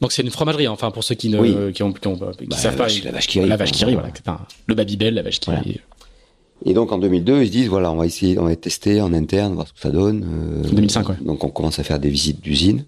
Donc 0.00 0.12
c'est 0.12 0.22
une 0.22 0.30
fromagerie, 0.30 0.68
enfin 0.68 0.90
pour 0.90 1.04
ceux 1.04 1.14
qui 1.14 1.28
ne 1.28 1.70
qui 1.70 1.82
ont, 1.82 1.92
qui, 1.92 2.08
ont, 2.08 2.16
qui 2.16 2.46
bah, 2.46 2.56
savent 2.56 2.76
pas. 2.76 2.88
La 3.04 3.12
vache 3.12 3.26
qui 3.26 3.40
rit. 3.40 3.48
La 3.48 3.56
vache 3.56 3.72
qui 3.72 3.84
rit, 3.84 3.94
voilà. 3.94 4.10
le 4.66 4.74
Babybel, 4.74 5.14
la 5.14 5.22
vache 5.22 5.40
qui 5.40 5.50
rit. 5.50 5.80
Et 6.66 6.72
donc 6.72 6.92
en 6.92 6.98
2002, 6.98 7.42
ils 7.42 7.46
se 7.46 7.52
disent 7.52 7.68
voilà, 7.68 7.90
on 7.92 7.96
va 7.96 8.06
essayer, 8.06 8.38
on 8.38 8.44
va 8.44 8.56
tester 8.56 9.00
en 9.00 9.12
interne, 9.12 9.54
voir 9.54 9.68
ce 9.68 9.72
que 9.72 9.80
ça 9.80 9.90
donne. 9.90 10.62
Euh, 10.64 10.68
2005, 10.70 11.08
ouais. 11.08 11.16
Donc 11.20 11.44
on 11.44 11.50
commence 11.50 11.78
à 11.78 11.84
faire 11.84 11.98
des 11.98 12.08
visites 12.08 12.40
d'usines. 12.40 12.84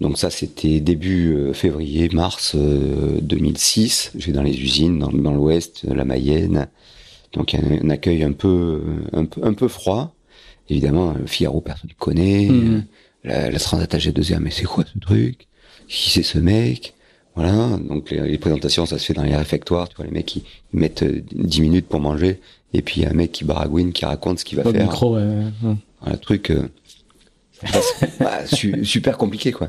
Donc 0.00 0.18
ça 0.18 0.30
c'était 0.30 0.80
début 0.80 1.34
euh, 1.34 1.52
février, 1.52 2.08
mars 2.12 2.54
2006. 2.54 4.12
Euh, 4.14 4.18
je 4.20 4.26
vais 4.26 4.32
dans 4.32 4.42
les 4.42 4.58
usines, 4.60 4.98
dans, 4.98 5.10
dans 5.10 5.32
l'Ouest, 5.32 5.84
la 5.84 6.04
Mayenne. 6.04 6.68
Donc 7.32 7.52
il 7.52 7.60
y 7.60 7.62
a 7.62 7.82
un, 7.82 7.90
accueil 7.90 8.22
un 8.22 8.32
peu, 8.32 8.82
un 9.12 9.24
peu, 9.24 9.42
un 9.44 9.54
peu 9.54 9.68
froid. 9.68 10.14
Évidemment, 10.68 11.14
le 11.14 11.26
Figaro, 11.26 11.60
personne 11.60 11.90
ne 11.90 11.94
connaît. 11.94 12.48
Mmh. 12.48 12.84
La, 13.24 13.50
la 13.50 13.58
Transat 13.58 13.92
AG2R, 13.92 14.38
mais 14.38 14.50
c'est 14.50 14.64
quoi 14.64 14.84
ce 14.84 14.98
truc? 14.98 15.46
Qui 15.88 16.10
c'est 16.10 16.22
ce 16.22 16.38
mec? 16.38 16.94
Voilà, 17.36 17.76
donc 17.76 18.10
les, 18.10 18.38
présentations, 18.38 18.86
ça 18.86 18.98
se 18.98 19.04
fait 19.04 19.12
dans 19.12 19.22
les 19.22 19.36
réfectoires, 19.36 19.90
tu 19.90 19.96
vois, 19.96 20.06
les 20.06 20.10
mecs 20.10 20.24
qui 20.24 20.42
mettent 20.72 21.04
10 21.04 21.58
euh, 21.58 21.62
minutes 21.62 21.86
pour 21.86 22.00
manger, 22.00 22.40
et 22.72 22.80
puis 22.80 23.00
il 23.00 23.02
y 23.02 23.06
a 23.06 23.10
un 23.10 23.14
mec 23.14 23.30
qui 23.30 23.44
baragouine, 23.44 23.92
qui 23.92 24.06
raconte 24.06 24.38
ce 24.38 24.44
qu'il 24.46 24.56
va 24.56 24.62
faire. 24.62 24.72
Micro, 24.72 25.16
ouais, 25.16 25.44
Un 26.00 26.16
truc 26.16 26.50
euh, 26.50 26.66
bah, 28.20 28.46
super 28.46 29.18
compliqué, 29.18 29.52
quoi. 29.52 29.68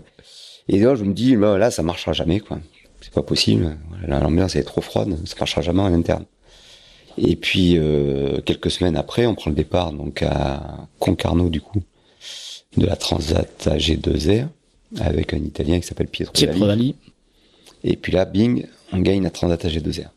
Et 0.70 0.80
là, 0.80 0.95
je 0.95 1.03
me 1.03 1.13
dis, 1.13 1.36
bah, 1.36 1.57
là, 1.57 1.72
ça 1.72 1.84
marchera 1.84 2.13
jamais, 2.13 2.39
quoi. 2.39 2.59
C'est 3.01 3.13
pas 3.13 3.22
possible. 3.22 3.78
L'ambiance 4.07 4.55
est 4.55 4.63
trop 4.63 4.82
froide, 4.82 5.18
ça 5.26 5.36
marchera 5.39 5.61
jamais 5.61 5.82
en 5.82 5.93
interne. 5.93 6.26
Et 7.18 7.36
puis 7.36 7.78
euh, 7.78 8.41
quelques 8.41 8.70
semaines 8.70 8.95
après, 8.95 9.26
on 9.26 9.36
prend 9.36 9.49
le 9.49 9.55
départ 9.55 9.91
donc 9.91 10.22
à 10.22 10.88
Concarneau 10.99 11.49
du 11.49 11.61
coup 11.61 11.82
de 12.76 12.86
la 12.86 12.95
Transat 12.95 13.68
AG2R 13.68 14.47
avec 14.99 15.34
un 15.34 15.38
Italien 15.38 15.80
qui 15.80 15.88
s'appelle 15.88 16.07
Pietro, 16.07 16.34
Pietro 16.34 16.68
Dali. 16.68 16.95
Et 17.84 17.95
puis 17.95 18.11
là, 18.11 18.26
bing, 18.26 18.65
on 18.93 18.99
gagne 18.99 19.24
la 19.24 19.32
Transat 19.32 19.63
AG2R. 19.65 20.07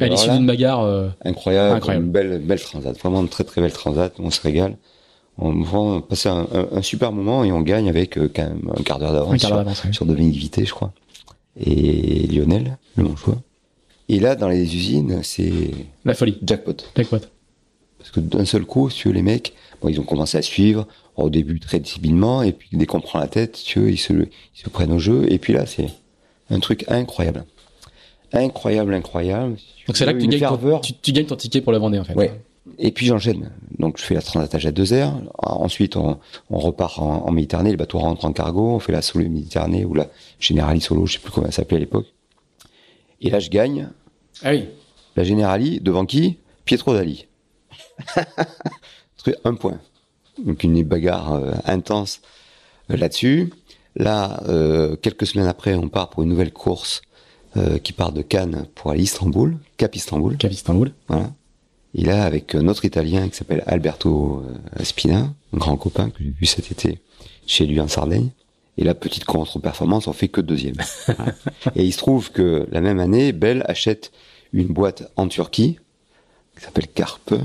À 0.00 0.06
l'issue 0.06 0.30
d'une 0.30 0.46
bagarre 0.46 0.82
euh, 0.82 1.08
incroyable, 1.24 1.76
incroyable, 1.76 2.06
une 2.06 2.12
belle, 2.12 2.38
belle 2.38 2.60
transat, 2.60 2.96
vraiment 2.98 3.20
une 3.20 3.28
très 3.28 3.42
très 3.42 3.60
belle 3.60 3.72
transat. 3.72 4.12
On 4.20 4.30
se 4.30 4.40
régale, 4.40 4.76
on 5.38 6.00
passe 6.00 6.26
un, 6.26 6.46
un, 6.72 6.82
super 6.82 7.12
moment 7.12 7.44
et 7.44 7.52
on 7.52 7.60
gagne 7.60 7.88
avec 7.88 8.18
euh, 8.18 8.30
quand 8.34 8.42
même 8.42 8.72
un 8.76 8.82
quart 8.82 8.98
d'heure 8.98 9.12
d'avance 9.12 9.40
sur, 9.40 9.94
sur 9.94 10.06
Dominique 10.06 10.36
Vité, 10.36 10.64
je 10.64 10.72
crois, 10.72 10.92
et 11.56 12.26
Lionel, 12.26 12.76
le 12.96 13.04
Manchois. 13.04 13.38
Et 14.08 14.20
là, 14.20 14.34
dans 14.34 14.48
les 14.48 14.74
usines, 14.74 15.20
c'est 15.22 15.52
la 16.04 16.14
folie, 16.14 16.38
jackpot, 16.42 16.76
jackpot. 16.96 17.20
Parce 17.98 18.10
que 18.10 18.20
d'un 18.20 18.44
seul 18.44 18.64
coup, 18.64 18.90
si 18.90 19.00
tu 19.00 19.08
veux, 19.08 19.14
les 19.14 19.22
mecs, 19.22 19.54
bon, 19.80 19.88
ils 19.88 20.00
ont 20.00 20.04
commencé 20.04 20.38
à 20.38 20.42
suivre, 20.42 20.86
au 21.16 21.30
début 21.30 21.60
très 21.60 21.80
disciplinement, 21.80 22.42
et 22.42 22.52
puis 22.52 22.70
dès 22.72 22.86
qu'on 22.86 23.00
prend 23.00 23.18
la 23.18 23.26
tête, 23.26 23.60
tu 23.62 23.80
veux, 23.80 23.90
ils 23.90 23.98
se, 23.98 24.12
ils 24.12 24.28
se 24.54 24.68
prennent 24.70 24.92
au 24.92 24.98
jeu, 24.98 25.30
et 25.30 25.38
puis 25.38 25.52
là, 25.52 25.66
c'est 25.66 25.88
un 26.50 26.60
truc 26.60 26.84
incroyable. 26.88 27.44
Incroyable, 28.32 28.94
incroyable. 28.94 29.56
Donc 29.86 29.96
c'est 29.96 30.06
là 30.06 30.14
que 30.14 30.20
tu 30.20 30.28
gagnes, 30.28 30.40
ton, 30.40 30.80
tu, 30.80 31.12
gagnes 31.12 31.26
ton 31.26 31.36
ticket 31.36 31.60
pour 31.60 31.72
la 31.72 31.78
Vendée, 31.78 31.98
en 31.98 32.04
fait. 32.04 32.14
Ouais. 32.14 32.40
Et 32.78 32.92
puis 32.92 33.06
j'enchaîne. 33.06 33.50
Donc 33.78 33.98
je 33.98 34.04
fais 34.04 34.14
la 34.14 34.22
transatage 34.22 34.66
à 34.66 34.72
2 34.72 34.92
heures. 34.92 35.20
Ensuite, 35.38 35.96
on, 35.96 36.18
on 36.50 36.58
repart 36.58 36.98
en, 36.98 37.26
en, 37.26 37.30
Méditerranée. 37.30 37.70
Le 37.70 37.76
bateau 37.76 37.98
rentre 37.98 38.24
en 38.24 38.32
cargo. 38.32 38.74
On 38.74 38.78
fait 38.78 38.92
la 38.92 39.02
solo 39.02 39.28
Méditerranée 39.28 39.84
ou 39.84 39.94
la 39.94 40.08
Generali 40.38 40.80
solo, 40.80 41.06
je 41.06 41.14
sais 41.14 41.18
plus 41.18 41.30
comment 41.30 41.46
ça 41.46 41.52
s'appelait 41.52 41.78
à 41.78 41.80
l'époque. 41.80 42.06
Et 43.20 43.30
là, 43.30 43.40
je 43.40 43.50
gagne. 43.50 43.88
Ah 44.42 44.50
oui. 44.50 44.66
La 45.16 45.24
Generali 45.24 45.80
devant 45.80 46.06
qui? 46.06 46.38
Pietro 46.64 46.94
Dali. 46.94 47.26
un 49.44 49.54
point. 49.54 49.80
Donc 50.38 50.62
une 50.62 50.82
bagarre 50.82 51.32
euh, 51.32 51.52
intense 51.64 52.20
euh, 52.90 52.96
là-dessus. 52.96 53.52
Là, 53.96 54.42
euh, 54.48 54.96
quelques 54.96 55.26
semaines 55.26 55.48
après, 55.48 55.74
on 55.74 55.88
part 55.88 56.10
pour 56.10 56.22
une 56.22 56.28
nouvelle 56.28 56.52
course 56.52 57.02
qui 57.82 57.92
part 57.92 58.12
de 58.12 58.22
Cannes 58.22 58.66
pour 58.76 58.92
aller 58.92 59.00
à 59.00 59.02
Istanbul, 59.02 59.56
Cap 59.78 59.96
Istanbul. 59.96 60.36
Cap 60.36 60.52
Istanbul. 60.52 60.92
Voilà. 61.08 61.32
Et 61.94 62.04
là, 62.04 62.24
avec 62.24 62.54
notre 62.54 62.84
Italien 62.84 63.28
qui 63.28 63.36
s'appelle 63.36 63.62
Alberto 63.66 64.44
Spina, 64.82 65.32
un 65.52 65.56
grand 65.56 65.76
copain 65.76 66.10
que 66.10 66.22
j'ai 66.22 66.30
vu 66.30 66.46
cet 66.46 66.70
été 66.70 67.00
chez 67.46 67.66
lui 67.66 67.80
en 67.80 67.88
Sardaigne. 67.88 68.30
Et 68.76 68.84
la 68.84 68.94
petite 68.94 69.24
contre-performance, 69.24 70.06
on 70.06 70.12
fait 70.12 70.28
que 70.28 70.40
deuxième. 70.40 70.76
et 71.74 71.84
il 71.84 71.92
se 71.92 71.98
trouve 71.98 72.30
que 72.30 72.68
la 72.70 72.80
même 72.80 73.00
année, 73.00 73.32
Bell 73.32 73.64
achète 73.66 74.12
une 74.52 74.68
boîte 74.68 75.10
en 75.16 75.26
Turquie 75.26 75.78
qui 76.56 76.64
s'appelle 76.64 76.86
Carper. 76.86 77.40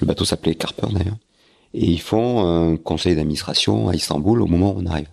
Le 0.00 0.06
bateau 0.06 0.24
s'appelait 0.24 0.54
Carper 0.54 0.86
d'ailleurs 0.92 1.16
et 1.74 1.84
ils 1.84 2.00
font 2.00 2.44
un 2.46 2.76
conseil 2.76 3.14
d'administration 3.14 3.88
à 3.88 3.94
Istanbul 3.94 4.42
au 4.42 4.46
moment 4.46 4.72
où 4.72 4.80
on 4.80 4.86
arrive. 4.86 5.08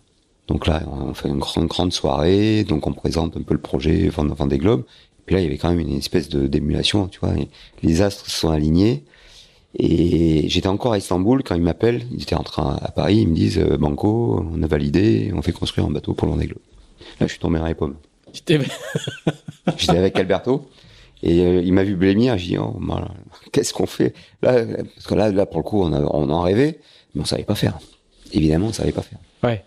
Donc 0.48 0.68
là, 0.68 0.84
on 0.88 1.14
fait 1.14 1.28
une 1.28 1.40
grande, 1.40 1.68
grande 1.68 1.92
soirée, 1.92 2.64
donc 2.64 2.86
on 2.88 2.94
présente 2.94 3.36
un 3.36 3.42
peu 3.42 3.54
le 3.54 3.62
projet 3.62 4.10
des 4.48 4.58
Globes. 4.58 4.84
Puis 5.26 5.36
là, 5.36 5.42
il 5.42 5.46
y 5.46 5.48
avait 5.48 5.58
quand 5.58 5.70
même 5.70 5.80
une 5.80 5.98
espèce 5.98 6.30
de 6.30 6.48
d'émulation, 6.48 7.08
tu 7.08 7.20
vois. 7.20 7.34
les 7.82 8.02
astres 8.02 8.26
se 8.30 8.38
sont 8.40 8.50
alignés. 8.50 9.04
Et 9.78 10.48
j'étais 10.48 10.68
encore 10.68 10.94
à 10.94 10.98
Istanbul 10.98 11.44
quand 11.44 11.56
ils 11.56 11.62
m'appellent. 11.62 12.04
Ils 12.12 12.24
étaient 12.24 12.36
en 12.36 12.44
train 12.44 12.78
à 12.82 12.92
Paris. 12.92 13.18
Ils 13.18 13.28
me 13.28 13.36
disent 13.36 13.60
euh, 13.60 13.78
Banco, 13.78 14.46
on 14.50 14.64
a 14.64 14.68
validé, 14.68 15.32
on 15.36 15.42
fait 15.42 15.52
construire 15.52 15.88
un 15.88 15.92
bateau 15.92 16.14
pour 16.14 16.30
Globe. 16.30 16.60
Là, 17.20 17.28
je 17.28 17.32
suis 17.32 17.40
tombé 17.40 17.60
dans 17.60 17.66
les 17.66 17.76
pommes. 17.76 17.96
J'étais 19.78 19.98
avec 19.98 20.18
Alberto. 20.18 20.70
Et 21.24 21.42
euh, 21.42 21.62
il 21.64 21.74
m'a 21.74 21.84
vu 21.84 21.96
blêmir, 21.96 22.38
j'ai 22.38 22.50
dit, 22.50 22.58
oh, 22.58 22.78
qu'est-ce 23.52 23.74
qu'on 23.74 23.86
fait? 23.86 24.14
Là, 24.42 24.64
parce 24.66 25.08
que 25.08 25.16
là, 25.16 25.32
là, 25.32 25.46
pour 25.46 25.58
le 25.58 25.64
coup, 25.64 25.82
on, 25.82 25.92
a, 25.94 26.02
on 26.02 26.30
en 26.30 26.42
rêvait, 26.42 26.80
mais 27.14 27.22
on 27.22 27.26
savait 27.26 27.44
pas 27.44 27.56
faire. 27.56 27.80
Évidemment, 28.32 28.68
on 28.68 28.74
savait 28.74 28.92
pas 28.92 29.02
faire. 29.02 29.18
Ouais. 29.44 29.64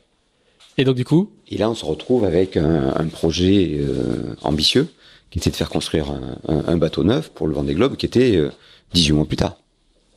Et 0.76 0.84
donc, 0.84 0.94
du 0.94 1.04
coup? 1.04 1.30
Et 1.48 1.59
là, 1.59 1.68
on 1.68 1.74
se 1.74 1.84
retrouve 1.84 2.24
avec 2.24 2.56
un, 2.56 2.94
un 2.94 3.06
projet 3.06 3.78
euh, 3.80 4.34
ambitieux, 4.42 4.88
qui 5.31 5.39
était 5.39 5.51
de 5.51 5.57
faire 5.57 5.68
construire 5.68 6.11
un, 6.11 6.64
un, 6.66 6.76
bateau 6.76 7.05
neuf 7.05 7.31
pour 7.31 7.47
le 7.47 7.55
Vendée 7.55 7.74
Globe, 7.74 7.97
qui 7.97 8.07
était 8.07 8.37
euh, 8.37 8.51
18 8.95 9.12
mois 9.12 9.24
plus 9.26 9.37
tard. 9.37 9.57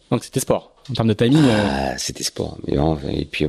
Donc, 0.09 0.23
c'était 0.23 0.39
sport. 0.39 0.75
En 0.89 0.93
termes 0.93 1.09
de 1.09 1.13
timing 1.13 1.43
Ah, 1.49 1.97
c'était 1.97 2.23
sport. 2.23 2.57
Et, 2.67 2.75
et 3.19 3.25
puis, 3.25 3.45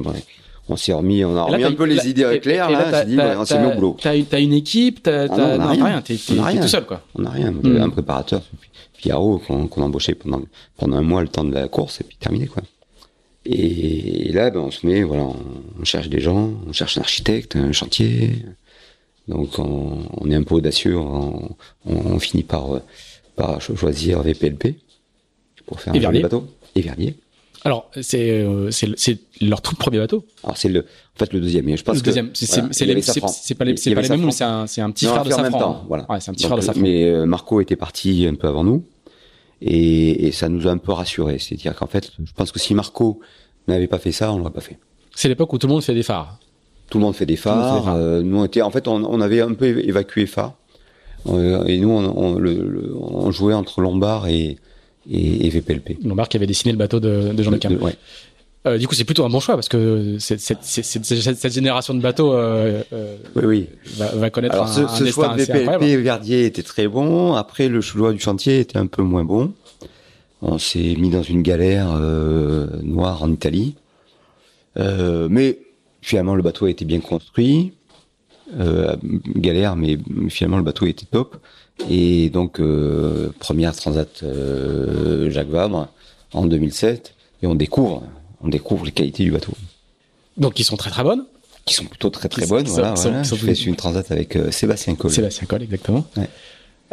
on 0.68 0.76
s'est 0.76 0.92
remis, 0.92 1.24
on 1.24 1.36
a 1.36 1.44
remis 1.44 1.64
un 1.64 1.72
peu 1.72 1.84
les 1.84 2.08
idées 2.08 2.40
claires, 2.40 2.70
là, 2.70 3.04
dit, 3.04 3.18
on 3.18 3.44
s'est 3.44 3.58
mis 3.58 3.66
au 3.66 3.74
boulot. 3.74 3.96
T'as 4.00 4.16
une, 4.16 4.26
une 4.32 4.52
équipe, 4.52 5.02
t'as, 5.02 5.26
ah 5.30 5.58
non, 5.58 5.68
rien, 5.68 5.84
rien. 5.84 6.02
t'es, 6.02 6.16
tout 6.16 6.68
seul, 6.68 6.86
quoi. 6.86 7.02
On 7.14 7.22
n'a 7.22 7.30
rien. 7.30 7.52
On 7.52 7.66
avait 7.66 7.78
hmm. 7.78 7.82
un 7.82 7.90
préparateur, 7.90 8.42
Figaro, 8.94 9.38
qu'on, 9.38 9.66
qu'on 9.66 9.82
embauchait 9.82 10.14
pendant, 10.14 10.42
pendant 10.76 10.96
un 10.96 11.02
mois 11.02 11.22
le 11.22 11.28
temps 11.28 11.44
de 11.44 11.52
la 11.52 11.68
course, 11.68 12.00
et 12.00 12.04
puis 12.04 12.16
terminé, 12.16 12.46
quoi. 12.46 12.62
Et, 13.44 14.30
là, 14.32 14.50
ben, 14.50 14.60
on 14.60 14.70
se 14.70 14.86
met, 14.86 15.02
voilà, 15.02 15.24
on, 15.24 15.84
cherche 15.84 16.08
des 16.08 16.20
gens, 16.20 16.52
on 16.66 16.72
cherche 16.72 16.96
un 16.98 17.00
architecte, 17.00 17.56
un 17.56 17.72
chantier. 17.72 18.44
Donc, 19.28 19.58
on, 19.58 19.98
on 20.16 20.30
est 20.30 20.34
un 20.34 20.42
peu 20.42 20.56
audacieux, 20.56 20.98
on, 20.98 21.54
on 21.86 22.18
finit 22.18 22.42
par, 22.42 22.80
par 23.36 23.60
choisir 23.60 24.22
VPLP 24.22 24.76
pour 25.66 25.80
faire 25.80 25.94
un 25.94 26.20
bateau. 26.20 26.46
Et 26.74 26.80
Vernier. 26.80 27.16
Alors, 27.64 27.90
c'est 28.00 28.30
euh, 28.30 28.70
c'est 28.70 29.18
leur 29.40 29.62
tout 29.62 29.76
premier 29.76 29.98
bateau. 29.98 30.24
Alors 30.42 30.56
c'est 30.56 30.68
le 30.68 30.80
en 30.80 31.18
fait 31.18 31.32
le 31.32 31.40
deuxième. 31.40 31.64
Mais 31.66 31.76
je 31.76 31.84
pense 31.84 31.96
le 31.96 32.02
deuxième. 32.02 32.30
C'est 32.34 32.46
pas 33.54 33.64
les 33.64 33.76
c'est 33.76 33.94
pas 33.94 34.00
les 34.00 34.08
mêmes. 34.08 34.30
C'est 34.32 34.42
un 34.42 34.66
c'est 34.66 34.80
un 34.80 34.90
petit 34.90 35.06
frère 35.06 35.22
de 35.22 35.30
Safran. 35.30 35.58
Temps, 35.58 35.84
voilà. 35.86 36.10
Ouais, 36.10 36.18
c'est 36.18 36.30
un 36.30 36.34
petit 36.34 36.44
frère 36.44 36.56
de 36.56 36.62
Safran. 36.62 36.80
Mais 36.80 37.04
euh, 37.04 37.24
Marco 37.24 37.60
était 37.60 37.76
parti 37.76 38.26
un 38.28 38.34
peu 38.34 38.48
avant 38.48 38.64
nous 38.64 38.84
et, 39.60 40.26
et 40.26 40.32
ça 40.32 40.48
nous 40.48 40.66
a 40.66 40.72
un 40.72 40.78
peu 40.78 40.90
rassurés. 40.92 41.38
C'est-à-dire 41.38 41.76
qu'en 41.76 41.86
fait, 41.86 42.10
je 42.24 42.32
pense 42.32 42.50
que 42.50 42.58
si 42.58 42.74
Marco 42.74 43.20
n'avait 43.68 43.86
pas 43.86 43.98
fait 43.98 44.12
ça, 44.12 44.32
on 44.32 44.38
l'aurait 44.38 44.50
pas 44.50 44.60
fait. 44.60 44.78
C'est 45.14 45.28
l'époque 45.28 45.52
où 45.52 45.58
tout 45.58 45.68
le 45.68 45.72
monde 45.72 45.84
fait 45.84 45.94
des 45.94 46.02
phares. 46.02 46.40
Tout 46.92 46.98
le 46.98 47.04
monde 47.04 47.16
fait 47.16 47.24
des 47.24 47.36
phares. 47.36 47.88
Euh, 47.88 48.20
nous 48.20 48.36
on 48.36 48.44
était 48.44 48.60
en 48.60 48.70
fait 48.70 48.86
on, 48.86 49.02
on 49.02 49.20
avait 49.22 49.40
un 49.40 49.54
peu 49.54 49.66
évacué 49.82 50.26
phare 50.26 50.52
et 51.26 51.78
nous 51.78 51.88
on, 51.88 52.04
on, 52.16 52.34
le, 52.38 52.94
on 53.00 53.30
jouait 53.30 53.54
entre 53.54 53.80
Lombard 53.80 54.28
et 54.28 54.58
et, 55.10 55.46
et 55.46 55.48
VPLP. 55.48 56.04
Lombard 56.04 56.28
qui 56.28 56.36
avait 56.36 56.46
dessiné 56.46 56.72
le 56.72 56.78
bateau 56.78 57.00
de, 57.00 57.32
de 57.32 57.42
Jean 57.42 57.50
de 57.50 57.56
Cam. 57.56 57.74
Ouais. 57.82 57.96
Euh, 58.66 58.78
du 58.78 58.86
coup, 58.86 58.94
c'est 58.94 59.04
plutôt 59.04 59.24
un 59.24 59.28
bon 59.30 59.40
choix 59.40 59.56
parce 59.56 59.68
que 59.68 60.16
cette, 60.20 60.38
cette, 60.40 60.62
cette, 60.62 61.04
cette 61.04 61.52
génération 61.52 61.94
de 61.94 62.00
bateaux 62.00 62.32
euh, 62.32 62.82
euh, 62.92 63.16
oui, 63.34 63.44
oui. 63.44 63.66
Va, 63.96 64.14
va, 64.14 64.30
connaître 64.30 64.54
Alors, 64.54 64.66
un, 64.66 64.72
ce, 64.72 64.80
un 64.82 64.88
ce 64.88 65.06
choix 65.06 65.34
de 65.34 65.42
VPLP 65.42 66.00
Verdier 66.02 66.44
était 66.44 66.62
très 66.62 66.86
bon. 66.86 67.34
Après, 67.34 67.68
le 67.68 67.80
choix 67.80 68.12
du 68.12 68.20
chantier 68.20 68.60
était 68.60 68.76
un 68.78 68.86
peu 68.86 69.02
moins 69.02 69.24
bon. 69.24 69.52
On 70.42 70.58
s'est 70.58 70.94
mis 70.98 71.10
dans 71.10 71.22
une 71.22 71.42
galère 71.42 71.88
euh, 71.92 72.66
noire 72.82 73.22
en 73.24 73.32
Italie. 73.32 73.74
Euh, 74.78 75.26
mais 75.30 75.58
finalement, 76.02 76.34
le 76.34 76.42
bateau 76.42 76.66
a 76.66 76.70
été 76.70 76.84
bien 76.84 77.00
construit. 77.00 77.72
Euh, 78.60 78.96
galère, 79.34 79.76
mais 79.76 79.96
finalement, 80.28 80.58
le 80.58 80.62
bateau 80.64 80.84
était 80.84 81.06
top. 81.06 81.40
Et 81.88 82.28
donc, 82.28 82.60
euh, 82.60 83.30
première 83.38 83.74
transat 83.74 84.22
euh, 84.22 85.30
Jacques 85.30 85.48
Vabre 85.48 85.88
en 86.32 86.44
2007. 86.44 87.14
Et 87.42 87.46
on 87.46 87.54
découvre, 87.54 88.02
on 88.42 88.48
découvre 88.48 88.84
les 88.84 88.92
qualités 88.92 89.24
du 89.24 89.30
bateau. 89.30 89.52
Donc, 90.36 90.54
qui 90.54 90.64
sont 90.64 90.76
très 90.76 90.90
très 90.90 91.02
bonnes 91.02 91.24
Qui 91.64 91.74
sont 91.74 91.84
plutôt 91.84 92.10
très 92.10 92.28
très 92.28 92.46
bonnes. 92.46 92.66
voilà, 92.66 92.96
sont, 92.96 93.08
voilà. 93.08 93.24
Sont, 93.24 93.36
Je 93.36 93.46
fais 93.46 93.52
une 93.52 93.76
transat 93.76 94.10
avec 94.10 94.36
euh, 94.36 94.50
Sébastien 94.50 94.94
Coll. 94.94 95.10
Sébastien 95.10 95.46
Coll, 95.46 95.62
exactement. 95.62 96.04
Ouais. 96.16 96.28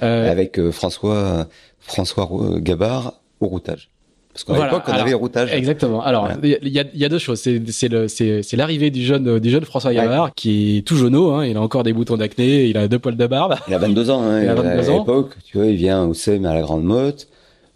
Euh... 0.01 0.31
Avec 0.31 0.59
euh, 0.59 0.71
François 0.71 1.47
François 1.79 2.29
Gabard 2.59 3.19
au 3.39 3.47
routage. 3.47 3.89
Parce 4.33 4.43
qu'à 4.43 4.53
voilà, 4.53 4.71
l'époque, 4.71 4.83
on 4.87 4.91
alors, 4.91 5.05
avait 5.05 5.13
routage. 5.13 5.53
Exactement. 5.53 6.01
Alors, 6.03 6.29
il 6.43 6.49
y, 6.69 6.79
a, 6.79 6.83
y, 6.93 7.03
a, 7.05 7.09
deux 7.09 7.17
choses. 7.17 7.41
C'est 7.41 8.53
l'arrivée 8.53 8.91
du 8.91 9.03
jeune, 9.03 9.39
du 9.39 9.49
jeune 9.49 9.65
François 9.65 9.93
Gavard, 9.93 10.25
ouais. 10.25 10.31
qui 10.35 10.77
est 10.77 10.81
tout 10.81 10.95
jauneau. 10.95 11.31
Hein, 11.31 11.45
il 11.45 11.57
a 11.57 11.61
encore 11.61 11.83
des 11.83 11.93
boutons 11.93 12.15
d'acné, 12.15 12.65
il 12.65 12.77
a 12.77 12.87
deux 12.87 12.99
poils 12.99 13.17
de 13.17 13.27
barbe. 13.27 13.55
Il 13.67 13.73
a 13.73 13.79
22 13.79 14.09
ans. 14.11 14.21
Hein, 14.21 14.43
il 14.43 14.49
a 14.49 14.53
22 14.53 14.89
ans. 14.89 14.95
À 14.95 14.99
l'époque, 14.99 15.31
tu 15.43 15.57
vois, 15.57 15.67
il 15.67 15.75
vient 15.75 16.03
au 16.03 16.13
SEM 16.13 16.45
à 16.45 16.53
la 16.53 16.61
Grande 16.61 16.83
Motte. 16.83 17.27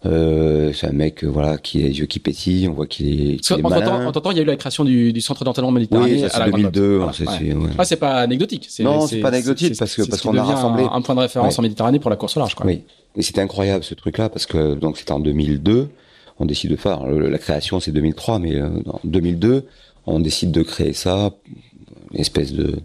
Euh, 0.06 0.72
c'est 0.74 0.86
un 0.86 0.92
mec, 0.92 1.24
voilà, 1.24 1.56
qui 1.56 1.82
a 1.82 1.86
les 1.86 1.98
yeux 1.98 2.06
qui 2.06 2.18
pétillent. 2.18 2.68
On 2.68 2.74
voit 2.74 2.86
qu'il 2.86 3.08
est, 3.08 3.36
qu 3.36 3.54
est 3.54 3.64
en 3.64 4.12
temps, 4.12 4.30
il 4.30 4.36
y 4.36 4.40
a 4.40 4.42
eu 4.42 4.46
la 4.46 4.56
création 4.56 4.84
du, 4.84 5.12
du 5.12 5.20
centre 5.20 5.44
d'entraînement 5.44 5.72
méditerranéen 5.72 6.14
oui, 6.14 6.30
à 6.30 6.38
la 6.38 6.50
2002. 6.50 6.96
Voilà. 6.96 7.12
C'est 7.12 7.26
ouais. 7.26 7.54
ouais. 7.54 7.70
ah, 7.78 7.84
c'est 7.84 7.96
pas 7.96 8.16
anecdotique. 8.16 8.68
Non, 8.80 9.06
c'est 9.06 9.20
pas 9.20 9.28
anecdotique 9.28 9.76
parce 9.78 9.94
que 9.94 10.02
parce 10.02 10.20
qu'on 10.22 10.36
a 10.36 10.42
rassemblé 10.42 10.84
un, 10.84 10.92
un, 10.92 11.00
point 11.00 11.14
de 11.14 11.20
référence 11.20 11.58
en 11.58 11.62
Méditerranée 11.62 11.98
pour 11.98 12.10
la 12.10 12.16
course 12.16 12.36
au 12.36 12.40
large. 12.40 12.54
Quoi. 12.54 12.66
Oui, 12.66 12.82
et 13.16 13.22
c'était 13.22 13.40
incroyable 13.40 13.82
ce 13.82 13.94
truc-là 13.94 14.28
parce 14.28 14.46
que 14.46 14.74
donc 14.74 14.98
c'était 14.98 15.12
en 15.12 15.20
2002 15.20 15.88
on 16.38 16.46
décide 16.46 16.70
de 16.70 16.76
faire. 16.76 17.06
La 17.06 17.38
création, 17.38 17.80
c'est 17.80 17.92
2003, 17.92 18.38
mais 18.38 18.56
euh, 18.56 18.68
en 18.86 19.00
2002, 19.04 19.66
on 20.06 20.20
décide 20.20 20.50
de 20.50 20.62
créer 20.62 20.92
ça, 20.92 21.32
une 22.12 22.20
espèce 22.20 22.52
de. 22.52 22.76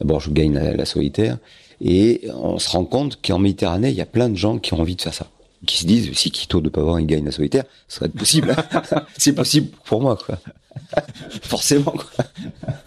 D'abord, 0.00 0.20
je 0.20 0.30
gagne 0.30 0.54
la, 0.54 0.74
la, 0.74 0.84
solitaire, 0.84 1.38
et 1.80 2.28
on 2.34 2.58
se 2.58 2.70
rend 2.70 2.84
compte 2.84 3.20
qu'en 3.20 3.38
Méditerranée, 3.38 3.88
il 3.88 3.96
y 3.96 4.00
a 4.00 4.06
plein 4.06 4.28
de 4.28 4.36
gens 4.36 4.58
qui 4.58 4.74
ont 4.74 4.80
envie 4.80 4.94
de 4.94 5.02
faire 5.02 5.14
ça, 5.14 5.26
qui 5.66 5.78
se 5.78 5.86
disent 5.86 6.12
si 6.12 6.30
Quito 6.30 6.60
de 6.60 6.68
Pavard 6.68 7.00
il 7.00 7.06
gagne 7.06 7.24
la 7.24 7.32
solitaire, 7.32 7.64
ça 7.88 7.98
serait 7.98 8.08
possible. 8.08 8.54
c'est 9.18 9.32
possible 9.32 9.68
pour 9.84 10.00
moi, 10.00 10.16
quoi. 10.16 10.38
Forcément, 11.42 11.92
quoi. 11.92 12.24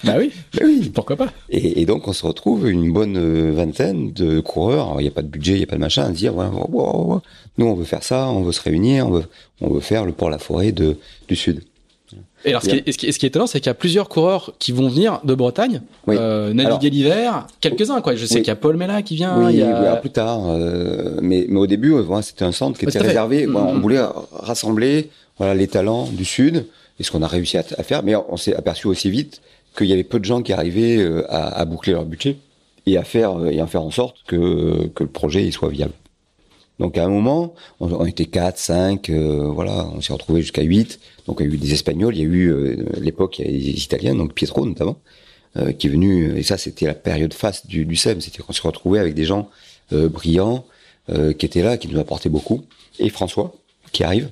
Bah 0.04 0.16
oui. 0.18 0.32
Bah 0.54 0.62
oui. 0.66 0.92
Pourquoi 0.94 1.16
pas. 1.16 1.28
Et, 1.50 1.82
et, 1.82 1.86
donc, 1.86 2.08
on 2.08 2.14
se 2.14 2.26
retrouve 2.26 2.70
une 2.70 2.92
bonne 2.92 3.52
vingtaine 3.52 4.12
de 4.14 4.40
coureurs. 4.40 4.96
Il 5.00 5.04
n'y 5.04 5.08
a 5.08 5.12
pas 5.12 5.22
de 5.22 5.28
budget, 5.28 5.54
il 5.54 5.58
n'y 5.58 5.64
a 5.64 5.68
pas 5.68 5.76
de 5.76 5.82
machin, 5.82 6.04
à 6.04 6.08
se 6.10 6.14
dire, 6.14 6.36
ouais, 6.36 6.46
wow, 6.46 6.70
wow, 6.72 7.22
nous, 7.58 7.66
on 7.68 7.74
veut 7.74 7.86
faire 7.86 8.04
ça, 8.04 8.30
on 8.30 8.42
veut 8.42 8.52
se 8.52 8.62
réunir, 8.62 9.08
on 9.08 9.12
veut, 9.12 9.26
on 9.62 9.70
veut 9.70 9.80
faire 9.80 10.06
le 10.06 10.12
port-la-forêt 10.12 10.72
de, 10.72 10.98
du 11.28 11.36
Sud. 11.36 11.62
Et 12.44 12.50
alors, 12.50 12.64
ce 12.64 12.70
qui, 12.70 12.76
est, 12.78 12.92
ce, 12.92 12.98
qui 12.98 13.08
est, 13.08 13.12
ce 13.12 13.20
qui 13.20 13.26
est 13.26 13.30
étonnant, 13.30 13.46
c'est 13.46 13.60
qu'il 13.60 13.68
y 13.68 13.72
a 13.72 13.76
plusieurs 13.76 14.10
coureurs 14.10 14.54
qui 14.58 14.72
vont 14.72 14.90
venir 14.90 15.22
de 15.24 15.36
Bretagne, 15.36 15.82
oui. 16.08 16.16
euh, 16.18 16.54
naviguer 16.54 16.90
l'hiver, 16.90 17.46
quelques-uns, 17.60 18.02
quoi. 18.02 18.16
Je 18.16 18.26
sais 18.26 18.36
oui. 18.36 18.42
qu'il 18.42 18.48
y 18.48 18.52
a 18.52 18.56
Paul 18.56 18.78
Mella 18.78 19.02
qui 19.04 19.16
vient. 19.16 19.46
Oui, 19.46 19.54
il 19.54 19.60
y 19.60 19.64
a... 19.64 19.96
plus 19.98 20.10
tard. 20.10 20.50
Euh, 20.50 21.20
mais, 21.22 21.46
mais 21.48 21.60
au 21.60 21.68
début, 21.68 21.94
c'était 22.24 22.46
un 22.46 22.52
centre 22.52 22.80
qui 22.80 22.86
était 22.86 23.00
réservé. 23.00 23.46
Mmh. 23.46 23.56
on 23.56 23.80
voulait 23.80 24.02
rassembler, 24.32 25.10
voilà, 25.38 25.54
les 25.54 25.68
talents 25.68 26.08
du 26.12 26.26
Sud, 26.26 26.66
et 27.02 27.04
ce 27.04 27.12
qu'on 27.12 27.24
a 27.24 27.28
réussi 27.28 27.58
à, 27.58 27.64
faire. 27.64 28.04
Mais 28.04 28.16
on 28.16 28.38
s'est 28.38 28.56
aperçu 28.56 28.86
aussi 28.86 29.10
vite 29.10 29.42
qu'il 29.76 29.88
y 29.88 29.94
avait 29.94 30.04
peu 30.04 30.20
de 30.20 30.26
gens 30.26 30.44
qui 30.44 30.54
arrivaient 30.54 30.98
euh, 30.98 31.26
à, 31.30 31.66
boucler 31.66 31.94
leur 31.94 32.06
budget 32.06 32.38
et 32.86 32.96
à 32.98 33.04
faire, 33.04 33.44
et 33.48 33.60
à 33.60 33.66
faire 33.66 33.82
en 33.82 33.92
sorte 33.92 34.18
que, 34.28 34.88
que 34.94 35.04
le 35.04 35.10
projet 35.10 35.50
soit 35.50 35.70
viable. 35.70 35.94
Donc 36.78 36.98
à 36.98 37.06
un 37.06 37.10
moment, 37.10 37.54
on, 37.80 38.06
était 38.06 38.26
4, 38.26 38.58
5, 38.58 39.10
euh, 39.10 39.50
voilà, 39.54 39.88
on 39.94 40.02
s'est 40.02 40.14
retrouvé 40.14 40.42
jusqu'à 40.42 40.62
8. 40.62 41.00
Donc 41.28 41.38
il 41.40 41.48
y 41.48 41.52
a 41.52 41.54
eu 41.54 41.58
des 41.58 41.74
Espagnols, 41.74 42.16
il 42.16 42.20
y 42.20 42.24
a 42.24 42.28
eu 42.28 42.48
euh, 42.52 42.86
l'époque 43.00 43.40
il 43.40 43.46
y 43.46 43.48
a 43.48 43.74
des 43.74 43.84
Italiens, 43.84 44.16
donc 44.16 44.34
Pietro 44.34 44.66
notamment, 44.66 44.98
euh, 45.58 45.72
qui 45.74 45.88
est 45.88 45.90
venu. 45.90 46.38
Et 46.38 46.44
ça, 46.44 46.58
c'était 46.58 46.86
la 46.86 46.94
période 46.94 47.34
face 47.34 47.66
du, 47.66 47.86
du 47.86 47.96
SEM. 47.96 48.22
C'était 48.22 48.42
qu'on 48.42 48.54
s'est 48.54 48.68
retrouvé 48.68 49.00
avec 49.00 49.14
des 49.14 49.26
gens 49.26 49.50
euh, 49.94 50.10
brillants 50.10 50.66
qui 51.38 51.46
étaient 51.46 51.62
là, 51.62 51.78
qui 51.78 51.90
nous 51.90 52.00
apportaient 52.00 52.30
beaucoup. 52.30 52.62
Et 52.98 53.10
François, 53.10 53.54
qui 53.92 54.06
arrive. 54.06 54.30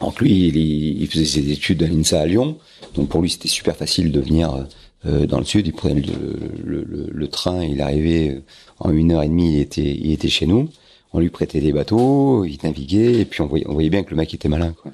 Donc 0.00 0.20
lui, 0.20 0.48
il, 0.48 0.56
il 0.56 1.06
faisait 1.08 1.24
ses 1.24 1.50
études 1.50 1.82
à 1.82 1.86
l'INSA 1.86 2.20
à 2.20 2.26
Lyon. 2.26 2.56
Donc 2.94 3.08
pour 3.08 3.22
lui, 3.22 3.30
c'était 3.30 3.48
super 3.48 3.76
facile 3.76 4.12
de 4.12 4.20
venir 4.20 4.66
dans 5.04 5.38
le 5.38 5.44
sud. 5.44 5.66
Il 5.66 5.72
prenait 5.72 6.00
le, 6.00 6.38
le, 6.64 6.84
le, 6.84 7.08
le 7.10 7.28
train, 7.28 7.64
il 7.64 7.80
arrivait 7.80 8.42
en 8.78 8.90
une 8.90 9.12
heure 9.12 9.22
et 9.22 9.28
demie, 9.28 9.54
il 9.56 9.60
était, 9.60 9.94
il 9.94 10.12
était 10.12 10.28
chez 10.28 10.46
nous 10.46 10.68
on 11.12 11.18
lui 11.18 11.30
prêtait 11.30 11.60
des 11.60 11.72
bateaux, 11.72 12.44
il 12.44 12.58
naviguait, 12.62 13.20
et 13.20 13.24
puis 13.24 13.40
on 13.42 13.46
voyait, 13.46 13.66
on 13.68 13.72
voyait 13.72 13.90
bien 13.90 14.02
que 14.02 14.10
le 14.10 14.16
mec 14.16 14.32
était 14.32 14.48
malin, 14.48 14.74
quoi. 14.80 14.92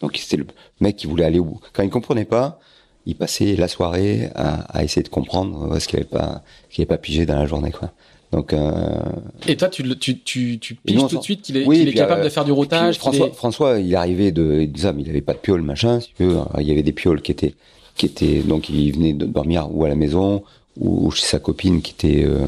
Donc 0.00 0.16
c'était 0.16 0.36
le 0.36 0.46
mec 0.80 0.96
qui 0.96 1.06
voulait 1.06 1.24
aller 1.24 1.38
au 1.38 1.44
bout. 1.44 1.60
Quand 1.72 1.82
il 1.82 1.90
comprenait 1.90 2.24
pas, 2.26 2.60
il 3.06 3.16
passait 3.16 3.56
la 3.56 3.68
soirée 3.68 4.28
à, 4.34 4.62
à 4.76 4.84
essayer 4.84 5.02
de 5.02 5.08
comprendre 5.08 5.78
ce 5.78 5.88
qu'il 5.88 5.98
avait 5.98 6.08
pas, 6.08 6.42
qu'il 6.68 6.82
avait 6.82 6.88
pas 6.88 6.98
pigé 6.98 7.26
dans 7.26 7.36
la 7.36 7.46
journée, 7.46 7.70
quoi. 7.70 7.92
Donc. 8.34 8.52
Euh... 8.52 9.02
Et 9.46 9.56
toi, 9.56 9.68
tu 9.68 9.82
tu 9.98 10.18
tu, 10.18 10.58
tu 10.58 10.74
piges 10.74 10.96
non, 10.96 11.08
tout 11.08 11.18
de 11.18 11.22
suite 11.22 11.42
qu'il 11.42 11.56
est, 11.56 11.66
oui, 11.66 11.84
qu 11.84 11.90
est 11.90 11.92
capable 11.94 12.22
euh, 12.22 12.24
de 12.24 12.28
faire 12.30 12.44
du 12.44 12.52
routage. 12.52 12.98
François, 12.98 13.28
est... 13.28 13.34
François, 13.34 13.78
il 13.78 13.94
arrivait 13.94 14.32
de, 14.32 14.68
il 14.68 15.08
avait 15.08 15.20
pas 15.20 15.34
de 15.34 15.38
piole, 15.38 15.62
machin. 15.62 16.00
Si 16.00 16.08
tu 16.16 16.24
veux, 16.24 16.38
il 16.58 16.66
y 16.66 16.70
avait 16.70 16.82
des 16.82 16.92
pioles 16.92 17.22
qui 17.22 17.32
étaient, 17.32 17.54
qui 17.96 18.06
étaient, 18.06 18.40
donc 18.40 18.68
il 18.68 18.92
venait 18.92 19.12
de 19.12 19.26
dormir 19.26 19.68
ou 19.70 19.84
à 19.84 19.88
la 19.88 19.94
maison 19.94 20.42
ou 20.76 21.10
chez 21.12 21.24
sa 21.24 21.38
copine 21.38 21.82
qui 21.82 21.92
était, 21.92 22.24
euh, 22.24 22.46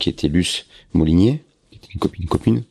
qui 0.00 0.08
était 0.08 0.26
Luce 0.26 0.66
Molinier 0.92 1.42
une 1.94 2.00
copine, 2.00 2.22
une 2.22 2.28
copine. 2.28 2.62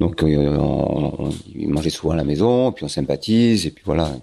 Donc 0.00 0.22
euh, 0.22 0.56
on, 0.58 1.26
on, 1.26 1.30
il 1.54 1.68
mangeait 1.68 1.90
souvent 1.90 2.12
à 2.12 2.16
la 2.16 2.24
maison, 2.24 2.72
puis 2.72 2.84
on 2.84 2.88
sympathise, 2.88 3.66
et 3.66 3.70
puis 3.70 3.82
voilà. 3.84 4.16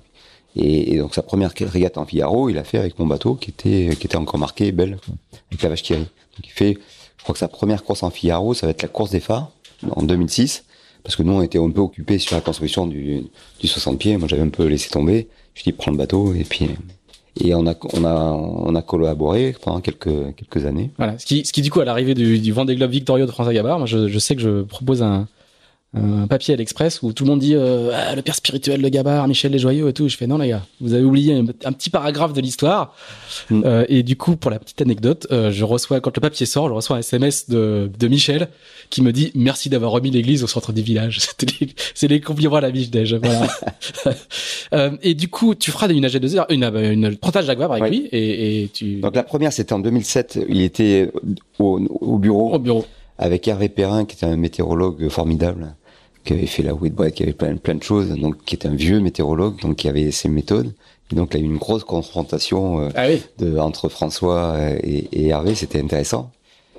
Et, 0.56 0.94
et, 0.94 0.98
donc 0.98 1.14
sa 1.14 1.22
première 1.22 1.52
régate 1.60 1.98
en 1.98 2.06
Figaro, 2.06 2.50
il 2.50 2.58
a 2.58 2.64
fait 2.64 2.78
avec 2.78 2.98
mon 2.98 3.08
bateau 3.08 3.36
qui 3.36 3.50
était 3.50 3.96
qui 4.00 4.08
était 4.08 4.16
encore 4.16 4.40
marqué 4.40 4.72
belle 4.72 4.98
avec 5.50 5.62
la 5.62 5.70
vache 5.70 5.84
Thierry. 5.84 6.04
Donc 6.04 6.46
il 6.46 6.52
fait, 6.52 6.78
crois 7.26 7.34
que 7.34 7.40
sa 7.40 7.48
première 7.48 7.84
course 7.84 8.04
en 8.04 8.12
Figaro, 8.12 8.54
ça 8.54 8.68
va 8.68 8.72
être 8.72 8.84
la 8.84 8.88
course 8.88 9.10
des 9.10 9.20
phares 9.20 9.50
en 9.92 10.04
2006, 10.04 10.64
parce 11.04 11.16
que 11.16 11.24
nous 11.24 11.34
on 11.34 11.42
était 11.42 11.58
un 11.58 11.72
peu 11.72 11.82
occupés 11.82 12.20
sur 12.20 12.36
la 12.36 12.42
construction 12.42 12.86
du, 12.86 13.24
du 13.60 13.68
60 13.68 13.98
pieds. 13.98 14.18
Moi 14.18 14.28
j'avais 14.28 14.44
un 14.44 14.50
peu 14.50 14.66
laissé 14.66 14.90
tomber. 14.90 15.28
Je 15.56 15.64
dis 15.64 15.72
prends 15.72 15.92
le 15.92 15.98
bateau 15.98 16.34
et 16.36 16.44
puis 16.44 16.70
et 17.42 17.56
on 17.56 17.66
a 17.66 17.74
on 17.94 18.06
a 18.06 18.32
on 18.32 18.76
a 18.76 18.82
collaboré 18.82 19.56
pendant 19.60 19.82
quelques 19.82 20.36
quelques 20.36 20.66
années. 20.66 20.92
Voilà, 20.98 21.18
ce 21.18 21.26
qui 21.26 21.44
ce 21.46 21.52
qui 21.52 21.64
du 21.64 21.72
coup 21.72 21.80
à 21.80 21.86
l'arrivée 21.86 22.14
du, 22.14 22.38
du 22.40 22.52
Vendée 22.52 22.76
Globe 22.76 22.92
victorieux 22.92 23.26
de 23.26 23.32
François 23.32 23.54
Gabard, 23.54 23.80
moi 23.80 23.88
je, 23.88 24.08
je 24.08 24.20
sais 24.20 24.36
que 24.36 24.42
je 24.42 24.62
propose 24.62 25.02
un 25.02 25.28
un 25.96 26.28
papier 26.28 26.54
à 26.54 26.58
l'Express 26.58 27.02
où 27.02 27.14
tout 27.14 27.24
le 27.24 27.30
monde 27.30 27.40
dit 27.40 27.56
euh, 27.56 27.92
ah, 27.94 28.16
le 28.16 28.22
père 28.22 28.36
spirituel 28.36 28.82
de 28.82 28.90
Gabard, 28.90 29.28
Michel 29.28 29.52
Desjoyaux 29.52 29.88
et 29.88 29.94
tout. 29.94 30.10
Je 30.10 30.18
fais 30.18 30.28
non 30.28 30.38
les 30.38 30.50
gars, 30.50 30.66
vous 30.82 30.94
avez 30.94 31.04
oublié 31.04 31.34
un, 31.34 31.46
un 31.64 31.72
petit 31.72 31.90
paragraphe 31.90 32.34
de 32.34 32.42
l'histoire. 32.42 32.96
Mm. 33.50 33.62
Euh, 33.66 33.86
et 33.88 34.04
du 34.04 34.16
coup, 34.16 34.36
pour 34.36 34.52
la 34.52 34.60
petite 34.60 34.82
anecdote, 34.82 35.28
euh, 35.32 35.52
je 35.52 35.64
reçois 35.64 36.00
quand 36.02 36.16
le 36.16 36.22
papier 36.22 36.46
sort, 36.46 36.68
je 36.70 36.74
reçois 36.74 36.98
un 36.98 37.00
SMS 37.00 37.50
de, 37.50 37.90
de 37.98 38.08
Michel 38.08 38.50
qui 38.90 39.02
me 39.02 39.12
dit 39.12 39.32
merci 39.36 39.70
d'avoir 39.70 39.92
remis 39.92 40.12
l'église 40.12 40.44
au 40.44 40.48
centre 40.48 40.74
du 40.74 40.82
village. 40.82 41.20
C'est 41.96 42.08
les 42.08 42.22
compliments 42.22 42.58
à 42.58 42.62
la 42.62 42.72
biche 42.72 42.90
Dej. 42.90 43.16
Voilà. 43.16 43.48
Euh, 44.74 44.92
et 45.04 45.14
du 45.14 45.28
coup, 45.28 45.54
tu 45.54 45.72
feras 45.72 45.88
une 45.88 46.06
AG2R, 46.06 46.46
une, 46.50 46.64
une, 46.64 47.06
une 47.06 47.56
Vabre 47.56 47.74
avec 47.74 47.84
oui. 47.84 47.90
lui 47.90 48.10
et, 48.12 48.64
et, 48.64 48.68
tu. 48.70 48.96
Donc 49.00 49.16
la 49.16 49.24
première, 49.24 49.54
c'était 49.54 49.74
en 49.74 49.80
2007. 49.80 50.40
Il 50.50 50.62
était 50.62 51.12
au, 51.60 51.80
au 51.80 52.18
bureau. 52.18 52.54
Au 52.54 52.60
bureau. 52.60 52.86
Avec 53.18 53.48
Hervé 53.48 53.70
Perrin, 53.70 54.06
qui 54.06 54.16
était 54.16 54.26
un 54.26 54.36
météorologue 54.36 55.08
formidable 55.10 55.76
qui 56.26 56.34
avait 56.34 56.48
fait 56.48 56.64
la 56.64 56.74
Whitbread, 56.74 57.14
qui 57.14 57.24
avait 57.24 57.34
plein, 57.34 57.56
plein 57.56 57.76
de 57.76 57.84
choses, 57.84 58.10
donc 58.10 58.44
qui 58.46 58.56
était 58.56 58.68
un 58.68 58.76
vieux 58.76 59.00
météorologue, 59.00 59.62
donc 59.62 59.78
qui 59.78 59.88
avait 59.88 60.12
ses 60.12 60.28
méthodes. 60.28 60.74
Et 61.12 61.16
donc 61.16 61.34
il 61.34 61.40
y 61.40 61.44
a 61.44 61.46
eu 61.46 61.50
une 61.50 61.58
grosse 61.58 61.84
confrontation 61.84 62.82
euh, 62.82 62.90
ah 62.96 63.06
oui. 63.08 63.22
de, 63.38 63.58
entre 63.60 63.90
François 63.90 64.58
et, 64.84 65.08
et 65.12 65.28
Hervé, 65.28 65.54
c'était 65.54 65.80
intéressant. 65.80 66.32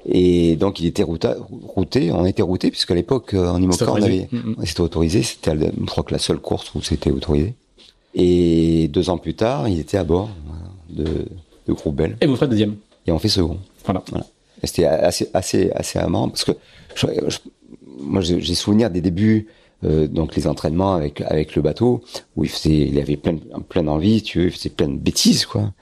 Et 0.08 0.56
donc 0.56 0.80
il 0.80 0.86
était 0.86 1.02
routé, 1.02 1.28
routé 1.48 2.12
on 2.12 2.26
était 2.26 2.42
routé 2.42 2.70
puisqu'à 2.70 2.94
l'époque 2.94 3.34
en 3.34 3.60
IMOCA 3.60 3.90
on 3.90 4.02
avait, 4.02 4.28
mm, 4.30 4.56
c'était 4.64 4.80
autorisé, 4.80 5.22
c'était 5.22 5.52
je 5.56 5.84
crois 5.86 6.04
que 6.04 6.12
la 6.12 6.18
seule 6.18 6.38
course 6.38 6.74
où 6.74 6.82
c'était 6.82 7.10
autorisé. 7.10 7.54
Et 8.14 8.88
deux 8.88 9.10
ans 9.10 9.18
plus 9.18 9.34
tard, 9.34 9.68
il 9.68 9.78
était 9.78 9.98
à 9.98 10.04
bord 10.04 10.30
de, 10.88 11.04
de 11.66 11.72
Groupe 11.72 11.96
Bell. 11.96 12.16
Et 12.20 12.26
vous 12.26 12.36
faites 12.36 12.48
deuxième. 12.50 12.76
Et 13.06 13.12
on 13.12 13.18
fait 13.18 13.28
second. 13.28 13.58
Voilà. 13.84 14.02
voilà. 14.10 14.26
C'était 14.64 14.86
assez, 14.86 15.28
assez, 15.34 15.70
assez 15.72 15.98
amant 15.98 16.28
parce 16.28 16.44
que 16.44 16.52
moi 17.98 18.20
j'ai 18.20 18.54
souvenir 18.54 18.90
des 18.90 19.00
débuts 19.00 19.46
euh, 19.84 20.06
donc 20.06 20.36
les 20.36 20.46
entraînements 20.46 20.94
avec 20.94 21.20
avec 21.20 21.54
le 21.54 21.62
bateau 21.62 22.02
où 22.36 22.44
il 22.44 22.50
faisait 22.50 22.88
il 22.88 22.98
avait 22.98 23.16
plein 23.16 23.36
plein 23.68 23.82
d'envie 23.82 24.22
tu 24.22 24.40
veux 24.40 24.46
il 24.46 24.50
faisait 24.50 24.70
plein 24.70 24.88
de 24.88 24.96
bêtises 24.96 25.46
quoi. 25.46 25.72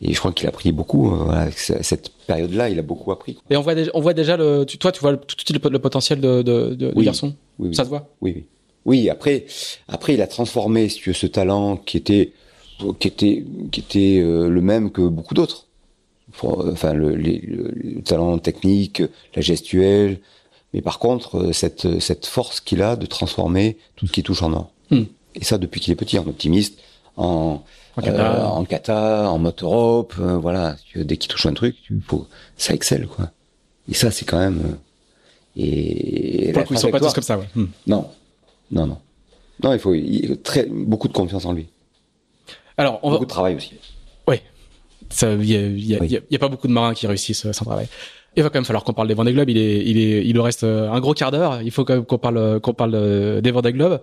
Et 0.00 0.12
je 0.12 0.18
crois 0.18 0.32
qu'il 0.32 0.46
a 0.46 0.48
appris 0.48 0.72
beaucoup 0.72 1.12
euh, 1.12 1.24
voilà, 1.24 1.42
avec 1.42 1.58
cette 1.58 2.10
période 2.26 2.52
là 2.52 2.68
il 2.68 2.78
a 2.78 2.82
beaucoup 2.82 3.12
appris 3.12 3.38
et 3.50 3.56
on 3.56 3.62
voit 3.62 3.74
déjà, 3.74 3.90
on 3.94 4.00
voit 4.00 4.14
déjà 4.14 4.36
le 4.36 4.64
tu, 4.66 4.76
toi 4.78 4.92
tu 4.92 5.00
vois 5.00 5.16
tout 5.16 5.36
de 5.36 5.40
suite 5.40 5.64
le, 5.64 5.78
potentiel 5.78 6.20
de 6.20 6.42
de, 6.42 6.74
de 6.74 6.92
oui. 6.96 7.04
garçon 7.04 7.34
oui, 7.58 7.68
oui. 7.68 7.74
ça 7.74 7.84
se 7.84 7.88
voit? 7.88 8.08
Oui 8.20 8.32
oui. 8.36 8.44
Oui 8.86 9.08
après 9.08 9.46
après 9.88 10.14
il 10.14 10.22
a 10.22 10.26
transformé 10.26 10.88
si 10.88 10.98
tu 10.98 11.10
veux 11.10 11.14
ce 11.14 11.26
talent 11.26 11.76
qui 11.76 11.96
était 11.96 12.32
qui 12.98 13.08
était 13.08 13.44
qui 13.70 13.80
était 13.80 14.20
euh, 14.20 14.48
le 14.48 14.60
même 14.60 14.90
que 14.90 15.02
beaucoup 15.02 15.34
d'autres. 15.34 15.68
Enfin 16.42 16.94
le, 16.94 17.14
le, 17.14 17.38
le, 17.76 18.02
talent 18.02 18.38
technique 18.38 19.02
la 19.36 19.42
gestuelle 19.42 20.18
mais 20.74 20.82
par 20.82 20.98
contre, 20.98 21.38
euh, 21.38 21.52
cette, 21.52 22.00
cette 22.00 22.26
force 22.26 22.60
qu'il 22.60 22.82
a 22.82 22.96
de 22.96 23.06
transformer 23.06 23.78
tout 23.94 24.08
ce 24.08 24.12
qui 24.12 24.24
touche 24.24 24.42
en 24.42 24.52
or. 24.52 24.72
Hmm. 24.90 25.04
Et 25.36 25.44
ça, 25.44 25.56
depuis 25.56 25.80
qu'il 25.80 25.92
est 25.92 25.96
petit, 25.96 26.18
en 26.18 26.26
optimiste, 26.26 26.78
en, 27.16 27.62
en 27.96 28.02
kata, 28.02 28.34
euh, 28.34 28.44
en, 28.44 28.64
kata, 28.64 29.30
en 29.30 29.38
motorop, 29.38 30.14
euh, 30.18 30.36
voilà. 30.36 30.76
Dès 30.96 31.16
qu'il 31.16 31.30
touche 31.30 31.46
un 31.46 31.54
truc, 31.54 31.76
tu, 31.80 32.00
faut, 32.04 32.26
ça 32.56 32.74
excelle, 32.74 33.06
quoi. 33.06 33.30
Et 33.88 33.94
ça, 33.94 34.10
c'est 34.10 34.24
quand 34.24 34.38
même. 34.38 34.62
Euh, 34.64 34.76
et 35.56 36.52
Pour 36.52 36.64
ils 36.70 36.78
sont 36.78 36.90
pas 36.90 36.98
tous 36.98 37.12
comme 37.12 37.22
ça, 37.22 37.38
ouais. 37.38 37.48
Hmm. 37.54 37.66
Non, 37.86 38.10
non, 38.72 38.88
non. 38.88 38.98
Non, 39.62 39.72
il 39.72 39.78
faut 39.78 39.94
il, 39.94 40.40
très, 40.42 40.66
beaucoup 40.66 41.06
de 41.06 41.12
confiance 41.12 41.44
en 41.44 41.52
lui. 41.52 41.68
Alors, 42.76 42.98
on 43.04 43.10
beaucoup 43.10 43.22
va... 43.22 43.26
de 43.26 43.30
travail 43.30 43.54
aussi. 43.54 43.74
Oui. 44.26 44.40
Il 45.22 45.44
y 45.44 45.56
a, 45.56 45.60
y, 45.60 45.94
a, 45.94 46.00
oui. 46.00 46.18
y 46.28 46.36
a 46.36 46.38
pas 46.40 46.48
beaucoup 46.48 46.66
de 46.66 46.72
marins 46.72 46.94
qui 46.94 47.06
réussissent 47.06 47.50
sans 47.52 47.64
travail. 47.64 47.86
Il 48.36 48.42
va 48.42 48.48
quand 48.48 48.58
même 48.58 48.64
falloir 48.64 48.84
qu'on 48.84 48.92
parle 48.92 49.08
des 49.08 49.14
Vendée 49.14 49.32
Globes. 49.32 49.50
Il 49.50 49.58
est, 49.58 49.84
il 49.84 49.98
est, 49.98 50.26
il 50.26 50.34
nous 50.34 50.42
reste 50.42 50.64
un 50.64 51.00
gros 51.00 51.14
quart 51.14 51.30
d'heure. 51.30 51.60
Il 51.62 51.70
faut 51.70 51.84
quand 51.84 51.94
même 51.94 52.04
qu'on 52.04 52.18
parle, 52.18 52.60
qu'on 52.60 52.74
parle 52.74 53.40
des 53.40 53.50
Vendée 53.50 53.72
Globes. 53.72 54.00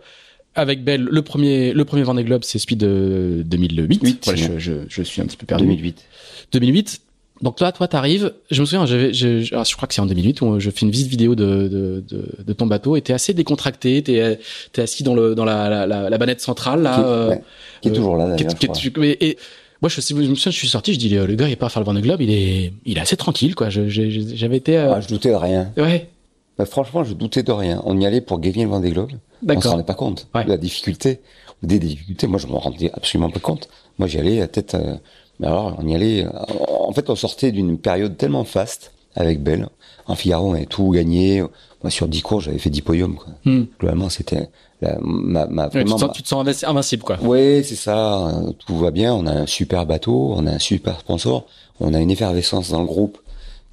Avec 0.53 0.83
Belle, 0.83 1.07
le 1.09 1.21
premier, 1.21 1.71
le 1.71 1.85
premier 1.85 2.03
Vendée 2.03 2.25
Globe, 2.25 2.43
c'est 2.43 2.59
celui 2.59 2.75
de 2.75 3.41
2008. 3.45 4.01
8, 4.03 4.21
voilà, 4.25 4.39
je, 4.39 4.59
je, 4.59 4.73
je, 4.89 5.01
suis 5.01 5.21
un 5.21 5.25
petit 5.25 5.37
peu 5.37 5.45
perdu. 5.45 5.63
2008. 5.63 6.05
2008. 6.51 7.01
Donc 7.41 7.55
toi, 7.55 7.71
toi, 7.71 7.87
t'arrives. 7.87 8.33
Je 8.51 8.61
me 8.61 8.65
souviens, 8.65 8.85
j'avais, 8.85 9.13
je, 9.13 9.39
je, 9.39 9.63
je 9.63 9.75
crois 9.75 9.87
que 9.87 9.93
c'est 9.93 10.01
en 10.01 10.05
2008 10.05 10.41
où 10.41 10.59
je 10.59 10.69
fais 10.69 10.81
une 10.85 10.91
visite 10.91 11.07
vidéo 11.07 11.35
de, 11.35 11.67
de, 11.67 12.03
de, 12.07 12.43
de 12.45 12.53
ton 12.53 12.67
bateau. 12.67 12.97
Et 12.97 13.01
t'es 13.01 13.13
assez 13.13 13.33
décontracté. 13.33 14.03
T'es, 14.03 14.39
t'es 14.73 14.81
assis 14.81 15.03
dans 15.03 15.15
le, 15.15 15.35
dans 15.35 15.45
la, 15.45 15.69
la, 15.69 15.87
la, 15.87 16.09
la 16.09 16.17
banette 16.17 16.41
centrale 16.41 16.83
là. 16.83 16.95
Qui, 16.95 17.01
euh, 17.03 17.29
ouais, 17.29 17.41
qui 17.81 17.87
est 17.87 17.93
toujours 17.93 18.17
là. 18.17 18.35
Qui, 18.35 18.45
qui, 18.45 18.91
et, 19.03 19.29
et, 19.29 19.37
moi, 19.81 19.89
je, 19.89 19.99
je 19.99 20.13
me 20.13 20.35
souviens, 20.35 20.51
je 20.51 20.57
suis 20.57 20.67
sorti, 20.67 20.93
je 20.93 20.99
dis, 20.99 21.09
le 21.09 21.35
gars, 21.35 21.47
il 21.47 21.53
est 21.53 21.55
pas 21.55 21.65
à 21.65 21.69
faire 21.69 21.81
le 21.81 21.85
Vendée 21.85 22.01
Globe, 22.01 22.21
il 22.21 22.29
est, 22.29 22.71
il 22.85 22.97
est 22.97 23.01
assez 23.01 23.17
tranquille, 23.17 23.55
quoi. 23.55 23.69
J'avais 23.69 24.57
été. 24.57 24.77
Euh... 24.77 24.93
Ah, 24.93 25.01
je 25.01 25.07
doutais 25.07 25.29
de 25.29 25.35
rien. 25.35 25.71
Ouais. 25.75 26.09
Bah, 26.57 26.65
franchement, 26.65 27.03
je 27.03 27.13
doutais 27.13 27.41
de 27.41 27.51
rien. 27.51 27.81
On 27.85 27.99
y 27.99 28.05
allait 28.05 28.21
pour 28.21 28.39
gagner 28.39 28.63
le 28.63 28.69
Vendée 28.69 28.91
Globe. 28.91 29.11
On 29.47 29.59
s'en 29.59 29.71
rendait 29.71 29.83
pas 29.83 29.95
compte 29.95 30.27
ouais. 30.35 30.43
de 30.43 30.49
la 30.49 30.57
difficulté, 30.57 31.19
des 31.63 31.79
difficultés. 31.79 32.27
Moi, 32.27 32.39
je 32.39 32.45
me 32.45 32.53
rendais 32.53 32.91
absolument 32.93 33.31
pas 33.31 33.39
compte. 33.39 33.69
Moi, 33.97 34.07
j'y 34.07 34.19
allais 34.19 34.41
à 34.41 34.47
tête. 34.47 34.75
Euh... 34.75 34.97
Mais 35.39 35.47
alors, 35.47 35.75
on 35.79 35.87
y 35.87 35.95
allait. 35.95 36.27
En 36.69 36.91
fait, 36.93 37.09
on 37.09 37.15
sortait 37.15 37.51
d'une 37.51 37.79
période 37.79 38.17
tellement 38.17 38.43
faste 38.43 38.91
avec 39.15 39.41
Belle. 39.41 39.67
En 40.05 40.13
Figaro, 40.13 40.51
on 40.51 40.53
avait 40.53 40.67
tout 40.67 40.91
gagné. 40.91 41.43
Moi, 41.83 41.89
sur 41.89 42.07
10 42.07 42.21
cours, 42.21 42.41
j'avais 42.41 42.59
fait 42.59 42.69
10 42.69 42.81
podiums. 42.81 43.15
Quoi. 43.15 43.33
Hmm. 43.45 43.63
Globalement, 43.79 44.09
c'était 44.09 44.49
la, 44.81 44.97
ma, 45.01 45.47
ma, 45.47 45.67
ouais, 45.67 45.83
tu, 45.83 45.85
te 45.85 45.89
sens, 45.89 46.11
tu, 46.13 46.23
te 46.23 46.27
sens, 46.27 46.63
invincible, 46.63 47.03
quoi. 47.03 47.17
Oui, 47.21 47.63
c'est 47.63 47.75
ça. 47.75 48.41
Tout 48.65 48.77
va 48.77 48.91
bien. 48.91 49.13
On 49.13 49.25
a 49.25 49.31
un 49.31 49.45
super 49.47 49.85
bateau, 49.85 50.33
on 50.35 50.45
a 50.47 50.51
un 50.51 50.59
super 50.59 50.99
sponsor, 50.99 51.45
on 51.79 51.93
a 51.93 51.99
une 51.99 52.11
effervescence 52.11 52.69
dans 52.69 52.81
le 52.81 52.87
groupe 52.87 53.19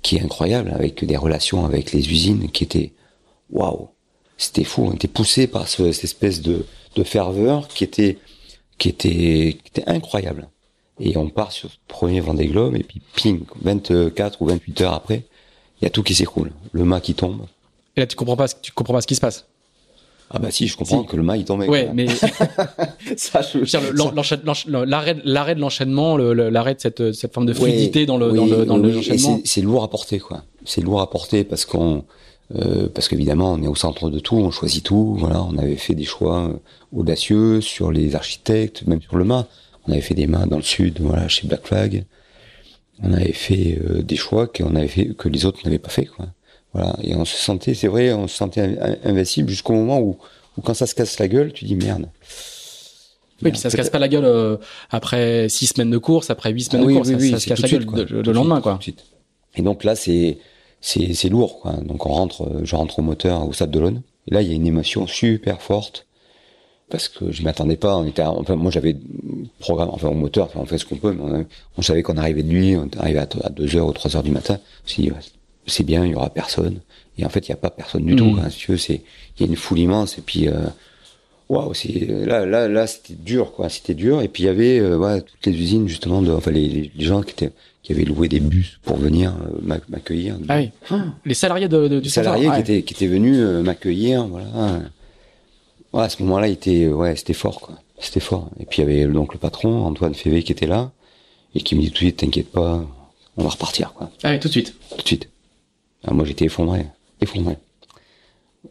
qui 0.03 0.17
est 0.17 0.23
incroyable, 0.23 0.73
avec 0.75 1.05
des 1.05 1.17
relations 1.17 1.65
avec 1.65 1.93
les 1.93 2.09
usines 2.11 2.51
qui 2.51 2.65
étaient 2.65 2.93
waouh. 3.51 3.89
C'était 4.37 4.65
fou. 4.65 4.87
On 4.87 4.93
était 4.93 5.09
poussé 5.09 5.47
par 5.47 5.69
ce, 5.69 5.91
cette 5.93 6.05
espèce 6.05 6.41
de, 6.41 6.65
de 6.95 7.03
ferveur 7.03 7.69
qui 7.69 7.85
était 7.85 8.19
qui 8.79 8.89
était 8.89 9.59
qui 9.65 9.71
était 9.71 9.89
incroyable. 9.89 10.49
Et 11.01 11.17
on 11.17 11.29
part 11.29 11.53
sur 11.53 11.71
ce 11.71 11.77
premier 11.87 12.21
Vendée 12.21 12.47
Globe 12.47 12.77
et 12.77 12.83
puis 12.83 13.01
ping, 13.15 13.45
24 13.63 14.43
ou 14.43 14.47
28 14.47 14.81
heures 14.81 14.95
après, 14.95 15.25
il 15.81 15.85
y 15.85 15.87
a 15.87 15.91
tout 15.91 16.03
qui 16.03 16.15
s'écroule. 16.15 16.51
Le 16.73 16.85
mât 16.85 17.01
qui 17.01 17.15
tombe. 17.15 17.47
Et 17.99 18.03
là, 18.03 18.07
tu 18.07 18.15
comprends 18.15 18.37
pas, 18.37 18.47
tu 18.49 18.71
comprends 18.71 18.95
pas 18.95 19.01
ce 19.01 19.09
qui 19.09 19.17
se 19.17 19.21
passe. 19.21 19.47
Ah 20.31 20.39
bah 20.39 20.51
si, 20.53 20.69
je 20.69 20.77
comprends 20.77 21.03
Si. 21.03 21.09
que 21.09 21.17
le 21.17 21.23
mât 21.25 21.37
il 21.37 21.45
tombait. 21.45 21.67
Ouais, 21.69 21.91
mais 21.93 22.07
ça, 23.17 23.41
je, 23.43 24.85
l'arrêt, 24.85 25.17
l'arrêt 25.25 25.55
de 25.57 25.61
l'enchaînement, 25.61 26.17
le- 26.17 26.33
le- 26.35 26.49
l'arrêt 26.51 26.75
de 26.75 26.81
cette, 26.81 27.13
cette 27.13 27.33
forme 27.35 27.47
de 27.47 27.53
Ouais, 27.55 27.59
fluidité 27.59 28.07
dans 28.07 28.19
le, 28.19 28.31
oui, 28.31 28.37
dans 28.39 28.45
le, 28.47 28.65
dans 28.65 28.79
oui, 28.79 28.91
et 28.91 28.93
l'enchaînement. 28.93 29.37
c'est- 29.43 29.47
C'est 29.47 29.61
lourd 29.63 29.83
à 29.83 29.91
porter, 29.91 30.19
quoi. 30.21 30.45
C'est 30.65 30.81
lourd 30.83 31.01
à 31.01 31.11
porter 31.11 31.43
parce 31.45 31.65
qu'on, 31.65 32.05
euh, 32.55 32.89
parce 32.95 33.09
qu'évidemment, 33.09 33.53
on 33.53 33.63
est 33.63 33.67
au 33.67 33.75
centre 33.75 34.11
de 34.11 34.19
tout, 34.21 34.37
on 34.37 34.51
choisit 34.53 34.85
tout. 34.85 35.17
Voilà, 35.19 35.43
on 35.43 35.57
avait 35.59 35.77
fait 35.77 35.95
des 35.95 36.05
choix 36.05 36.45
euh, 36.49 36.53
audacieux 36.95 37.61
sur 37.61 37.91
les 37.91 38.15
architectes, 38.15 38.87
même 38.87 39.01
sur 39.03 39.17
le 39.17 39.25
mât. 39.25 39.47
On 39.89 39.93
avait 39.93 40.03
fait 40.03 40.15
des 40.15 40.27
mâts 40.27 40.47
dans 40.47 40.59
le 40.59 40.63
sud, 40.63 41.01
voilà, 41.01 41.27
chez 41.29 41.49
Black 41.49 41.67
Flag. 41.67 42.05
On 43.03 43.13
avait 43.15 43.33
fait 43.33 43.79
euh, 43.83 44.03
des 44.03 44.17
choix 44.17 44.47
qu'on 44.47 44.77
avait 44.77 44.89
fait 44.89 45.15
que 45.17 45.29
les 45.31 45.47
autres 45.47 45.61
n'avaient 45.65 45.79
pas 45.79 45.89
fait, 45.89 46.05
quoi. 46.05 46.27
Voilà, 46.75 46.97
et 47.03 47.15
on 47.15 47.25
se 47.25 47.37
sentait, 47.37 47.75
c'est 47.75 47.89
vrai, 47.89 48.13
on 48.13 48.29
se 48.29 48.37
sentait 48.37 48.61
in- 48.79 48.97
invincible 49.05 49.49
jusqu'au 49.49 49.73
moment 49.73 50.01
où, 50.01 50.19
où 50.57 50.61
quand 50.61 50.75
ça 50.75 50.87
se 50.87 50.95
casse 50.95 51.19
la 51.19 51.29
gueule, 51.29 51.53
tu 51.53 51.65
dis 51.65 51.75
merde. 51.77 52.07
Oui, 53.43 53.51
puis 53.53 53.59
ça 53.61 53.71
se 53.71 53.77
casse 53.77 53.91
pas 53.91 54.01
la 54.01 54.09
gueule 54.09 54.25
euh, 54.25 54.57
après 54.91 55.49
six 55.49 55.69
semaines 55.69 55.91
de 55.91 55.99
course, 55.99 56.29
après 56.31 56.51
huit 56.53 56.65
semaines 56.65 56.83
Ah 56.83 56.85
de 56.85 56.89
oui, 56.89 56.95
course, 56.97 57.09
oui, 57.09 57.15
ça, 57.15 57.21
oui, 57.21 57.31
ça 57.31 57.37
se 57.39 57.43
c'est 57.45 57.49
casse 57.51 57.61
la 57.63 57.69
gueule 57.69 57.87
quoi. 57.87 58.05
le, 58.05 58.33
lendemain, 58.33 58.61
quoi. 58.61 58.79
Et 59.57 59.63
donc 59.63 59.85
là, 59.85 59.95
c'est 59.97 60.39
c'est 60.81 61.29
lourd, 61.29 61.61
quoi. 61.61 61.73
Donc 61.73 62.05
on 62.07 62.11
rentre, 62.11 62.43
euh, 62.43 62.61
je 62.65 62.77
rentre 62.77 62.99
au 62.99 63.03
moteur 63.03 63.47
au 63.49 63.53
Sable 63.53 63.73
d'Olonne. 63.73 64.03
Et 64.31 64.35
là, 64.35 64.43
il 64.43 64.49
y 64.49 64.53
a 64.53 64.55
une 64.55 64.67
émotion 64.67 65.07
super 65.07 65.63
forte 65.63 66.07
parce 66.91 67.09
que 67.09 67.31
je 67.31 67.43
m'attendais 67.43 67.77
pas. 67.77 67.97
On 67.97 68.05
était, 68.07 68.23
enfin, 68.23 68.57
moi, 68.57 68.71
j'avais 68.71 68.97
programme, 69.61 69.91
enfin, 69.93 70.09
au 70.09 70.15
moteur, 70.15 70.47
enfin, 70.47 70.61
on 70.63 70.67
fait 70.67 70.79
ce 70.79 70.85
qu'on 70.85 70.97
peut, 70.97 71.13
mais 71.13 71.23
on, 71.23 71.47
on 71.79 71.83
savait 71.83 72.03
qu'on 72.03 72.17
arrivait 72.17 72.43
de 72.43 72.49
nuit, 72.49 72.77
on 72.77 72.89
arrivait 72.99 73.21
à, 73.21 73.29
à 73.45 73.51
2 73.51 73.77
heures 73.77 73.87
ou 73.87 73.93
3 73.93 74.17
heures 74.17 74.23
du 74.23 74.31
matin. 74.33 74.59
Si 74.85 75.11
c'est 75.69 75.85
bien, 75.85 76.05
il 76.05 76.13
y 76.13 76.15
aura 76.15 76.31
personne. 76.31 76.81
Et 77.19 77.25
en 77.25 77.29
fait, 77.29 77.47
il 77.47 77.51
y 77.51 77.53
a 77.53 77.57
pas 77.57 77.71
personne 77.71 78.05
du 78.05 78.13
Mhm. 78.13 78.19
tout. 78.19 78.35
Quoi. 78.35 78.51
Si 78.51 78.59
tu 78.59 78.71
veux, 78.73 78.77
c'est 78.79 79.03
il 79.39 79.41
y 79.41 79.49
a 79.49 79.51
une 79.51 79.57
foule 79.57 79.79
immense. 79.81 80.19
Et 80.19 80.23
puis, 80.23 80.49
euh, 80.49 80.53
waouh, 81.49 81.75
c'est 81.75 82.07
là, 82.07 82.45
là, 82.47 82.69
là, 82.69 82.87
c'était 82.87 83.15
dur, 83.15 83.53
quoi. 83.53 83.69
C'était 83.69 83.95
dur. 83.95 84.23
Et 84.23 84.29
puis 84.29 84.45
il 84.45 84.47
y 84.47 84.49
avait, 84.51 84.79
euh, 84.79 84.97
ouais, 84.99 85.21
toutes 85.23 85.47
les 85.47 85.53
usines 85.61 85.89
justement, 85.89 86.23
de, 86.23 86.31
enfin, 86.33 86.51
les, 86.51 86.91
les, 86.95 87.05
gens 87.05 87.23
qui 87.23 87.33
étaient 87.33 87.53
qui 87.83 87.93
avaient 87.93 88.05
loué 88.05 88.29
des 88.29 88.41
bus 88.41 88.79
pour 88.85 88.97
venir 88.99 89.31
euh, 89.31 89.59
m'ac- 89.63 89.89
m'accueillir. 89.89 90.37
Ah 90.49 90.59
oui. 90.59 90.71
Les 91.25 91.35
salariés 91.35 91.69
de, 91.69 91.89
de- 91.89 91.99
du 92.01 92.05
Les 92.05 92.09
salariés 92.11 92.51
qui 92.55 92.61
étaient 92.61 92.83
qui 92.83 92.95
étaient 92.95 93.07
venus 93.07 93.37
euh, 93.39 93.63
m'accueillir, 93.63 94.27
voilà. 94.27 94.83
Ouais, 95.95 96.03
à 96.03 96.09
ce 96.11 96.23
moment-là, 96.23 96.49
était, 96.49 96.87
ouais, 96.89 97.17
c'était 97.17 97.33
fort, 97.33 97.61
quoi. 97.61 97.77
C'était 97.99 98.21
fort. 98.21 98.51
Et 98.61 98.67
puis 98.67 98.83
il 98.83 98.89
y 98.89 98.93
avait 99.05 99.13
donc 99.13 99.33
le 99.33 99.39
patron 99.41 99.85
Antoine 99.87 100.15
Févé 100.15 100.43
qui 100.43 100.53
était 100.53 100.67
là 100.67 100.93
et 101.55 101.61
qui 101.63 101.75
me 101.75 101.81
dit 101.81 101.89
tout 101.89 101.95
de 101.95 101.99
suite, 101.99 102.19
t'inquiète 102.19 102.53
pas, 102.53 102.85
on 103.39 103.43
va 103.43 103.49
repartir, 103.49 103.93
quoi, 103.95 104.11
Ah 104.23 104.31
oui, 104.33 104.39
tout 104.39 104.49
de 104.49 104.53
suite. 104.53 104.75
tout 104.91 105.03
de 105.03 105.07
suite. 105.07 105.29
Ah, 106.07 106.13
moi, 106.15 106.25
j'étais 106.25 106.45
effondré, 106.47 106.87
effondré. 107.21 107.57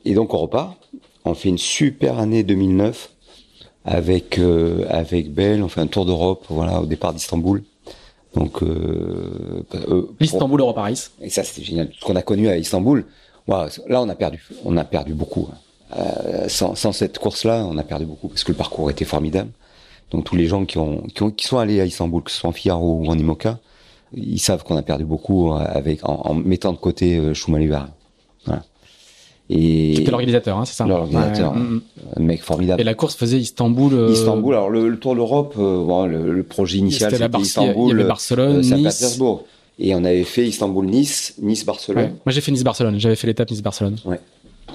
Et 0.05 0.13
donc 0.13 0.33
on 0.33 0.37
repart. 0.37 0.77
On 1.25 1.33
fait 1.33 1.49
une 1.49 1.57
super 1.57 2.19
année 2.19 2.43
2009 2.43 3.11
avec 3.85 4.37
euh, 4.37 4.85
avec 4.89 5.33
Belle. 5.33 5.63
On 5.63 5.67
fait 5.67 5.81
un 5.81 5.87
tour 5.87 6.05
d'Europe, 6.05 6.45
voilà, 6.49 6.81
au 6.81 6.85
départ 6.85 7.13
d'Istanbul. 7.13 7.63
Donc 8.35 8.61
euh, 8.63 9.63
euh, 9.75 10.03
L'Istanbul 10.19 10.59
Europa 10.61 10.81
Race. 10.81 11.11
et 11.21 11.29
ça, 11.29 11.43
c'était 11.43 11.63
génial. 11.65 11.89
Ce 11.99 12.05
qu'on 12.05 12.15
a 12.15 12.21
connu 12.21 12.47
à 12.47 12.57
Istanbul, 12.57 13.05
waouh, 13.47 13.67
là, 13.87 14.01
on 14.01 14.09
a 14.09 14.15
perdu. 14.15 14.43
On 14.65 14.77
a 14.77 14.83
perdu 14.85 15.13
beaucoup. 15.13 15.47
hein. 15.51 15.57
Euh, 15.97 16.49
sans, 16.49 16.75
sans 16.75 16.91
cette 16.91 17.17
course-là, 17.17 17.65
on 17.65 17.77
a 17.77 17.83
perdu 17.83 18.05
beaucoup 18.05 18.27
parce 18.27 18.43
que 18.43 18.51
le 18.51 18.57
parcours 18.57 18.89
était 18.91 19.05
formidable. 19.05 19.49
Donc 20.11 20.25
tous 20.25 20.35
les 20.35 20.45
gens 20.47 20.65
qui 20.65 20.77
ont, 20.77 21.01
qui 21.13 21.23
ont, 21.23 21.31
qui 21.31 21.45
sont 21.47 21.57
allés 21.57 21.79
à 21.81 21.85
Istanbul, 21.85 22.21
que 22.23 22.31
ce 22.31 22.37
soit 22.39 22.49
en 22.49 22.53
Figaro 22.53 22.99
ou 23.01 23.07
en 23.07 23.17
Imoca, 23.17 23.59
ils 24.13 24.39
savent 24.39 24.63
qu'on 24.63 24.77
a 24.77 24.81
perdu 24.81 25.05
beaucoup 25.05 25.51
euh, 25.51 25.57
avec, 25.59 26.07
en, 26.07 26.21
en 26.25 26.33
mettant 26.33 26.71
de 26.73 26.77
côté 26.77 27.17
euh, 27.17 27.33
Schumacher. 27.33 27.79
Voilà. 28.45 28.63
Et 29.49 29.93
C'était 29.95 30.11
l'organisateur, 30.11 30.57
hein, 30.57 30.65
c'est 30.65 30.75
ça 30.75 30.85
L'organisateur, 30.85 31.53
Ouais, 31.53 31.59
un 32.17 32.19
mec 32.21 32.41
formidable. 32.41 32.81
Et 32.81 32.83
la 32.83 32.93
course 32.95 33.15
faisait 33.15 33.39
Istanbul. 33.39 33.93
euh, 33.93 34.11
Istanbul, 34.11 34.53
alors 34.55 34.69
le, 34.69 34.89
le 34.89 34.99
Tour 34.99 35.15
d'Europe, 35.15 35.55
euh, 35.57 35.85
bon, 35.85 36.05
le, 36.05 36.33
le 36.33 36.43
projet 36.43 36.79
initial 36.79 37.11
C'était 37.11 37.23
la 37.23 37.27
c'était 37.27 37.41
Istanbul, 37.43 37.85
il 37.85 37.89
y 37.89 37.93
avait 37.93 38.03
euh, 38.03 38.07
Barcelone, 38.07 38.59
Nice. 38.59 39.19
Et 39.79 39.95
on 39.95 40.03
avait 40.03 40.23
fait 40.23 40.45
Istanbul-Nice, 40.47 41.35
Ouais. 41.37 41.45
Nice-Barcelone. 41.49 42.09
Moi, 42.25 42.33
j'ai 42.33 42.41
fait 42.41 42.51
Nice-Barcelone. 42.51 42.99
J'avais 42.99 43.15
fait 43.15 43.27
l'étape 43.27 43.49
Nice-Barcelone. 43.51 43.95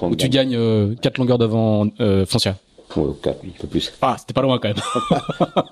Où 0.01 0.17
tu 0.17 0.29
gagne. 0.29 0.51
gagnes 0.51 0.57
euh, 0.57 0.95
quatre 1.03 1.19
longueurs 1.19 1.39
devant 1.39 1.89
Foncia. 2.27 2.57
Ouais, 2.97 3.13
quatre, 3.23 3.45
un 3.45 3.61
peu 3.61 3.67
plus. 3.67 3.93
Ah, 4.03 4.17
c'était 4.19 4.35
pas 4.35 4.43
loin 4.43 4.59
quand 4.59 4.69
même. 4.69 4.77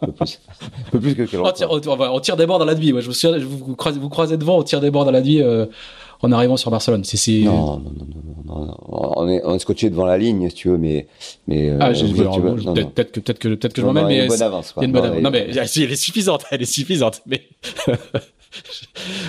Un 0.02 0.06
peu 0.06 0.12
plus. 0.12 0.40
un 0.62 0.90
peu 0.90 1.00
plus 1.00 1.14
que 1.14 1.22
quel 1.22 1.40
on, 1.40 1.52
tire, 1.52 1.70
on, 1.70 2.20
tire 2.20 2.36
des 2.36 2.46
bords 2.46 2.58
dans 2.58 2.64
la 2.64 2.74
nuit. 2.74 2.92
Moi, 2.92 3.00
je 3.00 3.08
me 3.08 3.12
souviens, 3.12 3.38
vous, 3.38 3.58
vous 3.58 3.76
croisez, 3.76 3.98
vous 3.98 4.08
croisez 4.08 4.36
devant, 4.36 4.58
on 4.58 4.62
tire 4.62 4.80
des 4.80 4.90
bords 4.90 5.04
dans 5.04 5.10
la 5.10 5.20
nuit. 5.20 5.42
euh, 5.42 5.66
en 6.22 6.32
arrivant 6.32 6.56
sur 6.56 6.70
Barcelone. 6.70 7.04
C'est 7.04 7.40
non, 7.40 7.78
non, 7.78 7.78
non, 7.78 8.06
non, 8.44 8.66
non, 8.66 9.12
on 9.16 9.28
est 9.28 9.40
on 9.44 9.54
est 9.54 9.58
scotché 9.58 9.90
devant 9.90 10.04
la 10.04 10.18
ligne 10.18 10.48
si 10.50 10.54
tu 10.54 10.68
veux, 10.68 10.78
mais 10.78 11.06
mais 11.48 11.70
ah, 11.80 11.90
peut-être 11.90 13.12
que 13.12 13.20
peut-être 13.20 13.38
que 13.38 13.48
peut-être 13.48 13.72
que 13.72 13.80
je 13.80 13.86
m'emmène, 13.86 14.06
mais 14.06 14.14
il 14.14 14.18
y 14.18 14.20
a 14.20 14.24
une 14.24 14.28
bonne 14.28 14.42
avance. 14.42 14.74
Une 14.80 14.92
bonne 14.92 15.04
avance. 15.04 15.22
Non 15.22 15.30
mais 15.30 15.48
elle 15.50 15.58
est 15.58 15.96
suffisante, 15.96 16.44
elle 16.50 16.62
est 16.62 16.66
suffisante, 16.66 17.22
mais 17.26 17.42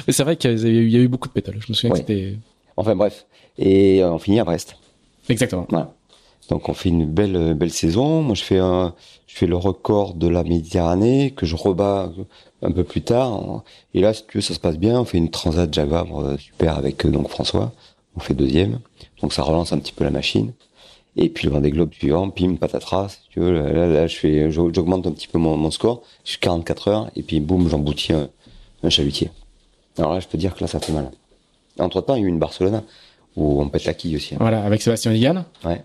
mais 0.07 0.13
c'est 0.13 0.23
vrai 0.23 0.35
qu'il 0.35 0.51
y, 0.51 0.97
a 0.97 0.99
eu 0.99 1.07
beaucoup 1.07 1.27
de 1.27 1.33
pétales. 1.33 1.57
Je 1.59 1.71
me 1.71 1.73
souviens 1.73 1.91
que 1.91 1.97
c'était. 1.97 2.35
Enfin 2.75 2.95
bref, 2.95 3.25
et 3.57 4.03
on 4.03 4.19
finit 4.19 4.39
à 4.39 4.43
Brest. 4.43 4.75
Exactement. 5.29 5.67
Voilà. 5.69 5.93
Donc 6.51 6.67
on 6.67 6.73
fait 6.73 6.89
une 6.89 7.05
belle 7.05 7.53
belle 7.53 7.71
saison. 7.71 8.21
Moi 8.21 8.35
je 8.35 8.43
fais 8.43 8.59
un 8.59 8.93
je 9.25 9.37
fais 9.37 9.47
le 9.47 9.55
record 9.55 10.13
de 10.15 10.27
la 10.27 10.43
Méditerranée 10.43 11.31
que 11.31 11.45
je 11.45 11.55
rebats 11.55 12.11
un 12.61 12.71
peu 12.71 12.83
plus 12.83 13.01
tard. 13.01 13.63
Et 13.93 14.01
là 14.01 14.13
si 14.13 14.25
tu 14.27 14.37
veux 14.37 14.41
ça 14.41 14.53
se 14.53 14.59
passe 14.59 14.77
bien. 14.77 14.99
On 14.99 15.05
fait 15.05 15.17
une 15.17 15.31
transat 15.31 15.73
Jaguar 15.73 16.07
euh, 16.19 16.37
super 16.37 16.77
avec 16.77 17.05
euh, 17.05 17.09
donc 17.09 17.29
François. 17.29 17.71
On 18.17 18.19
fait 18.19 18.33
deuxième. 18.33 18.79
Donc 19.21 19.31
ça 19.31 19.43
relance 19.43 19.71
un 19.71 19.79
petit 19.79 19.93
peu 19.93 20.03
la 20.03 20.11
machine. 20.11 20.51
Et 21.15 21.29
puis 21.29 21.47
le 21.47 21.53
Vendée 21.53 21.71
Globe 21.71 21.93
suivant, 21.93 22.29
pim, 22.29 22.55
patatras, 22.55 23.09
si 23.09 23.29
tu 23.29 23.39
veux, 23.41 23.51
là, 23.51 23.85
là, 23.85 24.07
je 24.07 24.15
fais, 24.15 24.49
j'augmente 24.49 25.05
un 25.05 25.11
petit 25.11 25.27
peu 25.27 25.39
mon, 25.39 25.57
mon 25.57 25.69
score, 25.69 26.03
je 26.23 26.31
suis 26.31 26.39
44 26.39 26.87
heures, 26.87 27.11
et 27.17 27.21
puis 27.21 27.41
boum, 27.41 27.67
j'emboutis 27.67 28.13
un, 28.13 28.29
un 28.81 28.89
chalutier. 28.89 29.29
Alors 29.97 30.13
là, 30.13 30.21
je 30.21 30.27
peux 30.29 30.37
dire 30.37 30.55
que 30.55 30.61
là, 30.61 30.67
ça 30.67 30.79
fait 30.79 30.93
mal. 30.93 31.11
Entre 31.79 31.99
temps, 31.99 32.15
il 32.15 32.21
y 32.21 32.23
a 32.23 32.27
eu 32.27 32.29
une 32.29 32.39
Barcelone 32.39 32.81
où 33.35 33.61
on 33.61 33.67
pète 33.67 33.83
la 33.83 33.93
quille 33.93 34.15
aussi. 34.15 34.35
Hein. 34.35 34.37
Voilà, 34.39 34.63
avec 34.63 34.81
Sébastien 34.81 35.11
Ligan. 35.11 35.43
Ouais. 35.65 35.83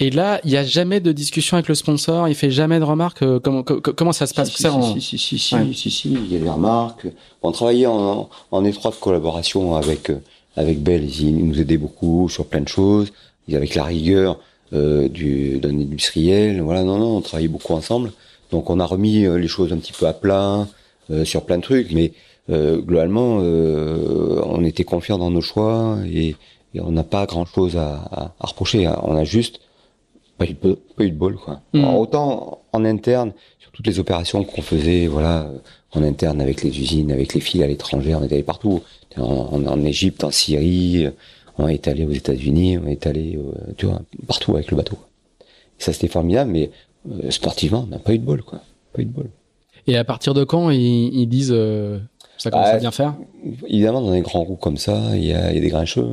Et 0.00 0.10
là, 0.10 0.40
il 0.44 0.50
n'y 0.50 0.56
a 0.56 0.64
jamais 0.64 1.00
de 1.00 1.12
discussion 1.12 1.56
avec 1.56 1.68
le 1.68 1.74
sponsor, 1.74 2.26
il 2.28 2.34
fait 2.34 2.50
jamais 2.50 2.78
de 2.78 2.84
remarques. 2.84 3.22
Euh, 3.22 3.38
comment, 3.38 3.62
comment 3.62 4.12
ça 4.12 4.26
se 4.26 4.34
passe 4.34 4.50
si, 4.50 4.62
ça, 4.62 4.72
si, 4.82 5.00
si, 5.00 5.18
si, 5.18 5.38
si, 5.38 5.74
si, 5.74 5.90
si, 5.90 6.12
il 6.12 6.32
y 6.32 6.36
a 6.36 6.38
des 6.40 6.48
remarques. 6.50 7.06
On 7.42 7.52
travaillait 7.52 7.86
en, 7.86 8.28
en 8.50 8.64
étroite 8.64 8.98
collaboration 8.98 9.76
avec 9.76 10.10
euh, 10.10 10.20
avec 10.56 10.82
Bell, 10.82 11.04
ils 11.08 11.46
nous 11.46 11.60
aidaient 11.60 11.78
beaucoup 11.78 12.28
sur 12.28 12.46
plein 12.46 12.60
de 12.62 12.68
choses. 12.68 13.12
Avec 13.52 13.74
la 13.74 13.82
rigueur 13.82 14.38
euh, 14.72 15.08
du 15.08 15.58
d'un 15.58 15.70
industriel. 15.70 16.60
Voilà, 16.60 16.84
non, 16.84 16.98
non, 16.98 17.16
on 17.16 17.20
travaillait 17.20 17.48
beaucoup 17.48 17.72
ensemble. 17.72 18.12
Donc 18.52 18.70
on 18.70 18.78
a 18.78 18.84
remis 18.86 19.24
euh, 19.24 19.38
les 19.38 19.48
choses 19.48 19.72
un 19.72 19.78
petit 19.78 19.92
peu 19.92 20.06
à 20.06 20.12
plat 20.12 20.68
euh, 21.10 21.24
sur 21.24 21.44
plein 21.44 21.56
de 21.58 21.62
trucs, 21.62 21.90
mais 21.90 22.12
globalement, 22.48 23.36
on 23.36 24.64
était 24.64 24.82
confiants 24.82 25.18
dans 25.18 25.30
nos 25.30 25.40
choix 25.40 25.98
et, 26.04 26.34
et 26.74 26.80
on 26.80 26.90
n'a 26.90 27.04
pas 27.04 27.24
grand 27.26 27.44
chose 27.44 27.76
à, 27.76 27.94
à, 28.10 28.34
à 28.40 28.46
reprocher. 28.46 28.88
On 29.02 29.16
a 29.16 29.22
juste 29.22 29.60
pas 30.40 30.46
eu 30.46 30.54
de, 30.54 30.78
pas 30.96 31.04
eu 31.04 31.10
de 31.10 31.16
bol 31.16 31.36
quoi. 31.36 31.60
Hmm. 31.74 31.84
autant 31.84 32.62
en 32.72 32.84
interne 32.86 33.32
sur 33.58 33.70
toutes 33.72 33.86
les 33.86 33.98
opérations 33.98 34.42
qu'on 34.42 34.62
faisait, 34.62 35.06
voilà, 35.06 35.42
euh, 35.42 35.58
en 35.92 36.02
interne 36.02 36.40
avec 36.40 36.62
les 36.62 36.80
usines, 36.80 37.12
avec 37.12 37.34
les 37.34 37.40
fils 37.40 37.62
à 37.62 37.66
l'étranger, 37.66 38.14
on 38.14 38.22
est 38.22 38.32
allé 38.32 38.42
partout. 38.42 38.80
En, 39.18 39.22
en, 39.22 39.66
en, 39.66 39.84
Égypte, 39.84 40.24
en 40.24 40.30
Syrie, 40.30 41.08
on 41.58 41.68
est 41.68 41.88
allé 41.88 42.06
aux 42.06 42.12
États-Unis, 42.12 42.78
on 42.78 42.86
est 42.86 43.06
allé, 43.06 43.36
euh, 43.36 43.72
tu 43.76 43.86
vois, 43.86 44.00
partout 44.26 44.54
avec 44.54 44.70
le 44.70 44.78
bateau. 44.78 44.98
Et 45.78 45.82
ça 45.82 45.92
c'était 45.92 46.08
formidable, 46.08 46.50
mais 46.50 46.70
euh, 47.10 47.30
sportivement, 47.30 47.84
on 47.86 47.90
n'a 47.90 47.98
pas 47.98 48.14
eu 48.14 48.18
de 48.18 48.24
bol 48.24 48.42
quoi, 48.42 48.60
pas 48.94 49.02
eu 49.02 49.04
de 49.04 49.12
bol. 49.12 49.28
Et 49.86 49.98
à 49.98 50.04
partir 50.04 50.32
de 50.32 50.44
quand 50.44 50.70
ils, 50.70 51.14
ils 51.14 51.26
disent 51.26 51.54
ça 52.38 52.50
commence 52.50 52.68
à 52.68 52.78
bien 52.78 52.90
faire? 52.90 53.14
Évidemment, 53.66 54.00
dans 54.00 54.12
des 54.12 54.22
grands 54.22 54.44
roues 54.44 54.56
comme 54.56 54.78
ça, 54.78 55.14
il 55.14 55.24
y 55.24 55.34
a, 55.34 55.50
il 55.50 55.56
y 55.56 55.58
a 55.58 55.60
des 55.60 55.68
grincheux, 55.68 56.06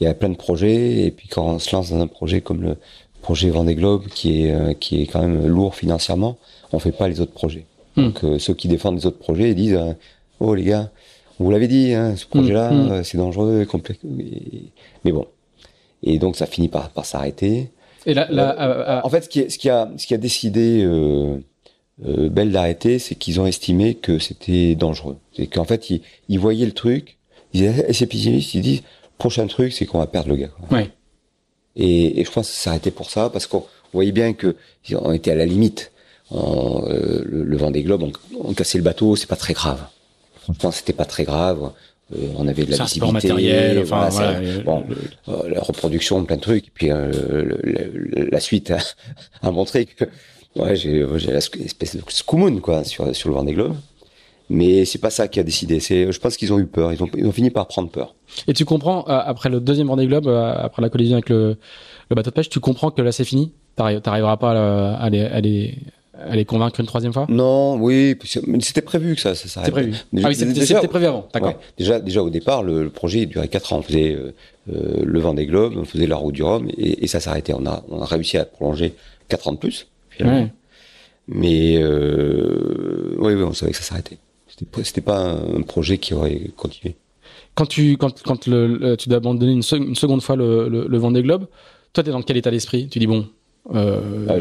il 0.00 0.04
y 0.04 0.06
a 0.06 0.12
plein 0.12 0.28
de 0.28 0.36
projets, 0.36 1.06
et 1.06 1.10
puis 1.10 1.28
quand 1.28 1.46
on 1.46 1.58
se 1.58 1.74
lance 1.74 1.90
dans 1.90 2.00
un 2.00 2.06
projet 2.06 2.42
comme 2.42 2.62
le 2.62 2.76
projet 3.24 3.48
Vendée 3.48 3.74
Globe 3.74 4.06
qui 4.08 4.42
est 4.42 4.52
euh, 4.52 4.74
qui 4.74 5.00
est 5.00 5.06
quand 5.06 5.22
même 5.22 5.46
lourd 5.46 5.74
financièrement, 5.74 6.36
on 6.72 6.78
fait 6.78 6.92
pas 6.92 7.08
les 7.08 7.20
autres 7.22 7.32
projets. 7.32 7.64
Hmm. 7.96 8.04
Donc 8.04 8.22
euh, 8.22 8.38
ceux 8.38 8.52
qui 8.52 8.68
défendent 8.68 8.96
les 8.96 9.06
autres 9.06 9.18
projets 9.18 9.48
ils 9.50 9.54
disent 9.54 9.74
euh, 9.74 9.94
oh 10.40 10.54
les 10.54 10.64
gars, 10.64 10.90
on 11.40 11.44
vous 11.44 11.50
l'avait 11.50 11.66
dit, 11.66 11.94
hein, 11.94 12.16
ce 12.16 12.26
projet-là 12.26 12.70
hmm. 12.70 12.98
Hmm. 12.98 13.02
c'est 13.02 13.16
dangereux, 13.16 13.64
complexe. 13.64 14.00
Mais 15.04 15.12
bon, 15.12 15.26
et 16.02 16.18
donc 16.18 16.36
ça 16.36 16.44
finit 16.44 16.68
par 16.68 16.90
par 16.90 17.06
s'arrêter. 17.06 17.70
Et 18.06 18.12
là, 18.12 18.26
là 18.30 19.00
en 19.02 19.08
fait, 19.08 19.22
ce 19.24 19.28
qui, 19.30 19.50
ce 19.50 19.56
qui 19.56 19.70
a 19.70 19.90
ce 19.96 20.06
qui 20.06 20.12
a 20.12 20.18
décidé 20.18 20.84
euh, 20.84 22.28
Belle 22.28 22.52
d'arrêter, 22.52 22.98
c'est 22.98 23.14
qu'ils 23.14 23.40
ont 23.40 23.46
estimé 23.46 23.94
que 23.94 24.18
c'était 24.18 24.74
dangereux. 24.74 25.16
C'est 25.34 25.46
qu'en 25.46 25.64
fait, 25.64 25.88
ils, 25.90 26.02
ils, 26.28 26.38
voyaient 26.38 26.66
le 26.66 26.72
truc, 26.72 27.16
ils 27.52 27.60
disaient, 27.60 27.92
c'est 27.92 28.06
pessimiste, 28.06 28.52
ils 28.54 28.62
disent, 28.62 28.82
prochain 29.16 29.46
truc, 29.46 29.72
c'est 29.72 29.86
qu'on 29.86 29.98
va 29.98 30.08
perdre 30.08 30.28
le 30.28 30.36
gars. 30.36 30.48
Quoi. 30.48 30.78
Ouais. 30.78 30.90
Et, 31.76 32.20
et 32.20 32.24
je 32.24 32.30
pense 32.30 32.48
que 32.48 32.54
ça 32.54 32.64
s'arrêtait 32.64 32.90
pour 32.90 33.10
ça, 33.10 33.30
parce 33.30 33.46
qu'on 33.46 33.64
voyait 33.92 34.12
bien 34.12 34.32
que 34.32 34.56
on 34.92 35.12
était 35.12 35.30
à 35.30 35.34
la 35.34 35.46
limite. 35.46 35.90
On, 36.30 36.84
euh, 36.88 37.22
le, 37.26 37.44
le 37.44 37.56
vent 37.56 37.70
des 37.70 37.82
globes, 37.82 38.02
on, 38.02 38.12
on, 38.42 38.54
cassait 38.54 38.78
le 38.78 38.84
bateau, 38.84 39.14
c'est 39.14 39.26
pas 39.26 39.36
très 39.36 39.52
grave. 39.52 39.80
Franchement, 40.42 40.72
c'était 40.72 40.94
pas 40.94 41.04
très 41.04 41.24
grave. 41.24 41.70
Euh, 42.12 42.26
on 42.36 42.46
avait 42.48 42.64
de 42.64 42.70
la 42.72 42.84
visibilité, 42.84 43.12
matériel, 43.12 43.78
enfin, 43.78 44.08
voilà, 44.10 44.34
ça, 44.34 44.62
bon, 44.62 44.84
euh, 45.28 45.48
la 45.48 45.60
reproduction, 45.60 46.22
plein 46.24 46.36
de 46.36 46.42
trucs. 46.42 46.66
Et 46.68 46.72
puis 46.72 46.90
euh, 46.90 47.10
le, 47.62 48.28
la 48.30 48.40
suite 48.40 48.70
a, 48.70 48.78
a, 49.42 49.50
montré 49.50 49.86
que 49.86 50.04
ouais, 50.56 50.76
j'ai 50.76 51.06
l'espèce 51.32 51.96
de 51.96 52.02
scoumoun 52.08 52.60
quoi 52.60 52.84
sur 52.84 53.14
sur 53.16 53.30
le 53.30 53.34
vent 53.34 53.44
des 53.44 53.54
globes. 53.54 53.76
Mais 54.50 54.84
c'est 54.84 54.98
pas 54.98 55.10
ça 55.10 55.26
qui 55.26 55.40
a 55.40 55.42
décidé. 55.42 55.80
C'est, 55.80 56.12
je 56.12 56.20
pense 56.20 56.36
qu'ils 56.36 56.52
ont 56.52 56.58
eu 56.58 56.66
peur. 56.66 56.92
Ils 56.92 57.02
ont, 57.02 57.08
ils 57.16 57.26
ont 57.26 57.32
fini 57.32 57.50
par 57.50 57.66
prendre 57.66 57.88
peur. 57.88 58.14
Et 58.46 58.52
tu 58.52 58.64
comprends 58.64 59.00
euh, 59.08 59.20
après 59.24 59.48
le 59.48 59.58
deuxième 59.60 59.86
Vendée 59.86 60.06
Globe, 60.06 60.26
euh, 60.26 60.54
après 60.58 60.82
la 60.82 60.90
collision 60.90 61.16
avec 61.16 61.30
le, 61.30 61.56
le, 62.10 62.14
bateau 62.14 62.30
de 62.30 62.34
pêche, 62.34 62.50
tu 62.50 62.60
comprends 62.60 62.90
que 62.90 63.00
là 63.00 63.10
c'est 63.10 63.24
fini? 63.24 63.52
T'arriveras 63.76 64.36
pas 64.36 64.52
à, 64.52 64.96
à, 64.96 65.08
les, 65.10 65.22
à, 65.22 65.40
les, 65.40 65.78
à 66.18 66.36
les 66.36 66.44
convaincre 66.44 66.78
une 66.78 66.86
troisième 66.86 67.12
fois? 67.12 67.26
Non, 67.28 67.76
oui, 67.76 68.16
c'était 68.60 68.82
prévu 68.82 69.14
que 69.14 69.20
ça, 69.22 69.34
ça 69.34 69.48
C'était 69.48 69.70
prévu. 69.70 69.94
Déjà, 70.12 70.26
ah 70.26 70.30
oui, 70.30 70.36
c'était 70.36 70.88
prévu 70.88 71.06
avant. 71.06 71.26
D'accord. 71.32 71.48
Ouais, 71.48 71.56
déjà, 71.78 71.98
déjà 71.98 72.22
au 72.22 72.30
départ, 72.30 72.62
le, 72.62 72.84
le 72.84 72.90
projet 72.90 73.24
durait 73.26 73.48
quatre 73.48 73.72
ans. 73.72 73.78
On 73.78 73.82
faisait 73.82 74.12
euh, 74.12 74.32
le 74.66 75.20
Vendée 75.20 75.46
Globe, 75.46 75.74
on 75.76 75.84
faisait 75.84 76.06
la 76.06 76.16
route 76.16 76.34
du 76.34 76.42
Rhum, 76.42 76.68
et, 76.76 77.02
et 77.02 77.06
ça 77.06 77.18
s'arrêtait. 77.18 77.54
On 77.54 77.66
a, 77.66 77.82
on 77.88 78.00
a 78.00 78.04
réussi 78.04 78.36
à 78.36 78.44
prolonger 78.44 78.94
quatre 79.28 79.48
ans 79.48 79.52
de 79.52 79.58
plus. 79.58 79.86
Ouais. 80.20 80.52
Mais 81.26 81.78
euh, 81.78 83.16
oui, 83.18 83.32
oui, 83.34 83.42
on 83.42 83.54
savait 83.54 83.72
que 83.72 83.78
ça 83.78 83.82
s'arrêtait. 83.84 84.18
C'était 84.82 85.00
pas 85.00 85.18
un 85.18 85.62
projet 85.62 85.98
qui 85.98 86.14
aurait 86.14 86.50
continué. 86.56 86.96
Quand 87.54 87.66
tu 87.66 87.96
quand 87.96 88.22
quand 88.22 88.46
le, 88.46 88.96
tu 88.96 89.08
dois 89.08 89.18
abandonner 89.18 89.52
une, 89.52 89.62
une 89.72 89.94
seconde 89.94 90.22
fois 90.22 90.36
le, 90.36 90.68
le, 90.68 90.98
Vendée 90.98 91.22
Globe, 91.22 91.46
toi 91.92 92.02
t'es 92.02 92.10
dans 92.10 92.22
quel 92.22 92.36
état 92.36 92.50
d'esprit? 92.50 92.88
Tu 92.88 92.98
dis 92.98 93.06
bon, 93.06 93.26
euh, 93.74 94.26
ah, 94.28 94.34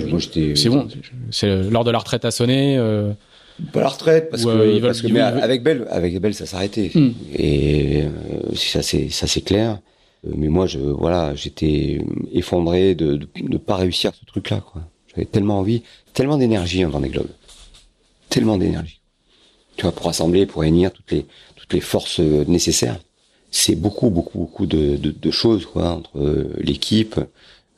c'est 0.56 0.70
bon, 0.70 0.88
c'est 1.32 1.70
l'heure 1.70 1.84
de 1.84 1.92
la 1.92 2.00
retraite 2.00 2.26
à 2.26 2.32
sonner. 2.32 2.78
Euh, 2.78 3.14
pas 3.72 3.82
la 3.82 3.90
retraite 3.90 4.30
parce 4.32 4.46
que, 4.46 4.50
euh, 4.50 4.82
parce 4.82 5.02
que 5.02 5.08
mais 5.08 5.20
avec 5.20 5.62
Belle 5.62 5.86
avec 5.90 6.20
Belle 6.20 6.34
ça 6.34 6.48
s'arrêtait 6.48 6.90
hmm. 6.94 7.12
et 7.36 8.02
euh, 8.02 8.10
ça 8.56 8.82
c'est 8.82 9.10
ça 9.10 9.28
c'est 9.28 9.42
clair. 9.42 9.80
Euh, 10.26 10.32
mais 10.36 10.48
moi 10.48 10.66
je 10.66 10.80
voilà 10.80 11.36
j'étais 11.36 12.02
effondré 12.32 12.96
de, 12.96 13.20
de 13.40 13.58
pas 13.58 13.76
réussir 13.76 14.12
ce 14.20 14.26
truc 14.26 14.50
là 14.50 14.60
quoi. 14.60 14.82
J'avais 15.14 15.26
tellement 15.26 15.60
envie, 15.60 15.84
tellement 16.14 16.38
d'énergie 16.38 16.84
en 16.84 16.90
Vendée 16.90 17.10
Globe, 17.10 17.28
tellement 18.30 18.58
d'énergie 18.58 19.00
tu 19.76 19.84
vois, 19.84 19.92
pour 19.92 20.10
assembler, 20.10 20.46
pour 20.46 20.62
réunir 20.62 20.92
toutes 20.92 21.12
les 21.12 21.26
toutes 21.56 21.74
les 21.74 21.82
forces 21.82 22.20
euh, 22.20 22.44
nécessaires. 22.48 23.00
C'est 23.52 23.76
beaucoup, 23.76 24.10
beaucoup, 24.10 24.40
beaucoup 24.40 24.66
de, 24.66 24.98
de, 24.98 25.12
de 25.12 25.32
choses, 25.32 25.66
quoi, 25.66 25.92
entre 25.92 26.18
euh, 26.18 26.54
l'équipe, 26.58 27.20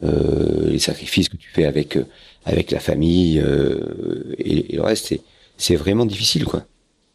euh, 0.03 0.69
les 0.69 0.79
sacrifices 0.79 1.29
que 1.29 1.37
tu 1.37 1.49
fais 1.49 1.65
avec 1.65 1.97
euh, 1.97 2.05
avec 2.45 2.71
la 2.71 2.79
famille 2.79 3.39
euh, 3.39 4.35
et, 4.37 4.73
et, 4.73 4.75
le 4.77 4.83
reste. 4.83 5.07
C'est 5.07 5.21
c'est 5.57 5.75
vraiment 5.75 6.05
difficile, 6.05 6.45
quoi. 6.45 6.65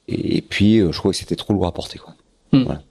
Et, 0.09 0.39
et 0.39 0.41
puis, 0.43 0.79
je 0.79 0.99
crois 0.99 1.13
que 1.13 1.17
c'était 1.17 1.37
trop 1.37 1.53
lourd 1.53 1.67
à 1.67 1.73
porter, 1.73 1.99
quoi. 1.99 2.15
Mm. 2.53 2.63
Voilà, 2.65 2.83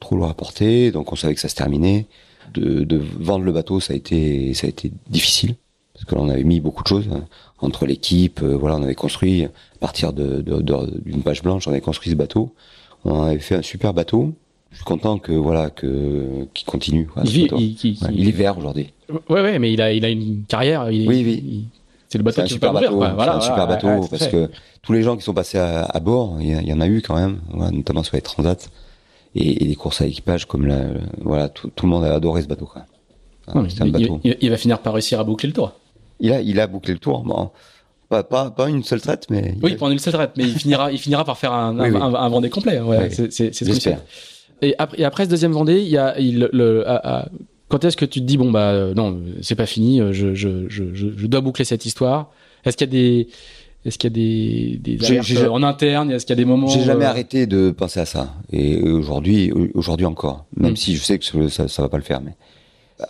trop 0.00 0.16
lourd 0.16 0.28
à 0.28 0.34
porter. 0.34 0.90
Donc, 0.92 1.12
on 1.12 1.16
savait 1.16 1.34
que 1.34 1.40
ça 1.40 1.48
se 1.48 1.56
terminait. 1.56 2.06
De, 2.52 2.84
de 2.84 2.98
vendre 2.98 3.44
le 3.44 3.52
bateau, 3.52 3.80
ça 3.80 3.94
a 3.94 3.96
été 3.96 4.52
ça 4.54 4.66
a 4.66 4.70
été 4.70 4.92
difficile 5.08 5.56
parce 5.94 6.04
que 6.04 6.14
l'on 6.16 6.28
avait 6.28 6.44
mis 6.44 6.60
beaucoup 6.60 6.82
de 6.82 6.88
choses 6.88 7.08
hein, 7.12 7.24
entre 7.60 7.86
l'équipe. 7.86 8.42
Euh, 8.42 8.56
voilà, 8.56 8.76
on 8.76 8.82
avait 8.82 8.96
construit 8.96 9.44
à 9.44 9.50
partir 9.80 10.12
de, 10.12 10.40
d'une 10.42 11.18
de, 11.18 11.22
page 11.22 11.42
blanche, 11.42 11.66
on 11.68 11.70
avait 11.70 11.80
construit 11.80 12.10
ce 12.10 12.16
bateau. 12.16 12.52
On 13.04 13.22
avait 13.22 13.38
fait 13.38 13.54
un 13.54 13.62
super 13.62 13.94
bateau. 13.94 14.32
Je 14.72 14.76
suis 14.78 14.84
content 14.84 15.18
que 15.18 15.30
voilà 15.30 15.70
que 15.70 16.48
qu'il 16.52 16.66
continue. 16.66 17.08
Il, 17.24 17.30
il, 17.30 17.48
il, 17.52 18.02
ouais, 18.02 18.08
il, 18.12 18.28
est 18.28 18.32
vert 18.32 18.58
aujourd'hui. 18.58 18.92
Ouais, 19.28 19.40
ouais, 19.40 19.58
mais 19.60 19.72
il 19.72 19.80
a 19.80 19.92
il 19.92 20.04
a 20.04 20.08
une 20.08 20.42
carrière. 20.48 20.90
Il, 20.90 21.08
oui, 21.08 21.22
oui. 21.24 21.64
c'est 22.08 22.18
le 22.18 22.24
bateau 22.24 22.40
un 22.40 22.46
super 22.46 22.72
bateau. 22.72 22.96
Voilà, 22.96 23.38
c'est 23.40 23.46
un 23.46 23.52
super 23.52 23.68
bateau 23.68 24.08
parce 24.10 24.26
que 24.26 24.50
tous 24.82 24.92
les 24.92 25.02
gens 25.02 25.16
qui 25.16 25.22
sont 25.22 25.34
passés 25.34 25.58
à, 25.58 25.84
à 25.84 26.00
bord, 26.00 26.38
il 26.40 26.48
y, 26.48 26.70
y, 26.70 26.72
en 26.72 26.80
a 26.80 26.88
eu 26.88 27.02
quand 27.02 27.14
même, 27.14 27.38
voilà, 27.50 27.70
notamment 27.70 28.02
sur 28.02 28.16
les 28.16 28.22
transats 28.22 28.56
et, 29.36 29.62
et 29.62 29.66
les 29.66 29.74
courses 29.76 30.00
à 30.00 30.06
équipage 30.06 30.46
comme 30.46 30.66
la, 30.66 30.86
voilà, 31.20 31.48
tout, 31.48 31.70
tout, 31.74 31.86
le 31.86 31.90
monde 31.90 32.04
a 32.04 32.12
adoré 32.12 32.42
ce 32.42 32.48
bateau. 32.48 32.66
Quoi. 32.66 32.82
Non, 33.54 33.64
un 33.80 33.86
bateau. 33.86 34.20
il, 34.24 34.50
va 34.50 34.56
finir 34.56 34.80
par 34.80 34.94
réussir 34.94 35.20
à 35.20 35.24
boucler 35.24 35.48
le 35.48 35.52
tour 35.52 35.72
il 36.24 36.32
a, 36.32 36.40
il 36.40 36.58
a 36.58 36.66
bouclé 36.66 36.94
le 36.94 36.98
tour. 36.98 37.22
Bon, 37.22 37.50
pas, 38.08 38.22
pas, 38.22 38.50
pas 38.50 38.68
une 38.68 38.82
seule 38.82 39.00
traite, 39.00 39.26
mais. 39.30 39.54
Oui, 39.62 39.76
pas 39.76 39.90
une 39.90 39.98
seule 39.98 40.14
traite, 40.14 40.32
mais 40.36 40.44
il 40.44 40.58
finira, 40.58 40.90
il 40.90 40.98
finira 40.98 41.24
par 41.24 41.36
faire 41.36 41.52
un, 41.52 41.78
oui, 41.78 41.88
un, 41.88 41.92
oui. 41.92 42.00
un, 42.00 42.14
un 42.14 42.28
Vendée 42.28 42.50
complet. 42.50 42.80
Ouais, 42.80 43.08
oui, 43.10 43.26
c'est, 43.30 43.52
c'est 43.54 43.98
Et 44.62 44.74
après, 44.78 45.00
et 45.00 45.04
après 45.04 45.24
ce 45.26 45.30
deuxième 45.30 45.52
Vendée, 45.52 45.80
il 45.80 45.88
y 45.88 45.98
a, 45.98 46.18
il, 46.18 46.48
le, 46.52 46.88
à, 46.88 47.20
à, 47.20 47.28
quand 47.68 47.84
est-ce 47.84 47.96
que 47.96 48.06
tu 48.06 48.20
te 48.20 48.24
dis 48.24 48.38
bon 48.38 48.50
bah 48.50 48.70
euh, 48.70 48.94
non, 48.94 49.20
c'est 49.42 49.54
pas 49.54 49.66
fini, 49.66 50.00
je, 50.12 50.34
je, 50.34 50.68
je, 50.68 50.84
je, 50.94 51.26
dois 51.26 51.42
boucler 51.42 51.64
cette 51.64 51.84
histoire. 51.84 52.30
Est-ce 52.64 52.76
qu'il 52.78 52.86
y 52.86 52.90
a 52.90 52.92
des 52.92 53.28
Est-ce 53.84 53.98
qu'il 53.98 54.10
y 54.10 54.12
a 54.12 54.78
des, 54.80 54.96
des 54.96 55.06
alertes 55.06 55.48
en 55.50 55.62
interne? 55.62 56.10
Est-ce 56.10 56.24
qu'il 56.24 56.34
y 56.34 56.38
a 56.40 56.42
des 56.42 56.48
moments 56.48 56.68
J'ai 56.68 56.84
jamais 56.84 57.04
arrêté 57.04 57.46
de 57.46 57.70
penser 57.70 58.00
à 58.00 58.06
ça. 58.06 58.34
Et 58.50 58.80
aujourd'hui, 58.82 59.52
aujourd'hui 59.74 60.06
encore, 60.06 60.46
même 60.56 60.72
mm. 60.72 60.76
si 60.76 60.96
je 60.96 61.02
sais 61.02 61.18
que 61.18 61.48
ça, 61.48 61.68
ça 61.68 61.82
va 61.82 61.88
pas 61.90 61.98
le 61.98 62.02
faire. 62.04 62.22
Mais 62.22 62.32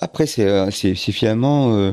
après, 0.01 0.27
c'est 0.27 0.71
c'est 0.73 0.95
finalement 0.95 1.75
euh, 1.75 1.91
euh, 1.91 1.93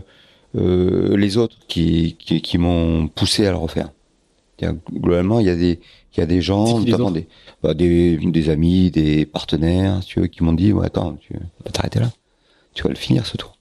les 0.54 1.38
autres 1.38 1.58
qui 1.68 2.16
qui, 2.20 2.42
qui 2.42 2.58
m'ont 2.58 3.08
poussé 3.08 3.46
à 3.46 3.52
le 3.52 3.58
refaire. 3.58 3.90
Globalement, 4.92 5.40
il 5.40 5.48
y 5.48 5.50
a 5.50 5.56
des 5.56 5.80
il 6.16 6.20
y 6.20 6.24
a 6.24 6.26
des 6.26 6.42
gens, 6.42 6.80
notamment 6.80 7.12
des, 7.12 7.28
bah, 7.64 7.74
des, 7.74 8.18
des 8.18 8.50
amis, 8.50 8.92
des 8.92 9.26
partenaires, 9.26 10.02
tu 10.06 10.20
vois, 10.20 10.28
qui 10.28 10.44
m'ont 10.44 10.54
dit, 10.54 10.74
ouais, 10.74 10.86
attends, 10.86 11.18
tu 11.22 11.34
vas 11.34 11.72
t'arrêter 11.72 12.00
là. 12.00 12.12
Tu 12.74 12.84
vas 12.84 12.90
le 12.90 12.96
finir 12.96 13.26
ce 13.26 13.38
tour. 13.38 13.58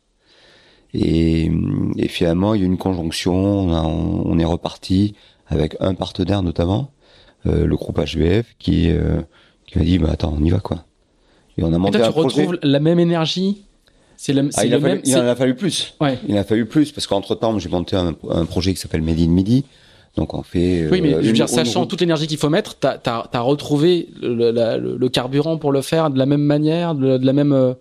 Et, 0.92 1.50
et 1.96 2.08
finalement, 2.08 2.54
il 2.54 2.60
y 2.60 2.64
a 2.64 2.66
une 2.66 2.78
conjonction. 2.78 3.34
On, 3.34 4.22
on 4.26 4.38
est 4.38 4.44
reparti 4.44 5.14
avec 5.46 5.76
un 5.80 5.94
partenaire 5.94 6.42
notamment, 6.42 6.90
euh, 7.46 7.66
le 7.66 7.76
groupe 7.76 8.00
HBF, 8.00 8.54
qui 8.58 8.90
euh, 8.90 9.20
qui 9.66 9.78
m'a 9.78 9.84
dit, 9.84 9.98
bah 9.98 10.10
attends, 10.12 10.34
on 10.36 10.42
y 10.42 10.50
va 10.50 10.58
quoi. 10.58 10.84
Et 11.56 11.62
on 11.62 11.72
a 11.72 11.78
monté 11.78 11.98
et 11.98 12.00
toi, 12.00 12.12
tu 12.12 12.18
retrouves 12.18 12.58
la 12.62 12.80
même 12.80 12.98
énergie 12.98 13.64
c'est 14.22 14.34
le, 14.34 14.50
ah, 14.54 14.66
il, 14.66 14.70
le 14.70 14.80
même, 14.80 15.00
il 15.02 15.16
en 15.16 15.26
a 15.26 15.34
fallu 15.34 15.54
plus. 15.54 15.94
Ouais. 15.98 16.18
Il 16.28 16.34
en 16.34 16.40
a 16.40 16.44
fallu 16.44 16.66
plus 16.66 16.92
parce 16.92 17.06
qu'entre 17.06 17.34
temps, 17.34 17.58
j'ai 17.58 17.70
monté 17.70 17.96
un, 17.96 18.14
un, 18.28 18.44
projet 18.44 18.74
qui 18.74 18.78
s'appelle 18.78 19.00
Made 19.00 19.18
in 19.18 19.28
Midi, 19.28 19.64
donc 20.14 20.34
on 20.34 20.42
fait. 20.42 20.86
Oui, 20.90 21.00
mais 21.00 21.14
euh, 21.14 21.22
je 21.22 21.28
veux 21.28 21.32
dire, 21.32 21.48
sachant 21.48 21.86
toute 21.86 22.02
l'énergie 22.02 22.26
qu'il 22.26 22.36
faut 22.36 22.50
mettre, 22.50 22.76
t'as 22.76 22.98
as, 23.02 23.40
retrouvé 23.40 24.10
le, 24.20 24.50
le, 24.78 25.08
carburant 25.08 25.56
pour 25.56 25.72
le 25.72 25.80
faire 25.80 26.10
de 26.10 26.18
la 26.18 26.26
même 26.26 26.42
manière, 26.42 26.94
de, 26.94 27.18
la 27.24 27.32
même. 27.32 27.54
Euh, 27.54 27.72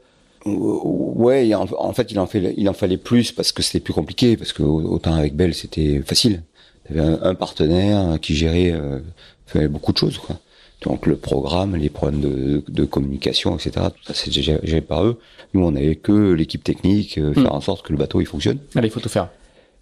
ouais, 0.46 1.54
en, 1.54 1.92
fait, 1.92 2.10
il 2.10 2.20
en 2.20 2.26
fait, 2.26 2.54
il 2.56 2.70
en 2.70 2.74
fallait 2.74 2.96
plus 2.96 3.34
parce 3.34 3.52
que 3.52 3.62
c'était 3.62 3.82
plus 3.82 3.94
compliqué, 3.94 4.38
parce 4.38 4.54
que 4.54 4.64
autant 4.64 5.16
avec 5.16 5.36
Bell 5.36 5.54
c'était 5.54 6.02
facile. 6.06 6.44
T'avais 6.88 7.02
un, 7.02 7.20
un 7.22 7.36
partenaire 7.36 8.18
qui 8.22 8.34
gérait, 8.34 8.72
euh, 8.72 9.00
fait 9.46 9.68
beaucoup 9.68 9.92
de 9.92 9.98
choses, 9.98 10.18
quoi. 10.18 10.38
Donc 10.82 11.06
le 11.06 11.18
programme, 11.18 11.76
les 11.76 11.90
problèmes 11.90 12.22
de, 12.22 12.64
de 12.68 12.86
communication, 12.86 13.56
etc. 13.56 13.88
Tout 13.96 14.04
ça 14.06 14.14
c'est 14.14 14.32
géré 14.32 14.82
par 14.82 15.04
eux. 15.04 15.20
Nous, 15.54 15.64
on 15.64 15.76
avait 15.76 15.96
que 15.96 16.32
l'équipe 16.34 16.64
technique, 16.64 17.18
euh, 17.18 17.34
faire 17.34 17.52
hmm. 17.52 17.58
en 17.58 17.62
sorte 17.62 17.86
que 17.86 17.92
le 17.92 17.98
bateau 17.98 18.22
il 18.22 18.28
fonctionne. 18.28 18.60
Allez, 18.76 18.88
il 18.88 18.92
faut 18.92 19.00
tout 19.00 19.10
faire. 19.10 19.30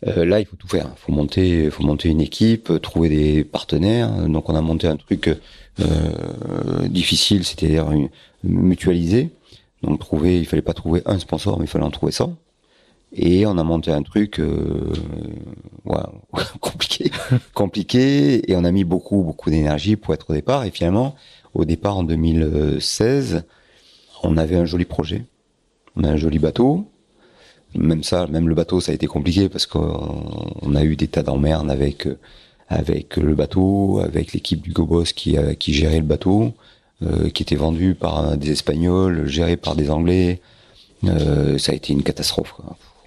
Euh, 0.07 0.25
là, 0.25 0.39
il 0.39 0.45
faut 0.45 0.55
tout 0.55 0.67
faire. 0.67 0.87
Il 0.95 0.99
faut 0.99 1.11
monter, 1.11 1.69
faut 1.69 1.83
monter 1.83 2.09
une 2.09 2.21
équipe, 2.21 2.71
trouver 2.81 3.09
des 3.09 3.43
partenaires. 3.43 4.09
Donc, 4.27 4.49
on 4.49 4.55
a 4.55 4.61
monté 4.61 4.87
un 4.87 4.95
truc 4.95 5.27
euh, 5.27 6.87
difficile, 6.87 7.43
c'est-à-dire 7.43 7.87
mutualiser. 8.43 9.29
Donc, 9.83 9.99
trouver, 9.99 10.39
il 10.39 10.45
fallait 10.45 10.61
pas 10.61 10.73
trouver 10.73 11.01
un 11.05 11.19
sponsor, 11.19 11.59
mais 11.59 11.65
il 11.65 11.67
fallait 11.67 11.85
en 11.85 11.91
trouver 11.91 12.11
100. 12.11 12.35
Et 13.17 13.45
on 13.45 13.57
a 13.57 13.63
monté 13.63 13.91
un 13.91 14.03
truc 14.03 14.39
euh, 14.39 14.93
ouais, 15.85 15.97
compliqué, 16.61 17.11
compliqué, 17.53 18.49
et 18.49 18.55
on 18.55 18.63
a 18.63 18.71
mis 18.71 18.83
beaucoup, 18.83 19.23
beaucoup 19.23 19.49
d'énergie 19.49 19.95
pour 19.95 20.13
être 20.13 20.29
au 20.29 20.33
départ. 20.33 20.63
Et 20.65 20.71
finalement, 20.71 21.15
au 21.53 21.65
départ 21.65 21.97
en 21.97 22.03
2016, 22.03 23.43
on 24.23 24.37
avait 24.37 24.55
un 24.55 24.65
joli 24.65 24.85
projet. 24.85 25.25
On 25.95 26.03
a 26.03 26.09
un 26.09 26.17
joli 26.17 26.37
bateau, 26.37 26.85
même 27.75 28.03
ça, 28.03 28.27
même 28.27 28.47
le 28.47 28.55
bateau, 28.55 28.79
ça 28.81 28.91
a 28.91 28.95
été 28.95 29.07
compliqué 29.07 29.49
parce 29.49 29.65
qu'on 29.65 30.75
a 30.75 30.83
eu 30.83 30.95
des 30.95 31.07
tas 31.07 31.23
d'emmerdes 31.23 31.69
avec 31.69 32.07
avec 32.69 33.15
le 33.17 33.33
bateau, 33.33 34.01
avec 34.03 34.33
l'équipe 34.33 34.61
du 34.61 34.71
Gobos 34.71 35.05
qui 35.15 35.37
qui 35.59 35.73
gérait 35.73 35.99
le 35.99 36.05
bateau, 36.05 36.53
euh, 37.03 37.29
qui 37.29 37.43
était 37.43 37.55
vendu 37.55 37.95
par 37.95 38.37
des 38.37 38.51
Espagnols, 38.51 39.27
géré 39.27 39.57
par 39.57 39.75
des 39.75 39.89
Anglais. 39.89 40.41
Euh, 41.03 41.57
ça 41.57 41.71
a 41.71 41.75
été 41.75 41.93
une 41.93 42.03
catastrophe. 42.03 42.55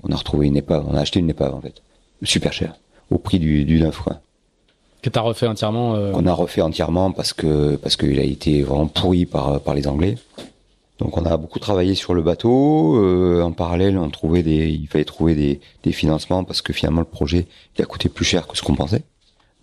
On 0.03 0.13
a 0.13 0.17
retrouvé 0.17 0.47
une 0.47 0.57
épave, 0.57 0.85
on 0.89 0.95
a 0.95 1.01
acheté 1.01 1.21
une 1.21 1.31
épave 1.31 1.55
en 1.55 1.61
fait, 1.61 1.83
super 2.23 2.53
cher, 2.53 2.75
au 3.11 3.19
prix 3.19 3.39
du, 3.39 3.65
du 3.65 3.81
neuf 3.81 3.99
quoi. 3.99 4.21
Que 5.03 5.09
t'as 5.09 5.23
refait 5.23 5.47
entièrement. 5.47 5.95
Euh... 5.95 6.13
On 6.15 6.27
a 6.27 6.33
refait 6.35 6.61
entièrement 6.61 7.11
parce 7.11 7.33
que 7.33 7.77
parce 7.77 7.97
qu'il 7.97 8.19
a 8.19 8.23
été 8.23 8.63
vraiment 8.63 8.87
pourri 8.87 9.25
par 9.25 9.61
par 9.61 9.75
les 9.75 9.89
Anglais. 9.89 10.17
Donc 11.01 11.17
on 11.17 11.25
a 11.25 11.37
beaucoup 11.39 11.59
travaillé 11.59 11.95
sur 11.95 12.13
le 12.13 12.21
bateau. 12.21 13.03
Euh, 13.03 13.43
en 13.43 13.53
parallèle, 13.53 13.97
on 13.97 14.11
trouvait 14.11 14.43
des, 14.43 14.69
il 14.69 14.87
fallait 14.87 15.07
trouver 15.07 15.35
des, 15.35 15.61
des, 15.83 15.93
financements 15.93 16.45
parce 16.45 16.61
que 16.61 16.75
finalement 16.75 17.01
le 17.01 17.07
projet 17.07 17.47
il 17.77 17.83
a 17.83 17.87
coûté 17.87 18.11
plus 18.11 18.27
cher 18.27 18.47
que 18.47 18.57
ce 18.57 18.63
qu'on 18.63 18.75
pensait. 18.75 19.03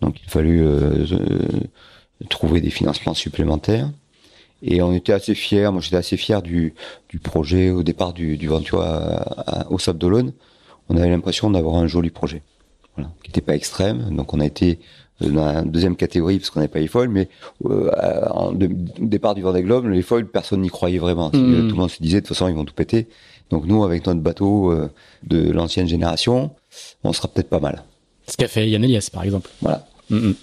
Donc 0.00 0.16
il 0.20 0.28
fallut 0.28 0.64
euh, 0.64 1.06
euh, 1.12 2.26
trouver 2.28 2.60
des 2.60 2.70
financements 2.70 3.14
supplémentaires. 3.14 3.88
Et 4.62 4.82
on 4.82 4.92
était 4.92 5.12
assez 5.12 5.34
fiers. 5.34 5.70
Moi 5.70 5.80
j'étais 5.80 5.96
assez 5.96 6.16
fier 6.16 6.42
du, 6.42 6.74
du 7.08 7.18
projet 7.18 7.70
au 7.70 7.82
départ 7.82 8.12
du, 8.12 8.36
du 8.36 8.48
Ventura 8.48 9.66
au 9.70 9.78
Sable 9.78 9.98
d'Olonne. 9.98 10.32
On 10.88 10.96
avait 10.96 11.10
l'impression 11.10 11.50
d'avoir 11.50 11.76
un 11.76 11.86
joli 11.86 12.10
projet, 12.10 12.42
voilà, 12.96 13.10
qui 13.22 13.30
n'était 13.30 13.42
pas 13.42 13.54
extrême. 13.54 14.14
Donc 14.14 14.32
on 14.32 14.40
a 14.40 14.46
été 14.46 14.78
dans 15.20 15.44
la 15.44 15.62
deuxième 15.62 15.96
catégorie 15.96 16.38
parce 16.38 16.50
qu'on 16.50 16.60
n'avait 16.60 16.72
pas 16.72 16.78
les 16.78 16.86
foils, 16.88 17.08
mais 17.08 17.28
euh, 17.66 17.90
en 18.30 18.52
départ 18.52 19.34
du 19.34 19.42
Vendée 19.42 19.62
Globe, 19.62 19.86
les 19.86 20.02
foils, 20.02 20.26
personne 20.26 20.60
n'y 20.60 20.68
croyait 20.68 20.98
vraiment. 20.98 21.28
Hmm. 21.28 21.32
Tout 21.32 21.74
le 21.74 21.74
monde 21.74 21.90
se 21.90 22.02
disait 22.02 22.20
de 22.20 22.26
toute 22.26 22.36
façon 22.36 22.48
ils 22.48 22.54
vont 22.54 22.64
tout 22.64 22.74
péter. 22.74 23.08
Donc 23.50 23.66
nous, 23.66 23.82
avec 23.82 24.06
notre 24.06 24.20
bateau 24.20 24.70
euh, 24.72 24.90
de 25.24 25.50
l'ancienne 25.50 25.88
génération, 25.88 26.50
on 27.02 27.12
sera 27.12 27.28
peut-être 27.28 27.48
pas 27.48 27.60
mal. 27.60 27.82
Ce 28.26 28.36
qu'a 28.36 28.48
fait 28.48 28.68
Yann 28.68 28.84
Elias, 28.84 29.08
par 29.12 29.24
exemple. 29.24 29.50
Voilà. 29.62 29.86
Hmm, 30.10 30.28
hmm. 30.28 30.34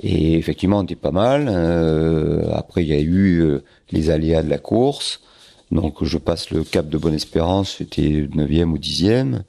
Et 0.00 0.36
effectivement, 0.36 0.78
on 0.78 0.84
était 0.84 0.94
pas 0.94 1.10
mal. 1.10 1.48
Euh, 1.48 2.50
après, 2.52 2.84
il 2.84 2.88
y 2.88 2.92
a 2.92 3.00
eu 3.00 3.40
euh, 3.40 3.64
les 3.90 4.10
aléas 4.10 4.42
de 4.42 4.50
la 4.50 4.58
course. 4.58 5.20
Donc, 5.70 6.02
je 6.04 6.18
passe 6.18 6.50
le 6.50 6.64
cap 6.64 6.88
de 6.88 6.96
Bonne-Espérance, 6.96 7.76
c'était 7.78 8.26
9e 8.32 8.70
ou 8.70 8.78
10e. 8.78 9.42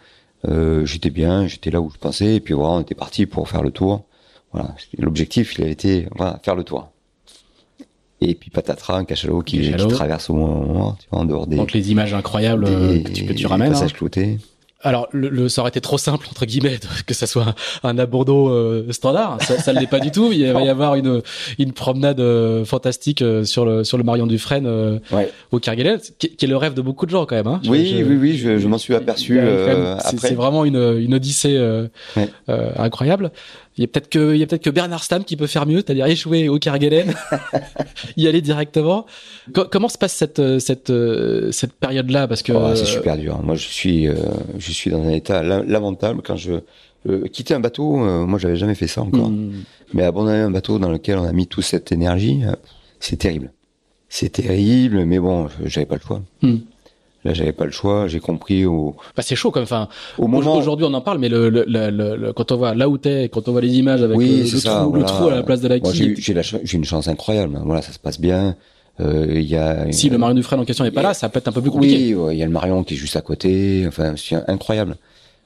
Euh, 0.47 0.85
j'étais 0.85 1.09
bien, 1.09 1.47
j'étais 1.47 1.71
là 1.71 1.81
où 1.81 1.89
je 1.89 1.97
pensais. 1.97 2.35
Et 2.35 2.39
puis 2.39 2.53
voilà, 2.53 2.73
on 2.73 2.81
était 2.81 2.95
parti 2.95 3.25
pour 3.25 3.47
faire 3.49 3.63
le 3.63 3.71
tour. 3.71 4.05
Voilà, 4.51 4.75
l'objectif, 4.97 5.57
il 5.57 5.65
a 5.65 5.67
été 5.67 6.07
voilà, 6.15 6.39
faire 6.43 6.55
le 6.55 6.63
tour. 6.63 6.89
Et 8.21 8.35
puis 8.35 8.49
patatras, 8.49 8.97
un 8.97 9.05
cachalot 9.05 9.41
qui, 9.41 9.61
qui 9.61 9.87
traverse 9.87 10.29
au 10.29 10.33
moment, 10.33 10.97
tu 10.99 11.07
vois, 11.09 11.21
en 11.21 11.25
dehors 11.25 11.47
des. 11.47 11.55
Donc 11.55 11.71
les 11.71 11.91
images 11.91 12.13
incroyables 12.13 12.65
euh, 12.67 13.01
que, 13.01 13.11
tu, 13.11 13.25
que 13.25 13.33
tu 13.33 13.45
ramènes. 13.47 13.71
Passage 13.71 13.93
hein. 13.93 14.37
Alors, 14.81 15.09
le, 15.11 15.27
le, 15.27 15.49
ça 15.49 15.59
aurait 15.61 15.69
été 15.69 15.81
trop 15.81 15.97
simple 15.97 16.25
entre 16.31 16.45
guillemets 16.45 16.79
que 17.05 17.13
ça 17.13 17.27
soit 17.27 17.53
un 17.83 17.97
abandon 17.97 18.47
euh, 18.49 18.89
standard. 18.91 19.37
Ça, 19.41 19.57
ça 19.57 19.73
ne 19.73 19.79
l'est 19.79 19.87
pas 19.87 19.99
du 19.99 20.11
tout. 20.11 20.31
Il 20.31 20.49
va 20.53 20.61
y 20.61 20.69
avoir 20.69 20.95
une 20.95 21.21
une 21.57 21.73
promenade 21.73 22.21
euh, 22.21 22.63
fantastique 22.63 23.21
euh, 23.21 23.43
sur 23.43 23.65
le 23.65 23.83
sur 23.83 23.97
le 23.97 24.05
Marion 24.05 24.25
Dufresne 24.25 24.65
euh, 24.67 24.99
ouais. 25.11 25.31
au 25.51 25.59
Kerguelen, 25.59 25.99
qui, 26.17 26.29
qui, 26.29 26.45
est 26.45 26.47
le 26.47 26.55
rêve 26.55 26.75
de 26.75 26.81
beaucoup 26.81 27.05
de 27.05 27.11
gens 27.11 27.25
quand 27.25 27.35
même. 27.35 27.47
Hein. 27.47 27.59
Oui, 27.67 28.03
oui, 28.07 28.15
oui, 28.15 28.37
je, 28.37 28.57
je 28.57 28.67
m'en 28.69 28.77
suis 28.77 28.95
aperçu. 28.95 29.39
c'est 30.17 30.35
vraiment 30.35 30.63
une 30.63 30.97
une 30.99 31.13
odyssée 31.13 31.59
ouais. 32.15 32.29
incroyable. 32.77 33.31
Il 33.79 33.83
y 33.83 33.85
a 33.85 33.87
peut-être 33.87 34.09
que, 34.09 34.33
il 34.35 34.39
y 34.41 34.43
a 34.43 34.45
peut-être 34.45 34.63
que 34.63 34.69
Bernard 34.69 35.05
Stam 35.05 35.23
qui 35.23 35.37
peut 35.37 35.47
faire 35.47 35.65
mieux, 35.65 35.77
c'est-à-dire 35.77 36.05
échouer 36.05 36.49
au 36.49 36.59
Kerguelen, 36.59 37.13
y 38.17 38.27
aller 38.27 38.41
directement. 38.41 39.05
comment 39.71 39.87
se 39.87 39.97
passe 39.97 40.13
cette, 40.13 40.59
cette, 40.59 40.91
cette 41.51 41.73
période-là? 41.75 42.27
Parce 42.27 42.43
que. 42.43 42.51
Oh, 42.51 42.75
c'est 42.75 42.83
super 42.83 43.15
dur. 43.15 43.41
Moi, 43.41 43.55
je 43.55 43.65
suis, 43.65 44.09
euh, 44.09 44.15
je 44.57 44.71
suis 44.73 44.91
dans 44.91 45.01
un 45.01 45.11
état 45.11 45.41
lamentable 45.43 46.21
quand 46.21 46.35
je, 46.35 46.55
euh, 47.07 47.25
quitter 47.29 47.53
un 47.53 47.61
bateau, 47.61 48.03
euh, 48.03 48.25
moi 48.25 48.37
j'avais 48.37 48.57
jamais 48.57 48.75
fait 48.75 48.87
ça 48.87 49.01
encore. 49.01 49.29
Hmm. 49.29 49.63
Mais 49.93 50.03
abandonner 50.03 50.39
un 50.39 50.51
bateau 50.51 50.77
dans 50.77 50.91
lequel 50.91 51.17
on 51.17 51.23
a 51.23 51.31
mis 51.31 51.47
toute 51.47 51.63
cette 51.63 51.93
énergie, 51.93 52.41
c'est 52.99 53.15
terrible. 53.15 53.53
C'est 54.09 54.33
terrible, 54.33 55.05
mais 55.05 55.19
bon, 55.19 55.47
j'avais 55.63 55.85
pas 55.85 55.95
le 55.95 56.01
choix. 56.01 56.21
Hmm. 56.41 56.57
Là, 57.25 57.33
j'avais 57.33 57.51
pas 57.51 57.65
le 57.65 57.71
choix. 57.71 58.07
J'ai 58.07 58.19
compris 58.19 58.65
au. 58.65 58.95
Bah, 59.15 59.23
c'est 59.23 59.35
chaud, 59.35 59.51
comme 59.51 59.63
enfin. 59.63 59.89
Au 60.17 60.27
moment 60.27 60.55
aujourd'hui, 60.55 60.85
on 60.89 60.93
en 60.93 61.01
parle, 61.01 61.17
mais 61.17 61.27
le, 61.29 61.49
le, 61.49 61.65
le, 61.67 61.89
le, 62.15 62.33
quand 62.33 62.51
on 62.51 62.57
voit 62.57 62.73
là 62.73 62.87
où 62.87 62.97
t'es, 62.97 63.29
quand 63.29 63.47
on 63.49 63.51
voit 63.51 63.61
les 63.61 63.77
images 63.77 64.01
avec 64.01 64.17
le, 64.17 64.45
ça, 64.45 64.81
trou, 64.81 64.93
le, 64.93 65.03
trou, 65.03 65.27
à 65.27 65.35
la 65.35 65.43
place 65.43 65.61
de 65.61 65.67
la. 65.67 65.77
J'ai 65.91 66.15
j'ai 66.15 66.77
une 66.77 66.85
chance 66.85 67.07
incroyable. 67.07 67.59
Voilà, 67.65 67.81
ça 67.81 67.91
se 67.91 67.99
passe 67.99 68.19
bien. 68.19 68.55
Euh, 69.01 69.27
il 69.29 69.43
y 69.43 69.57
a. 69.57 69.91
Si 69.91 70.09
le 70.09 70.17
Marion 70.17 70.35
Dufresne 70.35 70.59
en 70.59 70.65
question 70.65 70.85
n'est 70.85 70.91
pas 70.91 71.01
là, 71.01 71.13
ça 71.13 71.27
peut 71.29 71.39
être 71.39 71.47
un 71.49 71.51
peu 71.51 71.61
plus 71.61 71.71
compliqué. 71.71 72.15
Oui, 72.15 72.35
il 72.35 72.39
y 72.39 72.43
a 72.43 72.45
le 72.45 72.51
Marion 72.51 72.83
qui 72.83 72.93
est 72.93 72.97
juste 72.97 73.15
à 73.17 73.21
côté. 73.21 73.83
Enfin, 73.87 74.13
c'est 74.15 74.35
incroyable. 74.49 74.95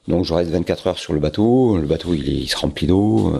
Donc, 0.06 0.24
je 0.24 0.34
reste 0.34 0.50
24 0.50 0.86
heures 0.86 0.98
sur 0.98 1.12
le 1.12 1.18
bateau. 1.18 1.76
Le 1.78 1.86
bateau, 1.86 2.14
il, 2.14 2.28
est, 2.28 2.32
il 2.32 2.48
se 2.48 2.56
remplit 2.56 2.86
d'eau. 2.86 3.34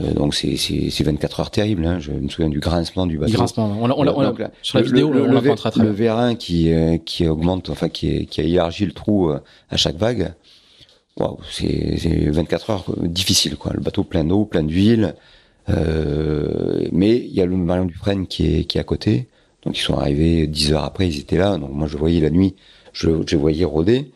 Euh, 0.00 0.14
donc 0.14 0.34
c'est 0.34 0.56
c'est 0.56 1.04
24 1.04 1.40
heures 1.40 1.50
terribles. 1.50 1.84
Hein. 1.84 1.98
Je 2.00 2.12
me 2.12 2.28
souviens 2.28 2.48
du 2.48 2.60
grincement 2.60 3.06
du 3.06 3.18
bateau. 3.18 3.30
Du 3.30 3.36
grincement. 3.36 3.76
On, 3.80 3.90
on, 3.90 4.08
on, 4.08 4.34
sur 4.62 4.78
la 4.78 4.84
vidéo, 4.84 5.12
le, 5.12 5.22
on 5.22 5.40
le, 5.40 5.54
très 5.54 5.70
le 5.78 5.90
vérin 5.90 6.34
qui 6.34 6.72
euh, 6.72 6.96
qui 6.96 7.26
augmente, 7.28 7.68
enfin 7.68 7.88
qui 7.88 8.26
qui 8.26 8.40
a 8.40 8.44
élargi 8.44 8.86
le 8.86 8.92
trou 8.92 9.30
euh, 9.30 9.40
à 9.70 9.76
chaque 9.76 9.96
vague. 9.96 10.32
Waouh, 11.18 11.38
c'est 11.50 12.30
24 12.30 12.70
heures 12.70 12.84
difficiles 13.02 13.56
quoi. 13.56 13.72
Le 13.74 13.80
bateau 13.80 14.02
plein 14.02 14.24
d'eau, 14.24 14.46
plein 14.46 14.62
d'huile. 14.62 15.14
Euh, 15.68 16.88
mais 16.90 17.16
il 17.18 17.32
y 17.32 17.42
a 17.42 17.46
le 17.46 17.56
Marion 17.56 17.84
Dufresne 17.84 18.26
qui 18.26 18.46
est 18.46 18.64
qui 18.64 18.78
est 18.78 18.80
à 18.80 18.84
côté. 18.84 19.28
Donc 19.64 19.76
ils 19.76 19.82
sont 19.82 19.96
arrivés 19.96 20.46
10 20.46 20.72
heures 20.72 20.84
après, 20.84 21.06
ils 21.06 21.20
étaient 21.20 21.36
là. 21.36 21.58
Donc 21.58 21.70
moi 21.70 21.86
je 21.86 21.98
voyais 21.98 22.20
la 22.20 22.30
nuit, 22.30 22.56
je, 22.94 23.10
je 23.26 23.36
voyais 23.36 23.66
rôder. 23.66 24.10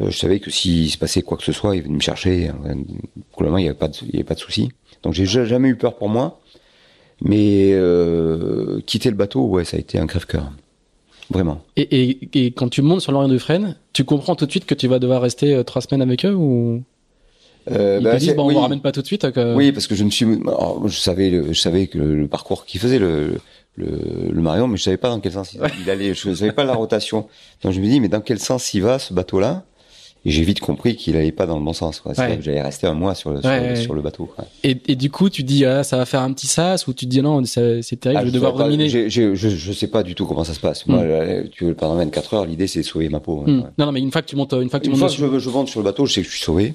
Euh, 0.00 0.10
je 0.10 0.18
savais 0.18 0.38
que 0.38 0.50
s'il 0.50 0.90
se 0.90 0.98
passait 0.98 1.22
quoi 1.22 1.38
que 1.38 1.44
ce 1.44 1.52
soit, 1.52 1.76
ils 1.76 1.82
venaient 1.82 1.94
me 1.94 2.00
chercher. 2.00 2.50
Probablement 3.32 3.58
il 3.58 3.62
n'y 3.62 3.68
avait 3.68 3.78
pas 3.78 3.88
de, 3.88 3.96
il 4.02 4.10
y 4.10 4.16
avait 4.16 4.24
pas 4.24 4.34
de 4.34 4.40
souci. 4.40 4.70
Donc 5.04 5.12
j'ai 5.12 5.26
jamais 5.26 5.68
eu 5.68 5.76
peur 5.76 5.94
pour 5.96 6.08
moi. 6.08 6.40
Mais 7.20 7.70
euh, 7.72 8.80
quitter 8.86 9.10
le 9.10 9.16
bateau, 9.16 9.46
ouais, 9.46 9.64
ça 9.64 9.76
a 9.76 9.80
été 9.80 9.98
un 9.98 10.06
crève-cœur. 10.06 10.50
Vraiment. 11.30 11.62
Et, 11.76 11.82
et, 11.82 12.28
et, 12.34 12.50
quand 12.50 12.68
tu 12.68 12.82
montes 12.82 13.00
sur 13.00 13.12
l'Orient 13.12 13.28
de 13.28 13.38
Fresne, 13.38 13.76
tu 13.92 14.04
comprends 14.04 14.34
tout 14.34 14.44
de 14.44 14.50
suite 14.50 14.66
que 14.66 14.74
tu 14.74 14.88
vas 14.88 14.98
devoir 14.98 15.22
rester 15.22 15.54
euh, 15.54 15.62
trois 15.62 15.80
semaines 15.80 16.02
avec 16.02 16.26
eux 16.26 16.34
ou? 16.34 16.82
Euh, 17.70 17.96
Ils 17.98 18.04
bah, 18.04 18.14
te 18.14 18.18
disent, 18.18 18.34
bon, 18.34 18.48
on 18.48 18.52
ne 18.52 18.58
ramène 18.58 18.82
pas 18.82 18.92
tout 18.92 19.00
de 19.00 19.06
suite. 19.06 19.26
Oui, 19.54 19.72
parce 19.72 19.86
que 19.86 19.94
je 19.94 20.04
me 20.04 20.10
suis, 20.10 20.26
je 20.26 20.98
savais, 20.98 21.54
je 21.54 21.58
savais 21.58 21.86
que 21.86 21.98
le, 21.98 22.28
parcours 22.28 22.66
qu'il 22.66 22.78
faisait, 22.78 22.98
le, 22.98 23.40
le, 23.76 23.88
le, 24.30 24.42
Marion, 24.42 24.68
mais 24.68 24.76
je 24.76 24.82
savais 24.82 24.98
pas 24.98 25.08
dans 25.08 25.20
quel 25.20 25.32
sens 25.32 25.54
il, 25.54 25.90
allait. 25.90 26.12
Je 26.12 26.34
savais 26.34 26.52
pas 26.52 26.64
la 26.64 26.74
rotation. 26.74 27.26
Donc 27.62 27.72
je 27.72 27.80
me 27.80 27.86
dis, 27.86 28.00
mais 28.00 28.08
dans 28.08 28.20
quel 28.20 28.38
sens 28.38 28.74
il 28.74 28.82
va 28.82 28.98
ce 28.98 29.14
bateau-là? 29.14 29.64
Et 30.26 30.30
j'ai 30.30 30.42
vite 30.42 30.60
compris 30.60 30.96
qu'il 30.96 31.16
allait 31.16 31.32
pas 31.32 31.46
dans 31.46 31.58
le 31.58 31.64
bon 31.64 31.74
sens. 31.74 32.00
Quoi. 32.00 32.14
J'allais 32.14 32.62
rester 32.62 32.86
un 32.86 32.94
mois 32.94 33.14
sur 33.14 33.30
le, 33.30 33.40
sur, 33.76 33.94
le 33.94 34.00
bateau. 34.00 34.24
Quoi. 34.24 34.46
Et, 34.62 34.76
et, 34.88 34.96
du 34.96 35.10
coup, 35.10 35.28
tu 35.28 35.42
dis 35.42 35.66
ah, 35.66 35.84
ça 35.84 35.98
va 35.98 36.06
faire 36.06 36.22
un 36.22 36.32
petit 36.32 36.46
sas 36.46 36.86
ou 36.86 36.94
tu 36.94 37.04
te 37.04 37.10
dis 37.10 37.20
non, 37.20 37.44
c'est 37.44 38.00
terrible, 38.00 38.18
ah, 38.18 38.20
je 38.20 38.26
vais 38.26 38.32
devoir 38.32 38.54
dominer. 38.54 38.88
Je, 38.88 39.34
je, 39.34 39.72
sais 39.72 39.88
pas 39.88 40.02
du 40.02 40.14
tout 40.14 40.24
comment 40.24 40.44
ça 40.44 40.54
se 40.54 40.60
passe. 40.60 40.86
Moi, 40.86 41.02
hmm. 41.02 41.48
tu 41.50 41.66
veux 41.66 41.74
pendant 41.74 41.96
24 41.96 42.34
heures, 42.34 42.46
l'idée 42.46 42.66
c'est 42.66 42.80
de 42.80 42.84
sauver 42.84 43.08
ma 43.10 43.20
peau. 43.20 43.42
Hmm. 43.42 43.64
Non, 43.78 43.86
non, 43.86 43.92
mais 43.92 44.00
une 44.00 44.10
fois 44.10 44.22
que 44.22 44.28
tu 44.28 44.36
montes, 44.36 44.54
une 44.54 44.70
fois 44.70 44.80
que 44.80 44.84
tu 44.84 44.90
une 44.90 44.96
montes 44.96 45.10
fois 45.10 45.28
que 45.28 45.38
je, 45.38 45.38
je 45.38 45.50
monte 45.50 45.68
sur 45.68 45.80
le 45.80 45.84
bateau, 45.84 46.06
je 46.06 46.14
sais 46.14 46.22
que 46.22 46.26
je 46.26 46.32
suis 46.32 46.44
sauvé. 46.44 46.74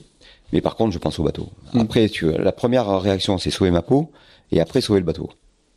Mais 0.53 0.61
par 0.61 0.75
contre, 0.75 0.91
je 0.93 0.99
pense 0.99 1.19
au 1.19 1.23
bateau. 1.23 1.47
Hmm. 1.73 1.79
Après, 1.79 2.07
tu, 2.09 2.31
la 2.31 2.51
première 2.51 3.01
réaction, 3.01 3.37
c'est 3.37 3.51
sauver 3.51 3.71
ma 3.71 3.81
peau, 3.81 4.11
et 4.51 4.61
après 4.61 4.81
sauver 4.81 4.99
le 4.99 5.05
bateau. 5.05 5.29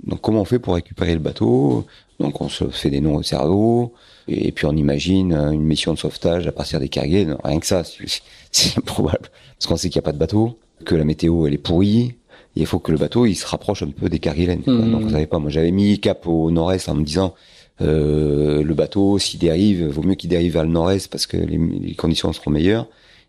Donc, 0.04 0.20
comment 0.20 0.40
on 0.40 0.44
fait 0.44 0.58
pour 0.58 0.74
récupérer 0.74 1.14
le 1.14 1.20
bateau? 1.20 1.86
Donc, 2.18 2.40
on 2.40 2.48
se 2.48 2.68
fait 2.68 2.90
des 2.90 3.00
noms 3.00 3.16
au 3.16 3.22
cerveau. 3.22 3.94
Et 4.28 4.52
puis 4.52 4.66
on 4.66 4.76
imagine 4.76 5.32
une 5.32 5.62
mission 5.62 5.92
de 5.94 5.98
sauvetage 5.98 6.46
à 6.46 6.52
partir 6.52 6.80
des 6.80 6.88
cargués. 6.88 7.26
rien 7.42 7.60
que 7.60 7.66
ça, 7.66 7.82
c'est 8.52 8.78
improbable. 8.78 9.28
Parce 9.58 9.66
qu'on 9.66 9.76
sait 9.76 9.88
qu'il 9.88 9.98
n'y 9.98 10.04
a 10.04 10.06
pas 10.06 10.12
de 10.12 10.18
bateau, 10.18 10.58
que 10.84 10.94
la 10.94 11.04
météo 11.04 11.46
elle 11.46 11.54
est 11.54 11.58
pourrie. 11.58 12.14
Et 12.54 12.60
il 12.60 12.66
faut 12.66 12.78
que 12.78 12.92
le 12.92 12.98
bateau 12.98 13.26
il 13.26 13.34
se 13.34 13.46
rapproche 13.46 13.82
un 13.82 13.90
peu 13.90 14.08
des 14.08 14.18
carguélènes. 14.18 14.62
Mmh. 14.66 14.90
Donc 14.90 15.02
vous 15.02 15.10
savez 15.10 15.26
pas, 15.26 15.38
moi 15.38 15.50
j'avais 15.50 15.70
mis 15.70 15.98
cap 16.00 16.26
au 16.26 16.50
nord-est 16.50 16.88
en 16.88 16.94
me 16.94 17.04
disant 17.04 17.34
euh, 17.80 18.62
le 18.62 18.74
bateau 18.74 19.18
s'il 19.18 19.40
dérive, 19.40 19.86
vaut 19.86 20.02
mieux 20.02 20.14
qu'il 20.14 20.28
dérive 20.28 20.52
vers 20.52 20.64
le 20.64 20.70
nord-est 20.70 21.10
parce 21.10 21.26
que 21.26 21.38
les, 21.38 21.56
les, 21.56 21.94
conditions 21.94 22.32
seront 22.32 22.50
meilleures 22.50 22.86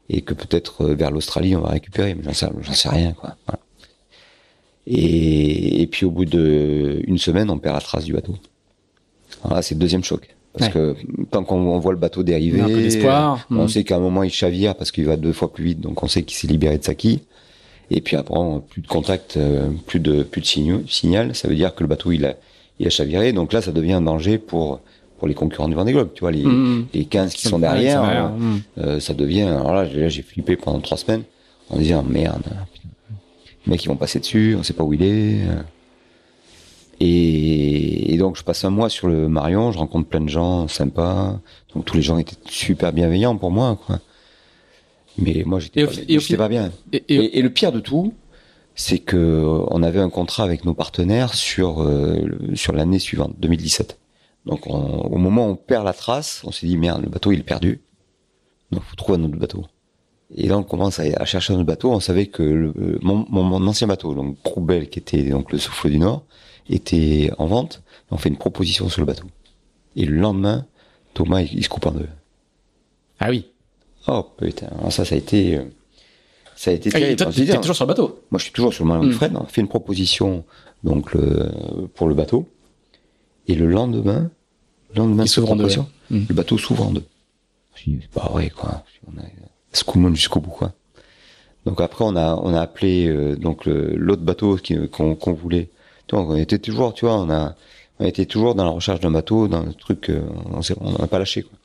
et 0.09 0.21
que 0.21 0.33
peut-être 0.33 0.83
euh, 0.83 0.93
vers 0.93 1.09
l'Australie 1.09 1.55
on 1.55 1.61
va 1.61 1.69
récupérer. 1.69 2.15
Mais 2.15 2.23
j'en 2.23 2.33
sais, 2.33 2.89
rien 2.89 3.13
quoi. 3.13 3.37
Voilà. 3.47 3.62
Et, 4.85 5.81
et, 5.81 5.87
puis 5.87 6.05
au 6.05 6.11
bout 6.11 6.25
de 6.25 7.01
une 7.07 7.17
semaine, 7.17 7.49
on 7.49 7.57
perd 7.57 7.75
la 7.75 7.81
trace 7.81 8.03
du 8.03 8.13
bateau. 8.13 8.35
Voilà, 9.43 9.61
c'est 9.61 9.75
le 9.75 9.79
deuxième 9.79 10.03
choc. 10.03 10.35
Parce 10.57 10.71
que 10.71 10.95
tant 11.31 11.43
qu'on 11.43 11.79
voit 11.79 11.93
le 11.93 11.97
bateau 11.97 12.21
dériver, 12.21 12.61
on 12.61 12.67
hmm. 12.67 13.67
sait 13.67 13.83
qu'à 13.83 13.95
un 13.95 13.99
moment 13.99 14.21
il 14.21 14.29
chavire 14.29 14.75
parce 14.75 14.91
qu'il 14.91 15.05
va 15.05 15.15
deux 15.15 15.33
fois 15.33 15.51
plus 15.51 15.63
vite, 15.63 15.79
donc 15.79 16.03
on 16.03 16.07
sait 16.07 16.21
qu'il 16.21 16.37
s'est 16.37 16.47
libéré 16.47 16.77
de 16.77 16.83
sa 16.83 16.93
quille. 16.93 17.21
Et 17.89 18.01
puis 18.01 18.15
après, 18.15 18.39
plus 18.69 18.81
de 18.81 18.87
contact, 18.87 19.37
euh, 19.37 19.69
plus 19.87 19.99
de 19.99 20.23
plus 20.23 20.41
de 20.41 20.83
signal, 20.87 21.35
ça 21.35 21.47
veut 21.47 21.55
dire 21.55 21.73
que 21.73 21.83
le 21.83 21.89
bateau 21.89 22.11
il 22.11 22.25
a 22.25 22.35
il 22.79 22.87
a 22.87 22.89
chaviré. 22.89 23.33
Donc 23.33 23.51
là, 23.51 23.61
ça 23.61 23.71
devient 23.71 23.93
un 23.93 24.01
danger 24.01 24.37
pour 24.37 24.81
pour 25.17 25.27
les 25.27 25.33
concurrents 25.33 25.69
du 25.69 25.75
Vendée 25.75 25.91
Globe. 25.91 26.09
Tu 26.13 26.21
vois, 26.21 26.31
les 26.31 26.45
hmm. 26.45 26.85
les 26.93 27.05
15 27.05 27.33
qui 27.33 27.47
sont 27.47 27.59
derrière, 27.59 28.03
euh, 28.03 28.27
hmm. 28.29 28.61
euh, 28.77 28.99
ça 28.99 29.13
devient. 29.13 29.43
Alors 29.43 29.73
là, 29.73 29.85
j'ai 29.85 30.21
flippé 30.21 30.55
pendant 30.55 30.79
trois 30.79 30.97
semaines 30.97 31.23
en 31.69 31.77
disant 31.77 32.03
merde, 32.07 32.43
mecs 33.67 33.83
ils 33.83 33.87
vont 33.87 33.95
passer 33.95 34.19
dessus, 34.19 34.55
on 34.57 34.63
sait 34.63 34.73
pas 34.73 34.83
où 34.83 34.93
il 34.93 35.03
est. 35.03 35.41
Et, 36.99 38.15
donc 38.17 38.37
je 38.37 38.43
passe 38.43 38.63
un 38.63 38.69
mois 38.69 38.89
sur 38.89 39.07
le 39.07 39.27
Marion, 39.27 39.71
je 39.71 39.77
rencontre 39.77 40.07
plein 40.07 40.21
de 40.21 40.29
gens 40.29 40.67
sympas. 40.67 41.39
Donc 41.73 41.85
tous 41.85 41.97
les 41.97 42.03
gens 42.03 42.17
étaient 42.17 42.37
super 42.49 42.93
bienveillants 42.93 43.35
pour 43.35 43.51
moi. 43.51 43.77
Quoi. 43.85 43.99
Mais 45.17 45.43
moi 45.45 45.59
j'étais 45.59 45.85
pas, 45.85 46.37
pas, 46.37 46.49
bien. 46.49 46.71
Et, 46.91 47.41
le 47.41 47.49
pire 47.49 47.71
de 47.71 47.79
tout, 47.79 48.13
c'est 48.75 48.99
que 48.99 49.63
on 49.69 49.83
avait 49.83 49.99
un 49.99 50.09
contrat 50.09 50.43
avec 50.43 50.65
nos 50.65 50.73
partenaires 50.73 51.33
sur 51.33 51.81
euh, 51.81 52.27
sur 52.55 52.73
l'année 52.73 52.99
suivante, 52.99 53.35
2017. 53.39 53.99
Donc 54.45 54.67
au 54.67 55.17
moment 55.17 55.47
où 55.47 55.51
on 55.51 55.55
perd 55.55 55.85
la 55.85 55.93
trace, 55.93 56.41
on 56.45 56.51
s'est 56.51 56.67
dit 56.67 56.77
merde, 56.77 57.01
le 57.03 57.09
bateau 57.09 57.31
il 57.31 57.39
est 57.39 57.43
perdu. 57.43 57.81
Donc 58.71 58.83
faut 58.83 58.95
trouver 58.95 59.19
un 59.19 59.23
autre 59.23 59.37
bateau. 59.37 59.65
Et 60.35 60.47
là 60.47 60.57
on 60.57 60.63
commence 60.63 60.99
à, 60.99 61.25
chercher 61.25 61.53
un 61.53 61.57
autre 61.57 61.65
bateau. 61.65 61.91
On 61.91 61.99
savait 61.99 62.27
que 62.27 62.43
le, 62.43 62.73
mon, 63.01 63.25
mon, 63.29 63.67
ancien 63.67 63.87
bateau, 63.87 64.13
donc 64.13 64.37
Proubel, 64.37 64.89
qui 64.89 64.99
était 64.99 65.23
donc 65.23 65.51
le 65.51 65.57
souffle 65.57 65.89
du 65.89 65.99
Nord, 65.99 66.23
était 66.69 67.31
en 67.37 67.45
vente. 67.45 67.81
On 68.11 68.17
fait 68.17 68.29
une 68.29 68.37
proposition 68.37 68.89
sur 68.89 69.01
le 69.01 69.07
bateau. 69.07 69.25
Et 69.95 70.05
le 70.05 70.17
lendemain, 70.17 70.65
Thomas, 71.13 71.41
il, 71.41 71.63
se 71.63 71.69
coupe 71.69 71.85
en 71.85 71.91
deux. 71.91 72.09
Ah 73.19 73.29
oui. 73.29 73.45
Oh 74.07 74.25
putain, 74.37 74.69
ça, 74.89 75.05
ça 75.05 75.15
a 75.15 75.17
été, 75.17 75.57
euh, 75.57 75.63
ça 76.55 76.71
a 76.71 76.73
été 76.73 76.89
ah, 76.93 76.99
terrible. 76.99 77.31
Tu 77.31 77.43
es 77.43 77.55
toujours 77.55 77.75
sur 77.75 77.85
le 77.85 77.89
bateau. 77.89 78.19
Moi, 78.31 78.39
je 78.39 78.43
suis 78.43 78.53
toujours 78.53 78.73
sur 78.73 78.83
le 78.83 78.89
Marion 78.89 79.09
mmh. 79.09 79.37
On 79.37 79.45
fait 79.45 79.61
une 79.61 79.67
proposition 79.67 80.43
donc 80.83 81.13
le, 81.13 81.51
pour 81.93 82.07
le 82.07 82.15
bateau. 82.15 82.47
Et 83.47 83.55
le 83.55 83.67
lendemain, 83.67 84.31
le 84.93 84.99
lendemain, 84.99 85.25
en 85.47 85.55
deux. 85.55 85.67
Hmm. 86.09 86.23
Le 86.29 86.33
bateau 86.33 86.57
s'ouvre 86.57 86.87
en 86.87 86.91
deux. 86.91 87.05
Je 87.75 87.89
dis, 87.89 87.99
c'est 88.01 88.11
pas 88.11 88.29
vrai, 88.29 88.49
quoi. 88.49 88.83
On 89.07 89.19
a 89.19 89.23
jusqu'au 90.13 90.39
bout, 90.39 90.51
quoi. 90.51 90.73
Donc 91.65 91.79
après, 91.79 92.03
on 92.03 92.15
a, 92.15 92.35
on 92.35 92.53
a 92.53 92.61
appelé 92.61 93.07
euh, 93.07 93.35
donc 93.35 93.65
l'autre 93.65 94.21
bateau 94.21 94.57
qu'on 94.91 95.33
voulait 95.33 95.69
on 96.13 96.35
était 96.35 96.59
toujours, 96.59 96.93
tu 96.93 97.05
vois, 97.05 97.19
on 97.19 97.29
a, 97.29 97.55
on 97.99 98.05
était 98.05 98.25
toujours 98.25 98.55
dans 98.55 98.63
la 98.63 98.69
recherche 98.69 98.99
d'un 98.99 99.11
bateau, 99.11 99.47
dans 99.47 99.61
un 99.61 99.71
truc, 99.71 100.09
euh, 100.09 100.21
on 100.79 100.91
n'a 100.91 101.07
pas 101.07 101.19
lâché. 101.19 101.43
Quoi. 101.43 101.57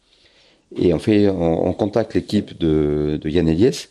Et 0.76 0.92
on 0.92 0.98
fait, 0.98 1.28
on, 1.28 1.72
contacte 1.72 2.14
l'équipe 2.14 2.58
de, 2.58 3.18
de 3.20 3.30
Yann 3.30 3.48
Eliès 3.48 3.90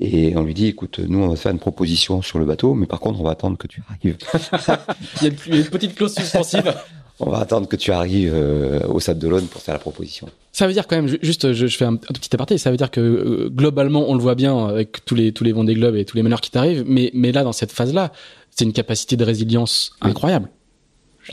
et 0.00 0.36
on 0.36 0.42
lui 0.42 0.54
dit, 0.54 0.66
écoute, 0.66 0.98
nous 0.98 1.20
on 1.20 1.28
va 1.28 1.36
faire 1.36 1.52
une 1.52 1.60
proposition 1.60 2.22
sur 2.22 2.38
le 2.38 2.44
bateau, 2.44 2.74
mais 2.74 2.86
par 2.86 2.98
contre 2.98 3.20
on 3.20 3.24
va 3.24 3.32
attendre 3.32 3.56
que 3.56 3.68
tu 3.68 3.82
arrives. 3.88 4.16
Il 5.22 5.28
y 5.28 5.54
a 5.54 5.56
une 5.58 5.64
petite 5.64 5.94
clause 5.94 6.14
suspensive. 6.14 6.74
On 7.20 7.30
va 7.30 7.38
attendre 7.38 7.68
que 7.68 7.76
tu 7.76 7.92
arrives 7.92 8.32
euh, 8.34 8.80
au 8.88 9.00
Sable 9.00 9.20
d'Olonne 9.20 9.46
pour 9.46 9.60
faire 9.60 9.74
la 9.74 9.80
proposition. 9.80 10.28
Ça 10.52 10.66
veut 10.66 10.72
dire 10.72 10.86
quand 10.86 10.96
même, 10.96 11.08
juste, 11.22 11.52
je, 11.52 11.66
fais 11.66 11.84
un, 11.84 11.96
petit 11.96 12.34
aparté, 12.34 12.58
ça 12.58 12.70
veut 12.70 12.76
dire 12.76 12.90
que 12.90 13.00
euh, 13.00 13.48
globalement, 13.50 14.04
on 14.08 14.14
le 14.14 14.20
voit 14.20 14.34
bien 14.34 14.66
avec 14.66 15.04
tous 15.04 15.14
les 15.14 15.32
tous 15.32 15.44
les 15.44 15.52
Vendée 15.52 15.74
Globe 15.74 15.96
et 15.96 16.04
tous 16.04 16.16
les 16.16 16.22
meneurs 16.22 16.40
qui 16.40 16.50
t'arrivent, 16.50 16.84
mais 16.86 17.10
mais 17.14 17.32
là 17.32 17.42
dans 17.42 17.52
cette 17.52 17.72
phase-là, 17.72 18.12
c'est 18.50 18.64
une 18.64 18.72
capacité 18.72 19.16
de 19.16 19.24
résilience 19.24 19.92
incroyable. 20.00 20.48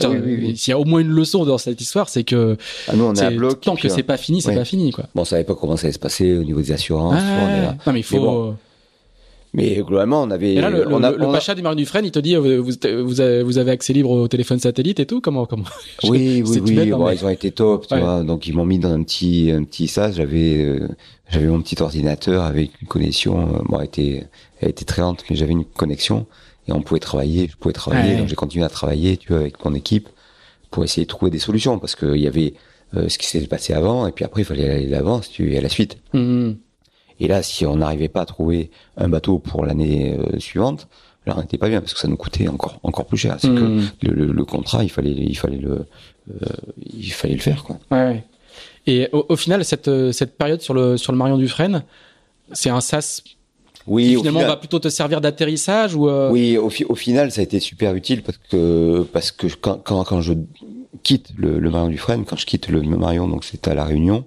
Ah 0.00 0.06
S'il 0.54 0.70
y 0.70 0.72
a 0.72 0.78
au 0.78 0.84
moins 0.84 1.00
une 1.00 1.10
leçon 1.10 1.44
dans 1.44 1.58
cette 1.58 1.80
histoire, 1.80 2.08
c'est 2.08 2.22
que 2.22 2.56
ah, 2.86 2.94
nous, 2.94 3.04
on 3.04 3.14
est 3.14 3.22
à 3.22 3.30
bloc, 3.30 3.60
tant 3.60 3.74
que 3.74 3.88
c'est 3.88 4.04
pas 4.04 4.16
fini, 4.16 4.40
c'est 4.40 4.54
pas 4.54 4.64
fini 4.64 4.92
quoi. 4.92 5.06
Bon, 5.14 5.22
on 5.22 5.24
savait 5.24 5.44
pas 5.44 5.54
comment 5.54 5.76
ça 5.76 5.86
allait 5.86 5.92
se 5.92 5.98
passer 5.98 6.36
au 6.36 6.44
niveau 6.44 6.60
des 6.60 6.72
assurances. 6.72 7.16
Ah, 7.18 7.74
non 7.86 7.92
mais 7.92 8.00
il 8.00 8.04
faut. 8.04 8.52
Mais 8.52 8.56
globalement, 9.54 10.22
on 10.22 10.30
avait. 10.30 10.54
Et 10.54 10.60
là, 10.60 10.70
le, 10.70 10.86
on 10.88 11.02
a, 11.02 11.10
le, 11.10 11.22
on 11.22 11.32
pacha 11.32 11.54
du 11.54 11.62
Marin 11.62 11.76
Dufresne, 11.76 12.04
il 12.04 12.10
te 12.10 12.18
dit, 12.18 12.36
vous, 12.36 12.62
vous, 12.62 13.20
avez, 13.58 13.70
accès 13.70 13.92
libre 13.92 14.10
au 14.10 14.28
téléphone 14.28 14.58
satellite 14.58 15.00
et 15.00 15.06
tout, 15.06 15.20
comment, 15.20 15.46
comment? 15.46 15.64
Oui, 16.04 16.42
oui, 16.46 16.60
oui. 16.64 16.90
bon, 16.90 17.10
ils 17.10 17.24
ont 17.24 17.28
été 17.28 17.50
top, 17.50 17.86
tu 17.86 17.98
vois. 17.98 18.22
Donc 18.22 18.46
ils 18.46 18.54
m'ont 18.54 18.64
mis 18.64 18.78
dans 18.78 18.92
un 18.92 19.02
petit, 19.02 19.50
un 19.50 19.64
petit 19.64 19.88
sas. 19.88 20.16
J'avais, 20.16 20.58
euh, 20.58 20.88
j'avais 21.30 21.46
mon 21.46 21.60
petit 21.60 21.80
ordinateur 21.82 22.44
avec 22.44 22.70
une 22.80 22.88
connexion. 22.88 23.40
Euh, 23.40 23.58
bon, 23.64 23.78
elle 23.80 23.86
était, 23.86 24.26
elle 24.60 24.70
était 24.70 24.84
très 24.84 25.02
lente, 25.02 25.24
mais 25.28 25.36
j'avais 25.36 25.52
une 25.52 25.64
connexion 25.64 26.26
et 26.68 26.72
on 26.72 26.82
pouvait 26.82 27.00
travailler. 27.00 27.48
Je 27.50 27.56
pouvais 27.56 27.74
travailler. 27.74 28.16
Donc 28.16 28.28
j'ai 28.28 28.36
continué 28.36 28.64
à 28.64 28.68
travailler, 28.68 29.16
tu 29.16 29.28
vois, 29.28 29.40
avec 29.40 29.64
mon 29.64 29.74
équipe 29.74 30.08
pour 30.70 30.84
essayer 30.84 31.04
de 31.04 31.08
trouver 31.08 31.30
des 31.30 31.40
solutions 31.40 31.78
parce 31.78 31.96
qu'il 31.96 32.18
y 32.20 32.28
avait 32.28 32.54
euh, 32.96 33.08
ce 33.08 33.18
qui 33.18 33.26
s'était 33.26 33.46
passé 33.46 33.72
avant 33.72 34.06
et 34.06 34.12
puis 34.12 34.24
après 34.24 34.42
il 34.42 34.44
fallait 34.44 34.68
aller 34.68 34.86
l'avant 34.86 35.20
si 35.22 35.30
tu 35.30 35.56
à 35.56 35.60
la 35.60 35.68
suite. 35.68 35.98
Mmh. 36.12 36.52
Et 37.20 37.28
là, 37.28 37.42
si 37.42 37.66
on 37.66 37.76
n'arrivait 37.76 38.08
pas 38.08 38.22
à 38.22 38.26
trouver 38.26 38.70
un 38.96 39.08
bateau 39.08 39.38
pour 39.38 39.64
l'année 39.64 40.16
euh, 40.18 40.40
suivante, 40.40 40.88
là 41.26 41.34
on 41.36 41.40
n'était 41.40 41.58
pas 41.58 41.68
bien 41.68 41.80
parce 41.80 41.92
que 41.92 42.00
ça 42.00 42.08
nous 42.08 42.16
coûtait 42.16 42.48
encore 42.48 42.80
encore 42.82 43.06
plus 43.06 43.18
cher. 43.18 43.36
C'est 43.38 43.48
que 43.48 43.60
hmm. 43.60 43.90
le, 44.02 44.26
le, 44.32 44.44
contrat, 44.44 44.82
il 44.82 44.90
fallait 44.90 45.10
il 45.12 45.36
fallait 45.36 45.58
le 45.58 45.84
euh, 46.30 46.46
il 46.92 47.12
fallait 47.12 47.34
le 47.34 47.40
faire 47.40 47.62
quoi. 47.62 47.78
Ouais. 47.90 48.24
Et 48.86 49.08
au, 49.12 49.36
final, 49.36 49.64
cette 49.64 49.88
euh, 49.88 50.10
cette 50.10 50.38
période 50.38 50.62
sur 50.62 50.72
le 50.72 50.96
sur 50.96 51.12
le 51.12 51.18
Marion 51.18 51.36
Dufresne, 51.36 51.84
c'est 52.52 52.70
un 52.70 52.80
sas 52.80 53.22
oui, 53.86 54.08
qui 54.08 54.16
finalement 54.16 54.40
va 54.40 54.56
plutôt 54.56 54.78
te 54.78 54.88
servir 54.88 55.20
d'atterrissage 55.20 55.94
ou 55.94 56.08
Oui, 56.30 56.56
au, 56.56 56.70
au, 56.88 56.94
final, 56.94 57.30
ça 57.30 57.40
a 57.40 57.44
été 57.44 57.60
super 57.60 57.94
utile 57.94 58.22
parce 58.22 58.38
que 58.38 59.06
parce 59.12 59.30
que 59.30 59.46
quand 59.60 59.78
quand, 59.84 60.04
quand 60.04 60.22
je 60.22 60.32
quitte 61.02 61.28
le, 61.36 61.58
le 61.58 61.70
Marion 61.70 61.88
Dufresne, 61.88 62.24
quand 62.24 62.36
je 62.36 62.46
quitte 62.46 62.68
le 62.68 62.80
Marion, 62.82 63.28
donc 63.28 63.44
c'est 63.44 63.68
à 63.68 63.74
la 63.74 63.84
Réunion, 63.84 64.24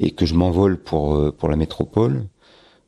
et 0.00 0.10
que 0.10 0.26
je 0.26 0.34
m'envole 0.34 0.78
pour 0.78 1.14
euh, 1.14 1.32
pour 1.32 1.48
la 1.48 1.56
métropole. 1.56 2.24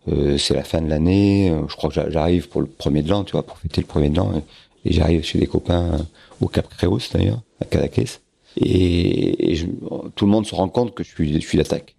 Euh, 0.08 0.38
c'est 0.38 0.54
la 0.54 0.64
fin 0.64 0.80
de 0.80 0.88
l'année. 0.88 1.50
Euh, 1.50 1.66
je 1.68 1.76
crois 1.76 1.90
que 1.90 2.10
j'arrive 2.10 2.48
pour 2.48 2.60
le 2.60 2.66
premier 2.66 3.02
de 3.02 3.10
l'an, 3.10 3.24
tu 3.24 3.32
vois, 3.32 3.44
pour 3.44 3.58
fêter 3.58 3.80
le 3.80 3.86
premier 3.86 4.08
de 4.10 4.16
l'an. 4.16 4.42
Et, 4.84 4.92
j'arrive 4.92 5.22
chez 5.22 5.38
des 5.38 5.46
copains 5.46 6.06
au 6.40 6.48
Cap 6.48 6.68
Créos 6.68 7.00
d'ailleurs, 7.12 7.42
à 7.60 7.64
Cadaqués. 7.64 8.06
Et, 8.56 9.52
et 9.52 9.68
tout 10.14 10.24
le 10.24 10.30
monde 10.30 10.46
se 10.46 10.54
rend 10.54 10.68
compte 10.68 10.94
que 10.94 11.04
je 11.04 11.10
suis, 11.10 11.40
je 11.40 11.46
suis 11.46 11.58
d'attaque. 11.58 11.94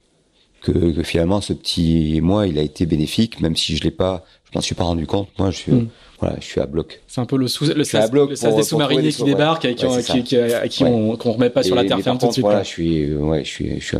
Que, 0.62 0.72
que, 0.72 1.04
finalement 1.04 1.40
ce 1.40 1.54
petit 1.54 2.20
mois 2.20 2.46
il 2.46 2.60
a 2.60 2.62
été 2.62 2.86
bénéfique, 2.86 3.40
même 3.40 3.56
si 3.56 3.78
je 3.78 3.84
l'ai 3.84 3.92
pas, 3.92 4.26
je 4.52 4.58
m'en 4.58 4.62
suis 4.62 4.76
pas 4.76 4.84
rendu 4.84 5.06
compte. 5.06 5.30
Moi, 5.38 5.52
je 5.52 5.58
suis, 5.58 5.72
hmm. 5.72 5.88
voilà, 6.20 6.36
je 6.40 6.46
suis 6.46 6.60
à 6.60 6.66
bloc. 6.66 7.02
C'est 7.08 7.22
un 7.22 7.26
peu 7.26 7.38
le 7.38 7.48
sous, 7.48 7.66
le 7.66 7.84
sas, 7.84 8.12
le 8.12 8.36
sas 8.36 8.56
des 8.56 8.64
sous-mariniers 8.64 9.12
qui 9.12 9.24
débarquent 9.24 9.66
et 9.66 9.76
qui, 9.76 9.86
qui, 10.04 10.24
qui, 10.24 10.38
qui, 10.70 10.84
on, 10.84 11.16
qu'on 11.16 11.32
remet 11.34 11.50
pas 11.50 11.64
sur 11.64 11.76
la 11.76 11.86
terre 11.86 12.00
ferme 12.00 12.18
tout 12.18 12.28
de 12.28 12.32
suite. 12.34 12.44
Voilà, 12.44 12.64
je 12.64 12.68
suis, 12.68 13.14
ouais, 13.16 13.44
je 13.44 13.50
suis, 13.50 13.80
je 13.80 13.86
suis, 13.86 13.98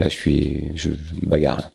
Là, 0.00 0.08
je 0.08 0.14
suis, 0.14 0.72
je, 0.74 0.90
me 0.90 1.28
bagarre. 1.28 1.70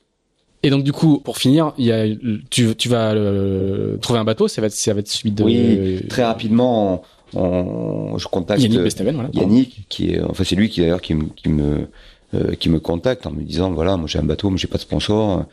Et 0.64 0.70
donc 0.72 0.84
du 0.84 0.92
coup, 0.92 1.20
pour 1.20 1.38
finir, 1.38 1.74
il 1.78 1.86
y 1.86 1.92
a, 1.92 2.06
tu, 2.50 2.76
tu 2.76 2.90
vas 2.90 3.14
euh, 3.14 3.98
trouver 3.98 4.20
un 4.20 4.24
bateau, 4.24 4.48
ça 4.48 4.62
va 4.62 4.68
être, 4.68 4.74
ça 4.74 4.94
va 4.94 5.00
être 5.00 5.08
suivi 5.08 5.34
de. 5.34 5.44
Oui, 5.44 6.02
très 6.10 6.24
rapidement, 6.24 7.04
on, 7.36 8.18
je 8.18 8.28
contacte 8.28 8.62
Yannick 8.62 8.82
Bestaven, 8.82 9.14
voilà. 9.14 9.30
Yannick, 9.34 9.86
qui 9.90 10.12
est, 10.12 10.22
enfin 10.22 10.44
c'est 10.44 10.56
lui 10.56 10.70
qui 10.70 10.82
d'ailleurs 10.82 11.02
qui, 11.02 11.16
qui 11.36 11.50
me, 11.50 11.88
euh, 12.34 12.56
qui 12.56 12.70
me 12.70 12.80
contacte 12.80 13.28
en 13.28 13.32
me 13.32 13.44
disant 13.44 13.72
voilà, 13.72 13.98
moi 13.98 14.08
j'ai 14.08 14.20
un 14.20 14.24
bateau, 14.24 14.50
mais 14.50 14.58
j'ai 14.58 14.68
pas 14.68 14.78
de 14.78 14.82
sponsor. 14.82 15.46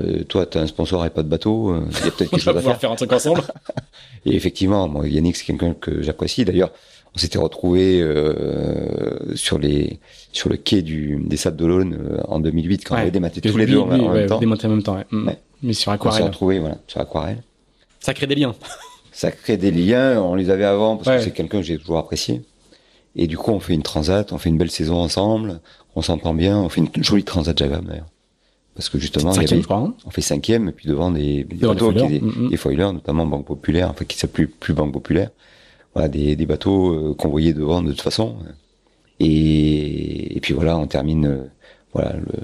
euh, 0.00 0.24
toi, 0.24 0.46
tu 0.46 0.58
as 0.58 0.62
un 0.62 0.66
sponsor 0.66 1.06
et 1.06 1.10
pas 1.10 1.22
de 1.22 1.28
bateau, 1.28 1.70
euh, 1.70 1.86
il 1.88 2.04
y 2.04 2.08
a 2.08 2.10
peut-être 2.10 2.30
quelque 2.30 2.40
chose 2.40 2.56
à 2.56 2.60
faire. 2.60 2.80
faire 2.80 2.90
un 2.90 2.96
truc 2.96 3.12
ensemble. 3.12 3.42
et 4.26 4.34
effectivement, 4.34 4.88
moi, 4.88 5.06
Yannick, 5.06 5.36
c'est 5.36 5.44
quelqu'un 5.44 5.74
que 5.74 6.02
j'apprécie. 6.02 6.44
D'ailleurs, 6.44 6.72
on 7.16 7.18
s'était 7.18 7.38
retrouvé 7.38 8.02
euh, 8.02 9.34
sur 9.34 9.58
les 9.58 9.98
sur 10.32 10.50
le 10.50 10.58
quai 10.58 10.82
du 10.82 11.18
des 11.24 11.38
Sables 11.38 11.56
d'Olonne 11.56 11.98
euh, 11.98 12.20
en 12.28 12.40
2008 12.40 12.84
quand 12.84 12.94
on 12.94 12.98
avait 12.98 13.10
dématé 13.10 13.40
tous 13.40 13.56
les 13.56 13.64
deux 13.64 13.78
en, 13.78 13.86
même 13.86 14.26
temps. 14.26 14.38
Démonté 14.38 14.66
en 14.66 14.70
même 14.70 14.82
temps, 14.82 14.98
mm. 15.10 15.30
Mais 15.62 15.72
sur 15.72 15.92
aquarelle. 15.92 16.20
On 16.20 16.24
s'est 16.24 16.30
retrouvé 16.30 16.58
voilà, 16.58 16.76
sur 16.86 17.00
aquarelle. 17.00 17.42
Ça 18.00 18.12
crée 18.12 18.26
des 18.26 18.34
liens. 18.34 18.54
Ça 19.12 19.30
crée 19.30 19.56
des 19.56 19.70
liens. 19.70 20.20
On 20.20 20.34
les 20.34 20.50
avait 20.50 20.66
avant 20.66 20.98
parce 20.98 21.16
que 21.16 21.24
c'est 21.24 21.30
quelqu'un 21.30 21.60
que 21.60 21.64
j'ai 21.64 21.78
toujours 21.78 21.96
apprécié. 21.96 22.42
Et 23.18 23.26
du 23.26 23.38
coup, 23.38 23.50
on 23.50 23.60
fait 23.60 23.72
une 23.72 23.82
transat, 23.82 24.30
on 24.34 24.36
fait 24.36 24.50
une 24.50 24.58
belle 24.58 24.70
saison 24.70 24.96
ensemble, 24.96 25.60
on 25.94 26.02
s'entend 26.02 26.34
bien, 26.34 26.58
on 26.58 26.68
fait 26.68 26.82
une 26.82 27.02
jolie 27.02 27.24
transat 27.24 27.56
Java 27.56 27.80
d'ailleurs. 27.80 28.10
Parce 28.74 28.90
que 28.90 28.98
justement, 28.98 29.32
il 29.32 29.50
y 29.50 29.54
avait, 29.54 29.72
hein. 29.72 29.94
on 30.04 30.10
fait 30.10 30.20
cinquième, 30.20 30.68
et 30.68 30.72
puis 30.72 30.86
devant 30.86 31.10
des, 31.10 31.44
des 31.44 31.66
bateaux, 31.66 31.94
des, 31.94 32.06
des, 32.06 32.20
mm, 32.20 32.50
mm. 32.50 32.56
foilers, 32.58 32.92
notamment 32.92 33.24
Banque 33.24 33.46
Populaire, 33.46 33.88
enfin 33.88 34.04
qui 34.04 34.18
s'appelle 34.18 34.48
plus, 34.48 34.48
plus 34.48 34.74
Banque 34.74 34.92
Populaire. 34.92 35.30
Voilà, 35.96 36.08
des, 36.08 36.36
des 36.36 36.44
bateaux 36.44 36.92
euh, 36.92 37.14
qu'on 37.14 37.30
voyait 37.30 37.54
devant 37.54 37.80
de 37.80 37.88
toute 37.88 38.02
façon. 38.02 38.36
Et, 39.18 40.36
et 40.36 40.40
puis 40.40 40.52
voilà, 40.52 40.76
on 40.76 40.86
termine, 40.86 41.24
euh, 41.24 41.50
voilà, 41.94 42.16
le, 42.16 42.34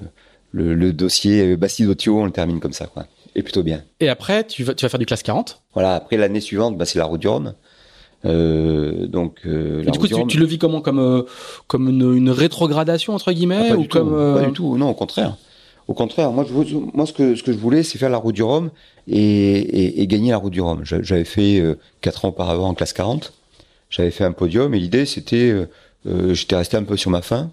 le, 0.53 0.74
le 0.74 0.93
dossier 0.95 1.55
Bastide-Otio, 1.59 2.19
on 2.19 2.24
le 2.24 2.31
termine 2.31 2.61
comme 2.61 2.73
ça, 2.73 2.87
quoi. 2.87 3.05
Et 3.35 3.43
plutôt 3.43 3.62
bien. 3.62 3.83
Et 4.01 4.09
après, 4.09 4.47
tu 4.47 4.65
vas, 4.65 4.73
tu 4.73 4.87
vas 4.87 4.89
faire 4.89 4.99
du 4.99 5.05
classe 5.05 5.23
40 5.23 5.61
Voilà, 5.74 5.97
après 5.97 6.16
l'année 6.16 6.41
suivante, 6.41 6.79
bah, 6.79 6.87
c'est 6.87 6.99
la 6.99 7.05
route 7.05 7.20
du 7.20 7.29
Rhum. 7.29 7.53
Euh, 8.24 9.07
donc, 9.07 9.41
euh, 9.45 9.85
du 9.85 9.99
coup, 9.99 10.09
tu, 10.09 10.27
tu, 10.29 10.39
le 10.39 10.47
vis 10.47 10.59
comment? 10.59 10.81
Comme 10.81 10.99
euh, 10.99 11.23
comme 11.66 11.91
une, 11.91 12.15
une, 12.15 12.31
rétrogradation 12.31 13.15
entre 13.15 13.33
guillemets 13.33 13.70
ah, 13.73 13.77
ou 13.77 13.85
comme 13.85 14.15
euh, 14.15 14.41
pas 14.41 14.47
du 14.47 14.53
tout, 14.53 14.79
non, 14.79 14.89
au 14.89 14.95
contraire. 14.95 15.37
Au 15.89 15.95
contraire, 15.95 16.31
moi, 16.31 16.47
je, 16.49 16.77
moi, 16.95 17.05
ce 17.05 17.12
que 17.12 17.35
ce 17.35 17.43
que 17.43 17.53
je 17.53 17.59
voulais, 17.59 17.83
c'est 17.83 17.99
faire 17.99 18.11
la 18.11 18.19
route 18.19 18.35
du 18.35 18.43
Rhum 18.43 18.70
et, 19.09 19.19
et, 19.19 20.01
et 20.01 20.07
gagner 20.07 20.31
la 20.31 20.37
route 20.37 20.53
du 20.53 20.61
Rhum. 20.61 20.83
J'avais 20.85 21.24
fait 21.24 21.59
euh, 21.59 21.77
quatre 22.01 22.24
ans 22.24 22.29
auparavant 22.29 22.69
en 22.69 22.74
classe 22.74 22.93
40. 22.93 23.33
J'avais 23.93 24.10
fait 24.10 24.24
un 24.24 24.32
podium 24.32 24.74
et 24.74 24.81
l'idée, 24.81 25.06
c'était, 25.06 25.55
j'étais 26.05 26.56
resté 26.56 26.77
un 26.77 26.82
peu 26.82 26.97
sur 26.97 27.12
ma 27.12 27.23
faim 27.23 27.52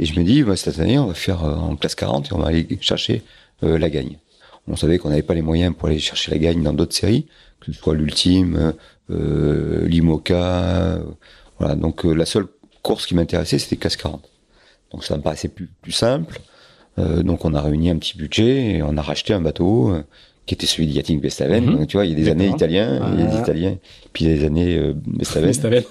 et 0.00 0.06
je 0.06 0.18
me 0.18 0.24
dis, 0.24 0.42
bah, 0.42 0.56
cette 0.56 0.80
année, 0.80 0.98
on 0.98 1.06
va 1.06 1.14
faire 1.14 1.44
en 1.44 1.76
classe 1.76 1.94
40 1.94 2.30
et 2.30 2.32
on 2.32 2.38
va 2.38 2.48
aller 2.48 2.66
chercher 2.80 3.22
la 3.62 3.88
gagne. 3.88 4.18
On 4.66 4.76
savait 4.76 4.98
qu'on 4.98 5.10
n'avait 5.10 5.22
pas 5.22 5.34
les 5.34 5.42
moyens 5.42 5.74
pour 5.76 5.88
aller 5.88 5.98
chercher 5.98 6.30
la 6.30 6.38
gagne 6.38 6.62
dans 6.62 6.72
d'autres 6.72 6.94
séries, 6.94 7.26
que 7.60 7.72
ce 7.72 7.78
soit 7.78 7.94
l'ultime, 7.94 8.74
euh, 9.10 9.86
l'IMOCA. 9.86 11.00
voilà, 11.58 11.74
donc 11.76 12.04
euh, 12.06 12.14
la 12.14 12.24
seule 12.24 12.46
course 12.82 13.06
qui 13.06 13.14
m'intéressait, 13.14 13.58
c'était 13.58 13.76
CAS 13.76 13.96
40. 13.96 14.28
Donc 14.92 15.04
ça 15.04 15.16
me 15.16 15.22
paraissait 15.22 15.48
plus, 15.48 15.68
plus 15.82 15.92
simple. 15.92 16.40
Euh, 16.98 17.22
donc 17.22 17.44
on 17.44 17.54
a 17.54 17.60
réuni 17.60 17.90
un 17.90 17.98
petit 17.98 18.16
budget 18.16 18.76
et 18.76 18.82
on 18.82 18.96
a 18.96 19.02
racheté 19.02 19.34
un 19.34 19.40
bateau 19.40 19.90
euh, 19.90 20.02
qui 20.46 20.54
était 20.54 20.66
celui 20.66 20.86
d'Yating 20.86 21.20
Bestaven. 21.20 21.64
Mhm. 21.64 21.86
tu 21.86 21.96
vois, 21.96 22.06
il 22.06 22.10
y 22.10 22.12
a 22.12 22.16
des 22.16 22.30
années 22.30 22.48
italiens, 22.48 23.12
il 23.14 23.20
y 23.20 23.22
a 23.22 23.26
des 23.26 23.38
italiens, 23.38 23.76
puis 24.12 24.24
il 24.24 24.30
y 24.30 24.34
a 24.34 24.36
des 24.38 24.44
années 24.44 24.76
euh, 24.76 24.94
Bestaven. 24.94 25.48
Bestaven. 25.48 25.82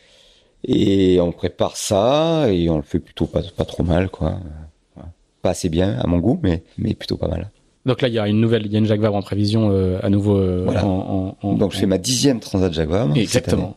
et 0.64 1.20
on 1.20 1.32
prépare 1.32 1.76
ça 1.76 2.46
et 2.50 2.70
on 2.70 2.76
le 2.76 2.82
fait 2.82 3.00
plutôt 3.00 3.26
pas, 3.26 3.42
pas 3.56 3.64
trop 3.64 3.82
mal, 3.82 4.08
quoi. 4.10 4.38
Pas 5.42 5.50
assez 5.50 5.68
bien 5.68 5.98
à 5.98 6.06
mon 6.06 6.18
goût, 6.18 6.38
mais, 6.42 6.62
mais 6.78 6.94
plutôt 6.94 7.16
pas 7.16 7.26
mal. 7.26 7.50
Donc 7.84 8.00
là, 8.00 8.06
il 8.06 8.14
y 8.14 8.18
a 8.18 8.28
une 8.28 8.40
nouvelle, 8.40 8.66
il 8.66 8.72
y 8.72 8.76
a 8.76 8.78
une 8.78 8.86
Jacques 8.86 9.00
Vabre 9.00 9.16
en 9.16 9.22
prévision 9.22 9.70
euh, 9.72 9.98
à 10.02 10.08
nouveau. 10.08 10.38
Euh, 10.38 10.62
voilà. 10.64 10.86
en, 10.86 11.36
en, 11.42 11.54
Donc 11.54 11.72
je 11.72 11.78
fais 11.78 11.86
ma 11.86 11.98
dixième 11.98 12.38
Transat 12.38 12.72
Jacques 12.72 12.88
Vabre. 12.88 13.16
Exactement. 13.16 13.76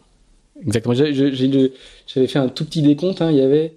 Exactement. 0.63 0.93
J'avais 0.93 2.27
fait 2.27 2.39
un 2.39 2.49
tout 2.49 2.65
petit 2.65 2.83
décompte. 2.83 3.21
Hein. 3.21 3.31
Il 3.31 3.37
y 3.37 3.41
avait 3.41 3.73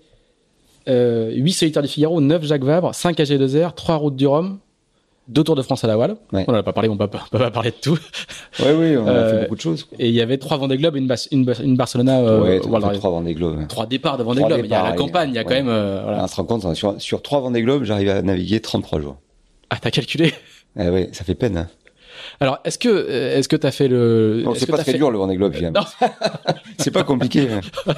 euh, 0.89 1.33
8 1.35 1.53
solitaires 1.53 1.83
du 1.83 1.89
Figaro, 1.89 2.21
9 2.21 2.45
Jacques 2.45 2.65
Vabre, 2.65 2.95
5 2.95 3.19
AG2R, 3.19 3.75
3 3.75 3.97
routes 3.97 4.17
du 4.17 4.27
Rhum, 4.27 4.59
2 5.29 5.45
Tours 5.45 5.57
de 5.57 5.63
France 5.63 5.85
à 5.85 5.87
la 5.87 5.97
voile. 5.97 6.17
Ouais. 6.33 6.45
On 6.49 6.53
n'en 6.53 6.59
a 6.59 6.63
pas 6.63 6.73
parlé, 6.73 6.89
on 6.89 6.97
pas, 6.97 7.07
peut 7.07 7.19
pas 7.31 7.51
parler 7.51 7.71
de 7.71 7.77
tout. 7.81 7.99
Oui, 8.61 8.71
oui, 8.77 8.97
on 8.97 9.07
a 9.07 9.11
euh, 9.11 9.31
fait 9.31 9.43
beaucoup 9.43 9.55
de 9.57 9.61
choses. 9.61 9.85
Quoi. 9.85 9.97
Et 10.01 10.09
il 10.09 10.15
y 10.15 10.21
avait 10.21 10.39
3 10.39 10.57
Vendée 10.57 10.77
Globe 10.77 10.97
et 10.97 10.99
une, 10.99 11.15
une, 11.31 11.55
une 11.63 11.77
Barcelona. 11.77 12.19
Euh, 12.21 12.43
ouais, 12.43 12.61
3, 12.61 12.81
3 12.81 13.11
Vendée 13.11 13.35
Globe. 13.35 13.67
3 13.69 13.87
départs 13.87 14.19
de 14.19 14.25
Vendée 14.25 14.43
Globe. 14.43 14.61
Il 14.65 14.71
y 14.71 14.75
a 14.75 14.83
la 14.83 14.93
campagne, 14.93 15.31
il 15.31 15.37
y 15.37 15.39
a 15.39 15.45
quand 15.45 15.51
même. 15.51 15.69
Euh, 15.69 16.01
voilà. 16.03 16.25
On 16.25 16.27
se 16.27 16.35
rend 16.37 16.45
compte, 16.45 16.75
sur, 16.75 17.01
sur 17.01 17.23
3 17.23 17.41
Vendée 17.41 17.63
Globe, 17.63 17.85
j'arrive 17.85 18.09
à 18.09 18.23
naviguer 18.23 18.61
33 18.61 19.01
jours. 19.01 19.17
Ah, 19.71 19.77
t'as 19.81 19.91
calculé? 19.91 20.33
Eh 20.79 20.89
oui, 20.89 21.09
ça 21.13 21.25
fait 21.25 21.35
peine. 21.35 21.59
Hein. 21.59 21.69
Alors, 22.41 22.59
est-ce 22.65 22.79
que 22.79 23.09
est-ce 23.09 23.49
que 23.49 23.57
t'as 23.57 23.73
fait 23.73 23.89
le 23.89 24.43
Non, 24.45 24.55
c'est 24.55 24.67
pas 24.67 24.77
très 24.79 24.93
fait... 24.93 24.99
dur 24.99 25.11
le 25.11 25.19
Vendée 25.19 25.37
Globe, 25.37 25.55
Non. 25.75 25.81
c'est 26.79 26.93
pas 26.93 27.03
compliqué. 27.03 27.49
Hein. 27.51 27.61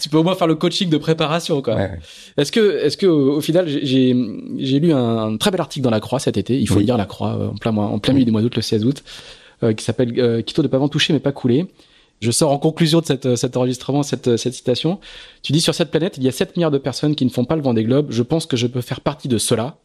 tu 0.00 0.08
peux 0.08 0.18
au 0.18 0.22
moins 0.22 0.34
faire 0.34 0.46
le 0.46 0.54
coaching 0.54 0.88
de 0.88 0.98
préparation, 0.98 1.60
quoi. 1.62 1.74
Ouais, 1.74 1.82
ouais. 1.82 1.98
Est-ce 2.36 2.52
que 2.52 2.78
est-ce 2.78 2.96
que 2.96 3.06
au 3.06 3.40
final, 3.40 3.66
j'ai 3.66 4.14
j'ai 4.58 4.78
lu 4.78 4.92
un, 4.92 5.18
un, 5.18 5.36
très 5.36 5.50
bel 5.50 5.60
article 5.60 5.82
dans 5.82 5.90
la 5.90 6.00
Croix 6.00 6.20
cet 6.20 6.36
été. 6.36 6.58
Il 6.58 6.68
faut 6.68 6.76
oui. 6.76 6.84
lire 6.84 6.96
la 6.96 7.06
Croix 7.06 7.36
euh, 7.36 7.48
en 7.48 7.56
plein 7.56 7.72
mois, 7.72 7.86
en 7.86 7.98
plein 7.98 8.12
milieu 8.12 8.24
du 8.24 8.30
mois 8.30 8.42
d'août, 8.42 8.54
le 8.54 8.62
16 8.62 8.84
août, 8.84 9.02
euh, 9.62 9.72
qui 9.72 9.84
s'appelle 9.84 10.12
euh, 10.18 10.42
"Quito 10.42 10.62
de 10.62 10.68
pavant 10.68 10.88
touché 10.88 11.12
mais 11.12 11.20
pas 11.20 11.32
coulé". 11.32 11.66
Je 12.20 12.30
sors 12.30 12.52
en 12.52 12.58
conclusion 12.58 13.00
de 13.00 13.06
cette, 13.06 13.34
cet 13.34 13.56
enregistrement, 13.56 14.02
cette, 14.02 14.36
cette 14.36 14.54
citation. 14.54 15.00
Tu 15.42 15.52
dis 15.52 15.60
sur 15.60 15.74
cette 15.74 15.90
planète, 15.90 16.16
il 16.16 16.22
y 16.22 16.28
a 16.28 16.32
7 16.32 16.56
milliards 16.56 16.70
de 16.70 16.78
personnes 16.78 17.16
qui 17.16 17.24
ne 17.24 17.30
font 17.30 17.44
pas 17.44 17.56
le 17.56 17.60
Vendée 17.62 17.82
Globe. 17.82 18.06
Je 18.10 18.22
pense 18.22 18.46
que 18.46 18.56
je 18.56 18.66
peux 18.66 18.80
faire 18.80 19.00
partie 19.00 19.28
de 19.28 19.36
cela. 19.36 19.76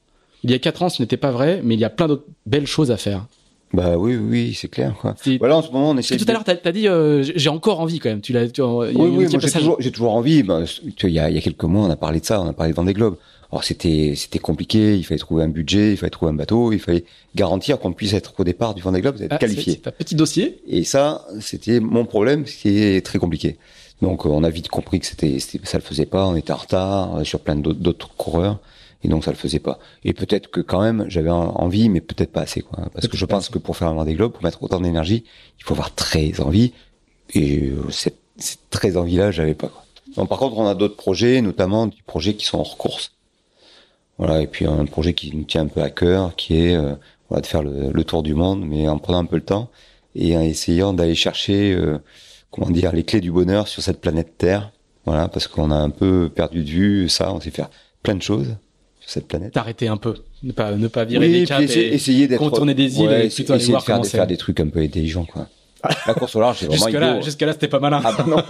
Il 0.43 0.51
y 0.51 0.53
a 0.53 0.59
quatre 0.59 0.83
ans, 0.83 0.89
ce 0.89 1.01
n'était 1.01 1.17
pas 1.17 1.31
vrai, 1.31 1.59
mais 1.63 1.73
il 1.73 1.81
y 1.81 1.85
a 1.85 1.89
plein 1.89 2.07
d'autres 2.07 2.27
belles 2.45 2.67
choses 2.67 2.91
à 2.91 2.97
faire. 2.97 3.25
Bah 3.73 3.97
oui, 3.97 4.15
oui, 4.15 4.57
c'est 4.59 4.67
clair. 4.67 4.95
Quoi. 4.99 5.15
Voilà, 5.39 5.57
en 5.57 5.61
ce 5.61 5.71
moment, 5.71 5.91
on 5.91 5.97
essaie. 5.97 6.17
Tout 6.17 6.25
à 6.27 6.33
l'heure, 6.33 6.43
t'as 6.43 6.55
as 6.63 6.71
dit, 6.71 6.87
euh, 6.87 7.23
j'ai 7.23 7.49
encore 7.49 7.79
envie 7.79 7.99
quand 7.99 8.09
même. 8.09 8.21
Tu 8.21 8.33
l'as. 8.33 8.45
Oui, 8.45 8.93
oui, 8.95 9.27
j'ai 9.29 9.37
toujours, 9.37 9.77
toujours, 9.77 10.13
envie. 10.15 10.41
Ben, 10.43 10.65
il 11.03 11.09
y 11.09 11.19
a, 11.19 11.29
il 11.29 11.35
y 11.35 11.37
a 11.37 11.41
quelques 11.41 11.63
mois, 11.63 11.85
on 11.85 11.91
a 11.91 11.95
parlé 11.95 12.19
de 12.19 12.25
ça, 12.25 12.41
on 12.41 12.47
a 12.47 12.53
parlé 12.53 12.71
de 12.71 12.75
Vendée 12.75 12.93
Globe. 12.93 13.17
Alors 13.51 13.63
c'était, 13.63 14.13
c'était 14.15 14.39
compliqué. 14.39 14.95
Il 14.95 15.03
fallait 15.03 15.19
trouver 15.19 15.43
un 15.43 15.49
budget, 15.49 15.91
il 15.91 15.97
fallait 15.97 16.09
trouver 16.09 16.31
un 16.31 16.35
bateau, 16.35 16.71
il 16.71 16.79
fallait 16.79 17.03
garantir 17.35 17.79
qu'on 17.79 17.93
puisse 17.93 18.13
être 18.13 18.33
au 18.37 18.43
départ 18.43 18.73
du 18.73 18.81
Vendée 18.81 19.01
Globe, 19.01 19.21
être 19.21 19.33
ah, 19.33 19.37
qualifié. 19.37 19.79
C'est 19.83 19.87
un 19.87 19.91
petit 19.91 20.15
dossier. 20.15 20.59
Et 20.67 20.83
ça, 20.83 21.25
c'était 21.39 21.79
mon 21.79 22.05
problème, 22.05 22.45
ce 22.47 22.57
qui 22.57 22.81
est 22.81 23.05
très 23.05 23.19
compliqué. 23.19 23.57
Donc, 24.01 24.25
on 24.25 24.43
a 24.43 24.49
vite 24.49 24.69
compris 24.69 24.99
que 24.99 25.05
c'était, 25.05 25.39
ça 25.39 25.77
le 25.77 25.83
faisait 25.83 26.05
pas. 26.05 26.25
On 26.25 26.35
était 26.35 26.53
en 26.53 26.57
retard 26.57 27.17
euh, 27.17 27.23
sur 27.23 27.41
plein 27.41 27.55
d'autres 27.55 28.09
coureurs 28.15 28.59
et 29.03 29.07
donc 29.07 29.23
ça 29.23 29.31
le 29.31 29.37
faisait 29.37 29.59
pas. 29.59 29.79
Et 30.03 30.13
peut-être 30.13 30.49
que 30.49 30.61
quand 30.61 30.81
même 30.81 31.05
j'avais 31.07 31.29
envie, 31.29 31.89
mais 31.89 32.01
peut-être 32.01 32.31
pas 32.31 32.41
assez, 32.41 32.61
quoi. 32.61 32.89
Parce 32.93 33.07
que 33.07 33.17
je 33.17 33.25
pense 33.25 33.49
que 33.49 33.57
pour 33.57 33.77
faire 33.77 33.87
un 33.87 33.93
Vendée 33.93 34.13
Globe, 34.13 34.33
pour 34.33 34.43
mettre 34.43 34.61
autant 34.61 34.81
d'énergie, 34.81 35.23
il 35.57 35.63
faut 35.63 35.73
avoir 35.73 35.93
très 35.95 36.39
envie. 36.41 36.73
Et 37.33 37.69
euh, 37.69 37.89
cette, 37.91 38.19
cette 38.37 38.69
très 38.69 38.97
envie-là, 38.97 39.31
j'avais 39.31 39.53
pas. 39.53 39.67
Quoi. 39.67 39.85
Donc, 40.15 40.29
par 40.29 40.39
contre, 40.39 40.57
on 40.57 40.67
a 40.67 40.75
d'autres 40.75 40.97
projets, 40.97 41.41
notamment 41.41 41.87
des 41.87 41.95
projets 42.05 42.33
qui 42.33 42.45
sont 42.45 42.59
hors 42.59 42.77
course. 42.77 43.13
Voilà, 44.17 44.41
et 44.41 44.47
puis 44.47 44.65
un 44.65 44.85
projet 44.85 45.13
qui 45.13 45.35
nous 45.35 45.43
tient 45.43 45.61
un 45.61 45.67
peu 45.67 45.81
à 45.81 45.89
cœur, 45.89 46.35
qui 46.35 46.57
est 46.57 46.75
euh, 46.75 46.95
voilà, 47.29 47.41
de 47.41 47.47
faire 47.47 47.63
le, 47.63 47.91
le, 47.91 48.03
tour 48.03 48.21
du 48.21 48.33
monde, 48.33 48.65
mais 48.65 48.89
en 48.89 48.97
prenant 48.97 49.19
un 49.19 49.25
peu 49.25 49.37
le 49.37 49.45
temps 49.45 49.69
et 50.15 50.35
en 50.35 50.41
essayant 50.41 50.91
d'aller 50.91 51.15
chercher, 51.15 51.73
euh, 51.73 51.99
comment 52.51 52.69
dire, 52.69 52.91
les 52.91 53.03
clés 53.03 53.21
du 53.21 53.31
bonheur 53.31 53.69
sur 53.69 53.81
cette 53.81 54.01
planète 54.01 54.37
Terre. 54.37 54.71
Voilà, 55.05 55.29
parce 55.29 55.47
qu'on 55.47 55.71
a 55.71 55.75
un 55.75 55.89
peu 55.89 56.29
perdu 56.33 56.63
de 56.65 56.69
vue 56.69 57.09
ça, 57.09 57.33
on 57.33 57.39
sait 57.39 57.51
faire 57.51 57.69
plein 58.03 58.15
de 58.15 58.21
choses 58.21 58.57
cette 59.09 59.27
planète. 59.27 59.53
T'arrêter 59.53 59.87
un 59.87 59.97
peu, 59.97 60.15
ne 60.43 60.51
pas 60.51 60.71
ne 60.71 60.87
pas 60.87 61.05
virer 61.05 61.27
oui, 61.27 61.39
des 61.41 61.45
caps 61.45 61.63
essayer, 61.63 61.93
essayer 61.93 62.27
d'être 62.27 62.39
contourner 62.39 62.73
des 62.73 62.99
îles 62.99 63.09
ouais, 63.09 63.27
et 63.27 63.29
plutôt 63.29 63.53
aller 63.53 63.65
voir 63.65 63.81
de 63.81 63.85
faire, 63.85 64.05
faire 64.05 64.27
des 64.27 64.37
trucs 64.37 64.59
un 64.59 64.67
peu 64.67 64.79
intelligents 64.79 65.25
quoi. 65.25 65.47
La 66.05 66.13
course 66.13 66.35
au 66.35 66.41
large, 66.41 66.57
c'est 66.59 66.65
vraiment 66.65 66.85
jusque 66.85 66.99
là, 66.99 67.21
jusque 67.21 67.41
là, 67.41 67.53
c'était 67.53 67.69
pas 67.69 67.79
malin. 67.79 68.01
Ah, 68.03 68.11
bah 68.17 68.25
non. 68.27 68.43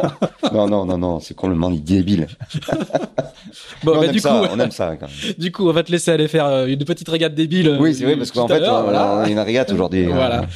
non, 0.52 0.68
non, 0.68 0.86
non, 0.86 0.98
non, 0.98 1.20
c'est 1.20 1.36
complètement 1.36 1.70
débile. 1.70 2.28
bon, 3.84 4.00
bah, 4.00 4.08
du 4.08 4.20
ça, 4.20 4.30
coup, 4.32 4.48
on 4.52 4.60
aime 4.60 4.72
ça. 4.72 4.96
Quand 5.00 5.06
même. 5.08 5.34
Du 5.38 5.52
coup, 5.52 5.70
on 5.70 5.72
va 5.72 5.84
te 5.84 5.92
laisser 5.92 6.10
aller 6.10 6.28
faire 6.28 6.48
euh, 6.48 6.66
une 6.66 6.84
petite 6.86 7.08
régate 7.08 7.36
débile. 7.36 7.78
Oui, 7.80 7.94
c'est 7.94 8.04
vrai, 8.04 8.18
parce 8.18 8.32
qu'en 8.32 8.48
fait, 8.48 8.68
on, 8.68 8.84
voilà. 8.84 9.14
on 9.14 9.20
a 9.20 9.30
une 9.30 9.40
régate 9.40 9.72
aujourd'hui. 9.72 10.06
voilà. 10.06 10.48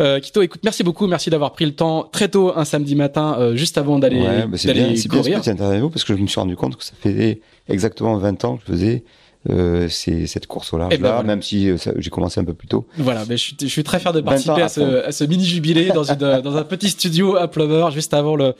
Euh, 0.00 0.20
Kito, 0.20 0.40
écoute, 0.40 0.60
merci 0.64 0.84
beaucoup, 0.84 1.06
merci 1.08 1.30
d'avoir 1.30 1.52
pris 1.52 1.66
le 1.66 1.72
temps 1.72 2.08
très 2.10 2.28
tôt 2.28 2.56
un 2.56 2.64
samedi 2.64 2.94
matin, 2.94 3.36
euh, 3.38 3.56
juste 3.56 3.76
avant 3.76 3.98
d'aller 3.98 4.22
ouais, 4.22 4.46
bah 4.46 4.56
c'est 4.56 4.72
bien, 4.72 4.96
c'est 4.96 5.10
bien 5.10 5.22
ce 5.22 5.40
petit 5.40 5.50
interview 5.50 5.90
parce 5.90 6.04
que 6.04 6.16
je 6.16 6.22
me 6.22 6.26
suis 6.26 6.40
rendu 6.40 6.56
compte 6.56 6.76
que 6.76 6.84
ça 6.84 6.94
fait 6.98 7.40
exactement 7.68 8.16
20 8.16 8.44
ans 8.46 8.56
que 8.56 8.62
je 8.66 8.72
faisais 8.72 9.04
euh, 9.48 9.88
c'est 9.88 10.26
cette 10.26 10.46
course 10.46 10.72
au 10.74 10.78
large 10.78 10.92
là, 10.92 10.98
ben 10.98 11.08
voilà. 11.08 11.22
même 11.22 11.40
si 11.40 11.70
euh, 11.70 11.76
j'ai 11.96 12.10
commencé 12.10 12.40
un 12.40 12.44
peu 12.44 12.52
plus 12.52 12.68
tôt. 12.68 12.86
Voilà, 12.98 13.24
mais 13.28 13.38
je 13.38 13.42
suis, 13.42 13.56
je 13.58 13.66
suis 13.66 13.84
très 13.84 13.98
fier 13.98 14.12
de 14.12 14.20
participer 14.20 14.62
à 14.62 14.68
ce, 14.68 15.06
à 15.06 15.12
ce, 15.12 15.24
mini 15.24 15.44
jubilé 15.44 15.88
dans, 15.88 16.04
une, 16.04 16.16
dans 16.42 16.56
un 16.56 16.64
petit 16.64 16.90
studio 16.90 17.36
à 17.36 17.48
Plover 17.48 17.88
juste 17.92 18.12
avant 18.12 18.36
le 18.36 18.54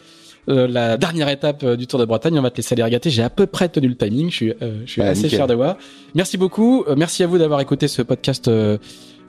euh, 0.49 0.67
la 0.67 0.97
dernière 0.97 1.29
étape 1.29 1.63
euh, 1.63 1.77
du 1.77 1.87
Tour 1.87 1.99
de 2.01 2.05
Bretagne. 2.05 2.39
On 2.39 2.43
va 2.43 2.51
te 2.51 2.57
laisser 2.57 2.75
aller 2.75 2.83
regatter. 2.83 3.11
J'ai 3.11 3.23
à 3.23 3.31
peu 3.31 3.47
près 3.47 3.69
tenu 3.69 3.89
le 3.89 3.97
timing. 3.97 4.31
Je 4.31 4.35
suis, 4.35 4.51
euh, 4.63 4.81
je 4.87 4.91
suis 4.91 5.03
bah, 5.03 5.09
assez 5.09 5.25
nickel. 5.25 5.39
fier 5.39 5.47
de 5.47 5.55
voir. 5.55 5.77
Merci 6.15 6.39
beaucoup. 6.39 6.85
merci 6.97 7.23
à 7.23 7.27
vous 7.27 7.39
d'avoir 7.39 7.61
écouté 7.61 7.89
ce 7.89 8.03
podcast. 8.03 8.51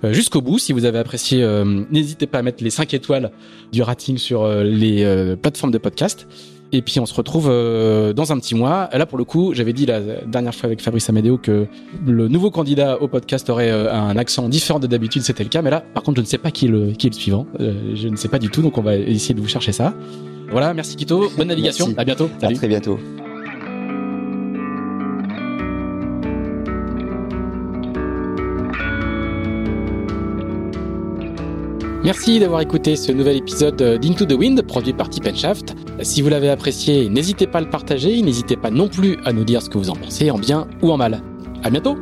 Jusqu'au 0.04 0.42
bout, 0.42 0.58
si 0.58 0.74
vous 0.74 0.86
avez 0.86 0.98
apprécié, 0.98 1.46
n'hésitez 1.92 2.26
pas 2.26 2.40
à 2.40 2.42
mettre 2.42 2.64
les 2.64 2.72
5 2.72 2.92
étoiles 2.96 3.32
du 3.72 3.84
rating 3.84 4.18
sur 4.18 4.48
les 4.48 5.36
plateformes 5.40 5.72
de 5.72 5.78
podcast. 5.78 6.28
Et 6.74 6.82
puis 6.82 7.00
on 7.00 7.06
se 7.06 7.14
retrouve 7.14 7.48
euh, 7.50 8.14
dans 8.14 8.32
un 8.32 8.40
petit 8.40 8.56
mois. 8.56 8.90
Là 8.94 9.06
pour 9.06 9.18
le 9.18 9.24
coup, 9.24 9.54
j'avais 9.54 9.74
dit 9.74 9.86
la 9.86 10.00
dernière 10.26 10.56
fois 10.56 10.68
avec 10.68 10.82
Fabrice 10.82 11.10
Amédéo 11.10 11.38
que 11.38 11.68
le 12.06 12.28
nouveau 12.28 12.52
candidat 12.52 13.02
au 13.02 13.08
podcast 13.08 13.50
aurait 13.50 13.72
euh, 13.72 13.94
un 13.94 14.18
accent 14.18 14.48
différent 14.48 14.80
de 14.80 14.88
d'habitude, 14.88 15.22
c'était 15.24 15.44
le 15.44 15.50
cas. 15.50 15.62
Mais 15.62 15.70
là, 15.70 15.82
par 15.94 16.04
contre, 16.04 16.18
je 16.18 16.22
ne 16.22 16.28
sais 16.28 16.38
pas 16.38 16.52
qui 16.52 16.66
est 16.66 16.70
le, 16.70 16.92
qui 16.92 17.08
est 17.08 17.10
le 17.10 17.16
suivant. 17.16 17.48
Euh, 17.60 17.74
je 17.96 18.08
ne 18.08 18.16
sais 18.16 18.28
pas 18.28 18.40
du 18.40 18.50
tout, 18.50 18.62
donc 18.62 18.78
on 18.78 18.82
va 18.82 18.96
essayer 18.96 19.36
de 19.36 19.42
vous 19.42 19.48
chercher 19.48 19.72
ça. 19.72 19.94
Voilà, 20.50 20.74
merci 20.74 20.98
Kito, 20.98 21.30
bonne 21.38 21.48
navigation, 21.48 21.86
merci. 21.88 22.00
à 22.00 22.04
bientôt. 22.04 22.30
Salut. 22.40 22.56
À 22.56 22.58
très 22.58 22.68
bientôt. 22.68 23.00
Merci 32.04 32.40
d'avoir 32.40 32.62
écouté 32.62 32.96
ce 32.96 33.12
nouvel 33.12 33.38
épisode 33.38 33.76
d'Into 33.76 34.26
the 34.26 34.34
Wind 34.34 34.60
produit 34.64 34.92
par 34.92 35.08
Tip 35.08 35.36
Shaft. 35.36 35.76
Si 36.02 36.24
vous 36.24 36.30
l'avez 36.30 36.50
apprécié, 36.50 37.08
n'hésitez 37.10 37.46
pas 37.46 37.60
à 37.60 37.62
le 37.62 37.70
partager, 37.70 38.20
n'hésitez 38.24 38.58
pas 38.58 38.72
non 38.72 38.88
plus 38.88 39.20
à 39.24 39.32
nous 39.32 39.44
dire 39.44 39.62
ce 39.62 39.70
que 39.70 39.78
vous 39.78 39.92
en 39.92 39.96
pensez, 39.96 40.32
en 40.32 40.40
bien 40.40 40.68
ou 40.82 40.92
en 40.92 40.98
mal. 40.98 41.22
À 41.64 41.70
bientôt! 41.70 41.96